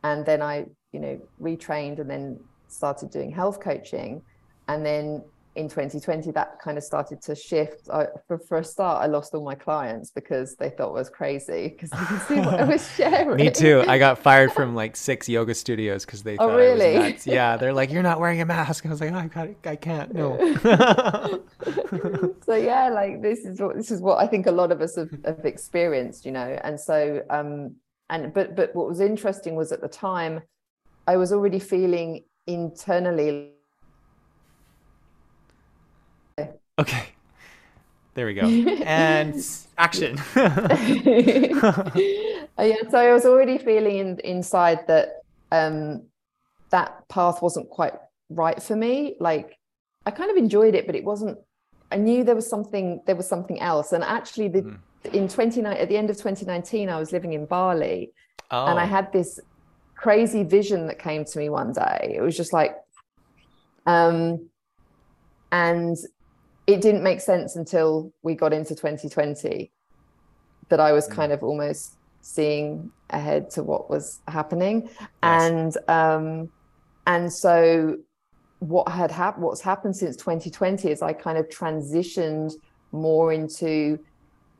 and 0.04 0.24
then 0.26 0.42
I, 0.42 0.66
you 0.92 1.00
know, 1.00 1.20
retrained 1.40 1.98
and 1.98 2.10
then 2.10 2.38
started 2.68 3.10
doing 3.10 3.30
health 3.30 3.60
coaching. 3.60 4.22
And 4.68 4.84
then 4.84 5.22
in 5.54 5.68
2020, 5.68 6.30
that 6.32 6.58
kind 6.60 6.78
of 6.78 6.84
started 6.84 7.20
to 7.22 7.34
shift. 7.34 7.88
I, 7.92 8.06
for, 8.26 8.38
for 8.38 8.58
a 8.58 8.64
start, 8.64 9.02
I 9.02 9.06
lost 9.06 9.34
all 9.34 9.44
my 9.44 9.54
clients 9.54 10.10
because 10.10 10.56
they 10.56 10.70
thought 10.70 10.90
I 10.90 10.92
was 10.92 11.10
crazy 11.10 11.68
because 11.68 11.90
they 11.90 12.04
could 12.04 12.22
see 12.22 12.36
what 12.36 12.60
I 12.60 12.64
was 12.64 12.90
sharing. 12.96 13.36
Me 13.36 13.50
too. 13.50 13.84
I 13.86 13.98
got 13.98 14.18
fired 14.18 14.52
from 14.52 14.74
like 14.74 14.96
six 14.96 15.28
yoga 15.28 15.54
studios 15.54 16.06
because 16.06 16.22
they 16.22 16.36
Oh, 16.38 16.48
thought 16.48 16.56
really? 16.56 16.96
I 16.96 16.98
was 16.98 17.10
nuts. 17.12 17.26
Yeah, 17.26 17.56
they're 17.56 17.74
like, 17.74 17.90
"You're 17.90 18.02
not 18.02 18.18
wearing 18.18 18.40
a 18.40 18.46
mask." 18.46 18.86
I 18.86 18.88
was 18.88 19.00
like, 19.00 19.12
"Oh, 19.12 19.18
I 19.18 19.26
got 19.26 19.48
it. 19.48 19.58
I 19.64 19.76
can't. 19.76 20.14
No." 20.14 20.38
so 22.44 22.54
yeah 22.54 22.88
like 22.88 23.22
this 23.22 23.40
is 23.44 23.60
what 23.60 23.76
this 23.76 23.90
is 23.90 24.00
what 24.00 24.18
i 24.18 24.26
think 24.26 24.46
a 24.46 24.50
lot 24.50 24.72
of 24.72 24.80
us 24.80 24.96
have, 24.96 25.10
have 25.24 25.44
experienced 25.44 26.24
you 26.24 26.32
know 26.32 26.58
and 26.64 26.78
so 26.78 27.22
um 27.30 27.74
and 28.10 28.32
but 28.32 28.56
but 28.56 28.74
what 28.74 28.88
was 28.88 29.00
interesting 29.00 29.54
was 29.54 29.72
at 29.72 29.80
the 29.80 29.88
time 29.88 30.40
i 31.06 31.16
was 31.16 31.32
already 31.32 31.58
feeling 31.58 32.24
internally 32.46 33.52
okay. 36.78 37.06
There 38.14 38.26
we 38.26 38.34
go. 38.34 38.42
And 38.42 39.34
action. 39.78 40.18
Uh, 42.58 42.64
yeah 42.64 42.76
so 42.90 42.98
i 42.98 43.10
was 43.12 43.24
already 43.24 43.56
feeling 43.56 43.96
in, 43.96 44.20
inside 44.24 44.86
that 44.86 45.22
um 45.52 46.02
that 46.70 47.08
path 47.08 47.40
wasn't 47.40 47.68
quite 47.70 47.94
right 48.28 48.62
for 48.62 48.76
me 48.76 49.16
like 49.20 49.56
i 50.04 50.10
kind 50.10 50.30
of 50.30 50.36
enjoyed 50.36 50.74
it 50.74 50.86
but 50.86 50.94
it 50.94 51.02
wasn't 51.02 51.38
i 51.90 51.96
knew 51.96 52.22
there 52.22 52.34
was 52.34 52.48
something 52.48 53.00
there 53.06 53.16
was 53.16 53.26
something 53.26 53.58
else 53.60 53.92
and 53.92 54.04
actually 54.04 54.48
the 54.48 54.62
Mhm. 54.62 54.78
in 55.14 55.28
29 55.28 55.72
at 55.76 55.88
the 55.88 55.96
end 55.96 56.10
of 56.10 56.16
2019 56.16 56.90
i 56.90 56.98
was 56.98 57.10
living 57.10 57.32
in 57.32 57.46
bali 57.46 58.12
oh, 58.50 58.66
and 58.66 58.78
i 58.78 58.84
had 58.84 59.10
this 59.12 59.40
crazy 59.96 60.42
vision 60.42 60.86
that 60.88 60.98
came 60.98 61.24
to 61.24 61.38
me 61.38 61.48
one 61.48 61.72
day 61.72 62.14
it 62.16 62.20
was 62.20 62.36
just 62.36 62.52
like 62.52 62.76
um 63.86 64.48
and 65.50 65.96
it 66.66 66.80
didn't 66.80 67.02
make 67.02 67.20
sense 67.20 67.56
until 67.56 68.12
we 68.22 68.34
got 68.34 68.52
into 68.52 68.74
2020 68.74 69.70
that 70.68 70.80
i 70.80 70.92
was 70.92 71.06
kind 71.06 71.32
of 71.32 71.42
almost 71.42 71.96
seeing 72.22 72.90
ahead 73.10 73.50
to 73.50 73.62
what 73.62 73.90
was 73.90 74.20
happening. 74.28 74.88
And 75.22 75.76
um 75.88 76.50
and 77.06 77.30
so 77.32 77.98
what 78.60 78.88
had 78.88 79.10
happened 79.10 79.44
what's 79.44 79.60
happened 79.60 79.96
since 79.96 80.16
2020 80.16 80.88
is 80.88 81.02
i 81.02 81.12
kind 81.12 81.36
of 81.36 81.48
transitioned 81.48 82.52
more 82.92 83.32
into 83.32 83.98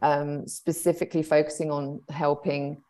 um, 0.03 0.49
specifically 0.49 1.23
focusing 1.23 1.71
on 1.71 2.01
helping 2.09 2.83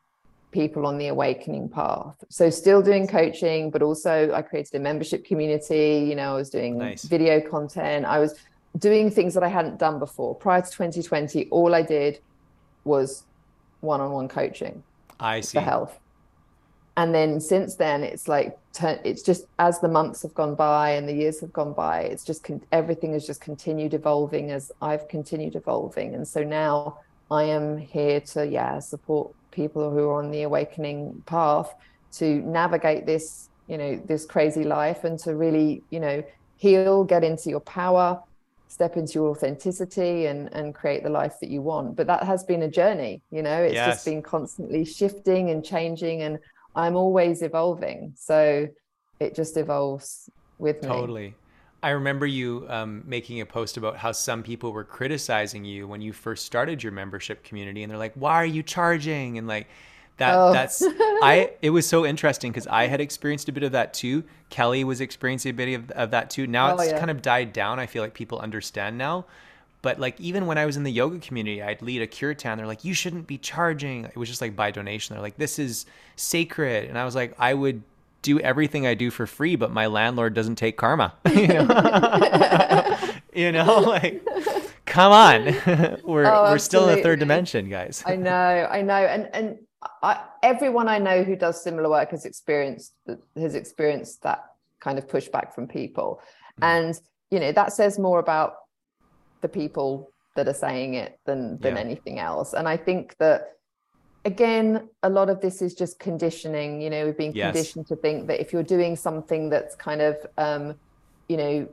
people 0.51 0.87
on 0.87 0.97
the 0.97 1.09
awakening 1.09 1.69
path. 1.69 2.25
So 2.31 2.49
still 2.49 2.81
doing 2.81 3.07
coaching 3.07 3.71
but 3.71 3.83
also 3.83 4.33
i 4.33 4.41
created 4.41 4.75
a 4.75 4.81
membership 4.81 5.25
community 5.25 6.07
you 6.09 6.15
know 6.15 6.33
i 6.33 6.37
was 6.37 6.49
doing 6.51 6.79
Nice. 6.79 7.05
video 7.05 7.41
content. 7.41 8.07
I 8.07 8.19
was 8.19 8.35
doing 8.79 9.11
things 9.11 9.35
that 9.35 9.43
I 9.43 9.49
hadn't 9.49 9.79
done 9.79 9.99
before. 9.99 10.35
Prior 10.35 10.63
to 10.63 10.71
2020, 10.71 11.49
all 11.51 11.75
I 11.75 11.83
did 11.83 12.21
was 12.85 13.25
one-on-one 13.81 14.29
coaching 14.29 14.83
I 15.21 15.41
see. 15.41 15.59
for 15.59 15.61
health. 15.61 15.99
And 16.97 17.15
then 17.15 17.41
since 17.41 17.77
then, 17.77 18.05
it's 18.05 18.29
like 18.29 18.59
it's 18.83 19.23
just 19.23 19.47
as 19.59 19.81
the 19.81 19.89
months 19.89 20.23
have 20.23 20.35
gone 20.35 20.55
by 20.55 20.91
and 20.91 21.09
the 21.09 21.15
years 21.15 21.41
have 21.41 21.53
gone 21.53 21.73
by, 21.73 22.03
it's 22.03 22.25
just 22.25 22.49
everything 22.71 23.15
has 23.15 23.27
just 23.27 23.41
continued 23.41 23.95
evolving 23.95 24.51
as 24.51 24.71
I've 24.83 25.09
continued 25.09 25.55
evolving. 25.57 26.15
And 26.15 26.29
so 26.29 26.43
now 26.43 26.99
I 27.31 27.45
am 27.45 27.79
here 27.79 28.21
to 28.21 28.47
yeah 28.47 28.79
support 28.79 29.35
people 29.51 29.91
who 29.91 30.09
are 30.09 30.23
on 30.23 30.31
the 30.31 30.43
awakening 30.43 31.23
path 31.25 31.75
to 32.13 32.43
navigate 32.43 33.07
this 33.07 33.49
you 33.69 33.79
know 33.79 33.97
this 34.05 34.27
crazy 34.27 34.65
life 34.65 35.05
and 35.05 35.19
to 35.21 35.35
really 35.35 35.83
you 35.89 36.01
know 36.01 36.23
heal, 36.63 37.03
get 37.03 37.25
into 37.25 37.51
your 37.51 37.61
power, 37.61 38.23
step 38.73 38.97
into 38.97 39.15
your 39.15 39.29
authenticity 39.31 40.27
and 40.27 40.49
and 40.55 40.75
create 40.75 41.03
the 41.03 41.11
life 41.11 41.35
that 41.41 41.51
you 41.51 41.61
want 41.61 41.95
but 41.95 42.07
that 42.07 42.23
has 42.23 42.43
been 42.45 42.63
a 42.63 42.71
journey 42.71 43.21
you 43.31 43.43
know 43.43 43.63
it's 43.63 43.75
Yes. 43.75 43.97
just 43.97 44.07
been 44.07 44.23
constantly 44.23 44.85
shifting 44.85 45.51
and 45.51 45.65
changing 45.65 46.23
and 46.23 46.39
i'm 46.75 46.97
always 46.97 47.43
evolving 47.43 48.13
so 48.17 48.67
it 49.21 49.35
just 49.35 49.57
evolves 49.57 50.31
with 50.59 50.83
me 50.83 50.89
Totally. 50.89 51.35
I 51.83 51.91
remember 51.91 52.27
you 52.27 52.67
um, 52.69 53.03
making 53.07 53.41
a 53.41 53.47
post 53.47 53.77
about 53.77 53.97
how 53.97 54.13
some 54.13 54.43
people 54.43 54.73
were 54.73 54.85
criticizing 54.85 55.65
you 55.65 55.89
when 55.89 56.01
you 56.01 56.13
first 56.13 56.47
started 56.47 56.83
your 56.83 56.93
membership 56.93 57.43
community, 57.43 57.83
and 57.83 57.91
they're 57.91 57.99
like, 57.99 58.15
"Why 58.15 58.35
are 58.35 58.47
you 58.47 58.63
charging?" 58.63 59.37
And 59.39 59.49
like 59.49 59.67
that. 60.23 60.35
Oh. 60.35 60.53
That's 60.53 60.83
I. 61.23 61.51
It 61.61 61.71
was 61.71 61.87
so 61.87 62.07
interesting 62.07 62.51
because 62.53 62.67
I 62.67 62.87
had 62.87 63.01
experienced 63.01 63.49
a 63.49 63.53
bit 63.53 63.63
of 63.63 63.73
that 63.73 63.93
too. 63.95 64.25
Kelly 64.51 64.85
was 64.85 65.01
experiencing 65.01 65.51
a 65.51 65.55
bit 65.55 65.75
of, 65.75 65.91
of 65.93 66.11
that 66.13 66.31
too. 66.31 66.47
Now 66.47 66.73
Oh, 66.73 66.81
it's 66.81 66.91
yeah. 66.93 66.99
kind 66.99 67.11
of 67.11 67.23
died 67.23 67.53
down. 67.53 67.79
I 67.79 67.87
feel 67.87 68.03
like 68.03 68.15
people 68.15 68.39
understand 68.39 68.97
now. 68.99 69.27
But 69.83 69.99
like 69.99 70.21
even 70.21 70.47
when 70.47 70.59
I 70.59 70.65
was 70.67 70.77
in 70.77 70.85
the 70.85 70.93
yoga 70.93 71.19
community, 71.19 71.61
I'd 71.63 71.83
lead 71.83 72.03
a 72.03 72.07
kirtan. 72.07 72.57
They're 72.57 72.67
like, 72.69 72.85
"You 72.85 72.95
shouldn't 72.95 73.27
be 73.27 73.37
charging." 73.37 74.05
It 74.05 74.17
was 74.17 74.29
just 74.29 74.41
like 74.41 74.55
by 74.55 74.71
donation. 74.71 75.15
They're 75.15 75.23
like, 75.23 75.37
"This 75.39 75.59
is 75.59 75.87
sacred," 76.17 76.89
and 76.89 76.97
I 76.97 77.05
was 77.05 77.15
like, 77.15 77.35
"I 77.39 77.53
would." 77.55 77.83
do 78.23 78.39
everything 78.39 78.87
I 78.87 78.95
do 78.95 79.11
for 79.11 79.27
free, 79.27 79.57
but 79.57 79.73
my 79.73 79.87
landlord 79.87 80.33
doesn't 80.33 80.55
take 80.55 80.77
karma. 80.77 81.13
you 81.35 81.49
know, 81.49 83.11
you 83.35 83.51
know 83.51 83.81
like 83.81 84.23
come 84.87 85.11
on. 85.11 85.45
we're 86.05 86.27
Oh, 86.27 86.45
we're 86.53 86.59
still 86.59 86.89
in 86.89 86.97
the 86.97 87.03
third 87.03 87.19
dimension, 87.19 87.69
guys. 87.69 88.05
I 88.07 88.15
know, 88.15 88.31
I 88.71 88.83
know, 88.83 88.95
and 88.95 89.29
and 89.35 89.59
I, 90.03 90.25
everyone 90.43 90.89
I 90.89 90.99
know 90.99 91.23
who 91.25 91.37
does 91.37 91.63
similar 91.63 91.89
work 91.89 92.11
has 92.11 92.25
experienced 92.25 92.95
has 93.37 93.55
experienced 93.55 94.23
that 94.23 94.45
kind 94.81 94.99
of 94.99 95.07
pushback 95.07 95.55
from 95.55 95.67
people, 95.69 96.21
Mm. 96.61 96.63
and 96.63 97.01
you 97.31 97.41
know 97.41 97.53
that 97.53 97.73
says 97.73 97.99
more 97.99 98.19
about 98.19 98.55
the 99.41 99.49
people 99.49 100.13
that 100.37 100.49
are 100.49 100.55
saying 100.55 100.95
it 100.95 101.19
than 101.27 101.59
than 101.59 101.75
Yeah. 101.77 101.81
anything 101.81 102.19
else. 102.19 102.53
And 102.53 102.69
I 102.69 102.77
think 102.77 103.17
that 103.19 103.57
again, 104.25 104.89
a 105.03 105.11
lot 105.11 105.29
of 105.31 105.41
this 105.41 105.63
is 105.63 105.75
just 105.75 105.99
conditioning. 105.99 106.81
You 106.81 106.91
know, 106.91 107.07
we've 107.07 107.17
been 107.17 107.33
Yes. 107.33 107.53
conditioned 107.53 107.87
to 107.89 107.97
think 107.97 108.29
that 108.29 108.41
if 108.41 108.53
you're 108.53 108.63
doing 108.63 108.95
something 108.97 109.51
that's 109.51 109.75
kind 109.77 110.01
of 110.03 110.17
um, 110.37 110.75
you 111.29 111.37
know 111.37 111.69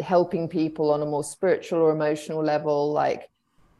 helping 0.00 0.48
people 0.48 0.92
on 0.92 1.02
a 1.02 1.06
more 1.06 1.24
spiritual 1.24 1.80
or 1.80 1.90
emotional 1.90 2.42
level, 2.44 2.92
like 2.92 3.28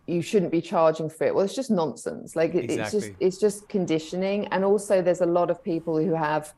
you 0.08 0.22
shouldn't 0.22 0.50
be 0.50 0.62
charging 0.62 1.10
for 1.10 1.24
it. 1.24 1.34
Well 1.34 1.44
it's 1.44 1.54
just 1.54 1.70
nonsense. 1.70 2.34
Like 2.34 2.54
it, 2.54 2.70
it's 2.70 2.90
just 2.90 3.10
it's 3.20 3.38
just 3.38 3.68
conditioning. 3.68 4.46
And 4.46 4.64
also 4.64 5.02
there's 5.02 5.20
a 5.20 5.26
lot 5.26 5.50
of 5.50 5.62
people 5.62 5.98
who 5.98 6.14
have 6.14 6.54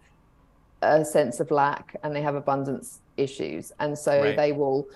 a 0.82 1.04
sense 1.04 1.40
of 1.40 1.50
lack 1.50 1.96
and 2.02 2.14
they 2.14 2.22
have 2.22 2.36
abundance 2.36 3.00
issues. 3.16 3.72
And 3.80 3.98
so 3.98 4.22
Right. 4.22 4.36
they 4.36 4.52
will 4.52 4.88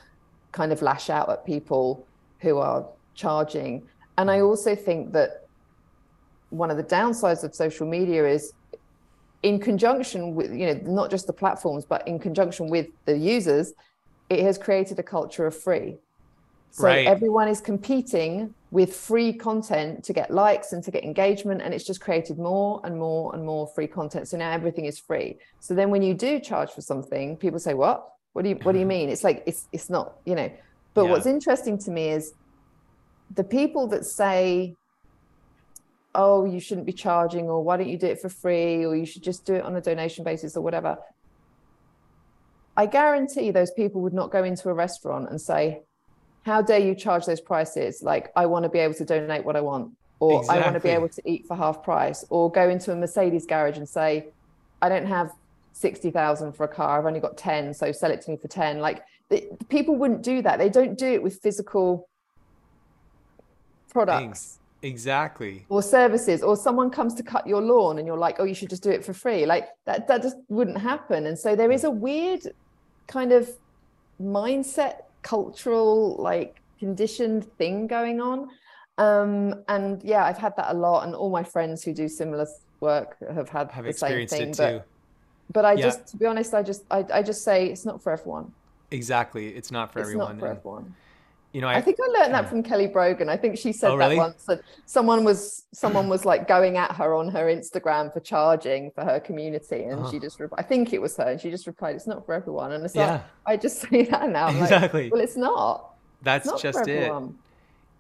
kind 0.53 0.73
of 0.73 0.81
lash 0.83 1.11
out 1.11 1.29
at 1.29 1.45
people 1.45 2.07
who 2.39 2.59
are 2.59 2.87
charging. 3.15 3.83
And 4.17 4.31
i 4.31 4.39
mm-hmm. 4.39 4.47
also 4.47 4.77
think 4.77 5.13
that 5.13 5.49
one 6.51 6.71
of 6.71 6.77
the 6.77 6.85
downsides 6.85 7.43
of 7.43 7.55
social 7.55 7.87
media 7.87 8.27
is 8.27 8.53
in 9.43 9.59
conjunction 9.59 10.35
with 10.35 10.53
you 10.53 10.67
know 10.67 10.81
not 10.85 11.11
just 11.11 11.27
the 11.27 11.33
platforms 11.33 11.85
but 11.85 12.07
in 12.09 12.19
conjunction 12.19 12.71
with 12.71 12.87
the 13.05 13.17
users 13.17 13.75
it 14.31 14.41
has 14.41 14.57
created 14.57 14.99
a 14.99 15.03
culture 15.03 15.47
of 15.47 15.55
free 15.55 15.97
so 16.75 16.89
Right. 16.89 17.07
everyone 17.07 17.47
is 17.47 17.61
competing 17.61 18.53
with 18.73 18.97
free 18.97 19.33
content 19.33 20.05
to 20.05 20.13
get 20.13 20.33
likes 20.33 20.73
and 20.73 20.83
to 20.83 20.91
get 20.91 21.05
engagement, 21.05 21.63
and 21.63 21.73
it's 21.73 21.85
just 21.85 22.01
created 22.01 22.37
more 22.37 22.81
and 22.83 22.99
more 22.99 23.33
and 23.33 23.47
more 23.47 23.69
free 23.77 23.87
content. 23.87 24.27
So 24.27 24.37
now 24.37 24.51
everything 24.51 24.85
is 24.87 24.99
free. 24.99 25.39
So 25.61 25.75
then 25.75 25.91
when 25.91 26.03
you 26.03 26.15
do 26.15 26.41
charge 26.41 26.73
for 26.73 26.81
something, 26.81 27.37
people 27.37 27.61
say, 27.61 27.75
"What? 27.75 28.05
What 28.33 28.43
do 28.43 28.49
you 28.49 28.57
What 28.57 28.73
do 28.73 28.81
you 28.81 28.87
mean?" 28.97 29.09
It's 29.09 29.23
like 29.23 29.45
it's 29.47 29.69
it's 29.71 29.89
not, 29.89 30.17
you 30.27 30.35
know. 30.35 30.51
But 30.97 31.05
Yeah. 31.05 31.13
what's 31.13 31.27
interesting 31.27 31.79
to 31.79 31.93
me 31.93 32.09
is 32.09 32.33
the 33.33 33.45
people 33.45 33.87
that 33.89 34.05
say, 34.05 34.75
"Oh, 36.13 36.45
you 36.45 36.59
shouldn't 36.59 36.89
be 36.89 36.93
charging," 36.93 37.49
or 37.49 37.63
"Why 37.63 37.77
don't 37.77 37.89
you 37.89 37.99
do 37.99 38.09
it 38.09 38.21
for 38.21 38.29
free?" 38.29 38.85
or 38.85 38.97
"You 38.97 39.07
should 39.07 39.23
just 39.23 39.47
do 39.47 39.55
it 39.55 39.63
on 39.63 39.77
a 39.77 39.81
donation 39.81 40.25
basis," 40.25 40.57
or 40.57 40.63
whatever. 40.63 40.99
I 42.77 42.87
guarantee 42.87 43.53
those 43.53 43.71
people 43.71 44.01
would 44.03 44.13
not 44.13 44.33
go 44.33 44.43
into 44.43 44.69
a 44.69 44.75
restaurant 44.75 45.31
and 45.31 45.41
say, 45.41 45.83
how 46.45 46.63
dare 46.63 46.79
you 46.79 46.95
charge 46.95 47.27
those 47.27 47.41
prices? 47.41 48.03
Like, 48.03 48.31
I 48.37 48.47
want 48.47 48.65
to 48.65 48.69
be 48.69 48.79
able 48.79 48.95
to 48.95 49.05
donate 49.05 49.45
what 49.45 49.57
I 49.57 49.61
want, 49.61 49.93
or 50.21 50.51
I 50.51 50.61
want 50.61 50.75
to 50.75 50.81
be 50.81 50.91
able 50.91 51.09
to 51.09 51.23
eat 51.25 51.47
for 51.47 51.57
half 51.57 51.83
price, 51.83 52.25
or 52.29 52.51
go 52.51 52.69
into 52.69 52.93
a 52.93 52.97
Mercedes 52.97 53.47
garage 53.47 53.79
and 53.79 53.89
say, 53.89 54.27
I 54.83 54.89
don't 54.89 55.07
have 55.07 55.33
60,000 55.73 56.53
for 56.53 56.65
a 56.65 56.69
car, 56.69 56.99
I've 56.99 57.07
only 57.07 57.21
got 57.21 57.37
10, 57.37 57.75
so 57.75 57.93
sell 57.93 58.11
it 58.11 58.21
to 58.23 58.31
me 58.31 58.37
for 58.37 58.49
10. 58.49 58.79
Like, 58.79 59.03
the, 59.31 59.49
people 59.71 59.97
wouldn't 59.97 60.23
do 60.23 60.43
that. 60.43 60.59
They 60.59 60.69
don't 60.69 60.99
do 60.99 61.07
it 61.07 61.23
with 61.23 61.41
physical 61.41 62.09
products 63.95 64.21
Things. 64.21 64.59
Exactly. 64.83 65.65
or 65.71 65.83
services 65.83 66.43
or 66.43 66.57
someone 66.59 66.91
comes 66.91 67.15
to 67.15 67.23
cut 67.23 67.47
your 67.47 67.63
lawn 67.63 67.97
and 67.99 68.07
you're 68.07 68.19
like 68.19 68.37
oh 68.39 68.45
you 68.45 68.53
should 68.53 68.69
just 68.69 68.83
do 68.83 68.91
it 68.91 69.03
for 69.03 69.15
free 69.15 69.47
like 69.47 69.69
that 69.87 70.07
that 70.09 70.21
just 70.21 70.37
wouldn't 70.49 70.77
happen 70.77 71.25
and 71.25 71.39
so 71.39 71.57
there 71.57 71.73
is 71.73 71.85
a 71.85 71.91
weird 71.91 72.43
kind 73.07 73.33
of 73.33 73.49
mindset 74.21 75.04
cultural 75.25 76.17
like 76.31 76.61
conditioned 76.79 77.45
thing 77.59 77.87
going 77.87 78.21
on 78.21 78.49
um 78.99 79.55
and 79.69 80.03
yeah 80.05 80.25
i've 80.25 80.39
had 80.39 80.55
that 80.57 80.71
a 80.71 80.79
lot 80.87 81.05
and 81.05 81.15
all 81.15 81.31
my 81.31 81.43
friends 81.43 81.83
who 81.83 81.93
do 81.93 82.07
similar 82.09 82.47
work 82.81 83.17
have 83.35 83.49
had 83.49 83.71
Have 83.73 83.85
the 83.87 83.93
same 83.93 84.21
experienced 84.23 84.35
thing 84.37 84.51
it 84.51 84.57
but 84.57 84.71
too. 84.71 84.81
but 85.53 85.65
i 85.65 85.73
Yeah. 85.73 85.87
just 85.87 86.07
to 86.09 86.17
be 86.17 86.27
honest 86.27 86.55
i 86.55 86.63
just 86.63 86.83
I, 86.91 87.05
I 87.13 87.23
just 87.23 87.43
say 87.43 87.67
it's 87.73 87.85
not 87.85 88.03
for 88.03 88.13
everyone 88.13 88.53
Exactly. 88.91 89.49
It's 89.49 89.73
not 89.73 89.93
for 89.93 89.99
it's 89.99 90.09
everyone. 90.09 90.37
not 90.37 90.39
for 90.41 90.47
and, 90.49 90.59
everyone 90.59 90.95
you 91.55 91.61
know, 91.61 91.69
I 91.69 91.81
think 91.81 91.97
I 92.03 92.09
learned 92.21 92.35
that 92.35 92.49
from 92.51 92.63
Kelly 92.65 92.89
Brogan. 92.89 93.29
I 93.29 93.37
think 93.37 93.57
she 93.57 93.73
said 93.73 93.93
Oh, 93.93 93.97
really? 93.97 94.17
that 94.17 94.21
once 94.27 94.45
that 94.47 94.61
someone 94.87 95.23
was 95.25 95.67
someone 95.73 96.09
was 96.09 96.25
like 96.25 96.49
going 96.49 96.77
at 96.77 96.91
her 96.97 97.15
on 97.15 97.29
her 97.29 97.45
Instagram 97.47 98.13
for 98.13 98.21
charging 98.21 98.91
for 98.91 99.05
her 99.05 99.21
community, 99.21 99.85
and 99.85 100.01
Uh-huh. 100.01 100.11
she 100.11 100.19
just 100.19 100.41
re- 100.41 100.49
I 100.59 100.63
think 100.63 100.93
it 100.93 101.01
was 101.01 101.17
her, 101.17 101.31
and 101.31 101.41
she 101.41 101.51
just 101.51 101.67
replied, 101.69 101.95
"It's 101.95 102.07
not 102.09 102.27
for 102.27 102.35
everyone." 102.35 102.73
And 102.73 102.85
it's 102.85 102.95
Yeah. 102.97 103.13
like 103.13 103.23
I 103.47 103.57
just 103.57 103.79
say 103.89 104.03
that 104.05 104.29
now. 104.31 104.49
I'm 104.49 104.57
Exactly. 104.59 105.05
Like, 105.05 105.13
well, 105.13 105.23
it's 105.23 105.37
not. 105.37 105.95
that's 106.23 106.45
It's 106.47 106.53
not 106.53 106.61
just 106.61 106.89
it. 106.89 107.13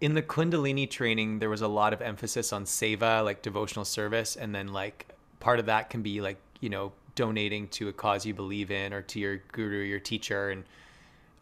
in 0.00 0.14
the 0.14 0.22
kundalini 0.22 0.90
training 0.90 1.38
there 1.38 1.48
was 1.50 1.62
a 1.62 1.68
lot 1.68 1.92
of 1.92 2.02
emphasis 2.02 2.52
on 2.52 2.64
seva 2.64 3.24
like 3.24 3.40
devotional 3.42 3.84
service 3.84 4.34
and 4.36 4.52
then 4.54 4.68
like 4.72 5.06
part 5.40 5.58
of 5.60 5.66
that 5.66 5.88
can 5.90 6.02
be 6.02 6.20
like 6.20 6.38
you 6.60 6.68
know 6.68 6.92
donating 7.14 7.68
to 7.68 7.88
a 7.88 7.92
cause 7.92 8.26
you 8.26 8.34
believe 8.34 8.70
in 8.72 8.92
or 8.92 9.00
to 9.02 9.20
your 9.20 9.36
guru 9.52 9.82
your 9.82 10.00
teacher 10.00 10.50
and 10.50 10.64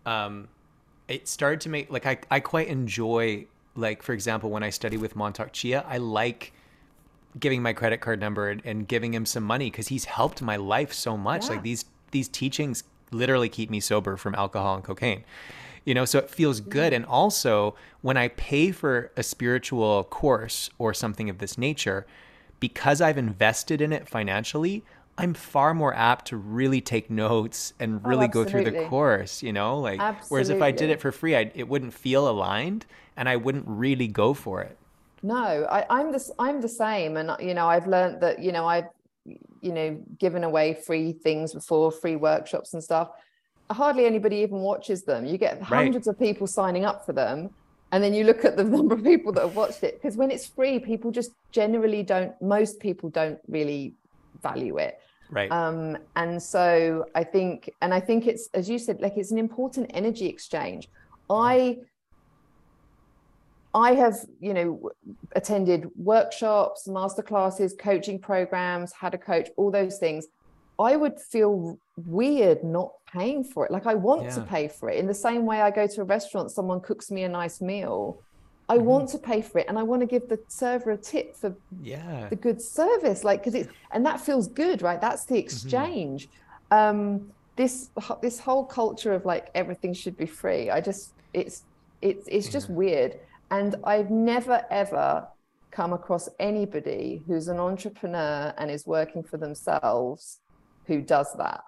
um 0.06 0.48
it 1.12 1.28
started 1.28 1.60
to 1.60 1.68
make 1.68 1.90
like 1.90 2.06
i, 2.06 2.18
I 2.30 2.40
quite 2.40 2.68
enjoy 2.68 3.46
like 3.74 4.02
for 4.02 4.12
example 4.12 4.50
when 4.50 4.62
i 4.62 4.70
study 4.70 4.96
with 4.96 5.14
Mantak 5.14 5.52
Chia 5.52 5.84
i 5.86 5.98
like 5.98 6.52
giving 7.38 7.62
my 7.62 7.72
credit 7.72 8.00
card 8.00 8.20
number 8.20 8.48
and, 8.48 8.62
and 8.64 8.86
giving 8.86 9.14
him 9.14 9.26
some 9.26 9.42
money 9.42 9.70
because 9.70 9.88
he's 9.88 10.04
helped 10.04 10.42
my 10.42 10.56
life 10.56 10.92
so 10.92 11.16
much. 11.16 11.44
Yeah. 11.44 11.50
like 11.52 11.62
these 11.62 11.84
these 12.10 12.28
teachings 12.28 12.84
literally 13.10 13.48
keep 13.48 13.70
me 13.70 13.80
sober 13.80 14.16
from 14.16 14.34
alcohol 14.34 14.74
and 14.74 14.84
cocaine 14.84 15.24
you 15.84 15.94
know 15.94 16.04
so 16.04 16.18
it 16.18 16.30
feels 16.30 16.60
good. 16.60 16.92
Mm-hmm. 16.92 17.02
And 17.02 17.06
also 17.06 17.74
when 18.00 18.16
i 18.16 18.28
pay 18.28 18.70
for 18.70 19.10
a 19.16 19.22
spiritual 19.22 20.04
course 20.04 20.70
or 20.78 20.94
something 20.94 21.28
of 21.28 21.38
this 21.38 21.56
nature 21.56 22.06
because 22.60 23.00
i've 23.00 23.18
invested 23.18 23.80
in 23.80 23.92
it 23.92 24.08
financially 24.08 24.84
i'm 25.22 25.34
far 25.34 25.72
more 25.72 25.94
apt 25.94 26.26
to 26.26 26.36
really 26.36 26.80
take 26.80 27.08
notes 27.10 27.72
and 27.80 28.00
oh, 28.04 28.08
really 28.08 28.28
go 28.28 28.44
through 28.44 28.64
the 28.64 28.86
course 28.88 29.42
you 29.42 29.52
know 29.52 29.78
like 29.78 30.00
whereas 30.28 30.50
if 30.50 30.60
i 30.60 30.70
did 30.70 30.90
it 30.90 31.00
for 31.00 31.10
free 31.10 31.34
I, 31.34 31.50
it 31.54 31.68
wouldn't 31.68 31.94
feel 31.94 32.28
aligned 32.28 32.86
and 33.16 33.28
i 33.28 33.36
wouldn't 33.36 33.64
really 33.66 34.08
go 34.08 34.34
for 34.34 34.60
it 34.62 34.76
No, 35.22 35.66
I, 35.70 35.86
I'm 35.88 36.10
the 36.10 36.32
I'm 36.38 36.60
the 36.60 36.68
same, 36.68 37.16
and 37.16 37.30
you 37.40 37.54
know 37.54 37.68
I've 37.68 37.86
learned 37.86 38.20
that 38.22 38.42
you 38.42 38.50
know 38.50 38.66
I've 38.66 38.88
you 39.24 39.72
know 39.72 40.00
given 40.18 40.42
away 40.44 40.74
free 40.74 41.12
things 41.12 41.54
before, 41.54 41.92
free 41.92 42.16
workshops 42.16 42.74
and 42.74 42.82
stuff. 42.82 43.10
Hardly 43.70 44.04
anybody 44.04 44.36
even 44.36 44.58
watches 44.58 45.04
them. 45.04 45.24
You 45.24 45.38
get 45.38 45.62
hundreds 45.62 46.08
of 46.08 46.18
people 46.18 46.46
signing 46.46 46.84
up 46.84 47.06
for 47.06 47.12
them, 47.12 47.50
and 47.92 48.02
then 48.02 48.12
you 48.12 48.24
look 48.24 48.44
at 48.44 48.56
the 48.56 48.64
number 48.76 48.96
of 48.96 49.04
people 49.04 49.32
that 49.34 49.42
have 49.42 49.56
watched 49.56 49.84
it. 49.84 50.02
Because 50.02 50.16
when 50.16 50.30
it's 50.32 50.46
free, 50.46 50.80
people 50.80 51.12
just 51.12 51.30
generally 51.52 52.02
don't. 52.02 52.32
Most 52.42 52.80
people 52.80 53.08
don't 53.08 53.38
really 53.46 53.94
value 54.42 54.78
it. 54.78 54.98
Right 55.32 55.50
Um, 55.50 55.98
and 56.14 56.40
so 56.40 57.06
I 57.14 57.24
think, 57.24 57.70
and 57.80 57.92
I 57.92 58.00
think 58.00 58.26
it's, 58.26 58.48
as 58.54 58.68
you 58.68 58.78
said, 58.78 59.00
like 59.00 59.16
it's 59.16 59.32
an 59.32 59.38
important 59.38 59.90
energy 59.94 60.26
exchange. 60.26 60.88
I 61.28 61.78
I 63.74 63.94
have, 63.94 64.16
you 64.38 64.52
know, 64.52 64.90
attended 65.34 65.88
workshops, 65.96 66.86
master 66.86 67.22
classes, 67.22 67.74
coaching 67.78 68.18
programs, 68.18 68.92
had 68.92 69.14
a 69.14 69.18
coach, 69.18 69.48
all 69.56 69.70
those 69.70 69.96
things. 69.98 70.26
I 70.78 70.96
would 70.96 71.18
feel 71.18 71.78
weird 71.96 72.62
not 72.62 72.92
paying 73.10 73.44
for 73.44 73.64
it. 73.64 73.72
Like 73.72 73.86
I 73.86 73.94
want 73.94 74.30
to 74.32 74.42
pay 74.42 74.68
for 74.68 74.90
it. 74.90 74.98
In 74.98 75.06
the 75.06 75.14
same 75.14 75.46
way 75.46 75.62
I 75.62 75.70
go 75.70 75.86
to 75.86 76.00
a 76.02 76.04
restaurant, 76.04 76.50
someone 76.50 76.80
cooks 76.80 77.10
me 77.10 77.22
a 77.22 77.28
nice 77.28 77.62
meal. 77.62 78.20
I 78.72 78.76
Mm-hmm. 78.76 78.86
want 78.92 79.06
to 79.10 79.18
pay 79.18 79.40
for 79.48 79.58
it 79.60 79.66
and 79.68 79.76
I 79.78 79.84
want 79.90 80.00
to 80.04 80.06
give 80.14 80.24
the 80.28 80.38
server 80.48 80.90
a 80.92 80.98
tip 81.12 81.26
for 81.40 81.50
Yeah. 81.94 82.28
the 82.32 82.36
good 82.46 82.60
service 82.80 83.20
like 83.28 83.38
because 83.40 83.54
it's 83.60 83.70
and 83.92 84.02
that 84.08 84.18
feels 84.28 84.46
good 84.64 84.78
right 84.82 85.00
that's 85.06 85.24
Mm-hmm. 85.24 85.34
the 85.34 85.40
exchange 85.40 86.18
um 86.80 86.98
this 87.60 87.74
this 88.26 88.38
whole 88.46 88.64
culture 88.80 89.12
of 89.18 89.22
like 89.32 89.44
everything 89.62 89.92
should 90.00 90.16
be 90.16 90.26
free 90.40 90.64
i 90.76 90.80
just 90.90 91.04
it's 91.40 91.56
it's 92.08 92.24
it's 92.36 92.48
just 92.56 92.68
weird 92.82 93.12
and 93.50 93.70
i've 93.92 94.10
never 94.34 94.58
ever 94.70 95.26
come 95.78 95.92
across 95.92 96.28
anybody 96.52 97.22
who's 97.26 97.48
an 97.48 97.58
entrepreneur 97.70 98.54
and 98.58 98.70
is 98.70 98.84
working 98.86 99.22
for 99.30 99.38
themselves 99.38 100.38
who 100.88 100.96
does 101.02 101.30
that 101.42 101.60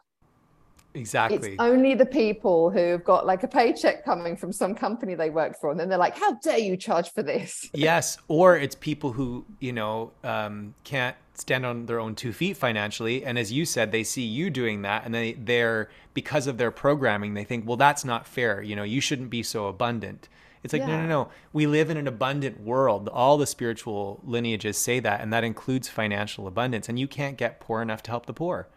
Exactly. 0.94 1.52
it's 1.52 1.60
only 1.60 1.94
the 1.94 2.06
people 2.06 2.70
who 2.70 2.78
have 2.78 3.04
got 3.04 3.26
like 3.26 3.42
a 3.42 3.48
paycheck 3.48 4.04
coming 4.04 4.36
from 4.36 4.52
some 4.52 4.74
company 4.74 5.14
they 5.14 5.30
work 5.30 5.58
for 5.60 5.70
and 5.70 5.78
then 5.78 5.88
they're 5.88 5.98
like 5.98 6.16
how 6.16 6.34
dare 6.34 6.58
you 6.58 6.76
charge 6.76 7.12
for 7.12 7.22
this 7.22 7.68
Yes, 7.74 8.18
or 8.28 8.56
it's 8.56 8.74
people 8.74 9.12
who 9.12 9.44
you 9.60 9.72
know 9.72 10.12
um, 10.22 10.74
can't 10.84 11.16
stand 11.34 11.66
on 11.66 11.86
their 11.86 12.00
own 12.00 12.14
two 12.14 12.32
feet 12.32 12.56
financially, 12.56 13.24
and 13.24 13.38
as 13.38 13.52
you 13.52 13.64
said, 13.64 13.92
they 13.92 14.04
see 14.04 14.22
you 14.22 14.50
doing 14.50 14.82
that, 14.82 15.04
and 15.04 15.14
they 15.14 15.32
they're 15.32 15.90
because 16.14 16.46
of 16.46 16.58
their 16.58 16.70
programming, 16.70 17.34
they 17.34 17.44
think, 17.44 17.66
well, 17.66 17.76
that's 17.76 18.04
not 18.04 18.26
fair. 18.26 18.62
You 18.62 18.76
know, 18.76 18.84
you 18.84 19.00
shouldn't 19.00 19.30
be 19.30 19.42
so 19.42 19.66
abundant. 19.66 20.28
It's 20.62 20.72
like 20.72 20.82
no, 20.82 20.98
no, 20.98 21.06
no. 21.06 21.28
We 21.52 21.66
live 21.66 21.90
in 21.90 21.98
an 21.98 22.08
abundant 22.08 22.60
world. 22.60 23.08
All 23.12 23.36
the 23.36 23.46
spiritual 23.46 24.20
lineages 24.24 24.78
say 24.78 24.98
that, 25.00 25.20
and 25.20 25.32
that 25.32 25.44
includes 25.44 25.88
financial 25.88 26.46
abundance. 26.46 26.88
And 26.88 26.98
you 26.98 27.06
can't 27.06 27.36
get 27.36 27.60
poor 27.60 27.82
enough 27.82 28.02
to 28.04 28.10
help 28.10 28.24
the 28.26 28.32
poor. 28.32 28.68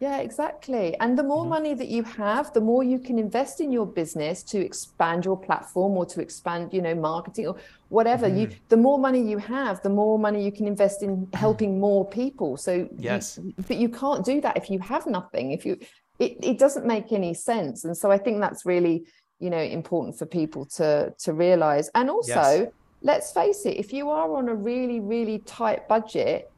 Yeah, 0.00 0.18
exactly. 0.18 0.98
And 1.00 1.16
the 1.16 1.22
more 1.22 1.42
mm-hmm. 1.42 1.50
money 1.50 1.74
that 1.74 1.88
you 1.88 2.02
have, 2.02 2.52
the 2.52 2.60
more 2.60 2.82
you 2.82 2.98
can 2.98 3.18
invest 3.18 3.60
in 3.60 3.70
your 3.70 3.86
business 3.86 4.42
to 4.44 4.58
expand 4.58 5.24
your 5.24 5.38
platform 5.38 5.92
or 5.96 6.04
to 6.06 6.20
expand, 6.20 6.74
you 6.74 6.82
know, 6.82 6.94
marketing 6.94 7.46
or 7.46 7.56
whatever. 7.88 8.26
You 8.28 8.48
mm-hmm. 8.48 8.58
the 8.68 8.76
more 8.76 8.98
money 8.98 9.22
you 9.22 9.38
have, 9.38 9.82
the 9.82 9.90
more 9.90 10.18
money 10.18 10.44
you 10.44 10.52
can 10.52 10.66
invest 10.66 11.02
in 11.02 11.10
mm-hmm. 11.16 11.36
helping 11.36 11.80
more 11.80 12.08
people. 12.08 12.56
So 12.56 12.72
you- 12.72 12.90
Yes. 12.98 13.38
but 13.68 13.76
you 13.76 13.88
can't 13.88 14.24
do 14.24 14.40
that 14.40 14.56
if 14.56 14.70
you 14.70 14.78
have 14.80 15.06
nothing. 15.06 15.52
If 15.52 15.64
you 15.66 15.78
it, 16.18 16.38
it 16.42 16.58
doesn't 16.58 16.86
make 16.86 17.12
any 17.12 17.34
sense. 17.34 17.84
And 17.84 17.96
so 17.96 18.10
I 18.10 18.18
think 18.18 18.40
that's 18.40 18.64
really, 18.64 19.04
you 19.40 19.50
know, 19.50 19.58
important 19.58 20.18
for 20.18 20.26
people 20.26 20.64
to 20.78 21.12
to 21.18 21.32
realize. 21.32 21.90
And 21.94 22.08
also, 22.10 22.32
Yes. 22.32 22.68
let's 23.02 23.32
face 23.32 23.66
it, 23.66 23.76
if 23.76 23.92
you 23.92 24.10
are 24.10 24.36
on 24.36 24.48
a 24.48 24.54
really, 24.54 25.00
really 25.00 25.38
tight 25.40 25.88
budget, 25.88 26.50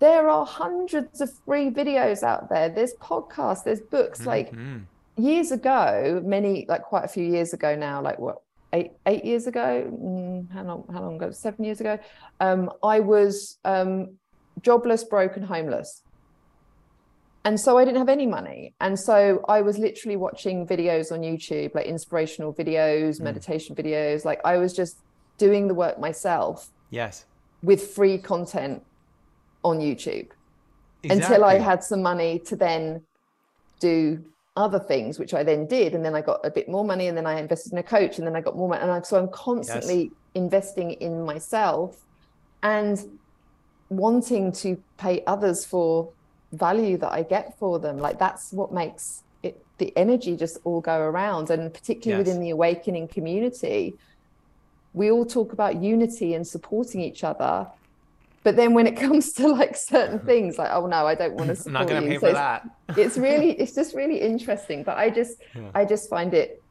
there 0.00 0.28
are 0.28 0.46
hundreds 0.46 1.20
of 1.20 1.30
free 1.44 1.70
videos 1.70 2.22
out 2.22 2.48
there. 2.48 2.68
There's 2.68 2.94
podcasts, 3.00 3.64
there's 3.64 3.80
books. 3.80 4.24
Like 4.26 4.52
Mhm. 4.52 4.86
years 5.16 5.50
ago, 5.52 6.20
many 6.24 6.66
like 6.68 6.82
quite 6.82 7.04
a 7.04 7.08
few 7.08 7.24
years 7.24 7.52
ago 7.52 7.74
now, 7.76 8.00
like 8.00 8.18
what 8.18 8.38
eight 8.72 8.92
eight 9.06 9.24
years 9.24 9.46
ago? 9.46 9.90
Mm, 9.90 10.50
how 10.52 10.62
long? 10.62 10.84
How 10.92 11.00
long 11.02 11.16
ago? 11.16 11.30
Seven 11.32 11.64
years 11.64 11.80
ago. 11.80 11.98
Um, 12.40 12.70
I 12.82 13.00
was 13.00 13.58
um, 13.64 14.18
jobless, 14.60 15.04
broken, 15.04 15.42
homeless. 15.42 16.02
And 17.44 17.58
so 17.58 17.78
I 17.78 17.84
didn't 17.84 17.98
have 17.98 18.08
any 18.10 18.26
money. 18.26 18.74
And 18.80 18.98
so 18.98 19.42
I 19.48 19.62
was 19.62 19.78
literally 19.78 20.16
watching 20.16 20.66
videos 20.66 21.10
on 21.12 21.20
YouTube, 21.20 21.74
like 21.74 21.86
inspirational 21.86 22.52
videos, 22.52 23.20
meditation 23.20 23.74
videos. 23.74 24.24
Like 24.24 24.40
I 24.44 24.58
was 24.58 24.74
just 24.74 24.98
doing 25.38 25.66
the 25.68 25.74
work 25.74 25.98
myself 25.98 26.68
Yes. 26.90 27.26
with 27.62 27.80
free 27.94 28.18
content 28.18 28.82
on 29.62 29.78
YouTube 29.78 30.28
until 31.04 31.44
I 31.44 31.58
had 31.58 31.82
some 31.82 32.02
money 32.02 32.40
to 32.46 32.56
then 32.56 33.02
do 33.80 34.24
other 34.56 34.80
things, 34.80 35.18
which 35.18 35.34
I 35.34 35.42
then 35.44 35.66
did. 35.66 35.94
And 35.94 36.04
then 36.04 36.14
I 36.14 36.20
got 36.20 36.44
a 36.44 36.50
bit 36.50 36.68
more 36.68 36.84
money 36.84 37.06
and 37.06 37.16
then 37.16 37.26
I 37.26 37.38
invested 37.38 37.72
in 37.72 37.78
a 37.78 37.82
coach 37.82 38.18
and 38.18 38.26
then 38.26 38.34
I 38.34 38.40
got 38.40 38.56
more 38.56 38.68
money. 38.68 38.82
And 38.82 38.90
I, 38.90 39.00
so 39.02 39.18
I'm 39.18 39.30
constantly 39.30 40.10
investing 40.34 40.92
in 40.92 41.24
myself 41.24 41.96
and 42.62 42.98
wanting 43.88 44.52
to 44.52 44.82
pay 44.98 45.22
others 45.26 45.64
for 45.64 46.12
value 46.52 46.96
that 46.98 47.12
I 47.12 47.22
get 47.22 47.58
for 47.58 47.78
them. 47.78 47.98
Like 47.98 48.18
that's 48.18 48.52
what 48.52 48.72
makes 48.72 49.22
it 49.42 49.64
the 49.78 49.96
energy 49.96 50.36
just 50.36 50.58
all 50.64 50.80
go 50.80 50.98
around. 50.98 51.50
And 51.50 51.72
particularly 51.72 52.20
Yes. 52.20 52.26
within 52.26 52.42
the 52.42 52.50
awakening 52.50 53.08
community, 53.08 53.94
we 54.92 55.10
all 55.10 55.24
talk 55.24 55.52
about 55.52 55.80
unity 55.80 56.34
and 56.34 56.46
supporting 56.46 57.00
each 57.00 57.22
other. 57.22 57.68
But 58.44 58.56
then 58.56 58.72
when 58.74 58.86
it 58.86 58.96
comes 59.04 59.32
to 59.34 59.48
like 59.48 59.76
certain 59.76 60.18
things, 60.30 60.58
like, 60.58 60.70
oh 60.72 60.86
no, 60.86 61.06
I 61.06 61.14
don't 61.14 61.34
want 61.34 61.48
to 61.48 61.52
I'm 61.52 61.56
support 61.56 61.72
not 61.72 61.88
going 61.88 62.02
to 62.04 62.12
you. 62.12 62.14
pay 62.14 62.16
So 62.16 62.20
for 62.20 62.28
it's- 62.28 62.62
that. 62.86 62.96
it's 62.98 63.18
really 63.18 63.50
it's 63.52 63.74
just 63.74 63.94
really 63.94 64.18
interesting 64.22 64.82
but 64.82 64.96
i 64.96 65.10
just 65.10 65.36
i 65.74 65.84
just 65.84 66.08
find 66.08 66.32
it 66.32 66.62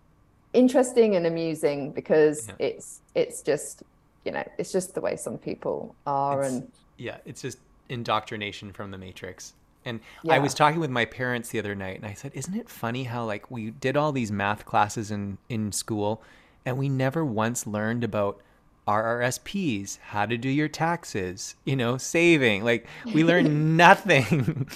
interesting 0.54 1.16
and 1.16 1.28
amusing 1.28 1.92
because 1.92 2.48
Yeah. 2.48 2.68
it's 2.68 3.02
it's 3.14 3.42
just 3.44 3.84
you 4.26 4.32
know 4.32 4.44
it's 4.58 4.72
just 4.72 4.96
the 4.96 5.02
way 5.02 5.16
some 5.16 5.38
people 5.38 5.96
are 6.08 6.40
It's- 6.42 6.54
and 6.54 6.72
yeah, 6.98 7.18
it's 7.26 7.44
just 7.44 7.60
indoctrination 7.90 8.74
from 8.74 8.90
the 8.90 8.98
Matrix. 8.98 9.54
And 9.86 10.00
I 10.28 10.40
was 10.40 10.56
talking 10.56 10.80
with 10.80 10.90
my 10.90 11.06
parents 11.06 11.50
the 11.50 11.60
other 11.60 11.76
night, 11.76 11.96
and 11.98 12.06
I 12.08 12.14
said, 12.14 12.32
"Isn't 12.34 12.56
it 12.56 12.68
funny 12.70 13.04
how 13.04 13.24
like 13.24 13.52
we 13.52 13.70
did 13.70 13.96
all 13.96 14.12
these 14.12 14.32
math 14.32 14.66
classes 14.66 15.12
in 15.12 15.38
in 15.48 15.72
school, 15.72 16.22
and 16.66 16.78
we 16.80 16.90
never 16.90 17.24
once 17.24 17.68
learned 17.68 18.04
about 18.04 18.42
RRSPs, 18.88 20.00
how 20.02 20.26
to 20.26 20.38
do 20.38 20.50
your 20.50 20.68
taxes, 20.68 21.56
you 21.66 21.76
know, 21.76 21.98
saving. 21.98 22.64
Like 22.64 22.88
we 23.14 23.24
learned 23.24 23.78
nothing 23.78 24.68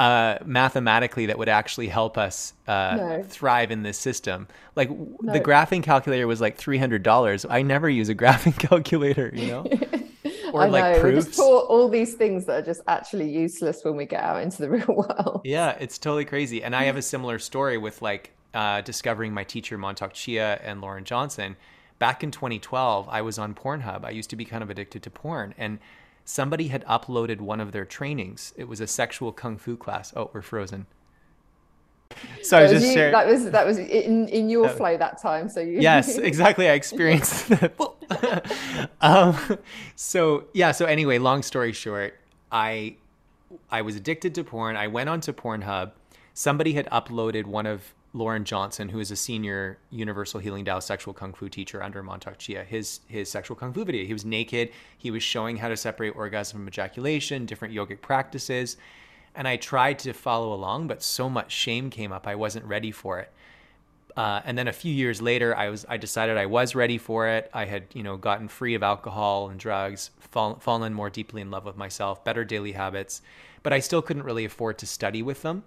uh, 0.00 0.38
mathematically 0.44 1.26
that 1.26 1.38
would 1.38 1.48
actually 1.48 1.88
help 1.88 2.16
us 2.18 2.54
uh, 2.66 2.96
No. 2.96 3.22
thrive 3.28 3.70
in 3.70 3.82
this 3.82 3.98
system. 3.98 4.48
Like 4.76 4.88
w 4.88 5.16
the 5.22 5.40
graphing 5.40 5.82
calculator 5.82 6.26
was 6.26 6.40
like 6.40 6.56
three 6.56 6.78
hundred 6.78 7.02
dollars. 7.02 7.44
I 7.48 7.62
never 7.62 7.88
use 7.90 8.08
a 8.08 8.14
graphing 8.22 8.58
calculator, 8.58 9.30
you 9.34 9.46
know, 9.46 9.66
or 10.52 10.64
i 10.64 10.68
like 10.68 10.88
know 10.92 11.00
we 11.02 11.12
proofs. 11.12 11.26
just 11.26 11.36
taught 11.36 11.66
all 11.68 11.88
these 11.88 12.14
things 12.14 12.46
that 12.46 12.62
are 12.62 12.66
just 12.66 12.80
actually 12.88 13.28
useless 13.30 13.84
when 13.84 13.96
we 13.96 14.06
get 14.06 14.22
out 14.22 14.42
into 14.42 14.58
the 14.62 14.70
real 14.70 14.86
world 14.88 15.42
Yeah, 15.44 15.76
it's 15.80 15.98
totally 15.98 16.24
crazy. 16.24 16.62
And 16.62 16.74
I 16.74 16.84
have 16.84 16.96
a 16.96 17.02
similar 17.02 17.38
story 17.38 17.78
with 17.78 18.02
like 18.02 18.32
uh, 18.54 18.80
discovering 18.80 19.34
my 19.34 19.44
teacher 19.44 19.76
Mantak 19.78 20.12
Chia 20.14 20.58
and 20.62 20.80
Lauren 20.80 21.04
Johnson. 21.04 21.56
Back 21.98 22.22
in 22.22 22.30
2012, 22.30 23.08
I 23.08 23.22
was 23.22 23.38
on 23.38 23.54
Pornhub. 23.54 24.04
I 24.04 24.10
used 24.10 24.30
to 24.30 24.36
be 24.36 24.44
kind 24.44 24.62
of 24.62 24.70
addicted 24.70 25.02
to 25.02 25.10
porn, 25.10 25.52
and 25.58 25.78
somebody 26.24 26.68
had 26.68 26.84
uploaded 26.86 27.40
one 27.40 27.60
of 27.60 27.72
their 27.72 27.84
trainings. 27.84 28.52
It 28.56 28.68
was 28.68 28.80
a 28.80 28.86
sexual 28.86 29.32
kung 29.32 29.56
fu 29.56 29.76
class. 29.76 30.12
Oh, 30.14 30.30
we're 30.32 30.42
frozen. 30.42 30.86
So 32.42 32.56
I 32.56 32.60
That 32.60 32.62
was 32.62 32.72
just 32.72 32.86
you- 32.86 32.92
sharing. 32.94 33.12
that 33.12 33.26
was 33.26 33.50
that 33.50 33.66
was 33.66 33.78
in 33.78 34.28
in 34.28 34.48
your 34.48 34.68
That- 34.68 34.76
flow 34.78 34.96
that 34.96 35.20
time 35.20 35.48
so 35.50 35.60
you 35.60 35.80
yes 35.80 36.16
exactly 36.16 36.66
i 36.68 36.72
experienced 36.72 37.48
that 37.50 38.90
um, 39.02 39.58
so 39.94 40.44
yeah 40.54 40.72
so 40.72 40.86
anyway 40.86 41.18
long 41.18 41.42
story 41.42 41.72
short 41.74 42.14
i 42.50 42.96
i 43.70 43.82
was 43.82 43.94
addicted 43.94 44.34
to 44.36 44.42
porn 44.42 44.74
i 44.74 44.86
went 44.86 45.10
onto 45.10 45.32
pornhub 45.34 45.92
somebody 46.32 46.72
had 46.72 46.86
uploaded 46.86 47.44
one 47.44 47.66
of 47.66 47.92
lauren 48.14 48.44
johnson 48.44 48.88
who 48.88 49.00
is 49.00 49.10
a 49.10 49.16
senior 49.16 49.78
universal 49.90 50.40
healing 50.40 50.64
Tao 50.64 50.78
sexual 50.78 51.12
kung 51.12 51.32
fu 51.32 51.48
teacher 51.48 51.82
under 51.82 52.02
Mantak 52.02 52.38
Chia 52.38 52.64
his 52.64 53.00
his 53.06 53.30
sexual 53.30 53.56
kung 53.56 53.72
fu 53.72 53.84
video. 53.84 54.04
He 54.04 54.12
was 54.12 54.24
naked. 54.24 54.70
He 54.96 55.10
was 55.10 55.22
showing 55.22 55.56
how 55.56 55.68
to 55.68 55.76
separate 55.76 56.16
orgasm 56.16 56.58
from 56.58 56.68
ejaculation 56.68 57.46
different 57.46 57.74
yogic 57.74 58.00
practices. 58.00 58.76
And 59.34 59.46
i 59.46 59.56
tried 59.56 59.98
to 60.00 60.12
follow 60.12 60.52
along 60.52 60.88
but 60.88 61.02
so 61.02 61.28
much 61.28 61.52
shame 61.52 61.90
came 61.90 62.12
up. 62.12 62.26
I 62.26 62.34
wasn't 62.34 62.64
ready 62.64 62.90
for 62.90 63.20
it. 63.20 63.30
Uh, 64.16 64.40
and 64.44 64.58
then 64.58 64.66
a 64.66 64.72
few 64.72 64.92
years 64.92 65.22
later, 65.22 65.54
I 65.56 65.68
was 65.68 65.86
I 65.88 65.96
decided 65.96 66.36
I 66.36 66.46
was 66.46 66.74
ready 66.74 66.98
for 66.98 67.28
it. 67.28 67.48
I 67.54 67.66
had 67.66 67.84
you 67.94 68.02
know 68.02 68.16
gotten 68.16 68.48
free 68.48 68.74
of 68.74 68.82
alcohol 68.82 69.48
and 69.48 69.60
drugs, 69.60 70.10
fall, 70.18 70.56
fallen 70.56 70.92
more 70.92 71.08
deeply 71.08 71.40
in 71.40 71.52
love 71.52 71.64
with 71.64 71.76
myself, 71.76 72.24
better 72.24 72.44
daily 72.44 72.72
habits, 72.72 73.22
but 73.62 73.72
I 73.72 73.78
still 73.78 74.02
couldn't 74.02 74.24
really 74.24 74.44
afford 74.44 74.76
to 74.78 74.86
study 74.86 75.22
with 75.22 75.42
them. 75.42 75.62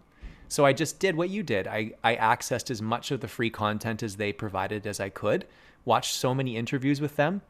So 0.52 0.66
I 0.66 0.74
just 0.74 1.00
did 1.00 1.16
what 1.16 1.30
you 1.30 1.44
did. 1.44 1.66
I, 1.66 1.94
I 2.04 2.18
accessed 2.18 2.70
as 2.70 2.82
much 2.82 3.10
of 3.12 3.22
the 3.22 3.30
free 3.30 3.50
content 3.50 4.04
as 4.04 4.18
they 4.18 4.34
provided 4.34 4.86
as 4.86 5.00
I 5.00 5.08
could, 5.08 5.46
watched 5.86 6.14
so 6.14 6.36
many 6.36 6.58
interviews 6.58 7.00
with 7.00 7.16
them. 7.16 7.42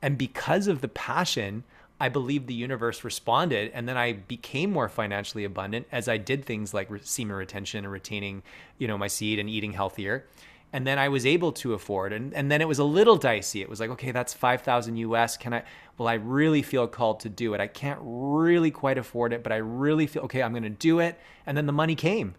And 0.00 0.16
because 0.16 0.68
of 0.68 0.80
the 0.80 0.86
passion, 0.86 1.64
I 1.98 2.08
believe 2.10 2.46
the 2.46 2.54
universe 2.54 3.02
responded. 3.02 3.72
And 3.74 3.88
then 3.88 3.96
I 3.96 4.12
became 4.12 4.70
more 4.70 4.88
financially 4.88 5.42
abundant 5.42 5.88
as 5.90 6.06
I 6.06 6.16
did 6.16 6.44
things 6.44 6.72
like 6.72 6.90
semen 7.02 7.34
retention 7.34 7.84
and 7.84 7.90
retaining, 7.90 8.44
you 8.78 8.86
know, 8.86 8.96
my 8.96 9.08
seed 9.08 9.40
and 9.40 9.50
eating 9.50 9.72
healthier. 9.72 10.24
And 10.72 10.86
then 10.86 10.96
I 10.96 11.08
was 11.08 11.26
able 11.26 11.50
to 11.54 11.74
afford. 11.74 12.12
And, 12.12 12.32
and 12.34 12.52
then 12.52 12.60
it 12.60 12.68
was 12.68 12.78
a 12.78 12.84
little 12.84 13.16
dicey. 13.16 13.62
It 13.62 13.68
was 13.68 13.80
like, 13.80 13.90
okay, 13.90 14.12
that's 14.12 14.32
5,000 14.32 14.96
US. 14.98 15.36
Can 15.36 15.54
I, 15.54 15.64
well, 15.98 16.06
I 16.06 16.14
really 16.14 16.62
feel 16.62 16.86
called 16.86 17.18
to 17.20 17.28
do 17.28 17.52
it. 17.54 17.60
I 17.60 17.66
can't 17.66 17.98
really 18.00 18.70
quite 18.70 18.96
afford 18.96 19.32
it, 19.32 19.42
but 19.42 19.50
I 19.50 19.56
really 19.56 20.06
feel, 20.06 20.22
okay, 20.22 20.40
I'm 20.40 20.52
going 20.52 20.62
to 20.62 20.70
do 20.70 21.00
it. 21.00 21.18
And 21.46 21.56
then 21.56 21.66
the 21.66 21.72
money 21.72 21.96
came. 21.96 22.36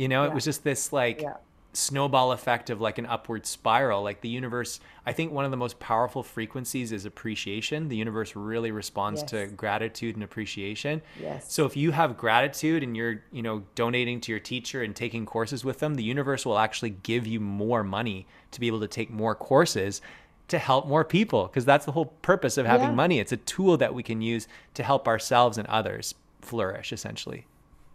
You 0.00 0.08
know, 0.08 0.24
it 0.24 0.32
was 0.32 0.44
just 0.44 0.64
this 0.64 0.92
like, 0.94 1.20
Yeah. 1.20 1.34
snowball 1.72 2.32
effect 2.32 2.68
of 2.70 2.80
like 2.80 2.98
an 2.98 3.06
upward 3.06 3.46
spiral. 3.46 4.02
Like 4.02 4.22
the 4.22 4.28
universe 4.28 4.80
i 5.06 5.12
think 5.12 5.30
one 5.30 5.44
of 5.44 5.50
the 5.52 5.56
most 5.56 5.78
powerful 5.78 6.22
frequencies 6.22 6.90
is 6.90 7.04
appreciation. 7.04 7.88
The 7.88 7.96
universe 7.96 8.34
really 8.34 8.70
responds 8.72 9.22
to 9.24 9.46
gratitude 9.46 10.16
and 10.16 10.24
appreciation. 10.24 11.00
Yes. 11.20 11.52
so 11.52 11.66
if 11.66 11.76
you 11.76 11.92
have 11.92 12.16
gratitude 12.16 12.82
and 12.82 12.96
you're 12.96 13.22
you 13.30 13.42
know 13.42 13.62
donating 13.76 14.20
to 14.22 14.32
your 14.32 14.40
teacher 14.40 14.82
and 14.82 14.96
taking 14.96 15.24
courses 15.26 15.64
with 15.64 15.78
them 15.78 15.94
the 15.94 16.02
universe 16.02 16.44
will 16.46 16.58
actually 16.58 16.90
give 17.04 17.24
you 17.26 17.38
more 17.38 17.84
money 17.84 18.26
to 18.52 18.58
be 18.60 18.66
able 18.66 18.80
to 18.80 18.88
take 18.88 19.10
more 19.10 19.34
courses 19.34 20.00
to 20.48 20.58
help 20.58 20.88
more 20.88 21.04
people 21.04 21.46
because 21.46 21.64
that's 21.64 21.84
the 21.86 21.92
whole 21.92 22.06
purpose 22.22 22.56
of 22.58 22.66
having 22.66 22.88
Yeah. 22.88 22.94
money. 23.04 23.20
It's 23.20 23.32
a 23.32 23.36
tool 23.54 23.76
that 23.76 23.94
we 23.94 24.02
can 24.02 24.20
use 24.22 24.48
to 24.74 24.82
help 24.82 25.06
ourselves 25.06 25.56
and 25.58 25.68
others 25.68 26.14
flourish 26.42 26.92
essentially 26.92 27.46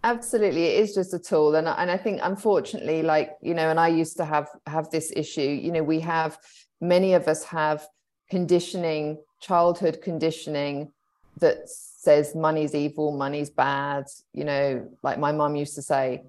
Absolutely, 0.06 0.66
it 0.66 0.84
is 0.84 0.94
just 0.94 1.16
a 1.16 1.20
tool, 1.20 1.56
and 1.56 1.68
I- 1.68 1.82
and 1.82 1.90
I 1.90 1.98
think 1.98 2.20
unfortunately, 2.22 3.02
like 3.02 3.32
you 3.42 3.56
know, 3.56 3.72
and 3.72 3.80
I 3.80 3.88
used 3.88 4.18
to 4.18 4.26
have 4.26 4.48
have 4.68 4.92
this 4.92 5.12
issue. 5.16 5.42
You 5.42 5.72
know, 5.72 5.82
we 5.82 6.00
have 6.02 6.38
many 6.80 7.16
of 7.16 7.28
us 7.28 7.44
have 7.46 7.88
conditioning, 8.30 9.18
childhood 9.42 10.02
conditioning 10.04 10.92
that 11.40 11.68
says 11.68 12.36
money's 12.36 12.76
evil, 12.76 13.18
money's 13.18 13.50
bad. 13.50 14.06
You 14.32 14.46
know, 14.46 14.88
like 15.02 15.18
my 15.18 15.32
mom 15.32 15.56
used 15.56 15.74
to 15.74 15.82
say, 15.82 16.22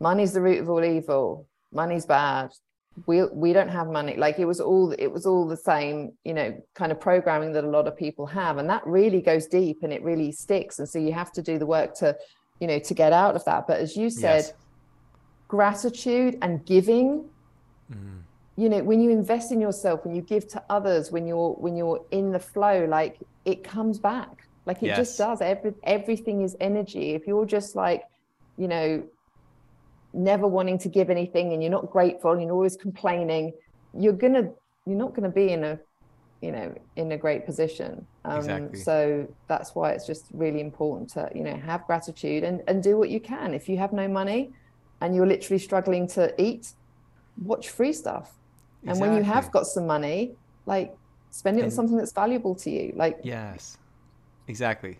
money's 0.00 0.32
the 0.32 0.40
root 0.40 0.58
of 0.62 0.68
all 0.68 0.84
evil, 0.84 1.46
money's 1.72 2.04
bad. 2.04 2.50
We 3.06 3.22
we 3.26 3.52
don't 3.52 3.68
have 3.68 3.86
money. 3.86 4.16
Like 4.16 4.40
it 4.40 4.44
was 4.46 4.60
all 4.60 4.90
it 4.90 5.06
was 5.06 5.24
all 5.24 5.46
the 5.46 5.56
same, 5.56 6.18
you 6.24 6.34
know, 6.34 6.60
kind 6.74 6.90
of 6.90 6.98
programming 7.00 7.52
that 7.52 7.62
a 7.62 7.70
lot 7.70 7.86
of 7.86 7.96
people 7.96 8.26
have, 8.26 8.58
and 8.58 8.68
that 8.70 8.84
really 8.84 9.22
goes 9.22 9.46
deep 9.46 9.84
and 9.84 9.92
it 9.92 10.02
really 10.02 10.32
sticks. 10.32 10.80
And 10.80 10.88
so 10.88 10.98
you 10.98 11.12
have 11.12 11.30
to 11.34 11.42
do 11.42 11.58
the 11.60 11.66
work 11.66 11.94
to 12.00 12.16
you 12.60 12.66
know 12.66 12.78
to 12.78 12.94
get 12.94 13.12
out 13.12 13.34
of 13.36 13.44
that. 13.44 13.66
But 13.66 13.80
as 13.80 13.96
you 13.96 14.10
said 14.10 14.44
Yes. 14.44 14.52
gratitude 15.48 16.38
and 16.42 16.64
giving 16.66 17.24
mm. 17.90 18.20
you 18.56 18.68
know 18.68 18.82
when 18.82 19.00
you 19.00 19.10
invest 19.10 19.50
in 19.52 19.60
yourself 19.60 20.04
when 20.04 20.14
you 20.14 20.22
give 20.22 20.46
to 20.48 20.62
others 20.68 21.10
when 21.10 21.26
you're 21.26 21.52
when 21.54 21.76
you're 21.76 22.04
in 22.10 22.32
the 22.32 22.38
flow 22.38 22.84
like 22.84 23.18
it 23.44 23.64
comes 23.64 23.98
back. 23.98 24.44
Like 24.66 24.82
it 24.82 24.94
just 24.94 25.16
does. 25.16 25.40
Every 25.40 25.72
everything 25.82 26.42
is 26.42 26.54
energy. 26.60 27.12
If 27.14 27.26
you're 27.26 27.46
just 27.46 27.74
like 27.74 28.04
you 28.58 28.68
know 28.68 29.02
never 30.12 30.46
wanting 30.46 30.78
to 30.78 30.88
give 30.88 31.10
anything 31.10 31.52
and 31.52 31.62
you're 31.62 31.72
not 31.72 31.90
grateful 31.90 32.32
and 32.32 32.42
you're 32.42 32.52
always 32.52 32.76
complaining 32.76 33.52
you're 33.96 34.12
gonna 34.12 34.50
you're 34.86 34.96
not 34.96 35.14
gonna 35.14 35.28
be 35.28 35.50
in 35.50 35.64
a 35.64 35.78
you 36.40 36.50
know 36.50 36.74
in 36.96 37.12
a 37.12 37.16
great 37.16 37.44
position 37.44 38.06
um, 38.28 38.38
Exactly. 38.38 38.80
so 38.80 39.26
that's 39.48 39.74
why 39.74 39.92
it's 39.92 40.06
just 40.06 40.26
really 40.32 40.60
important 40.60 41.08
to 41.10 41.28
you 41.34 41.42
know 41.42 41.56
have 41.56 41.86
gratitude 41.86 42.44
and 42.44 42.62
and 42.68 42.82
do 42.82 42.96
what 42.98 43.08
you 43.10 43.20
can 43.20 43.54
if 43.54 43.68
you 43.68 43.76
have 43.78 43.92
no 43.92 44.06
money 44.08 44.52
and 45.00 45.14
you're 45.14 45.26
literally 45.26 45.58
struggling 45.58 46.06
to 46.08 46.22
eat 46.40 46.72
watch 47.40 47.68
free 47.70 47.92
stuff 47.92 48.36
and 48.86 49.00
when 49.00 49.14
you 49.16 49.22
have 49.22 49.50
got 49.50 49.66
some 49.66 49.86
money 49.86 50.36
like 50.66 50.92
spend 51.30 51.58
it 51.58 51.64
on 51.64 51.70
something 51.70 51.96
that's 51.96 52.12
valuable 52.12 52.54
to 52.54 52.70
you 52.70 52.92
like 52.96 53.18
Yes, 53.22 53.76
exactly. 54.46 54.98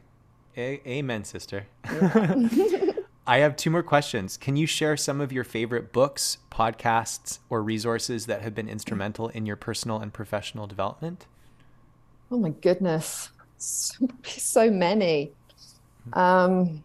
A- 0.56 0.82
amen, 0.88 1.24
sister. 1.24 1.66
I 3.26 3.38
have 3.38 3.56
two 3.56 3.70
more 3.70 3.82
questions. 3.82 4.36
Can 4.36 4.56
you 4.56 4.66
share 4.66 4.96
some 4.96 5.20
of 5.20 5.30
your 5.32 5.44
favorite 5.44 5.92
books, 5.92 6.38
podcasts, 6.50 7.40
or 7.50 7.62
resources 7.62 8.26
that 8.26 8.42
have 8.42 8.54
been 8.54 8.68
instrumental 8.68 9.28
in 9.28 9.46
your 9.46 9.56
personal 9.56 9.98
and 9.98 10.12
professional 10.12 10.66
development? 10.66 11.26
Oh 12.30 12.38
my 12.38 12.50
goodness, 12.50 13.30
so, 13.58 14.70
many. 14.70 15.32
Um, 16.12 16.84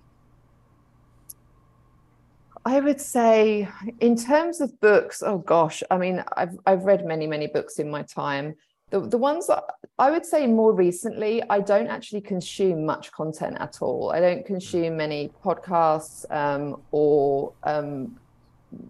I 2.66 2.80
would 2.80 3.02
say, 3.02 3.68
in 4.00 4.16
terms 4.16 4.62
of 4.62 4.80
books, 4.80 5.22
oh 5.22 5.40
gosh, 5.40 5.84
I 5.92 5.98
mean, 5.98 6.24
I've 6.38 6.58
I've 6.66 6.84
read 6.84 7.06
many 7.06 7.28
many 7.28 7.48
books 7.48 7.78
in 7.80 7.90
my 7.90 8.04
time. 8.04 8.56
The 8.90 9.02
the 9.02 9.18
ones 9.18 9.48
that 9.48 9.64
I 10.00 10.12
would 10.12 10.26
say 10.26 10.48
more 10.48 10.72
recently, 10.72 11.44
I 11.50 11.60
don't 11.60 11.88
actually 11.88 12.22
consume 12.22 12.86
much 12.86 13.12
content 13.12 13.58
at 13.60 13.82
all. 13.82 14.14
I 14.14 14.22
don't 14.22 14.46
consume 14.46 14.96
many 14.96 15.30
podcasts 15.44 16.26
um, 16.32 16.82
or 16.92 17.52
um, 17.64 18.18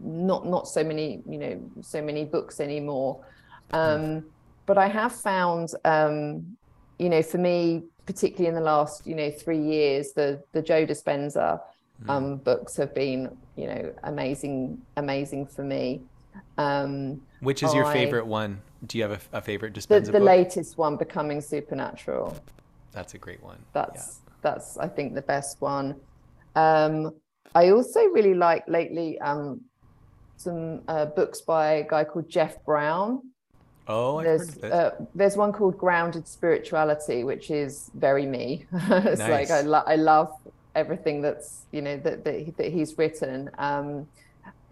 not 0.02 0.46
not 0.46 0.68
so 0.68 0.84
many 0.84 1.24
you 1.28 1.40
know 1.40 1.70
so 1.82 2.00
many 2.00 2.26
books 2.26 2.60
anymore. 2.60 3.26
Um, 3.72 4.26
but 4.66 4.78
I 4.78 4.88
have 4.88 5.14
found, 5.14 5.70
um, 5.86 6.58
you 7.00 7.10
know, 7.10 7.22
for 7.22 7.38
me, 7.38 7.84
particularly 8.06 8.48
in 8.48 8.56
the 8.56 8.62
last, 8.62 9.08
you 9.08 9.16
know, 9.16 9.32
three 9.32 9.62
years, 9.62 10.14
the 10.14 10.42
the 10.52 10.62
Joe 10.62 10.86
Dispenza 10.86 11.60
um, 12.10 12.38
books 12.38 12.76
have 12.78 12.94
been, 12.94 13.36
you 13.56 13.68
know, 13.68 13.94
amazing, 14.04 14.82
amazing 14.98 15.46
for 15.46 15.64
me. 15.64 16.02
Um, 16.58 17.22
Which 17.40 17.64
is 17.64 17.74
your 17.74 17.92
favorite 17.92 18.26
one? 18.26 18.62
Do 18.86 18.98
you 18.98 19.04
have 19.04 19.12
a, 19.34 19.38
a 19.38 19.42
favorite 19.42 19.74
the 19.74 19.80
Dispenza 19.80 20.06
the 20.08 20.12
book? 20.14 20.24
latest 20.24 20.78
one, 20.78 20.98
Becoming 20.98 21.42
Supernatural. 21.42 22.36
That's 22.92 23.14
a 23.14 23.18
great 23.18 23.42
one. 23.42 23.58
That's 23.74 24.20
that's 24.42 24.78
I 24.78 24.88
think 24.88 25.16
the 25.16 25.22
best 25.22 25.62
one. 25.62 25.96
Um, 26.56 27.16
I 27.56 27.70
also 27.70 28.02
really 28.06 28.34
like 28.34 28.68
lately 28.68 29.20
um, 29.20 29.62
some 30.38 30.82
uh, 30.88 31.06
books 31.06 31.42
by 31.42 31.74
a 31.74 31.88
guy 31.88 32.04
called 32.04 32.30
Jeff 32.30 32.64
Brown. 32.66 33.22
Oh, 33.88 34.18
I've 34.20 34.26
there's 34.26 34.58
uh, 34.64 34.92
there's 35.14 35.36
one 35.38 35.52
called 35.52 35.78
grounded 35.78 36.28
spirituality 36.28 37.24
which 37.24 37.52
is 37.52 37.92
very 37.96 38.26
me 38.26 38.66
it's 38.74 39.20
like 39.22 39.52
i 39.52 39.62
lo- 39.62 39.84
i 39.86 39.96
love 39.98 40.32
everything 40.76 41.22
that's 41.22 41.66
you 41.72 41.82
know 41.82 41.98
that 41.98 42.24
that, 42.24 42.40
he- 42.40 42.52
that 42.52 42.72
he's 42.72 42.98
written 42.98 43.50
um 43.58 44.08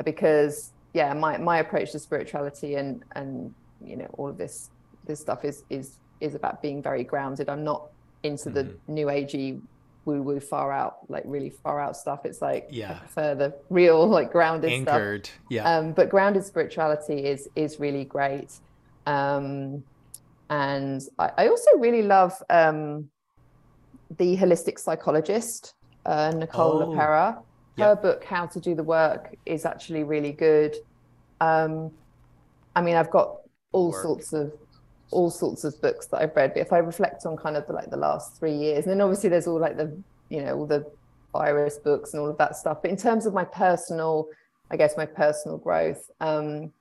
because 0.06 0.72
yeah 0.94 1.14
my 1.14 1.38
my 1.38 1.60
approach 1.60 1.92
to 1.92 2.00
spirituality 2.00 2.76
and 2.76 3.04
and 3.16 3.54
you 3.84 3.96
know 3.98 4.08
all 4.18 4.30
of 4.30 4.38
this 4.38 4.70
this 5.06 5.20
stuff 5.20 5.44
is 5.46 5.64
is 5.70 5.98
is 6.22 6.36
about 6.36 6.62
being 6.62 6.82
very 6.82 7.04
grounded 7.04 7.50
i'm 7.50 7.64
not 7.64 7.88
into 8.24 8.50
the 8.50 8.64
Mm-hmm. 8.64 8.94
new 8.94 9.06
agey 9.08 9.60
woo 10.06 10.22
woo 10.22 10.40
far 10.40 10.72
out 10.72 10.98
like 11.10 11.24
really 11.26 11.50
far 11.50 11.80
out 11.80 11.96
stuff 11.98 12.26
it's 12.26 12.42
like 12.42 12.68
Yeah. 12.72 13.00
the 13.16 13.54
real 13.70 14.08
like 14.08 14.32
grounded 14.32 14.72
stuff 14.84 14.96
Anchored. 14.96 15.30
Yeah. 15.50 15.64
um, 15.78 15.92
but 15.94 16.10
grounded 16.10 16.44
spirituality 16.46 17.26
is 17.26 17.50
is 17.56 17.80
really 17.80 18.06
great 18.06 18.52
um, 19.06 19.84
and 20.50 21.02
I, 21.18 21.32
I 21.38 21.48
also 21.48 21.72
really 21.78 22.04
love 22.04 22.34
um, 22.50 23.10
the 24.18 24.36
holistic 24.38 24.80
psychologist 24.80 25.74
uh, 26.06 26.32
nicole 26.32 26.82
Oh, 26.84 26.88
lepera 26.88 27.36
her 27.78 27.90
yep. 27.90 28.02
book 28.02 28.24
how 28.24 28.46
to 28.48 28.60
do 28.60 28.76
the 28.76 28.84
work 28.84 29.36
is 29.46 29.66
actually 29.66 30.04
really 30.04 30.32
good 30.32 30.76
um, 31.40 31.92
i 32.76 32.82
mean 32.82 32.96
i've 32.96 33.10
got 33.12 33.38
all 33.72 33.92
Work. 33.92 34.02
sorts 34.04 34.34
of 34.34 34.52
all 35.12 35.30
sorts 35.30 35.64
of 35.64 35.80
books 35.82 36.08
that 36.08 36.22
i've 36.22 36.36
read 36.36 36.54
but 36.54 36.62
if 36.62 36.74
i 36.74 36.78
reflect 36.78 37.26
on 37.26 37.38
kind 37.38 37.56
of 37.56 37.66
the, 37.68 37.74
like 37.74 37.90
the 37.90 37.98
last 37.98 38.38
three 38.38 38.54
years 38.54 38.86
and 38.86 38.92
then 38.94 39.02
obviously 39.02 39.30
there's 39.30 39.48
all 39.48 39.60
like 39.60 39.78
the 39.78 40.02
you 40.30 40.42
know 40.44 40.58
all 40.58 40.68
the 40.68 40.86
virus 41.34 41.78
books 41.84 42.14
and 42.14 42.22
all 42.22 42.30
of 42.30 42.38
that 42.38 42.56
stuff 42.56 42.80
but 42.82 42.92
in 42.92 42.98
terms 42.98 43.26
of 43.26 43.34
my 43.34 43.44
personal 43.46 44.28
i 44.70 44.76
guess 44.78 44.98
my 44.98 45.06
personal 45.06 45.58
growth 45.58 46.10
um 46.20 46.72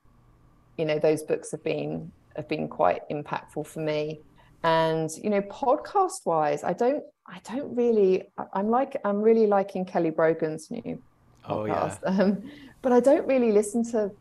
you 0.77 0.85
know 0.85 0.99
those 0.99 1.23
books 1.23 1.51
have 1.51 1.63
been 1.63 2.11
have 2.35 2.47
been 2.47 2.67
quite 2.67 3.01
impactful 3.09 3.65
for 3.67 3.79
me 3.79 4.19
and 4.63 5.09
you 5.23 5.29
know 5.29 5.41
podcast 5.41 6.25
wise 6.25 6.63
i 6.63 6.71
don't 6.73 7.03
i 7.27 7.39
don't 7.51 7.75
really 7.75 8.23
i'm 8.53 8.69
like 8.69 8.95
i'm 9.03 9.21
really 9.21 9.47
liking 9.47 9.83
kelly 9.85 10.09
brogan's 10.11 10.69
new 10.71 11.01
oh 11.49 11.65
yeah. 11.65 11.73
podcast 11.73 11.99
um, 12.19 12.49
but 12.81 12.91
i 12.91 12.99
don't 12.99 13.27
really 13.27 13.51
listen 13.51 13.83
to 13.83 14.11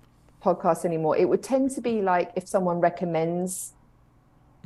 podcasts 0.42 0.84
anymore 0.84 1.16
it 1.16 1.28
would 1.28 1.42
tend 1.42 1.70
to 1.70 1.80
be 1.80 2.00
like 2.02 2.30
if 2.36 2.48
someone 2.48 2.80
recommends 2.80 3.74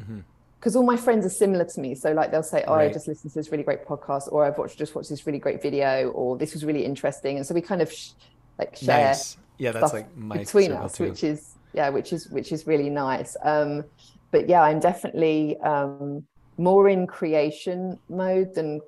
Mm-hmm. 0.01 0.20
because 0.59 0.74
all 0.74 0.82
my 0.82 0.97
friends 0.97 1.24
are 1.24 1.28
similar 1.31 1.65
to 1.65 1.81
me 1.81 1.94
so 1.94 2.12
like 2.12 2.32
they'll 2.32 2.43
say 2.43 2.65
oh 2.66 2.74
i 2.74 2.89
just 2.93 3.06
listened 3.06 3.31
to 3.32 3.39
this 3.39 3.52
really 3.52 3.62
great 3.62 3.86
podcast 3.86 4.24
or 4.32 4.44
i've 4.44 4.59
watched 4.59 4.77
just 4.77 4.93
watched 4.97 5.09
this 5.09 5.24
really 5.24 5.39
great 5.39 5.62
video 5.62 6.09
or 6.11 6.36
this 6.36 6.52
was 6.52 6.65
really 6.65 6.85
interesting 6.85 7.36
and 7.36 7.47
so 7.47 7.55
we 7.55 7.61
kind 7.61 7.81
of 7.81 7.93
sh- 7.93 8.11
like 8.59 8.74
share 8.74 9.06
Nice. 9.11 9.36
Yeah, 9.56 9.70
that's 9.70 9.93
like 9.93 10.16
my 10.16 10.39
between 10.39 10.73
us 10.73 10.97
too. 10.97 11.11
which 11.11 11.23
is 11.23 11.53
yeah 11.75 11.89
which 11.89 12.13
is 12.13 12.29
which 12.31 12.53
is 12.53 12.67
really 12.67 12.89
nice 12.91 13.37
um 13.43 13.83
but 14.31 14.49
yeah 14.49 14.63
i'm 14.63 14.81
definitely 14.81 15.59
um 15.61 16.23
more 16.57 16.89
in 16.89 17.07
creation 17.07 17.99
mode 18.09 18.55
than 18.55 18.81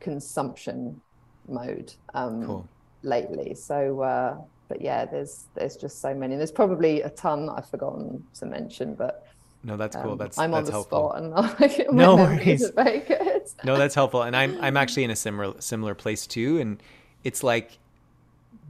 consumption 0.00 1.00
mode 1.48 1.92
um 2.14 2.44
Cool. 2.44 2.68
lately 3.02 3.54
so 3.54 4.00
uh 4.02 4.36
but 4.68 4.80
yeah 4.80 5.04
there's 5.04 5.48
there's 5.54 5.76
just 5.76 6.00
so 6.00 6.14
many 6.14 6.36
there's 6.36 6.52
probably 6.52 7.02
a 7.02 7.10
ton 7.10 7.48
i've 7.50 7.68
forgotten 7.68 8.22
to 8.34 8.46
mention 8.46 8.94
but 8.94 9.24
No, 9.62 9.76
that's 9.78 9.96
cool. 9.96 10.12
um, 10.12 10.18
That's 10.18 10.38
i'm 10.38 10.52
on 10.52 10.64
that's 10.64 10.66
the 10.68 10.72
helpful. 10.72 11.10
spot 11.10 11.22
and 11.22 11.30
like, 11.60 11.92
No 11.92 12.16
worries. 12.16 12.70
no, 13.64 13.76
that's 13.78 13.94
helpful. 13.94 14.22
And 14.22 14.36
I'm 14.36 14.52
I'm 14.60 14.76
actually 14.76 15.04
in 15.04 15.10
a 15.10 15.16
similar 15.16 15.54
similar 15.60 15.94
place 15.94 16.26
too. 16.26 16.58
And 16.60 16.82
it's 17.22 17.42
like 17.42 17.78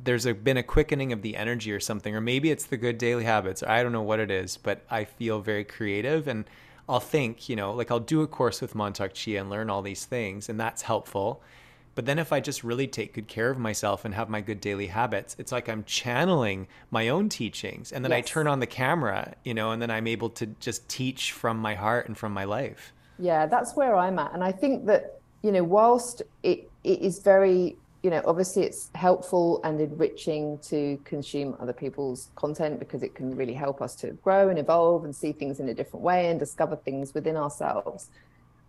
there's 0.04 0.26
a, 0.26 0.34
been 0.34 0.56
a 0.56 0.62
quickening 0.62 1.12
of 1.12 1.22
the 1.22 1.36
energy 1.36 1.72
or 1.72 1.80
something, 1.80 2.14
or 2.14 2.20
maybe 2.20 2.50
it's 2.50 2.66
the 2.66 2.76
good 2.76 2.98
daily 2.98 3.24
habits. 3.24 3.62
I 3.62 3.82
don't 3.82 3.92
know 3.92 4.02
what 4.02 4.20
it 4.20 4.30
is, 4.30 4.56
but 4.56 4.84
I 4.90 5.04
feel 5.04 5.40
very 5.40 5.64
creative 5.64 6.28
and 6.28 6.44
I'll 6.88 7.00
think, 7.00 7.48
you 7.48 7.56
know, 7.56 7.72
like 7.72 7.90
I'll 7.90 8.00
do 8.00 8.20
a 8.20 8.26
course 8.26 8.60
with 8.60 8.74
Mantak 8.74 9.14
Chia 9.14 9.40
and 9.40 9.48
learn 9.48 9.70
all 9.70 9.80
these 9.80 10.04
things, 10.04 10.50
and 10.50 10.60
that's 10.60 10.82
helpful. 10.82 11.42
But 11.94 12.06
then 12.06 12.18
if 12.18 12.32
I 12.32 12.40
just 12.40 12.64
really 12.64 12.86
take 12.86 13.14
good 13.14 13.28
care 13.28 13.50
of 13.50 13.58
myself 13.58 14.04
and 14.04 14.14
have 14.14 14.28
my 14.28 14.40
good 14.40 14.60
daily 14.60 14.88
habits, 14.88 15.36
it's 15.38 15.52
like 15.52 15.68
I'm 15.68 15.84
channeling 15.84 16.66
my 16.90 17.08
own 17.08 17.28
teachings. 17.28 17.92
And 17.92 18.04
then 18.04 18.12
I 18.12 18.20
turn 18.20 18.48
on 18.48 18.58
the 18.58 18.66
camera, 18.66 19.34
you 19.44 19.54
know, 19.54 19.70
and 19.70 19.80
then 19.80 19.90
I'm 19.90 20.08
able 20.08 20.28
to 20.30 20.46
just 20.58 20.88
teach 20.88 21.32
from 21.32 21.56
my 21.58 21.74
heart 21.74 22.08
and 22.08 22.18
from 22.18 22.32
my 22.32 22.44
life. 22.44 22.92
Yeah, 23.18 23.46
that's 23.46 23.76
where 23.76 23.96
I'm 23.96 24.18
at. 24.18 24.34
And 24.34 24.42
I 24.42 24.50
think 24.50 24.86
that, 24.86 25.20
you 25.42 25.52
know, 25.52 25.62
whilst 25.62 26.20
it, 26.42 26.68
it 26.82 27.00
is 27.00 27.20
very, 27.20 27.76
you 28.04 28.10
know, 28.10 28.20
obviously 28.26 28.64
it's 28.64 28.90
helpful 28.94 29.62
and 29.64 29.80
enriching 29.80 30.58
to 30.58 31.00
consume 31.04 31.56
other 31.58 31.72
people's 31.72 32.28
content 32.36 32.78
because 32.78 33.02
it 33.02 33.14
can 33.14 33.34
really 33.34 33.54
help 33.54 33.80
us 33.80 33.94
to 33.96 34.08
grow 34.22 34.50
and 34.50 34.58
evolve 34.58 35.06
and 35.06 35.16
see 35.16 35.32
things 35.32 35.58
in 35.58 35.70
a 35.70 35.74
different 35.74 36.04
way 36.04 36.28
and 36.28 36.38
discover 36.38 36.76
things 36.76 37.14
within 37.14 37.34
ourselves. 37.34 38.10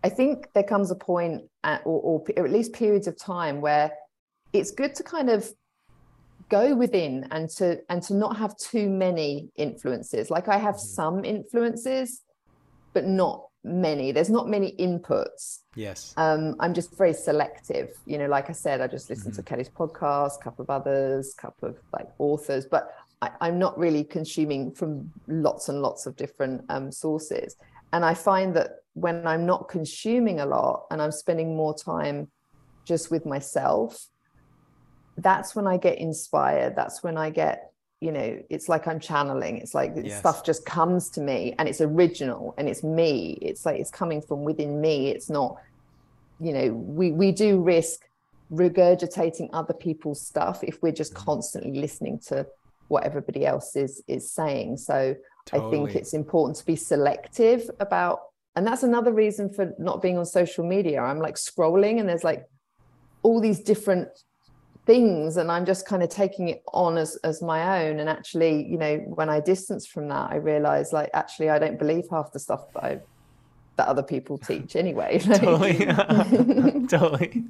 I 0.02 0.08
think 0.08 0.48
there 0.54 0.62
comes 0.62 0.90
a 0.90 0.94
point, 0.94 1.42
at, 1.64 1.82
or, 1.84 2.00
or, 2.00 2.24
or 2.34 2.46
at 2.46 2.50
least 2.50 2.72
periods 2.72 3.06
of 3.06 3.18
time, 3.18 3.60
where 3.60 3.92
it's 4.54 4.70
good 4.70 4.94
to 4.94 5.02
kind 5.02 5.28
of 5.28 5.46
go 6.48 6.74
within 6.74 7.28
and 7.30 7.50
to 7.50 7.78
and 7.90 8.02
to 8.04 8.14
not 8.14 8.38
have 8.38 8.56
too 8.56 8.88
many 8.88 9.50
influences. 9.56 10.30
Like 10.30 10.48
I 10.48 10.56
have 10.56 10.76
mm-hmm. 10.76 10.94
some 10.94 11.24
influences, 11.26 12.22
but 12.94 13.04
not 13.04 13.45
many. 13.66 14.12
There's 14.12 14.30
not 14.30 14.48
many 14.48 14.72
inputs. 14.78 15.60
Yes. 15.74 16.14
Um, 16.16 16.54
I'm 16.60 16.72
just 16.72 16.96
very 16.96 17.12
selective. 17.12 17.90
You 18.06 18.18
know, 18.18 18.26
like 18.26 18.48
I 18.48 18.52
said, 18.52 18.80
I 18.80 18.86
just 18.86 19.10
listened 19.10 19.34
to 19.34 19.42
Kelly's 19.42 19.68
podcast, 19.68 20.40
a 20.40 20.44
couple 20.44 20.62
of 20.62 20.70
others, 20.70 21.34
a 21.36 21.40
couple 21.40 21.68
of 21.68 21.76
like 21.92 22.08
authors, 22.18 22.64
but 22.64 22.94
I, 23.20 23.30
I'm 23.40 23.58
not 23.58 23.76
really 23.78 24.04
consuming 24.04 24.72
from 24.72 25.12
lots 25.26 25.68
and 25.68 25.82
lots 25.82 26.06
of 26.06 26.16
different 26.16 26.64
um, 26.68 26.92
sources. 26.92 27.56
And 27.92 28.04
I 28.04 28.14
find 28.14 28.54
that 28.56 28.76
when 28.94 29.26
I'm 29.26 29.44
not 29.46 29.68
consuming 29.68 30.40
a 30.40 30.46
lot 30.46 30.86
and 30.90 31.02
I'm 31.02 31.12
spending 31.12 31.56
more 31.56 31.74
time 31.76 32.28
just 32.84 33.10
with 33.10 33.26
myself, 33.26 34.06
that's 35.18 35.54
when 35.54 35.66
I 35.66 35.76
get 35.76 35.98
inspired. 35.98 36.76
That's 36.76 37.02
when 37.02 37.16
I 37.16 37.30
get, 37.30 37.72
you 38.00 38.12
know, 38.12 38.42
it's 38.50 38.68
like 38.68 38.86
I'm 38.86 39.00
channeling. 39.00 39.58
It's 39.58 39.74
like 39.74 39.92
Yes. 39.96 40.18
stuff 40.18 40.44
just 40.44 40.66
comes 40.66 41.08
to 41.10 41.20
me 41.20 41.54
and 41.58 41.68
it's 41.68 41.80
original 41.80 42.54
and 42.58 42.68
it's 42.68 42.82
me. 42.82 43.38
It's 43.40 43.64
like 43.64 43.80
it's 43.80 43.90
coming 43.90 44.20
from 44.20 44.44
within 44.44 44.80
me. 44.80 45.08
It's 45.08 45.30
not, 45.30 45.56
you 46.38 46.52
know, 46.52 46.72
we 46.72 47.10
we 47.10 47.32
do 47.32 47.60
risk 47.60 48.00
regurgitating 48.52 49.48
other 49.52 49.74
people's 49.74 50.20
stuff 50.20 50.62
if 50.62 50.82
we're 50.82 50.92
just 50.92 51.14
mm-hmm. 51.14 51.24
constantly 51.24 51.80
listening 51.80 52.18
to 52.28 52.46
what 52.88 53.04
everybody 53.04 53.46
else 53.46 53.74
is 53.76 54.02
is 54.06 54.30
saying. 54.30 54.76
So 54.76 55.16
I 55.52 55.58
think 55.70 55.94
it's 55.94 56.12
important 56.12 56.56
to 56.58 56.66
be 56.66 56.76
selective 56.76 57.70
about 57.80 58.20
and 58.56 58.66
that's 58.66 58.82
another 58.82 59.12
reason 59.12 59.48
for 59.50 59.72
not 59.78 60.02
being 60.02 60.18
on 60.18 60.26
social 60.26 60.64
media. 60.64 61.00
I'm 61.00 61.18
like 61.18 61.36
scrolling 61.36 62.00
and 62.00 62.08
there's 62.08 62.24
like 62.24 62.46
all 63.22 63.40
these 63.40 63.60
different 63.60 64.08
things 64.86 65.36
and 65.36 65.50
i'm 65.50 65.66
just 65.66 65.86
kind 65.86 66.02
of 66.02 66.08
taking 66.08 66.48
it 66.48 66.62
on 66.72 66.96
as 66.96 67.16
as 67.24 67.42
my 67.42 67.84
own 67.84 67.98
and 67.98 68.08
actually 68.08 68.64
you 68.66 68.78
know 68.78 68.96
when 69.08 69.28
i 69.28 69.40
distance 69.40 69.84
from 69.84 70.08
that 70.08 70.30
i 70.30 70.36
realize 70.36 70.92
like 70.92 71.10
actually 71.12 71.50
i 71.50 71.58
don't 71.58 71.78
believe 71.78 72.04
half 72.10 72.30
the 72.32 72.38
stuff 72.38 72.72
that 72.72 72.84
i 72.84 73.00
that 73.76 73.88
other 73.88 74.02
people 74.02 74.38
teach 74.48 74.76
anyway 74.76 75.18
Like- 75.26 75.40
totally. 75.40 76.86
totally. 76.88 77.44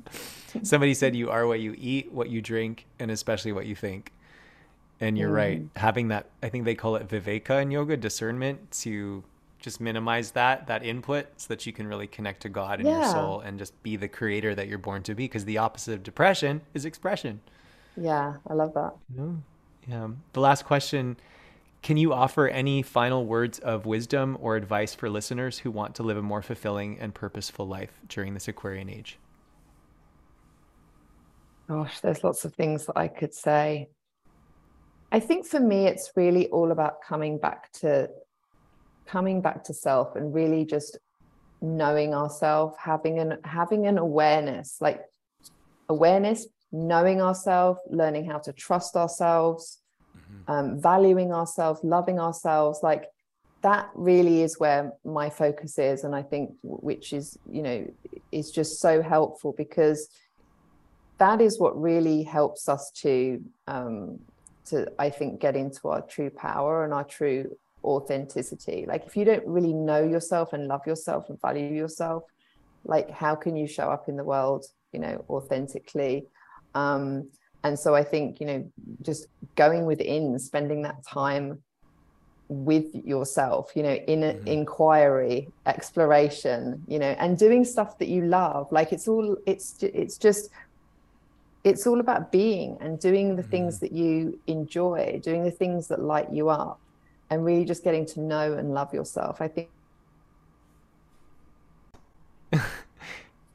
Somebody 0.63 0.95
said 0.95 1.15
you 1.15 1.31
are 1.31 1.47
what 1.47 1.61
you 1.61 1.75
eat, 1.79 2.11
what 2.13 2.31
you 2.31 2.41
drink, 2.41 2.87
and 2.99 3.11
especially 3.11 3.53
what 3.53 3.67
you 3.67 3.75
think. 3.75 4.13
And 5.01 5.19
you're 5.19 5.31
right. 5.31 5.63
Mm. 5.63 5.69
Having 5.77 6.09
that, 6.09 6.31
I 6.43 6.49
think 6.49 6.65
they 6.65 6.75
call 6.75 6.97
it 6.97 7.07
viveka 7.07 7.61
in 7.61 7.71
yoga, 7.71 7.97
discernment, 7.97 8.71
to 8.83 9.23
just 9.59 9.81
minimize 9.81 10.33
that 10.33 10.67
that 10.67 10.85
input 10.85 11.27
so 11.37 11.47
that 11.49 11.67
you 11.67 11.73
can 11.73 11.87
really 11.87 12.07
connect 12.07 12.43
to 12.43 12.49
God 12.49 12.81
and 12.81 12.89
your 12.89 13.05
soul 13.05 13.41
and 13.41 13.59
just 13.59 13.81
be 13.83 13.97
the 13.97 14.09
creator 14.09 14.55
that 14.55 14.69
you're 14.69 14.79
born 14.79 15.03
to 15.05 15.15
be. 15.15 15.25
Because 15.25 15.45
the 15.45 15.59
opposite 15.59 15.95
of 15.95 16.03
depression 16.03 16.61
is 16.75 16.85
expression. 16.85 17.41
yeah 17.97 18.35
i 18.47 18.53
love 18.55 18.73
that 18.75 18.93
Yeah. 19.89 20.09
The 20.33 20.41
last 20.41 20.65
question 20.67 21.17
Can 21.83 21.97
you 21.97 22.13
offer 22.13 22.49
any 22.49 22.83
final 22.83 23.25
words 23.25 23.59
of 23.61 23.87
wisdom 23.87 24.37
or 24.41 24.57
advice 24.57 24.95
for 24.95 25.09
listeners 25.09 25.59
who 25.61 25.71
want 25.71 25.95
to 25.97 26.03
live 26.03 26.17
a 26.17 26.23
more 26.23 26.43
fulfilling 26.43 26.99
and 27.01 27.15
purposeful 27.15 27.67
life 27.67 27.93
during 28.09 28.35
this 28.35 28.49
Aquarian 28.49 28.89
age? 28.91 29.19
Gosh, 31.69 32.01
there's 32.01 32.23
lots 32.23 32.45
of 32.45 32.55
things 32.55 32.87
that 32.87 32.97
I 32.97 33.09
could 33.09 33.35
say. 33.35 33.89
I 35.13 35.21
think 35.21 35.47
for 35.47 35.61
me, 35.61 35.87
it's 35.87 36.13
really 36.17 36.49
all 36.49 36.71
about 36.73 37.01
coming 37.03 37.39
back 37.39 37.73
to 37.81 38.09
coming 39.07 39.41
back 39.41 39.65
to 39.65 39.75
self 39.75 40.17
and 40.17 40.35
really 40.35 40.65
just 40.65 40.99
knowing 41.61 42.15
ourselves, 42.15 42.77
having 42.79 43.19
an 43.19 43.39
having 43.45 43.87
an 43.87 43.99
awareness, 43.99 44.79
like 44.81 45.03
awareness, 45.89 46.47
knowing 46.73 47.21
ourselves, 47.23 47.79
learning 47.91 48.27
how 48.27 48.39
to 48.39 48.53
trust 48.53 48.97
ourselves, 48.97 49.79
mm-hmm. 50.17 50.51
um, 50.51 50.81
valuing 50.81 51.33
ourselves, 51.33 51.81
loving 51.83 52.19
ourselves, 52.21 52.81
like 52.83 53.11
that 53.63 53.91
really 53.95 54.43
is 54.43 54.61
where 54.61 54.93
my 55.05 55.31
focus 55.31 55.79
is, 55.79 56.05
and 56.05 56.15
I 56.15 56.23
think 56.23 56.55
which 56.63 57.13
is 57.13 57.39
you 57.51 57.63
know 57.63 57.91
is 58.33 58.51
just 58.51 58.81
so 58.81 59.03
helpful 59.03 59.55
because 59.57 60.09
that 61.19 61.41
is 61.41 61.59
what 61.59 61.81
really 61.81 62.23
helps 62.23 62.69
us 62.69 62.91
to 63.03 63.43
um, 63.67 64.21
to 64.67 64.93
I 64.99 65.11
think 65.11 65.41
get 65.41 65.57
into 65.57 65.89
our 65.89 66.03
true 66.03 66.31
power 66.31 66.85
and 66.85 66.93
our 66.93 67.05
true 67.05 67.57
authenticity. 67.87 68.85
Like 68.87 69.07
if 69.07 69.17
you 69.17 69.25
don't 69.25 69.47
really 69.47 69.73
know 69.73 70.03
yourself 70.03 70.53
and 70.53 70.67
love 70.67 70.87
yourself 70.87 71.29
and 71.29 71.41
value 71.41 71.73
yourself, 71.73 72.25
like 72.85 73.11
how 73.11 73.35
can 73.35 73.57
you 73.57 73.67
show 73.67 73.91
up 73.91 74.09
in 74.09 74.17
the 74.17 74.25
world, 74.25 74.67
you 74.93 75.01
know, 75.01 75.25
authentically? 75.31 76.27
Um, 76.75 77.31
and 77.65 77.79
so 77.79 77.95
I 77.95 78.05
think 78.05 78.41
you 78.41 78.47
know 78.47 78.73
just 79.03 79.27
going 79.55 79.87
within, 79.87 80.39
spending 80.39 80.83
that 80.83 81.05
time 81.05 81.63
with 82.49 82.95
yourself 82.95 83.73
you 83.75 83.83
know 83.83 83.95
in 84.07 84.23
inquiry 84.47 85.49
exploration 85.67 86.81
you 86.87 86.97
know 86.97 87.13
and 87.19 87.37
doing 87.37 87.65
stuff 87.65 87.99
that 87.99 88.07
you 88.07 88.25
love 88.25 88.71
like 88.71 88.93
it's 88.93 89.09
all 89.09 89.37
it's 89.47 89.75
it's 89.83 90.17
just 90.17 90.49
it's 91.65 91.89
all 91.89 91.99
about 91.99 92.31
being 92.31 92.79
and 92.81 93.01
doing 93.01 93.35
the 93.35 93.43
things 93.43 93.81
that 93.81 93.91
you 93.91 94.39
enjoy 94.47 95.19
doing 95.25 95.43
the 95.43 95.51
things 95.51 95.89
that 95.89 96.01
light 96.01 96.33
you 96.33 96.49
up 96.49 96.81
and 97.31 97.45
really 97.45 97.65
just 97.65 97.83
getting 97.85 98.07
to 98.07 98.21
know 98.21 98.53
and 98.55 98.73
love 98.73 98.93
yourself 98.95 99.41
i 99.41 99.49
think 99.49 99.69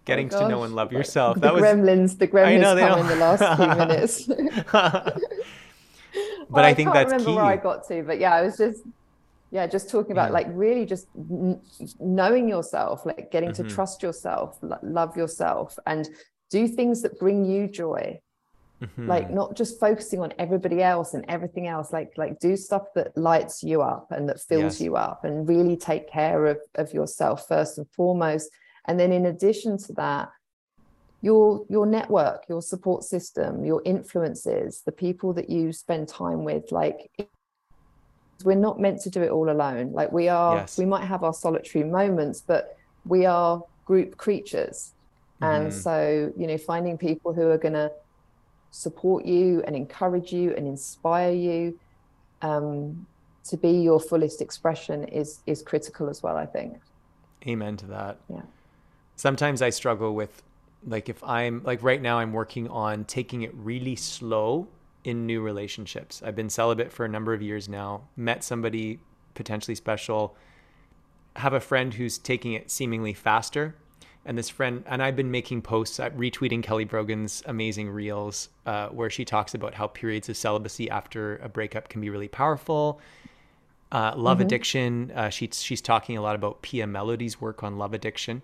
Getting 0.05 0.29
to 0.29 0.49
know 0.49 0.63
and 0.63 0.73
love 0.75 0.87
like, 0.91 0.97
yourself. 0.97 1.35
the 1.35 1.41
That 1.41 1.53
was 1.53 1.61
The 1.61 1.67
gremlins 1.67 2.17
the 2.17 2.27
gremlins 2.27 2.61
know, 2.61 2.75
come 2.87 2.99
in 3.01 3.07
the 3.07 3.15
last 3.15 3.57
few 3.57 3.67
minutes 3.67 4.27
but 6.49 6.65
I 6.65 6.73
think 6.73 6.87
can't 6.91 6.93
that's 6.95 7.11
remember 7.11 7.29
key. 7.31 7.35
where 7.35 7.45
I 7.45 7.57
got 7.57 7.87
to, 7.87 8.03
but 8.03 8.19
yeah, 8.19 8.33
I 8.33 8.41
was 8.41 8.57
just 8.57 8.81
yeah, 9.51 9.67
just 9.67 9.89
talking 9.89 10.11
about 10.13 10.29
Yeah. 10.29 10.33
like 10.33 10.47
really 10.51 10.85
just 10.85 11.07
n- 11.15 11.61
knowing 11.99 12.49
yourself, 12.49 13.05
like 13.05 13.31
getting 13.31 13.51
Mm-hmm. 13.51 13.67
to 13.67 13.75
trust 13.75 14.01
yourself, 14.01 14.57
lo- 14.61 14.79
love 14.81 15.15
yourself, 15.17 15.77
and 15.85 16.09
do 16.49 16.67
things 16.67 17.01
that 17.03 17.19
bring 17.19 17.45
you 17.45 17.67
joy. 17.67 18.19
Mm-hmm. 18.81 19.07
Like 19.07 19.29
not 19.29 19.55
just 19.55 19.79
focusing 19.79 20.21
on 20.21 20.33
everybody 20.39 20.81
else 20.81 21.13
and 21.13 21.23
everything 21.27 21.67
else. 21.67 21.93
Like 21.93 22.13
like 22.17 22.39
do 22.39 22.57
stuff 22.57 22.85
that 22.95 23.15
lights 23.15 23.61
you 23.61 23.81
up 23.81 24.11
and 24.11 24.27
that 24.29 24.39
fills 24.41 24.73
Yes. 24.79 24.81
you 24.81 24.95
up, 24.95 25.23
and 25.23 25.47
really 25.47 25.77
take 25.77 26.09
care 26.09 26.47
of 26.47 26.57
of 26.75 26.91
yourself 26.93 27.47
first 27.47 27.77
and 27.77 27.87
foremost. 27.91 28.49
And 28.87 28.99
then 28.99 29.11
in 29.11 29.27
addition 29.27 29.77
to 29.85 29.93
that, 29.93 30.29
your 31.21 31.63
your 31.69 31.85
network 31.85 32.45
your 32.49 32.63
support 32.63 33.03
system 33.03 33.63
your 33.63 33.79
influences 33.85 34.81
the 34.87 34.91
people 34.91 35.33
that 35.33 35.51
you 35.51 35.71
spend 35.71 36.07
time 36.07 36.43
with 36.43 36.71
like 36.71 37.11
we're 38.43 38.55
not 38.55 38.79
meant 38.79 38.99
to 39.01 39.09
do 39.11 39.21
it 39.21 39.29
all 39.29 39.51
alone 39.51 39.91
like 39.91 40.11
we 40.11 40.27
are 40.27 40.55
Yes. 40.55 40.79
we 40.79 40.85
might 40.85 41.05
have 41.05 41.23
our 41.23 41.33
solitary 41.33 41.83
moments 41.83 42.41
but 42.41 42.75
we 43.05 43.27
are 43.27 43.61
group 43.85 44.17
creatures 44.17 44.93
and 45.41 45.67
Mhm. 45.67 45.73
so 45.85 46.33
you 46.35 46.47
know 46.47 46.57
finding 46.57 46.97
people 46.97 47.33
who 47.33 47.47
are 47.49 47.59
going 47.59 47.73
to 47.73 47.91
support 48.71 49.25
you 49.25 49.61
and 49.67 49.75
encourage 49.75 50.31
you 50.33 50.53
and 50.55 50.65
inspire 50.65 51.33
you 51.33 51.77
um, 52.41 53.05
to 53.43 53.57
be 53.57 53.69
your 53.69 53.99
fullest 53.99 54.41
expression 54.41 55.03
is 55.05 55.41
is 55.45 55.61
critical 55.61 56.09
as 56.09 56.23
well 56.23 56.37
i 56.37 56.45
think 56.45 56.79
Amen 57.47 57.77
to 57.77 57.85
that. 57.87 58.17
yeah 58.29 58.41
Sometimes 59.15 59.61
I 59.61 59.69
struggle 59.69 60.15
with 60.15 60.41
like 60.85 61.07
if 61.07 61.23
I'm 61.23 61.61
like 61.63 61.83
right 61.83 62.01
now 62.01 62.17
I'm 62.17 62.33
working 62.33 62.67
on 62.69 63.05
taking 63.05 63.43
it 63.43 63.51
really 63.53 63.95
slow 63.95 64.67
in 65.03 65.27
new 65.27 65.41
relationships. 65.41 66.23
I've 66.25 66.35
been 66.35 66.49
celibate 66.49 66.91
for 66.91 67.05
a 67.05 67.09
number 67.09 67.31
of 67.33 67.41
years 67.41 67.69
now, 67.69 68.01
met 68.15 68.43
somebody 68.43 68.99
potentially 69.35 69.75
special, 69.75 70.35
have 71.35 71.53
a 71.53 71.59
friend 71.59 71.93
who's 71.93 72.17
taking 72.17 72.53
it 72.53 72.71
seemingly 72.71 73.13
faster. 73.13 73.75
And 74.25 74.37
this 74.37 74.49
friend, 74.49 74.83
and 74.85 75.01
I've 75.01 75.15
been 75.15 75.31
making 75.31 75.63
posts, 75.63 75.99
uh, 75.99 76.11
retweeting 76.11 76.61
Kelly 76.61 76.85
Brogan's 76.85 77.41
amazing 77.47 77.89
reels, 77.89 78.49
uh, 78.67 78.89
where 78.89 79.09
she 79.09 79.25
talks 79.25 79.55
about 79.55 79.73
how 79.73 79.87
periods 79.87 80.29
of 80.29 80.37
celibacy 80.37 80.89
after 80.89 81.37
a 81.37 81.49
breakup 81.49 81.89
can 81.89 82.01
be 82.01 82.09
really 82.09 82.27
powerful. 82.27 82.99
Uh, 83.91 84.13
love 84.15 84.39
addiction. 84.39 85.11
Uh, 85.15 85.29
she's 85.29 85.61
she's 85.61 85.81
talking 85.81 86.17
a 86.17 86.21
lot 86.21 86.35
about 86.35 86.61
Pia 86.61 86.85
Mellody's 86.85 87.41
work 87.41 87.61
on 87.63 87.77
love 87.77 87.93
addiction, 87.93 88.41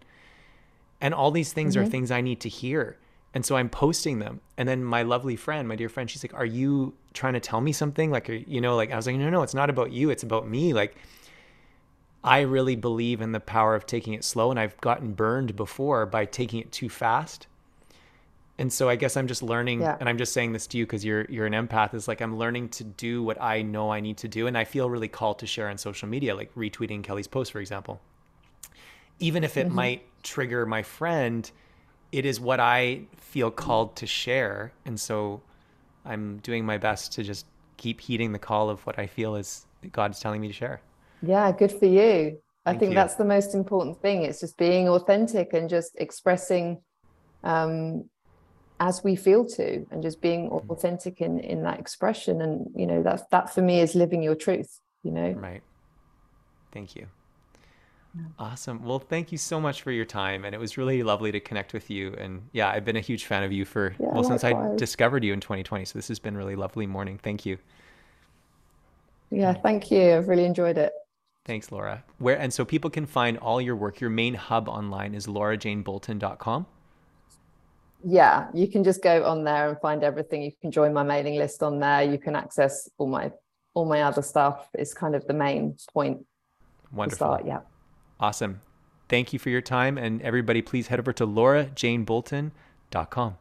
and 0.99 1.13
all 1.13 1.31
these 1.31 1.53
things 1.53 1.77
are 1.77 1.85
things 1.85 2.11
I 2.11 2.21
need 2.21 2.41
to 2.41 2.49
hear. 2.49 2.97
And 3.33 3.45
so 3.45 3.55
I'm 3.55 3.69
posting 3.69 4.19
them. 4.19 4.41
And 4.57 4.67
then 4.67 4.83
my 4.83 5.03
lovely 5.03 5.35
friend, 5.35 5.67
my 5.67 5.75
dear 5.75 5.89
friend, 5.89 6.09
she's 6.09 6.23
like, 6.23 6.33
Are 6.33 6.45
you 6.45 6.93
trying 7.13 7.33
to 7.33 7.39
tell 7.39 7.61
me 7.61 7.71
something? 7.71 8.09
Like, 8.09 8.29
are, 8.29 8.33
you 8.33 8.61
know, 8.61 8.75
like 8.75 8.91
I 8.91 8.95
was 8.95 9.05
like, 9.05 9.15
No, 9.15 9.29
no, 9.29 9.43
it's 9.43 9.53
not 9.53 9.69
about 9.69 9.91
you. 9.91 10.09
It's 10.09 10.23
about 10.23 10.49
me. 10.49 10.73
Like, 10.73 10.95
I 12.23 12.41
really 12.41 12.75
believe 12.75 13.21
in 13.21 13.31
the 13.31 13.39
power 13.39 13.75
of 13.75 13.85
taking 13.85 14.13
it 14.13 14.23
slow. 14.23 14.51
And 14.51 14.59
I've 14.59 14.79
gotten 14.81 15.13
burned 15.13 15.55
before 15.55 16.05
by 16.05 16.25
taking 16.25 16.59
it 16.59 16.71
too 16.71 16.89
fast. 16.89 17.47
And 18.59 18.73
so 18.73 18.89
I 18.89 18.95
guess 18.95 19.15
I'm 19.15 19.27
just 19.27 19.43
learning, 19.43 19.81
Yeah. 19.81 19.97
and 19.99 20.09
I'm 20.09 20.17
just 20.17 20.33
saying 20.33 20.53
this 20.53 20.65
to 20.67 20.79
you 20.79 20.85
because 20.85 21.05
you're 21.05 21.25
you're 21.29 21.45
an 21.45 21.53
empath. 21.53 21.93
Is 21.93 22.07
like 22.07 22.21
I'm 22.21 22.37
learning 22.37 22.69
to 22.69 22.83
do 22.83 23.21
what 23.21 23.39
I 23.39 23.61
know 23.61 23.91
I 23.91 23.99
need 23.99 24.17
to 24.17 24.27
do, 24.27 24.47
and 24.47 24.57
I 24.57 24.63
feel 24.63 24.89
really 24.89 25.07
called 25.07 25.37
to 25.39 25.45
share 25.45 25.69
on 25.69 25.77
social 25.77 26.07
media, 26.09 26.35
like 26.35 26.53
retweeting 26.55 27.03
Kelly's 27.03 27.27
post, 27.27 27.51
for 27.51 27.59
example 27.59 28.01
even 29.19 29.43
if 29.43 29.57
it 29.57 29.67
mm-hmm. 29.67 29.75
might 29.75 30.23
trigger 30.23 30.65
my 30.65 30.83
friend, 30.83 31.49
it 32.11 32.25
is 32.25 32.39
what 32.39 32.59
I 32.59 33.01
feel 33.17 33.51
called 33.51 33.95
to 33.97 34.07
share. 34.07 34.71
And 34.85 34.99
so 34.99 35.41
I'm 36.05 36.37
doing 36.39 36.65
my 36.65 36.77
best 36.77 37.13
to 37.13 37.23
just 37.23 37.45
keep 37.77 38.01
heeding 38.01 38.31
the 38.31 38.39
call 38.39 38.69
of 38.69 38.85
what 38.85 38.97
I 38.97 39.07
feel 39.07 39.35
is 39.35 39.65
God's 39.91 40.19
telling 40.19 40.41
me 40.41 40.47
to 40.47 40.53
share. 40.53 40.81
Yeah, 41.21 41.51
good 41.51 41.71
for 41.71 41.85
you. 41.85 42.39
I 42.65 42.71
Thank 42.71 42.79
think 42.79 42.91
you. 42.91 42.95
that's 42.95 43.15
the 43.15 43.25
most 43.25 43.55
important 43.55 44.01
thing. 44.01 44.23
It's 44.23 44.39
just 44.39 44.57
being 44.57 44.89
authentic 44.89 45.53
and 45.53 45.69
just 45.69 45.95
expressing 45.97 46.81
um, 47.43 48.09
as 48.79 49.03
we 49.03 49.15
feel 49.15 49.45
to, 49.45 49.85
and 49.89 50.03
just 50.03 50.21
being 50.21 50.49
authentic 50.49 51.21
in 51.21 51.39
in 51.39 51.63
that 51.63 51.79
expression. 51.79 52.41
And 52.41 52.67
you 52.75 52.85
know, 52.85 53.03
that's 53.03 53.23
that 53.31 53.53
for 53.53 53.61
me 53.61 53.79
is 53.79 53.95
living 53.95 54.21
your 54.21 54.35
truth. 54.35 54.79
You 55.03 55.11
know, 55.11 55.33
Right. 55.33 55.61
Thank 56.71 56.95
you. 56.95 57.07
Awesome. 58.39 58.83
Well, 58.83 58.99
thank 58.99 59.31
you 59.31 59.37
so 59.37 59.59
much 59.59 59.81
for 59.81 59.91
your 59.91 60.05
time. 60.05 60.45
And 60.45 60.53
it 60.53 60.59
was 60.59 60.77
really 60.77 61.01
lovely 61.03 61.31
to 61.31 61.39
connect 61.39 61.73
with 61.73 61.89
you. 61.89 62.13
And 62.17 62.49
yeah, 62.51 62.69
I've 62.69 62.85
been 62.85 62.95
a 62.95 63.01
huge 63.01 63.25
fan 63.25 63.43
of 63.43 63.51
you 63.51 63.65
for, 63.65 63.95
Yeah, 63.99 64.09
well, 64.13 64.23
since 64.23 64.43
I 64.43 64.53
discovered 64.75 65.23
you 65.23 65.33
in 65.33 65.39
2020. 65.39 65.85
So 65.85 65.97
this 65.97 66.07
has 66.07 66.19
been 66.19 66.37
really 66.37 66.55
lovely 66.55 66.85
morning. 66.85 67.19
Thank 67.21 67.45
you. 67.45 67.57
yeah. 69.31 69.53
Thank 69.53 69.91
you. 69.91 70.15
I've 70.15 70.27
really 70.27 70.45
enjoyed 70.45 70.77
it. 70.77 70.93
Thanks, 71.47 71.71
Laura. 71.71 72.03
Where 72.19 72.37
and 72.37 72.53
so 72.53 72.65
people 72.65 72.89
can 72.89 73.05
find 73.05 73.37
all 73.37 73.61
your 73.61 73.77
work. 73.77 74.01
Your 74.01 74.09
main 74.09 74.33
hub 74.33 74.67
online 74.67 75.15
is 75.15 75.27
laurajanebolton.com. 75.27 76.65
Yeah, 78.03 78.47
you 78.53 78.67
can 78.67 78.83
just 78.83 79.01
go 79.01 79.25
on 79.25 79.45
there 79.45 79.69
and 79.69 79.79
find 79.79 80.03
everything. 80.03 80.43
You 80.43 80.51
can 80.61 80.71
join 80.71 80.93
my 80.93 81.03
mailing 81.03 81.35
list 81.35 81.63
on 81.63 81.79
there. 81.79 82.03
You 82.03 82.17
can 82.17 82.35
access 82.35 82.89
all 82.97 83.07
my 83.07 83.31
all 83.73 83.85
my 83.85 84.01
other 84.01 84.21
stuff. 84.21 84.67
It's 84.73 84.93
kind 84.93 85.15
of 85.15 85.25
the 85.25 85.33
main 85.33 85.77
point 85.93 86.19
to 86.19 86.95
Wonderful. 86.95 87.27
start. 87.27 87.45
Yeah. 87.45 87.61
Awesome. 88.19 88.59
Thank 89.07 89.31
you 89.31 89.39
for 89.39 89.49
your 89.49 89.61
time. 89.61 89.97
And 89.97 90.21
everybody, 90.21 90.61
please 90.61 90.87
head 90.87 90.99
over 90.99 91.13
to 91.13 91.25
laurajanebolton.com. 91.25 93.37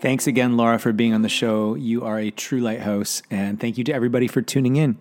Thanks 0.00 0.28
again, 0.28 0.56
Laura, 0.56 0.78
for 0.78 0.92
being 0.92 1.12
on 1.12 1.22
the 1.22 1.28
show. 1.28 1.74
You 1.74 2.04
are 2.04 2.20
a 2.20 2.30
true 2.30 2.60
lighthouse. 2.60 3.20
And 3.32 3.58
thank 3.58 3.78
you 3.78 3.82
to 3.84 3.92
everybody 3.92 4.28
for 4.28 4.40
tuning 4.40 4.76
in. 4.76 4.96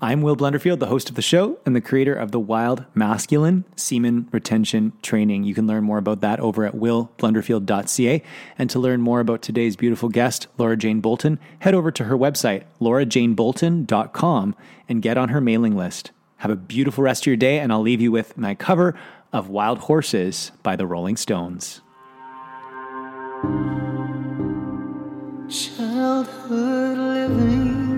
I'm 0.00 0.22
Will 0.22 0.36
Blunderfield, 0.36 0.80
the 0.80 0.86
host 0.86 1.08
of 1.08 1.14
the 1.14 1.22
show 1.22 1.60
and 1.64 1.76
the 1.76 1.80
creator 1.80 2.14
of 2.14 2.32
the 2.32 2.40
Wild 2.40 2.84
Masculine 2.92 3.64
Semen 3.76 4.28
Retention 4.32 4.92
Training. 5.02 5.44
You 5.44 5.54
can 5.54 5.68
learn 5.68 5.84
more 5.84 5.98
about 5.98 6.20
that 6.22 6.40
over 6.40 6.64
at 6.64 6.74
willblunderfield.ca. 6.74 8.22
And 8.58 8.68
to 8.70 8.80
learn 8.80 9.00
more 9.00 9.20
about 9.20 9.40
today's 9.40 9.76
beautiful 9.76 10.08
guest, 10.08 10.48
Laura 10.58 10.76
Jane 10.76 11.00
Bolton, 11.00 11.38
head 11.60 11.74
over 11.74 11.92
to 11.92 12.04
her 12.04 12.18
website, 12.18 12.64
laurajanebolton.com, 12.80 14.56
and 14.88 15.02
get 15.02 15.16
on 15.16 15.28
her 15.28 15.40
mailing 15.40 15.76
list. 15.76 16.10
Have 16.38 16.50
a 16.50 16.56
beautiful 16.56 17.04
rest 17.04 17.22
of 17.22 17.26
your 17.28 17.36
day, 17.36 17.60
and 17.60 17.70
I'll 17.70 17.82
leave 17.82 18.00
you 18.00 18.10
with 18.10 18.36
my 18.36 18.56
cover 18.56 18.98
of 19.32 19.48
Wild 19.48 19.78
Horses 19.78 20.50
by 20.64 20.74
the 20.74 20.88
Rolling 20.88 21.16
Stones. 21.16 21.82
Childhood 25.50 26.96
living 26.96 27.90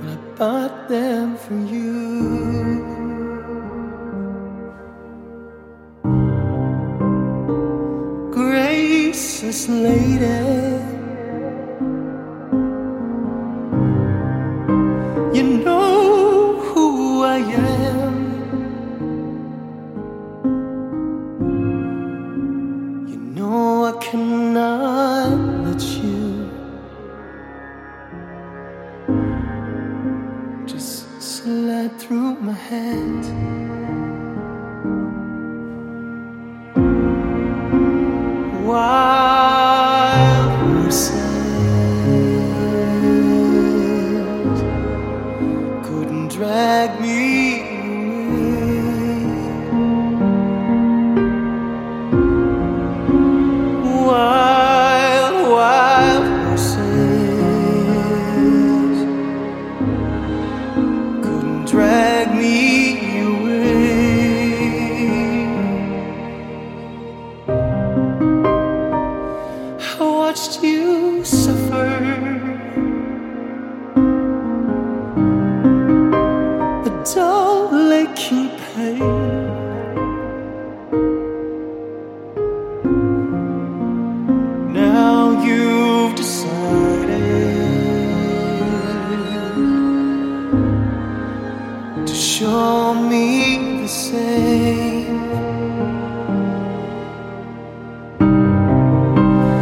I 0.04 0.16
bought 0.38 0.90
them 0.90 1.38
for 1.38 1.54
you. 1.54 1.89
Gracious 9.50 9.68
lady. 9.70 10.80
You 15.34 15.44
know 15.66 16.60
who 16.60 17.24
I 17.24 17.38
am. 17.38 18.16
You 23.08 23.18
know 23.18 23.86
I 23.86 23.94
cannot 24.04 25.66
let 25.66 25.82
you 25.82 26.52
just 30.68 31.22
slide 31.22 32.00
through 32.00 32.36
my 32.36 32.54
hands. 32.54 33.29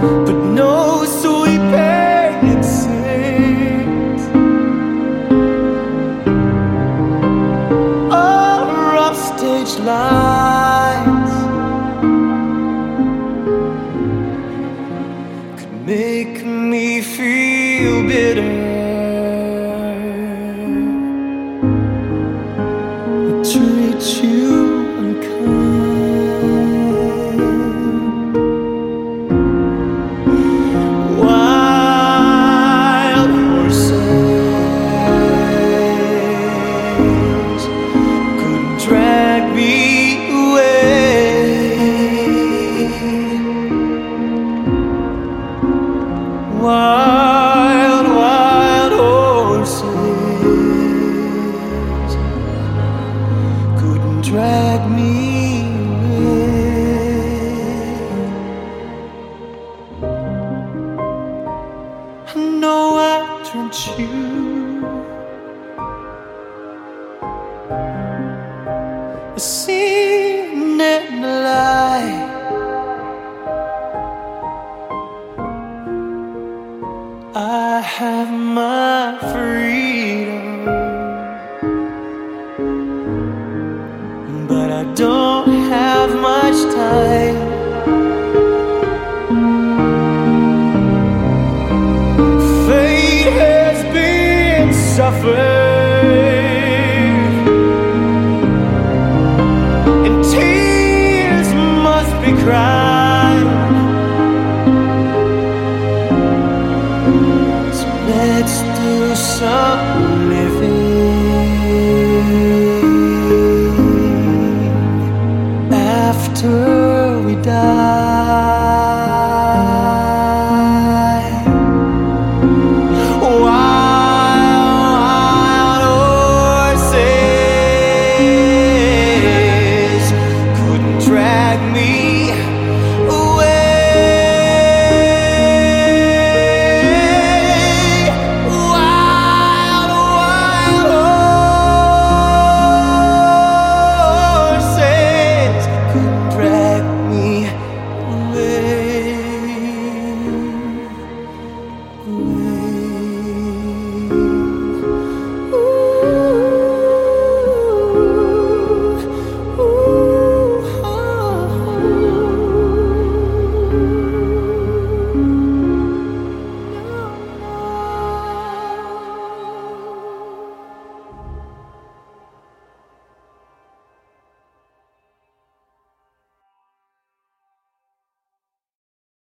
But 0.01 0.36